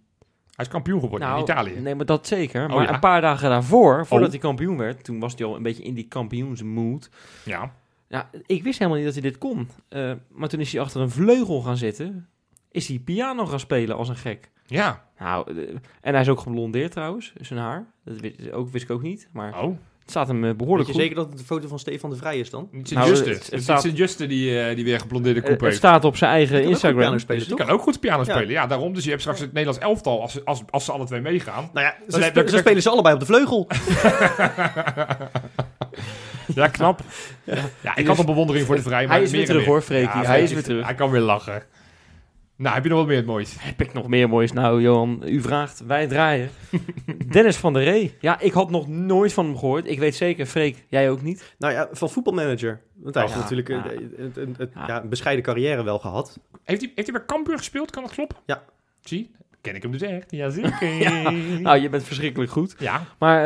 Hij 0.55 0.67
is 0.67 0.73
kampioen 0.73 1.01
geworden 1.01 1.29
in 1.37 1.43
Italië. 1.43 1.81
Nee, 1.81 1.95
maar 1.95 2.07
dat 2.07 2.27
zeker. 2.27 2.65
Oh, 2.69 2.75
maar 2.75 2.85
ja. 2.85 2.95
een 2.95 3.01
paar 3.01 3.21
dagen 3.21 3.49
daarvoor, 3.51 4.07
voordat 4.07 4.27
Oh. 4.27 4.33
hij 4.33 4.43
kampioen 4.43 4.77
werd, 4.77 5.05
toen 5.05 5.21
was 5.21 5.35
hij 5.37 5.47
al 5.47 5.57
een 5.57 5.63
beetje 5.63 5.83
in 5.83 5.95
die 5.95 6.09
kampioensmood. 6.09 7.11
Ja. 7.45 7.75
Ja, 8.09 8.31
ik 8.47 8.63
wist 8.63 8.79
helemaal 8.79 8.99
niet 9.01 9.07
dat 9.13 9.23
hij 9.23 9.31
dit 9.31 9.39
kon. 9.39 9.69
Eh, 9.89 10.13
maar 10.31 10.49
toen 10.49 10.61
is 10.61 10.73
hij 10.73 10.81
achter 10.81 11.01
een 11.01 11.11
vleugel 11.11 11.61
gaan 11.63 11.77
zitten. 11.77 12.29
Is 12.71 12.89
hij 12.89 12.99
piano 12.99 13.47
gaan 13.47 13.61
spelen 13.61 13.97
als 13.97 14.09
een 14.09 14.17
gek. 14.17 14.51
Ja. 14.67 15.05
Nou, 15.19 15.57
eh, 15.57 15.69
en 16.01 16.13
hij 16.13 16.21
is 16.21 16.29
ook 16.29 16.41
geblondeerd 16.41 16.93
trouwens, 16.93 17.33
zijn 17.41 17.59
haar. 17.59 17.87
Dat 18.05 18.21
wist, 18.21 18.53
ook, 18.53 18.69
wist 18.71 18.85
ik 18.85 18.91
ook 18.91 19.03
niet. 19.03 19.29
Maar 19.33 19.63
Oh. 19.63 19.77
het 20.01 20.11
staat 20.11 20.29
hem 20.29 20.37
eh, 20.37 20.43
Weet 20.49 20.57
behoorlijk 20.57 20.87
je 20.89 20.93
goed. 20.95 21.03
zeker 21.03 21.17
dat 21.17 21.29
het 21.29 21.39
de 21.39 21.45
foto 21.45 21.69
van 21.69 21.79
Stefan 21.79 22.11
de 22.11 22.17
Vrij 22.17 22.39
is 22.39 22.51
dan? 22.51 22.69
Het 22.73 22.87
is 22.87 22.91
Nou, 22.93 23.09
Juste. 23.09 23.25
het- 23.29 23.35
Het, 23.39 23.45
het 23.47 23.55
is 23.55 23.63
staat- 23.63 23.97
Juste 23.97 24.27
die, 24.27 24.61
eh, 24.61 24.75
die 24.77 24.85
weer 24.85 25.01
geblondeerde 25.01 25.41
Eh, 25.41 25.45
koep 25.47 25.55
het 25.55 25.65
heeft. 25.65 25.77
staat 25.77 26.05
op 26.05 26.17
zijn 26.17 26.31
eigen 26.31 26.63
Instagram. 26.63 26.99
piano 27.01 27.19
spelen, 27.19 27.39
Dus- 27.39 27.49
Die 27.49 27.57
toch? 27.57 27.67
kan 27.67 27.75
ook 27.77 27.83
goed 27.83 28.01
piano 28.01 28.25
spelen. 28.25 28.49
Ja, 28.49 28.67
daarom. 28.67 28.95
Dus 28.95 29.03
je 29.05 29.09
hebt 29.11 29.21
straks 29.23 29.41
het 29.41 29.53
Nederlands 29.53 29.85
elftal 29.85 30.21
als, 30.21 30.45
als, 30.45 30.63
als 30.71 30.85
ze 30.85 30.93
alle 30.93 31.05
twee 31.05 31.21
meegaan. 31.21 31.71
Nou 31.73 31.87
ja, 31.87 31.97
dat- 32.31 32.51
zo 32.51 32.57
spelen 32.59 32.83
ze 32.83 32.91
allebei 32.91 33.15
op 33.15 33.21
de 33.21 33.27
vleugel. 33.27 33.67
Ja, 36.55 36.69
knap. 36.69 37.01
Ja, 37.81 37.97
ik 37.97 38.07
had 38.07 38.19
een 38.19 38.27
bewondering 38.27 38.67
voor 38.67 38.77
de 38.77 38.83
vrij. 38.83 39.07
maar 39.07 39.15
Hij 39.15 39.25
is 39.25 39.31
weer 39.31 39.45
terug, 39.45 39.61
meer. 39.61 39.71
hoor, 39.71 39.83
Freekie. 39.83 40.09
Hij 40.11 40.25
Freek 40.25 40.43
is 40.43 40.53
weer 40.53 40.63
terug. 40.63 40.85
Hij 40.85 40.95
kan 40.95 41.11
weer 41.11 41.21
lachen. 41.21 41.63
Nou, 42.57 42.75
heb 42.75 42.83
je 42.85 42.89
nog 42.89 42.99
wat 42.99 43.07
meer 43.07 43.17
het 43.17 43.27
moois? 43.27 43.57
Heb 43.59 43.81
ik 43.81 43.93
nog 43.93 44.09
meer 44.09 44.29
moois? 44.29 44.53
Nou, 44.53 44.83
Johan, 44.83 45.23
u 45.27 45.41
vraagt, 45.41 45.83
wij 45.87 46.07
draaien. 46.07 46.51
Dennis 47.33 47.57
van 47.57 47.73
der 47.73 47.83
Ree. 47.85 48.15
Ja, 48.21 48.41
ik 48.41 48.53
had 48.53 48.71
nog 48.71 48.89
nooit 48.89 49.33
van 49.33 49.45
hem 49.45 49.59
gehoord. 49.59 49.87
Ik 49.89 49.99
weet 49.99 50.15
zeker, 50.15 50.47
Freek, 50.47 50.85
jij 50.89 51.11
ook 51.11 51.23
niet. 51.23 51.55
Nou 51.59 51.73
ja, 51.73 51.89
van 51.93 52.11
voetbalmanager. 52.11 52.81
Want 52.95 53.15
hij 53.15 53.25
Oh, 53.25 53.29
heeft 53.31 53.49
ja, 53.49 53.55
natuurlijk 53.55 53.69
ja. 53.69 53.93
een, 53.93 54.15
een, 54.17 54.33
een- 54.35 54.55
een- 54.59 54.71
Ja. 54.75 54.85
ja, 54.87 55.03
een 55.03 55.09
bescheiden 55.09 55.45
carrière 55.45 55.83
wel 55.83 55.99
gehad. 55.99 56.39
Heeft 56.65 56.81
hij, 56.81 56.93
heeft 56.95 57.09
hij 57.11 57.19
bij 57.19 57.27
Cambuur 57.27 57.57
gespeeld? 57.59 57.91
Kan 57.91 58.03
dat 58.03 58.13
kloppen? 58.13 58.37
Ja. 58.47 58.63
Zie, 59.01 59.31
ken 59.61 59.75
ik 59.75 59.83
hem 59.83 59.91
dus 59.93 60.03
echt. 60.03 60.31
Jazeker. 60.31 60.89
Ja. 61.05 61.31
Nou, 61.61 61.79
je 61.79 61.89
bent 61.89 62.03
verschrikkelijk 62.05 62.51
goed. 62.51 62.75
ja. 62.79 63.05
Maar 63.19 63.41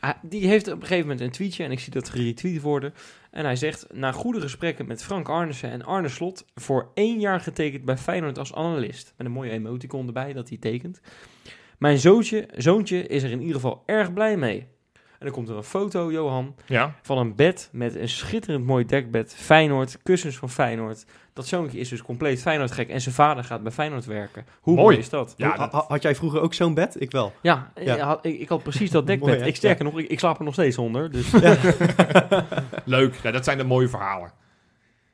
hij- 0.00 0.16
die 0.22 0.46
heeft 0.46 0.66
op 0.68 0.74
een 0.80 0.86
gegeven 0.86 1.02
moment 1.08 1.20
een 1.20 1.30
tweetje, 1.30 1.64
en 1.64 1.70
ik 1.70 1.80
zie 1.80 1.92
dat 1.92 2.08
geretweet 2.08 2.60
worden. 2.62 2.94
En 3.30 3.44
hij 3.44 3.56
zegt, 3.56 3.86
na 3.92 4.12
goede 4.12 4.40
gesprekken 4.40 4.86
met 4.86 5.04
Frank 5.04 5.28
Arnissen 5.28 5.70
en 5.70 5.84
Arne 5.84 6.08
Slot... 6.08 6.44
voor 6.54 6.90
één 6.94 7.20
jaar 7.20 7.40
getekend 7.40 7.84
bij 7.84 7.96
Feyenoord 7.96 8.38
als 8.38 8.54
analist. 8.54 9.14
Met 9.16 9.26
een 9.26 9.32
mooie 9.32 9.50
emoticon 9.50 10.06
erbij 10.06 10.32
dat 10.32 10.48
hij 10.48 10.58
tekent. 10.58 11.00
Mijn 11.78 11.98
zoontje, 11.98 12.48
zoontje 12.56 13.06
is 13.06 13.22
er 13.22 13.30
in 13.30 13.40
ieder 13.40 13.54
geval 13.54 13.82
erg 13.86 14.12
blij 14.12 14.36
mee. 14.36 14.66
En 14.92 15.24
dan 15.26 15.30
komt 15.34 15.48
er 15.48 15.56
een 15.56 15.62
foto, 15.62 16.12
Johan, 16.12 16.54
Ja. 16.66 16.94
van 17.02 17.18
een 17.18 17.34
bed 17.34 17.68
met 17.72 17.94
een 17.94 18.08
schitterend 18.08 18.64
mooi 18.64 18.84
dekbed. 18.84 19.34
Feyenoord, 19.34 19.98
kussens 20.02 20.36
van 20.36 20.50
Feyenoord. 20.50 21.04
Dat 21.38 21.46
zoontje 21.46 21.78
is 21.78 21.88
dus 21.88 22.02
compleet 22.02 22.40
Feyenoord 22.40 22.70
gek 22.70 22.88
en 22.88 23.00
zijn 23.00 23.14
vader 23.14 23.44
gaat 23.44 23.62
bij 23.62 23.72
Feyenoord 23.72 24.04
werken. 24.04 24.44
Hoe 24.60 24.74
mooi, 24.74 24.86
Mooi. 24.86 24.98
is 24.98 25.08
dat? 25.08 25.34
Ja, 25.36 25.48
Ha- 25.48 25.56
dat- 25.56 25.72
ha- 25.72 25.84
had 25.88 26.02
jij 26.02 26.14
vroeger 26.14 26.40
ook 26.40 26.54
zo'n 26.54 26.74
bed? 26.74 27.00
Ik 27.00 27.10
wel. 27.10 27.32
Ja, 27.42 27.72
Ja. 27.80 27.94
Ik, 27.94 28.00
had, 28.00 28.24
ik, 28.26 28.40
ik 28.40 28.48
had 28.48 28.62
precies 28.62 28.90
dat 28.90 29.06
dekbed. 29.12 29.28
Mooi, 29.38 29.48
ik 29.48 29.56
sterker 29.56 29.84
nog, 29.84 29.98
ik, 29.98 30.08
ik 30.08 30.18
slaap 30.18 30.38
er 30.38 30.44
nog 30.44 30.52
steeds 30.52 30.78
onder. 30.78 31.10
Dus 31.10 31.30
Leuk. 32.84 33.14
Ja, 33.22 33.30
dat 33.30 33.44
zijn 33.44 33.58
de 33.58 33.64
mooie 33.64 33.88
verhalen. 33.88 34.30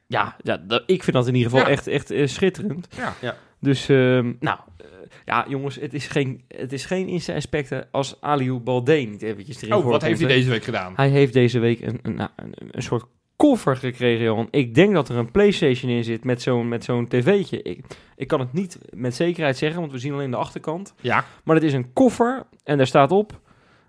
ja, 0.07 0.37
ja 0.43 0.57
dat- 0.57 0.83
ik 0.87 1.03
vind 1.03 1.17
dat 1.17 1.27
in 1.27 1.35
ieder 1.35 1.51
geval 1.51 1.67
Ja. 1.67 1.73
echt, 1.73 1.87
echt 1.87 2.11
eh, 2.11 2.27
schitterend. 2.27 2.89
Ja. 2.97 3.15
Ja. 3.21 3.37
Dus, 3.61 3.89
ehm, 3.89 4.33
nou, 4.41 4.59
eh, 4.77 4.87
ja 5.25 5.45
jongens, 5.49 5.77
het 5.77 5.95
is 5.95 6.07
geen, 6.07 6.45
het 6.49 6.73
is 6.73 6.85
geen 6.85 7.09
Insta-aspecten 7.09 7.89
als 7.91 8.17
Aliou 8.21 8.59
Balde 8.61 8.93
niet 8.95 9.23
eventjes 9.23 9.57
erin 9.63 9.75
Oh, 9.75 9.85
wat 9.85 10.03
heeft 10.03 10.19
hij 10.21 10.29
deze 10.29 10.51
week 10.51 10.65
gedaan? 10.65 10.93
Hij 10.97 11.09
heeft 11.09 11.33
deze 11.33 11.59
week 11.59 11.81
een, 11.81 11.99
een, 12.03 12.15
nou, 12.15 12.31
een, 12.37 12.53
een 12.71 12.83
soort 12.83 13.05
koffer 13.37 13.77
gekregen, 13.77 14.25
Johan. 14.25 14.49
Ik 14.51 14.75
denk 14.75 14.95
dat 14.95 15.09
er 15.09 15.17
een 15.17 15.31
Playstation 15.31 15.91
in 15.91 16.05
zit 16.05 16.25
met 16.25 16.43
zo'n, 16.43 16.69
met 16.69 16.85
zo'n 16.85 17.09
tv'tje. 17.09 17.63
Ik, 17.63 17.85
ik 18.17 18.29
kan 18.29 18.41
het 18.41 18.53
niet 18.53 18.79
met 18.91 19.15
zekerheid 19.15 19.57
zeggen, 19.57 19.81
want 19.81 19.93
we 19.93 19.99
zien 19.99 20.13
alleen 20.13 20.31
de 20.31 20.37
achterkant. 20.37 20.95
Ja. 21.01 21.25
Maar 21.45 21.55
het 21.55 21.65
is 21.65 21.73
een 21.73 21.93
koffer 21.93 22.43
en 22.65 22.77
daar 22.77 22.87
staat 22.87 23.11
op... 23.11 23.41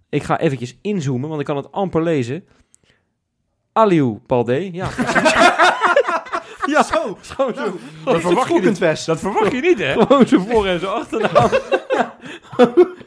Ik 0.10 0.24
ga 0.24 0.40
eventjes 0.40 0.78
inzoomen, 0.82 1.28
want 1.30 1.40
ik 1.42 1.46
kan 1.46 1.56
het 1.58 1.72
amper 1.72 2.04
lezen. 2.04 2.46
Aliou 3.74 4.20
Balde. 4.28 4.72
Ja, 4.74 4.90
ja, 6.72 6.84
Zo, 6.84 7.18
zo, 7.22 7.52
zo. 7.56 7.78
Dat 8.06 8.22
verwacht 8.22 8.50
je 8.50 8.62
niet. 8.62 9.06
Dat 9.06 9.20
verwacht 9.20 9.52
je 9.52 9.62
niet, 9.62 9.78
hè? 9.80 9.94
Gewoon 10.02 10.28
zijn 10.28 10.42
voor- 10.42 10.66
en 10.68 10.80
zijn 10.80 10.92
achternaam. 10.92 11.50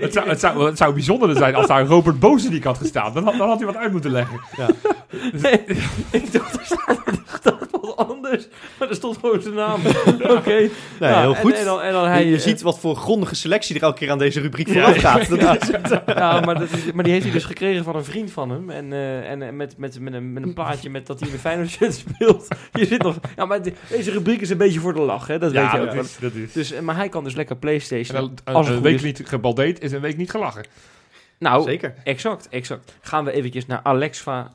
Het 0.00 0.12
zou, 0.12 0.28
het, 0.28 0.40
zou, 0.40 0.66
het 0.66 0.78
zou 0.78 0.92
bijzonder 0.94 1.36
zijn 1.36 1.54
als 1.54 1.66
daar 1.66 1.84
Robert 1.86 2.18
Bozeniek 2.18 2.64
had 2.64 2.78
gestaan. 2.78 3.14
Dan 3.14 3.24
had, 3.24 3.36
dan 3.36 3.48
had 3.48 3.56
hij 3.58 3.66
wat 3.66 3.76
uit 3.76 3.92
moeten 3.92 4.10
leggen. 4.10 4.40
Nee, 5.42 5.60
ik 6.10 6.32
dacht, 6.32 6.54
er 6.58 6.64
staat, 6.64 6.98
staat 7.38 7.68
wat 7.70 7.96
anders. 7.96 8.46
Maar 8.78 8.88
er 8.88 8.94
stond 8.94 9.16
gewoon 9.18 9.40
zijn 9.42 9.54
naam. 9.54 9.80
Oké. 10.22 10.50
Nee, 10.50 10.70
Ja, 11.00 11.20
heel 11.20 11.34
en- 11.34 11.40
goed. 11.40 11.52
En, 11.54 11.64
dan, 11.64 11.80
en 11.80 11.92
dan 11.92 12.04
hij, 12.06 12.24
je 12.24 12.30
je 12.30 12.36
eh, 12.36 12.42
ziet 12.42 12.62
wat 12.62 12.78
voor 12.78 12.96
grondige 12.96 13.34
selectie 13.34 13.76
er 13.76 13.82
elke 13.82 13.98
keer 13.98 14.10
aan 14.10 14.18
deze 14.18 14.40
rubriek 14.40 14.68
vooraf 14.68 14.96
gaat. 14.96 15.28
Dat 15.28 15.40
Ja. 15.40 15.60
is- 15.60 15.70
Ja, 16.06 16.40
maar, 16.40 16.58
dat 16.58 16.68
is, 16.72 16.92
maar 16.92 17.04
die 17.04 17.12
heeft 17.12 17.24
hij 17.24 17.32
dus 17.32 17.44
gekregen 17.44 17.84
van 17.84 17.96
een 17.96 18.04
vriend 18.04 18.30
van 18.30 18.50
hem. 18.50 18.70
En, 18.70 18.92
eh, 18.92 19.30
en 19.30 19.42
eh, 19.42 19.52
met, 19.52 19.74
met, 19.78 20.00
met, 20.00 20.12
een, 20.14 20.32
met 20.32 20.42
een 20.42 20.54
plaatje 20.54 20.90
met 20.90 21.06
dat 21.06 21.18
hij 21.20 21.28
in 21.28 21.34
de 21.34 21.40
Feyenoord 21.40 21.70
shirt 21.70 21.94
speelt. 21.94 22.48
Je 22.72 22.86
zit 22.86 23.02
nog... 23.02 23.16
Ja, 23.36 23.44
maar 23.44 23.62
de- 23.62 23.72
deze 23.88 24.10
rubriek 24.10 24.40
is 24.40 24.50
een 24.50 24.56
beetje 24.56 24.80
voor 24.80 24.94
de 24.94 25.00
lach, 25.00 25.26
hè. 25.26 25.38
Dat 25.38 25.52
weet 25.52 25.70
je 25.72 25.78
ook 25.78 25.84
dat 25.84 25.94
wel. 25.94 26.02
is, 26.02 26.16
dat 26.20 26.32
is. 26.34 26.52
Dus, 26.52 26.72
eh, 26.72 26.80
maar 26.80 26.96
hij 26.96 27.08
kan 27.08 27.24
dus 27.24 27.34
lekker 27.34 27.54
En 27.54 27.60
Playstation. 27.60 28.16
dan, 28.44 28.54
Als 28.54 28.66
het 28.66 28.68
een 28.68 28.74
goed 28.74 28.82
week 28.82 28.94
is. 28.94 29.02
niet 29.02 29.21
gebaldeed 29.28 29.80
is 29.82 29.92
een 29.92 30.00
week 30.00 30.16
niet 30.16 30.30
gelachen. 30.30 30.64
Nou, 31.38 31.62
Zeker. 31.62 31.94
exact, 32.04 32.48
exact. 32.48 32.94
Gaan 33.00 33.24
we 33.24 33.32
eventjes 33.32 33.66
naar 33.66 33.80
Alexa 33.82 34.54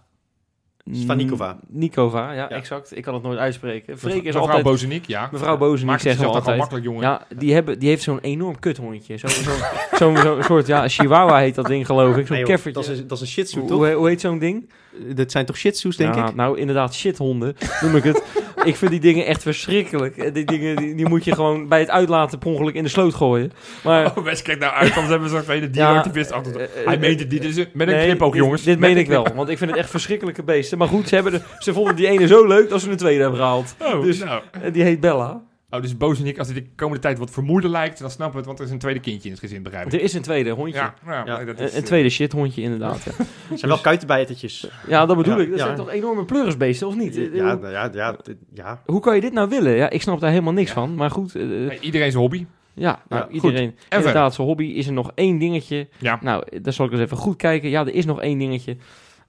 Svanikova. 0.92 1.58
Nikova, 1.68 2.32
ja, 2.32 2.34
Ja. 2.34 2.50
exact. 2.50 2.98
Ik 2.98 3.04
kan 3.04 3.14
het 3.14 3.24
nooit 3.24 3.40
uitspreken. 3.40 3.98
Freek 4.00 4.16
is 4.16 4.24
Mevrouw 4.24 4.42
altijd... 4.42 4.64
Bozeniek, 4.64 5.06
ja. 5.06 5.30
Mevrouw 5.32 5.58
Bozeniek 5.58 6.00
jezelf 6.00 6.18
toch 6.18 6.28
al 6.30 6.36
altijd. 6.36 6.58
makkelijk, 6.58 6.86
jongen. 6.86 7.02
Ja, 7.02 7.26
die, 7.36 7.54
hebben, 7.54 7.80
die 7.80 7.90
heeft 7.90 8.04
zo'n 8.04 8.20
enorm 8.20 8.60
kuthondje. 8.60 9.18
Zo'n 9.18 9.30
zo, 9.30 9.52
zo, 9.98 10.16
zo, 10.16 10.42
soort, 10.42 10.68
ja, 10.68 10.88
chihuahua 10.88 11.38
heet 11.38 11.56
dat 11.56 11.66
ding 11.66 11.86
geloof 11.86 12.18
ik. 12.18 12.28
Zo'n 12.28 12.36
Nee, 12.36 12.46
keffertje. 12.46 12.82
dat, 12.82 12.90
is, 12.90 13.02
dat 13.08 13.12
is 13.12 13.22
een 13.22 13.28
shih 13.28 13.46
tzu, 13.46 13.60
toch? 13.60 13.70
hoe, 13.70 13.92
hoe 13.92 14.08
heet 14.08 14.22
zo'n 14.22 14.40
ding? 14.40 14.70
Dat 15.16 15.32
zijn 15.32 15.46
toch 15.46 15.58
shih 15.58 15.72
tzus, 15.72 15.98
denk 15.98 16.16
ja, 16.16 16.28
ik? 16.28 16.36
Nou, 16.36 16.60
inderdaad, 16.60 16.94
shithonden 16.96 17.56
noem 17.82 17.96
ik 17.96 18.04
het. 18.04 18.24
ik 18.64 18.76
vind 18.76 18.92
die 18.92 19.00
dingen 19.00 19.26
echt 19.26 19.42
verschrikkelijk. 19.42 20.18
Eh, 20.18 20.34
Die 20.34 20.46
dingen 20.46 20.76
die, 20.76 20.96
die 20.96 21.08
moet 21.08 21.24
je 21.24 21.34
gewoon 21.36 21.68
bij 21.68 21.80
het 21.80 21.90
uitlaten 21.90 22.40
per 22.40 22.48
ongeluk 22.50 22.74
in 22.76 22.84
de 22.84 22.90
sloot 22.90 23.14
gooien. 23.14 23.52
Maar... 23.84 24.06
Oh, 24.06 24.24
Wes, 24.24 24.42
kijk 24.42 24.60
nou 24.60 24.74
uit, 24.74 24.90
anders 24.92 25.08
hebben 25.10 25.28
we 25.30 25.36
zo'n 25.36 25.44
tweede 25.44 25.70
dierenactivist 25.70 26.32
achter. 26.32 26.56
eh, 26.56 26.64
eh, 26.64 26.86
Hij 26.88 26.98
meent 26.98 27.20
het 27.20 27.30
niet, 27.32 27.42
dit 27.42 27.50
is 27.52 27.58
een- 27.58 27.68
met 27.74 27.88
een 27.88 27.94
nee, 27.96 28.16
dit- 28.16 28.34
jongens. 28.34 28.64
Dit 28.64 28.80
meen 28.80 28.92
een 28.92 28.98
ik 28.98 29.08
wel, 29.08 29.28
want 29.36 29.50
ik 29.50 29.58
vind 29.58 29.70
het 29.70 29.80
echt 29.80 29.90
verschrikkelijke 29.90 30.44
beesten. 30.44 30.78
Maar 30.78 30.88
goed, 30.88 31.08
ze, 31.08 31.16
hebben 31.16 31.32
de, 31.34 31.42
ze 31.60 31.74
vonden 31.74 31.96
die 31.96 32.08
ene 32.08 32.28
zo 32.28 32.46
leuk 32.48 32.70
dat 32.70 32.82
ze 32.82 32.90
een 32.90 32.98
tweede 32.98 33.22
hebben 33.22 33.40
gehaald. 33.40 33.76
Oh, 33.82 34.02
Dus- 34.02 34.24
nou. 34.24 34.42
En 34.62 34.72
die 34.72 34.84
heet 34.84 35.00
Bella. 35.00 35.42
Oh, 35.70 35.82
dus 35.82 35.98
Bozeniek, 35.98 36.38
als 36.38 36.48
hij 36.48 36.56
de 36.62 36.68
komende 36.76 37.02
tijd 37.02 37.18
wat 37.18 37.32
vermoeider 37.32 37.70
lijkt, 37.70 38.00
dan 38.00 38.10
snappen 38.12 38.32
we 38.32 38.38
het, 38.38 38.48
want 38.48 38.60
er 38.60 38.66
is 38.66 38.72
een 38.72 38.80
tweede 38.80 39.00
kindje 39.00 39.24
in 39.26 39.32
het 39.32 39.40
gezin, 39.40 39.64
begrijp 39.64 39.86
ik. 39.88 39.94
Er 39.94 40.02
is 40.02 40.14
een 40.14 40.22
tweede 40.22 40.50
hondje. 40.50 40.80
Ja, 40.80 40.94
ja, 41.06 41.24
Ja. 41.26 41.38
nee, 41.38 41.46
dat 41.46 41.60
Een, 41.60 41.66
is, 41.66 41.74
een 41.74 41.80
eh, 41.80 41.86
tweede 41.86 42.10
shithondje, 42.10 42.62
inderdaad. 42.62 43.04
Ja, 43.04 43.12
Het 43.48 43.60
zijn 43.60 43.72
wel 43.72 43.80
kuitenbijtertjes. 43.82 44.68
ja 44.88 45.06
dat 45.06 45.18
bedoel 45.18 45.36
Ja, 45.38 45.42
ik. 45.44 45.50
Dat 45.50 45.58
ja. 45.60 45.64
zijn 45.66 45.78
toch 45.78 45.90
enorme 45.90 46.26
pleurisbeesten, 46.26 46.88
of 46.88 46.96
niet? 46.96 47.16
Ja, 47.16 47.22
ja, 47.34 47.58
hoe, 47.58 47.68
ja, 47.70 47.90
ja, 47.94 48.16
dit- 48.24 48.38
hoe 48.86 49.00
kan 49.00 49.16
je 49.16 49.22
dit 49.22 49.34
nou 49.34 49.50
willen? 49.50 49.76
Ja, 49.76 49.90
ik 49.90 50.02
snap 50.02 50.20
daar 50.20 50.30
helemaal 50.30 50.54
niks 50.54 50.68
Ja. 50.68 50.74
van. 50.74 50.96
Maar 50.96 51.12
goed, 51.12 51.36
eh, 51.36 51.44
nee, 51.44 51.80
iedereen 51.80 52.12
zijn 52.12 52.22
hobby. 52.24 52.46
ja, 52.74 53.02
nou, 53.10 53.24
goed. 53.24 53.34
iedereen. 53.34 53.76
En 53.90 53.98
Inderdaad, 53.98 54.34
zijn 54.34 54.48
hobby 54.48 54.66
is 54.66 54.88
er 54.88 54.94
nog 54.94 55.12
één 55.16 55.38
dingetje. 55.38 55.88
Ja. 55.98 56.20
Nou, 56.22 56.60
daar 56.62 56.74
zal 56.74 56.86
ik 56.86 56.92
eens 56.92 57.02
even 57.02 57.18
goed 57.18 57.36
kijken. 57.36 57.70
Ja, 57.70 57.82
er 57.82 57.94
is 57.94 58.06
nog 58.06 58.22
één 58.22 58.38
dingetje. 58.40 58.78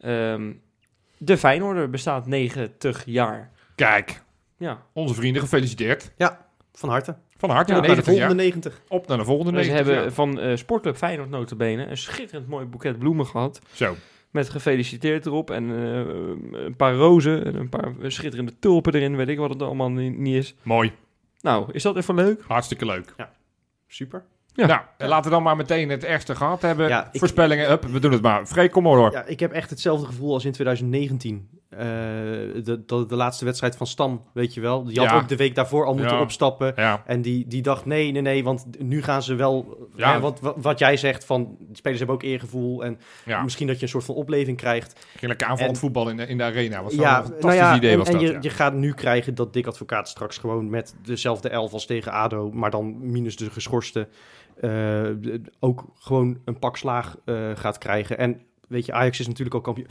Ehm, 0.01 0.53
de 1.19 1.37
Feyenoorder 1.37 1.91
bestaat 1.91 2.27
90 2.27 3.03
jaar. 3.07 3.51
Kijk, 3.75 4.23
Ja. 4.59 4.83
onze 4.93 5.15
vrienden, 5.15 5.43
gefeliciteerd. 5.43 6.11
Van 6.73 6.89
harte. 6.89 7.17
Van 7.37 7.51
harte. 7.51 7.73
Ja, 7.73 7.79
op, 7.79 7.87
naar 7.87 7.95
de 7.97 8.01
de 8.03 8.07
volgende 8.11 8.35
jaar. 8.35 8.45
90. 8.53 8.81
op 8.89 9.07
naar 9.07 9.17
de 9.19 9.25
volgende 9.25 9.53
Maar 9.53 9.63
ze 9.63 9.71
90 9.71 9.95
hebben 9.97 10.15
jaar. 10.15 10.27
van 10.27 10.41
eh, 10.51 10.57
Sportclub 10.57 10.97
Feyenoord 10.97 11.31
notabene 11.31 11.87
een 11.87 11.97
schitterend 11.97 12.49
mooi 12.49 12.67
boeket 12.67 12.99
bloemen 12.99 13.27
gehad. 13.27 13.61
Zo. 13.73 13.95
Met 14.31 14.49
gefeliciteerd 14.49 15.27
erop 15.27 15.51
en 15.51 15.71
eh, 15.71 16.65
een 16.65 16.77
paar 16.77 16.95
rozen 16.95 17.45
en 17.45 17.55
een 17.55 17.69
paar 17.69 17.93
schitterende 18.03 18.59
tulpen 18.59 18.95
erin. 18.95 19.17
Weet 19.17 19.29
ik 19.29 19.39
wat 19.39 19.51
het 19.51 19.63
allemaal 19.63 19.91
niet, 19.91 20.19
niet 20.19 20.35
is. 20.35 20.55
Mooi. 20.63 20.93
Nou, 21.41 21.69
is 21.73 21.83
dat 21.83 21.97
even 21.97 22.15
leuk? 22.15 22.43
Hartstikke 22.47 22.87
leuk. 22.87 23.15
Super. 23.87 24.25
Ja. 24.53 24.67
Nou, 24.67 24.81
laten 25.11 25.25
we 25.25 25.31
dan 25.37 25.43
maar 25.43 25.57
meteen 25.57 25.89
het 25.89 26.05
ergste 26.05 26.35
gehad 26.35 26.63
hebben. 26.63 26.89
Ja, 26.89 27.09
ik- 27.13 27.19
Voorspellingen, 27.19 27.69
hup, 27.69 27.85
we 27.85 27.99
doen 28.01 28.13
het 28.13 28.23
maar. 28.23 28.47
Freek, 28.47 28.71
kom 28.71 28.83
maar 28.83 28.95
door. 28.95 29.13
Ja, 29.13 29.25
ik 29.25 29.41
heb 29.41 29.53
echt 29.53 29.71
hetzelfde 29.71 30.07
gevoel 30.07 30.33
als 30.33 30.45
in 30.45 30.53
2019. 30.53 31.49
Eh, 31.69 31.79
de, 31.79 32.83
de, 32.87 33.07
de 33.07 33.17
laatste 33.17 33.45
wedstrijd 33.45 33.77
van 33.77 33.87
Stam, 33.87 34.23
weet 34.33 34.55
je 34.55 34.61
wel. 34.61 34.85
Die 34.85 34.99
had 35.01 35.09
Ja. 35.11 35.17
ook 35.17 35.29
de 35.29 35.37
week 35.37 35.55
daarvoor 35.55 35.87
al 35.87 35.95
moeten 35.95 36.15
Ja. 36.17 36.21
opstappen. 36.23 36.73
Ja, 36.77 37.03
En 37.07 37.23
die, 37.23 37.47
die 37.47 37.63
dacht, 37.63 37.85
nee, 37.85 38.13
nee, 38.13 38.23
nee, 38.23 38.45
want 38.45 38.67
nu 38.79 39.03
gaan 39.03 39.23
ze 39.23 39.35
wel... 39.35 39.89
Ja. 39.95 40.13
Hè, 40.13 40.21
want 40.21 40.41
wa- 40.41 40.55
wat 40.57 40.79
jij 40.79 40.97
zegt, 40.97 41.25
van, 41.25 41.57
de 41.59 41.77
spelers 41.77 41.99
hebben 41.99 42.17
ook 42.17 42.23
eergevoel. 42.23 42.85
En 42.85 42.99
misschien 43.43 43.67
dat 43.67 43.77
je 43.77 43.83
een 43.83 43.89
soort 43.89 44.05
van 44.05 44.15
opleving 44.15 44.57
krijgt. 44.57 45.07
Lekker 45.21 45.47
aanvallend 45.47 45.75
En- 45.75 45.81
voetbal 45.81 46.09
in 46.11 46.17
de, 46.17 46.27
in 46.27 46.37
de 46.39 46.45
arena. 46.45 46.83
Was 46.83 46.95
ja, 46.95 47.17
een 47.19 47.23
fantastisch 47.25 47.45
nou 47.45 47.55
ja, 47.57 47.77
idee 47.77 47.93
en, 47.93 47.99
was 47.99 48.07
en 48.09 48.13
dat. 48.13 48.23
je, 48.23 48.33
ja. 48.33 48.39
je 48.41 48.51
gaat 48.51 48.75
nu 48.75 48.93
krijgen 48.93 49.35
dat 49.35 49.53
Dick 49.53 49.67
Advocaat 49.67 50.09
straks 50.09 50.39
gewoon 50.39 50.71
met 50.71 50.95
dezelfde 51.03 51.49
elf 51.49 51.73
als 51.73 51.87
tegen 51.87 52.13
ADO, 52.13 52.51
maar 52.53 52.71
dan 52.71 53.11
minus 53.11 53.37
de 53.37 53.51
geschorste, 53.51 54.09
eh, 54.61 55.03
ook 55.59 55.85
gewoon 55.95 56.39
een 56.45 56.59
pak 56.59 56.77
slaag 56.77 57.17
eh, 57.25 57.51
gaat 57.55 57.79
krijgen. 57.79 58.19
En 58.19 58.41
weet 58.69 58.87
je, 58.87 58.93
Ajax 58.93 59.21
is 59.21 59.27
natuurlijk 59.27 59.57
ook 59.57 59.65
kampioen. 59.65 59.89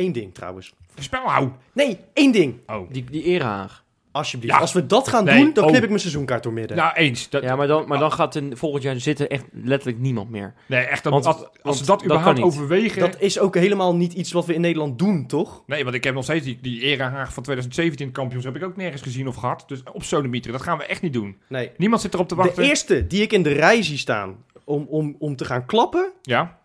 Eén 0.00 0.12
ding 0.12 0.34
trouwens. 0.34 0.74
Spel 0.98 1.22
hou. 1.22 1.48
Nee, 1.72 1.98
één 2.12 2.32
ding. 2.32 2.54
Oh. 2.66 2.90
Die, 2.90 3.04
die 3.10 3.22
Erehaag. 3.22 3.84
Alsjeblieft. 4.12 4.54
Ja. 4.54 4.60
Als 4.60 4.72
we 4.72 4.86
dat 4.86 5.08
gaan 5.08 5.24
Nee, 5.24 5.42
doen, 5.44 5.52
dan 5.52 5.64
oh. 5.64 5.70
knip 5.70 5.82
ik 5.82 5.88
mijn 5.88 6.00
seizoenkaart 6.00 6.42
door 6.42 6.52
midden. 6.52 6.76
Nou, 6.76 6.92
eens. 6.94 7.28
Dat, 7.30 7.42
Ja, 7.42 7.56
maar 7.56 7.66
dan, 7.66 7.84
maar 7.88 7.98
dan 7.98 8.12
gaat 8.12 8.34
er 8.34 8.42
volgend 8.56 8.82
jaar 8.82 9.00
zitten 9.00 9.28
echt 9.28 9.44
letterlijk 9.52 9.98
niemand 9.98 10.30
meer. 10.30 10.54
nee, 10.66 10.84
echt. 10.84 11.02
Dat, 11.04 11.12
Want- 11.12 11.26
als, 11.26 11.36
als 11.36 11.48
want 11.62 11.76
ze 11.76 11.84
dat 11.84 11.96
dat 11.96 12.04
überhaupt 12.04 12.38
kan 12.38 12.44
niet. 12.48 12.54
overwegen... 12.54 13.00
dat 13.00 13.20
is 13.20 13.38
ook 13.38 13.54
helemaal 13.54 13.96
niet 13.96 14.12
iets 14.12 14.32
wat 14.32 14.46
we 14.46 14.54
in 14.54 14.60
Nederland 14.60 14.98
doen, 14.98 15.26
toch? 15.26 15.62
Nee, 15.66 15.82
want 15.84 15.94
ik 15.96 16.04
heb 16.04 16.14
nog 16.14 16.24
steeds 16.24 16.44
die, 16.44 16.58
die 16.62 16.80
Era 16.80 17.10
Haag 17.10 17.32
van 17.32 17.42
2017 17.42 18.12
kampioens 18.12 18.44
heb 18.44 18.56
ik 18.56 18.64
ook 18.64 18.76
nergens 18.76 19.02
gezien 19.02 19.28
of 19.28 19.34
gehad. 19.36 19.64
Dus 19.66 19.82
op 19.92 20.02
Sodemieter, 20.02 20.52
dat 20.52 20.62
gaan 20.62 20.78
we 20.78 20.84
echt 20.84 21.02
niet 21.02 21.12
doen. 21.12 21.36
Nee. 21.48 21.70
Niemand 21.76 22.02
zit 22.02 22.14
erop 22.14 22.28
te 22.28 22.34
De 22.34 22.42
wachten. 22.42 22.62
eerste 22.64 23.06
die 23.06 23.22
ik 23.22 23.32
in 23.32 23.42
de 23.42 23.52
rij 23.52 23.82
zie 23.82 23.98
staan 23.98 24.36
om, 24.64 24.86
om, 24.88 25.16
om 25.18 25.36
te 25.36 25.44
gaan 25.44 25.66
klappen, 25.66 26.12
Ja, 26.22 26.58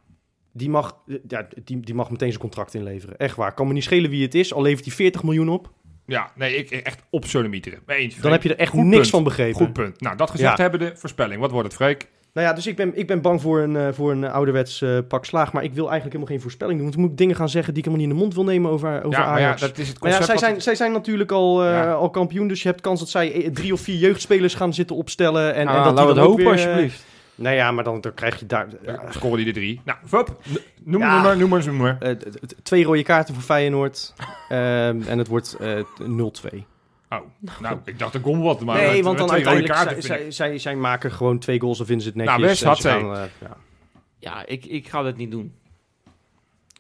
Die 0.58 0.70
mag, 0.70 0.98
ja, 1.28 1.48
die, 1.64 1.80
die 1.80 1.94
mag 1.96 2.10
meteen 2.10 2.28
zijn 2.30 2.42
contract 2.42 2.74
inleveren. 2.74 3.18
Echt 3.18 3.36
waar. 3.36 3.54
Kan 3.54 3.68
me 3.68 3.74
niet 3.74 3.84
schelen 3.84 4.10
wie 4.10 4.24
het 4.24 4.36
is. 4.36 4.54
Al 4.54 4.62
levert 4.62 4.86
hij 4.86 4.94
40 4.94 5.24
miljoen 5.24 5.50
op. 5.50 5.72
ja, 6.06 6.32
nee, 6.36 6.56
ik 6.56 6.70
echt 6.72 7.02
op 7.10 7.26
Sodemieter. 7.26 7.80
Eens. 7.86 8.16
Dan 8.16 8.32
heb 8.32 8.44
je 8.44 8.50
er 8.50 8.58
echt 8.60 8.72
Goed 8.72 8.84
niks 8.84 8.96
punt. 8.98 9.10
van 9.10 9.24
begrepen. 9.24 9.56
Goed 9.56 9.74
punt. 9.74 10.02
Nou, 10.02 10.16
dat 10.18 10.30
gezegd 10.32 10.58
Ja. 10.58 10.62
hebben 10.62 10.80
de 10.80 10.92
voorspelling. 10.96 11.42
Wat 11.42 11.52
wordt 11.52 11.68
het, 11.68 11.76
Freek? 11.76 12.08
Nou 12.34 12.48
ja, 12.48 12.54
dus 12.54 12.68
ik 12.68 12.76
ben, 12.76 12.98
ik 12.98 13.08
ben 13.08 13.22
bang 13.22 13.42
voor 13.42 13.60
een, 13.60 13.76
eh, 13.76 13.88
voor 13.92 14.12
een 14.12 14.24
ouderwets 14.26 14.82
eh, 14.82 14.98
pak 15.08 15.26
slaag. 15.26 15.54
Maar 15.54 15.64
ik 15.64 15.74
wil 15.74 15.84
eigenlijk 15.90 16.06
helemaal 16.14 16.34
geen 16.34 16.42
voorspelling 16.42 16.78
doen. 16.80 16.88
Want 16.88 17.00
moet 17.02 17.12
ik 17.12 17.18
dingen 17.18 17.36
gaan 17.36 17.50
zeggen 17.50 17.74
die 17.74 17.84
ik 17.84 17.90
helemaal 17.90 18.08
niet 18.08 18.16
in 18.16 18.22
de 18.22 18.34
mond 18.36 18.44
wil 18.46 18.54
nemen 18.54 18.72
over, 18.72 19.04
over 19.04 19.20
ja, 19.20 19.26
maar 19.30 19.40
ja, 19.40 19.46
Ajax. 19.46 19.62
dat 19.62 19.78
is 19.78 19.88
het 19.88 20.00
maar 20.02 20.10
ja, 20.12 20.18
concept. 20.18 20.40
zij 20.40 20.50
zijn, 20.50 20.62
zij 20.62 20.76
zijn 20.76 20.92
natuurlijk 20.92 21.32
al, 21.32 21.64
eh, 21.64 21.70
Ja. 21.70 21.92
al 21.94 22.10
kampioen. 22.10 22.48
Dus 22.48 22.62
je 22.62 22.68
hebt 22.70 22.82
kans 22.82 23.00
dat 23.00 23.10
zij 23.10 23.50
drie 23.54 23.74
of 23.74 23.80
vier 23.82 23.98
jeugdspelers 23.98 24.54
gaan 24.56 24.74
zitten 24.74 24.96
opstellen. 24.96 25.54
En, 25.54 25.68
en 25.68 25.84
dat 25.84 25.94
laten 25.94 26.14
we 26.14 26.20
het 26.20 26.30
hopen, 26.30 26.44
weer, 26.44 26.52
alsjeblieft. 26.54 27.06
Nou 27.36 27.56
ja, 27.56 27.72
maar 27.72 27.84
dan, 27.84 28.02
dan 28.02 28.14
krijg 28.14 28.40
je 28.40 28.46
daar... 28.46 28.68
Ja, 28.82 29.12
scoren 29.12 29.38
die 29.38 29.48
er 29.48 29.54
drie. 29.54 29.82
Nou, 29.86 29.98
noem 30.84 31.02
Ja. 31.02 31.16
ja. 31.16 31.22
maar, 31.22 31.38
noem 31.38 31.50
maar, 31.50 31.66
noem 31.66 31.78
maar. 31.78 31.98
eh, 32.00 32.12
twee 32.64 32.84
rode 32.84 33.04
kaarten 33.04 33.34
voor 33.34 33.44
Feyenoord. 33.44 34.14
Ehm, 34.50 35.02
en 35.08 35.18
het 35.18 35.28
wordt 35.28 35.54
eh, 35.60 35.80
0-2. 36.02 36.64
Oh, 37.10 37.20
nou, 37.60 37.78
ik 37.86 38.00
dacht 38.00 38.14
er 38.14 38.20
kon 38.20 38.42
wat, 38.42 38.60
maar 38.62 38.76
nee, 38.78 39.04
want 39.04 39.18
dan 39.18 39.28
twee 39.28 39.44
rode 39.44 39.50
uiteindelijk... 39.58 39.74
kaarten 39.74 40.02
zij, 40.04 40.16
vind 40.18 40.28
ik- 40.30 40.34
zij, 40.36 40.48
zij, 40.50 40.58
zij 40.60 40.76
maken 40.76 41.12
gewoon 41.12 41.40
twee 41.40 41.60
goals 41.60 41.80
of 41.80 41.86
vinden 41.88 42.04
ze 42.06 42.10
het 42.10 42.18
netjes. 42.18 42.36
Nou, 42.38 42.50
Wes 42.50 42.62
en 42.62 42.68
had 42.68 42.76
ze 42.78 42.82
zij. 42.82 43.00
gaan, 43.00 43.14
eh, 43.16 43.22
ja. 43.42 43.58
Ja, 44.20 44.46
ik, 44.46 44.66
ik 44.66 44.88
ga 44.88 45.02
dat 45.02 45.18
niet 45.18 45.32
doen. 45.32 45.54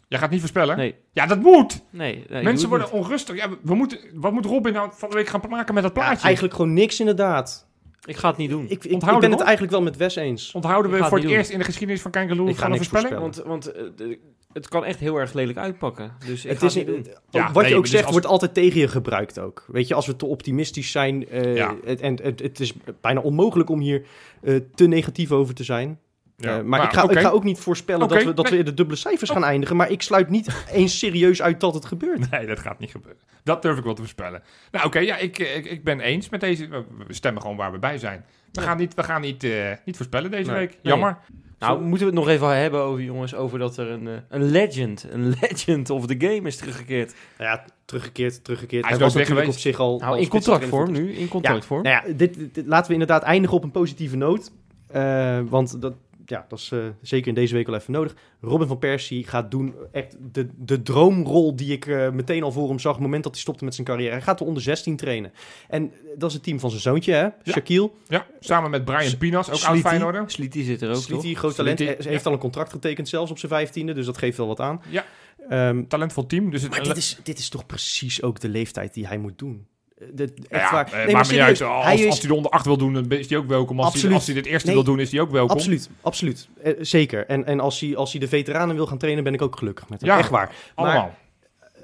Jij 0.07 0.19
gaat 0.19 0.29
niet 0.29 0.39
voorspellen? 0.39 0.77
Nee, 0.77 0.95
Ja, 1.11 1.25
dat 1.25 1.39
moet. 1.39 1.81
nee. 1.89 2.25
nee, 2.29 2.43
Mensen 2.43 2.69
worden 2.69 2.91
onrustig. 2.91 3.35
Ja, 3.35 3.49
we- 3.61 3.75
moeten, 3.75 3.99
wat 4.13 4.31
moet 4.31 4.45
Robin 4.45 4.73
nou 4.73 4.89
van 4.93 5.09
de 5.09 5.15
week 5.15 5.27
gaan 5.27 5.41
maken 5.49 5.73
met 5.73 5.83
dat 5.83 5.95
Ja, 5.95 6.01
plaatje? 6.01 6.25
eigenlijk 6.25 6.55
gewoon 6.55 6.73
niks 6.73 6.99
inderdaad. 6.99 7.64
Ik 8.05 8.15
ga 8.17 8.27
het 8.29 8.37
niet 8.37 8.49
doen. 8.49 8.65
Ik, 8.69 8.83
ik, 8.83 8.99
ben 9.19 9.31
het 9.31 9.39
eigenlijk 9.41 9.71
wel 9.71 9.81
met 9.81 9.97
Wes 9.97 10.15
eens. 10.15 10.51
Onthouden 10.51 10.91
Ik 10.91 10.97
we 10.97 11.03
voor 11.03 11.17
het 11.17 11.27
eerst 11.27 11.49
in 11.49 11.57
de 11.59 11.63
geschiedenis 11.65 12.01
van 12.01 12.11
Kangaloo 12.11 12.47
Ik 12.47 12.55
ga 12.55 12.61
van 12.61 12.71
een 12.71 12.77
voorspelling? 12.77 13.19
Want, 13.19 13.35
want 13.45 13.71
eh, 13.71 13.83
de- 13.95 14.19
het 14.53 14.67
kan 14.67 14.85
echt 14.85 14.99
heel 14.99 15.15
erg 15.17 15.33
lelijk 15.33 15.57
uitpakken. 15.57 16.11
Dus 16.27 16.43
ik 16.45 16.49
Het 16.49 16.59
ga 16.59 16.65
is, 16.65 16.73
het 16.75 16.87
niet 16.87 16.95
doen. 17.05 17.13
Ja, 17.29 17.51
wat 17.51 17.61
nee, 17.61 17.71
je 17.71 17.77
ook 17.77 17.81
dus 17.83 17.91
zegt, 17.91 18.03
als- 18.03 18.11
wordt 18.11 18.27
altijd 18.27 18.53
tegen 18.53 18.79
je 18.79 18.87
gebruikt 18.87 19.39
ook. 19.39 19.63
Weet 19.67 19.87
je, 19.87 19.93
als 19.93 20.05
we 20.07 20.15
te 20.15 20.25
optimistisch 20.25 20.91
zijn. 20.91 21.29
eh, 21.29 21.55
Ja. 21.55 21.75
het, 21.83 22.01
en 22.01 22.19
het, 22.23 22.39
het 22.41 22.59
is 22.59 22.73
bijna 23.01 23.19
onmogelijk 23.21 23.69
om 23.69 23.79
hier 23.79 24.05
eh, 24.41 24.55
te 24.75 24.85
negatief 24.87 25.31
over 25.31 25.53
te 25.53 25.63
zijn. 25.63 25.99
Ja. 26.37 26.57
Eh, 26.57 26.63
maar 26.63 26.83
ik, 26.83 26.93
ga, 26.93 27.09
ik 27.09 27.19
ga 27.19 27.29
ook 27.29 27.43
niet 27.43 27.59
voorspellen 27.59 28.07
dat, 28.07 28.23
we, 28.23 28.33
dat 28.33 28.43
nee. 28.43 28.53
we 28.53 28.59
in 28.59 28.65
de 28.65 28.73
dubbele 28.73 28.97
cijfers 28.97 29.29
gaan 29.29 29.43
eindigen. 29.43 29.75
Maar 29.75 29.91
ik 29.91 30.01
sluit 30.01 30.29
niet 30.29 30.63
eens 30.71 30.99
serieus 30.99 31.41
uit 31.41 31.59
dat 31.59 31.73
het 31.73 31.85
gebeurt. 31.85 32.31
Nee, 32.31 32.45
dat 32.45 32.59
gaat 32.59 32.79
niet 32.79 32.91
gebeuren. 32.91 33.21
Dat 33.43 33.61
durf 33.61 33.77
ik 33.77 33.83
wel 33.83 33.93
te 33.93 34.01
voorspellen. 34.01 34.43
Nou, 34.71 34.85
oké, 34.85 34.99
ja, 34.99 35.17
ik, 35.17 35.39
ik, 35.39 35.65
ik 35.65 35.83
ben 35.83 35.99
eens 35.99 36.29
met 36.29 36.39
deze. 36.39 36.67
We 37.07 37.13
stemmen 37.13 37.41
gewoon 37.41 37.57
waar 37.57 37.71
we 37.71 37.79
bij 37.79 37.97
zijn. 37.97 38.25
We 38.51 38.61
gaan 38.61 38.77
niet, 38.77 38.93
we 38.93 39.03
gaan 39.03 39.21
niet, 39.21 39.43
eh, 39.43 39.71
niet 39.85 39.95
voorspellen 39.95 40.31
deze 40.31 40.49
Nee. 40.51 40.59
week. 40.59 40.77
Jammer. 40.81 41.17
Nou, 41.59 41.81
moeten 41.81 41.99
we 42.07 42.13
het 42.13 42.23
nog 42.23 42.27
even 42.33 42.57
hebben 42.57 42.81
over, 42.81 43.03
jongens, 43.03 43.35
over 43.35 43.59
dat 43.59 43.77
er 43.77 43.89
een, 43.89 44.07
eh, 44.07 44.13
een 44.29 44.43
legend, 44.43 45.05
een 45.11 45.35
legend 45.41 45.89
of 45.89 46.05
the 46.05 46.15
game 46.17 46.41
is 46.47 46.55
teruggekeerd. 46.57 47.13
Nou 47.37 47.49
ja, 47.49 47.65
teruggekeerd, 47.85 48.43
teruggekeerd. 48.43 48.83
Hij 48.83 48.91
is 48.91 48.97
Hij 48.97 49.05
was 49.05 49.15
natuurlijk 49.15 49.47
op 49.47 49.53
geweest. 49.53 49.65
zich 49.67 49.79
al... 49.79 49.97
Nou, 49.99 50.11
al 50.11 50.17
in 50.17 50.27
contractvorm 50.27 50.91
nu, 50.91 51.13
in 51.13 51.27
contractvorm. 51.27 51.83
Nou 51.83 51.95
ja, 52.07 52.13
dit, 52.13 52.53
dit- 52.53 52.65
laten 52.65 52.87
we 52.87 52.93
inderdaad 52.93 53.23
eindigen 53.23 53.57
op 53.57 53.63
een 53.63 53.71
positieve 53.71 54.17
noot. 54.17 54.51
Eh, 54.87 55.39
want 55.49 55.81
dat, 55.81 55.93
ja, 56.25 56.45
dat 56.47 56.59
is 56.59 56.71
eh, 56.71 56.79
zeker 57.01 57.27
in 57.27 57.33
deze 57.33 57.53
week 57.53 57.65
wel 57.65 57.75
even 57.75 57.93
nodig. 57.93 58.15
Robin 58.41 58.67
van 58.67 58.79
Persie 58.79 59.27
gaat 59.27 59.51
doen 59.51 59.75
echt 59.91 60.17
de, 60.31 60.49
de 60.57 60.81
droomrol 60.81 61.55
die 61.55 61.71
ik 61.71 61.85
eh, 61.85 62.09
meteen 62.09 62.43
al 62.43 62.51
voor 62.51 62.67
hem 62.67 62.79
zag. 62.79 62.91
op 62.91 62.97
het 62.97 63.05
moment 63.05 63.23
dat 63.23 63.31
hij 63.31 63.41
stopte 63.41 63.63
met 63.63 63.75
zijn 63.75 63.87
carrière. 63.87 64.11
Hij 64.11 64.21
gaat 64.21 64.37
de 64.37 64.43
onder 64.43 64.63
16 64.63 64.95
trainen. 64.95 65.33
En 65.69 65.91
dat 66.17 66.29
is 66.29 66.35
het 66.35 66.43
team 66.43 66.59
van 66.59 66.69
zijn 66.69 66.81
zoontje, 66.81 67.13
hè? 67.13 67.27
Shaquille. 67.51 67.91
Ja, 68.07 68.25
samen 68.39 68.69
met 68.69 68.85
Brian 68.85 69.17
Pinas, 69.17 69.47
ook 69.47 69.53
oud 69.53 69.61
Slietie. 69.61 69.81
Feyenoorder. 69.81 70.23
Slietie 70.27 70.63
zit 70.63 70.81
er 70.81 70.87
ook, 70.87 70.95
toch? 70.95 71.03
Slietie, 71.03 71.35
groot 71.35 71.55
talent. 71.55 71.79
Hij 71.79 71.97
heeft 71.99 72.25
al 72.25 72.33
een 72.33 72.39
contract 72.39 72.71
getekend 72.71 73.09
zelfs 73.09 73.31
op 73.31 73.37
zijn 73.37 73.51
vijftiende. 73.51 73.93
Dus 73.93 74.05
dat 74.05 74.17
geeft 74.17 74.37
wel 74.37 74.47
wat 74.47 74.59
aan. 74.59 74.81
Ja. 74.89 75.05
Ehm, 75.49 75.87
Talentvol 75.87 76.25
team. 76.25 76.49
Dus 76.49 76.61
het, 76.61 76.71
maar 76.71 76.83
dit 76.83 76.97
is, 76.97 77.19
dit 77.23 77.37
is 77.39 77.49
toch 77.49 77.65
precies 77.65 78.21
ook 78.21 78.39
de 78.39 78.49
leeftijd 78.49 78.93
die 78.93 79.07
hij 79.07 79.17
moet 79.17 79.37
doen. 79.37 79.67
Eh, 79.95 80.07
Ja, 80.17 80.25
echt 80.49 80.61
ja, 80.69 80.71
waar. 80.71 80.85
eh, 80.85 80.93
Nee, 80.93 81.05
maar 81.05 81.15
uit. 81.15 81.25
serieus, 81.27 81.61
Als, 81.61 81.85
hij 81.85 82.07
als 82.07 82.19
de 82.19 82.33
onder 82.33 82.51
8 82.51 82.65
wil 82.65 82.77
doen, 82.77 82.93
dan 82.93 83.09
is 83.11 83.29
hij 83.29 83.37
ook 83.37 83.47
welkom. 83.47 83.79
Als, 83.79 84.01
hij, 84.01 84.13
als 84.13 84.25
hij 84.25 84.35
dit 84.35 84.45
eerste 84.45 84.65
Nee. 84.67 84.75
wil 84.75 84.83
doen, 84.85 84.99
is 84.99 85.11
hij 85.11 85.21
ook 85.21 85.31
welkom. 85.31 85.55
Absoluut, 85.57 85.89
absoluut. 86.01 86.49
Eh, 86.63 86.73
zeker. 86.79 87.25
En, 87.27 87.45
en 87.45 87.59
als, 87.59 87.79
hij, 87.79 87.95
als 87.95 88.11
hij 88.11 88.19
de 88.19 88.27
veteranen 88.27 88.75
wil 88.75 88.87
gaan 88.87 88.97
trainen, 88.97 89.23
ben 89.23 89.33
ik 89.33 89.41
ook 89.41 89.55
gelukkig 89.57 89.89
met 89.89 90.01
hem. 90.01 90.09
Ja. 90.09 90.17
Echt 90.17 90.29
waar. 90.29 90.55
Allemaal. 90.75 91.15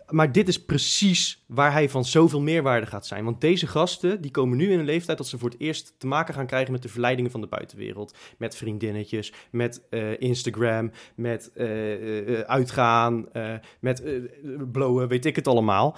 Maar 0.10 0.32
dit 0.32 0.48
is 0.48 0.64
precies 0.66 1.44
waar 1.48 1.72
hij 1.72 1.90
van 1.90 2.06
zoveel 2.06 2.42
meerwaarde 2.42 2.86
gaat 2.86 3.08
zijn. 3.08 3.24
Want 3.24 3.42
deze 3.42 3.68
gasten, 3.68 4.22
die 4.22 4.32
komen 4.32 4.58
nu 4.58 4.72
in 4.72 4.80
een 4.80 4.86
leeftijd 4.86 5.18
dat 5.18 5.28
ze 5.28 5.38
voor 5.38 5.50
het 5.50 5.60
eerst 5.60 5.94
te 5.98 6.08
maken 6.08 6.34
gaan 6.34 6.46
krijgen 6.46 6.72
met 6.72 6.82
de 6.82 6.90
verleidingen 6.90 7.32
van 7.32 7.42
de 7.42 7.48
buitenwereld. 7.48 8.16
Met 8.38 8.56
vriendinnetjes, 8.56 9.34
met 9.52 9.82
eh, 9.90 10.20
Instagram, 10.22 10.92
met 11.16 11.52
eh, 11.54 11.94
eh, 11.94 12.40
eh, 12.40 12.46
uitgaan, 12.48 13.32
eh, 13.34 13.54
met 13.80 14.04
eh, 14.04 14.14
blowen, 14.72 15.08
weet 15.08 15.26
ik 15.26 15.36
het 15.36 15.48
allemaal. 15.48 15.98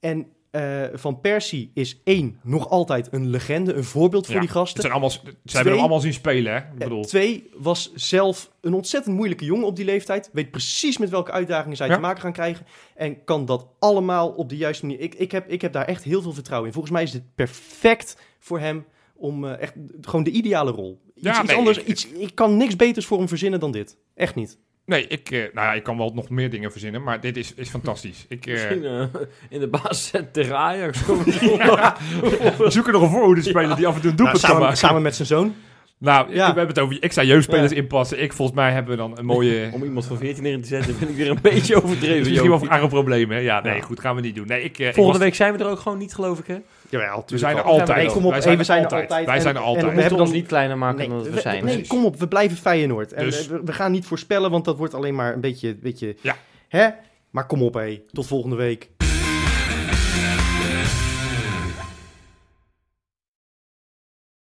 En 0.00 0.26
eh, 0.56 0.98
Van 0.98 1.20
Persie 1.20 1.70
is 1.74 2.00
één, 2.04 2.40
nog 2.42 2.70
altijd 2.70 3.08
een 3.10 3.28
legende, 3.30 3.74
een 3.74 3.84
voorbeeld 3.84 4.24
voor 4.26 4.34
Ja, 4.34 4.40
die 4.40 4.48
Het 4.48 4.58
gasten. 4.58 4.80
zijn 4.80 4.92
allemaal, 4.92 5.10
ze 5.10 5.20
hebben 5.54 5.72
hem 5.72 5.80
allemaal 5.80 6.00
zien 6.00 6.12
spelen, 6.12 6.52
hè? 6.52 6.58
Ik 6.58 6.64
Eh, 6.72 6.78
bedoel, 6.78 7.04
Twee, 7.04 7.50
was 7.56 7.92
zelf 7.94 8.52
een 8.60 8.74
ontzettend 8.74 9.14
moeilijke 9.16 9.44
jongen 9.44 9.66
op 9.66 9.76
die 9.76 9.84
leeftijd. 9.84 10.30
Weet 10.32 10.50
precies 10.50 10.98
met 10.98 11.10
welke 11.10 11.30
uitdagingen 11.30 11.76
zij 11.76 11.86
Ja. 11.88 11.94
te 11.94 12.00
maken 12.00 12.20
gaan 12.20 12.32
krijgen. 12.32 12.66
En 12.94 13.24
kan 13.24 13.44
dat 13.44 13.66
allemaal 13.78 14.28
op 14.28 14.48
de 14.48 14.56
juiste 14.56 14.86
manier. 14.86 15.00
Ik, 15.00 15.14
ik, 15.14 15.32
heb, 15.32 15.48
ik 15.50 15.60
heb 15.62 15.72
daar 15.72 15.84
echt 15.86 16.02
heel 16.04 16.22
veel 16.22 16.32
vertrouwen 16.32 16.68
in. 16.68 16.74
Volgens 16.74 16.94
mij 16.94 17.02
is 17.02 17.10
dit 17.12 17.34
perfect 17.34 18.16
voor 18.38 18.58
hem 18.60 18.84
om 19.14 19.44
eh, 19.44 19.60
echt 19.60 19.74
gewoon 20.00 20.24
de 20.24 20.30
ideale 20.30 20.70
rol. 20.70 21.00
Iets, 21.14 21.24
Ja, 21.26 21.38
iets 21.38 21.48
nee, 21.48 21.56
anders, 21.56 21.78
ik- 21.78 21.86
iets, 21.86 22.06
ik 22.08 22.34
kan 22.34 22.56
niks 22.56 22.76
beters 22.76 23.06
voor 23.06 23.18
hem 23.18 23.28
verzinnen 23.28 23.60
dan 23.60 23.70
dit. 23.72 23.96
Echt 24.14 24.34
niet. 24.34 24.58
Nee, 24.86 25.06
ik, 25.06 25.30
eh, 25.30 25.38
nou 25.38 25.66
ja, 25.66 25.72
ik 25.72 25.82
kan 25.82 25.96
wel 25.96 26.12
nog 26.14 26.28
meer 26.28 26.50
dingen 26.50 26.70
verzinnen, 26.72 27.02
maar 27.02 27.20
dit 27.20 27.36
is, 27.36 27.54
is 27.54 27.68
fantastisch. 27.68 28.24
Ik, 28.28 28.46
eh, 28.46 28.52
Misschien 28.52 28.84
eh, 28.84 29.04
in 29.48 29.60
de 29.60 29.68
basis 29.68 30.06
zet 30.06 30.32
tegen 30.32 30.56
Ajax. 30.58 31.06
we 31.06 32.64
zoeken 32.68 32.92
nog 32.92 33.02
een 33.02 33.10
voorhoede-speler 33.10 33.76
die 33.76 33.86
af 33.86 33.94
en 33.94 34.00
toe 34.00 34.10
een 34.10 34.16
Nou, 34.16 34.30
doelpunt 34.30 34.40
kan 34.40 34.50
samen, 34.50 34.60
maken. 34.62 34.76
samen 34.76 35.02
met 35.02 35.14
zijn 35.16 35.28
zoon. 35.28 35.54
Nou, 35.98 36.28
Ja. 36.28 36.34
we 36.34 36.42
hebben 36.42 36.66
het 36.66 36.78
over 36.78 37.02
extra 37.02 37.22
jeugdspelers 37.22 37.72
inpassen. 37.72 38.22
Ik, 38.22 38.32
volgens 38.32 38.56
mij 38.56 38.72
hebben 38.72 38.90
we 38.90 38.96
dan 38.96 39.18
een 39.18 39.24
mooie... 39.24 39.68
Om 39.74 39.82
iemand 39.82 40.06
van 40.06 40.16
14 40.18 40.44
erin 40.44 40.60
te 40.62 40.68
zetten, 40.68 40.94
vind 40.94 41.10
ik 41.10 41.16
weer 41.16 41.30
een 41.30 41.38
beetje 41.52 41.82
overdreven. 41.82 42.28
Misschien 42.30 42.50
wel 42.50 42.68
eigen 42.68 42.88
problemen. 42.88 43.36
hè? 43.36 43.42
Ja, 43.42 43.60
nee, 43.62 43.74
Ja. 43.74 43.80
goed, 43.80 44.00
gaan 44.00 44.14
we 44.14 44.20
niet 44.20 44.34
doen. 44.34 44.46
Nee, 44.46 44.62
ik, 44.62 44.78
eh, 44.78 44.86
ik 44.88 44.94
Volgende 44.94 45.18
was- 45.18 45.26
week 45.28 45.36
zijn 45.36 45.52
we 45.56 45.58
er 45.64 45.70
ook 45.70 45.78
gewoon 45.78 45.98
niet, 45.98 46.14
geloof 46.14 46.38
ik, 46.38 46.46
hè? 46.46 46.56
Jawel, 46.88 47.22
We 47.26 47.38
zijn 47.38 47.56
er 47.56 47.62
altijd. 47.62 47.98
Nee, 47.98 48.06
kom 48.06 48.24
op, 48.24 48.30
Wij 48.30 48.40
zijn 48.40 48.52
we 48.54 48.58
er 48.60 48.64
zijn 48.64 48.78
er 48.78 48.84
altijd. 48.84 49.02
altijd. 49.10 49.26
Wij 49.26 49.34
En- 49.36 49.42
zijn 49.42 49.54
er 49.54 49.60
en 49.60 49.66
altijd. 49.66 49.94
we 49.94 50.00
hebben 50.00 50.20
ons 50.20 50.30
niet 50.32 50.46
kleiner 50.46 50.78
maken 50.78 50.98
Nee, 50.98 51.08
dan 51.08 51.22
we 51.22 51.30
we- 51.30 51.40
zijn. 51.40 51.64
nee, 51.64 51.76
Dus- 51.78 51.88
kom 51.88 52.04
op, 52.04 52.16
we 52.18 52.28
blijven 52.28 52.56
Feyenoord. 52.56 53.12
En 53.12 53.24
Dus- 53.24 53.44
eh, 53.44 53.50
we, 53.52 53.60
we 53.64 53.72
gaan 53.72 53.92
niet 53.92 54.06
voorspellen, 54.06 54.50
want 54.50 54.64
dat 54.64 54.76
wordt 54.76 54.94
alleen 54.94 55.14
maar 55.14 55.32
een 55.34 55.40
beetje... 55.40 55.76
beetje 55.82 56.16
Ja. 56.20 56.36
Hè? 56.68 56.88
Maar 57.30 57.46
kom 57.46 57.62
op, 57.62 57.74
hé. 57.74 58.00
Tot 58.12 58.26
volgende 58.26 58.56
week. 58.56 58.88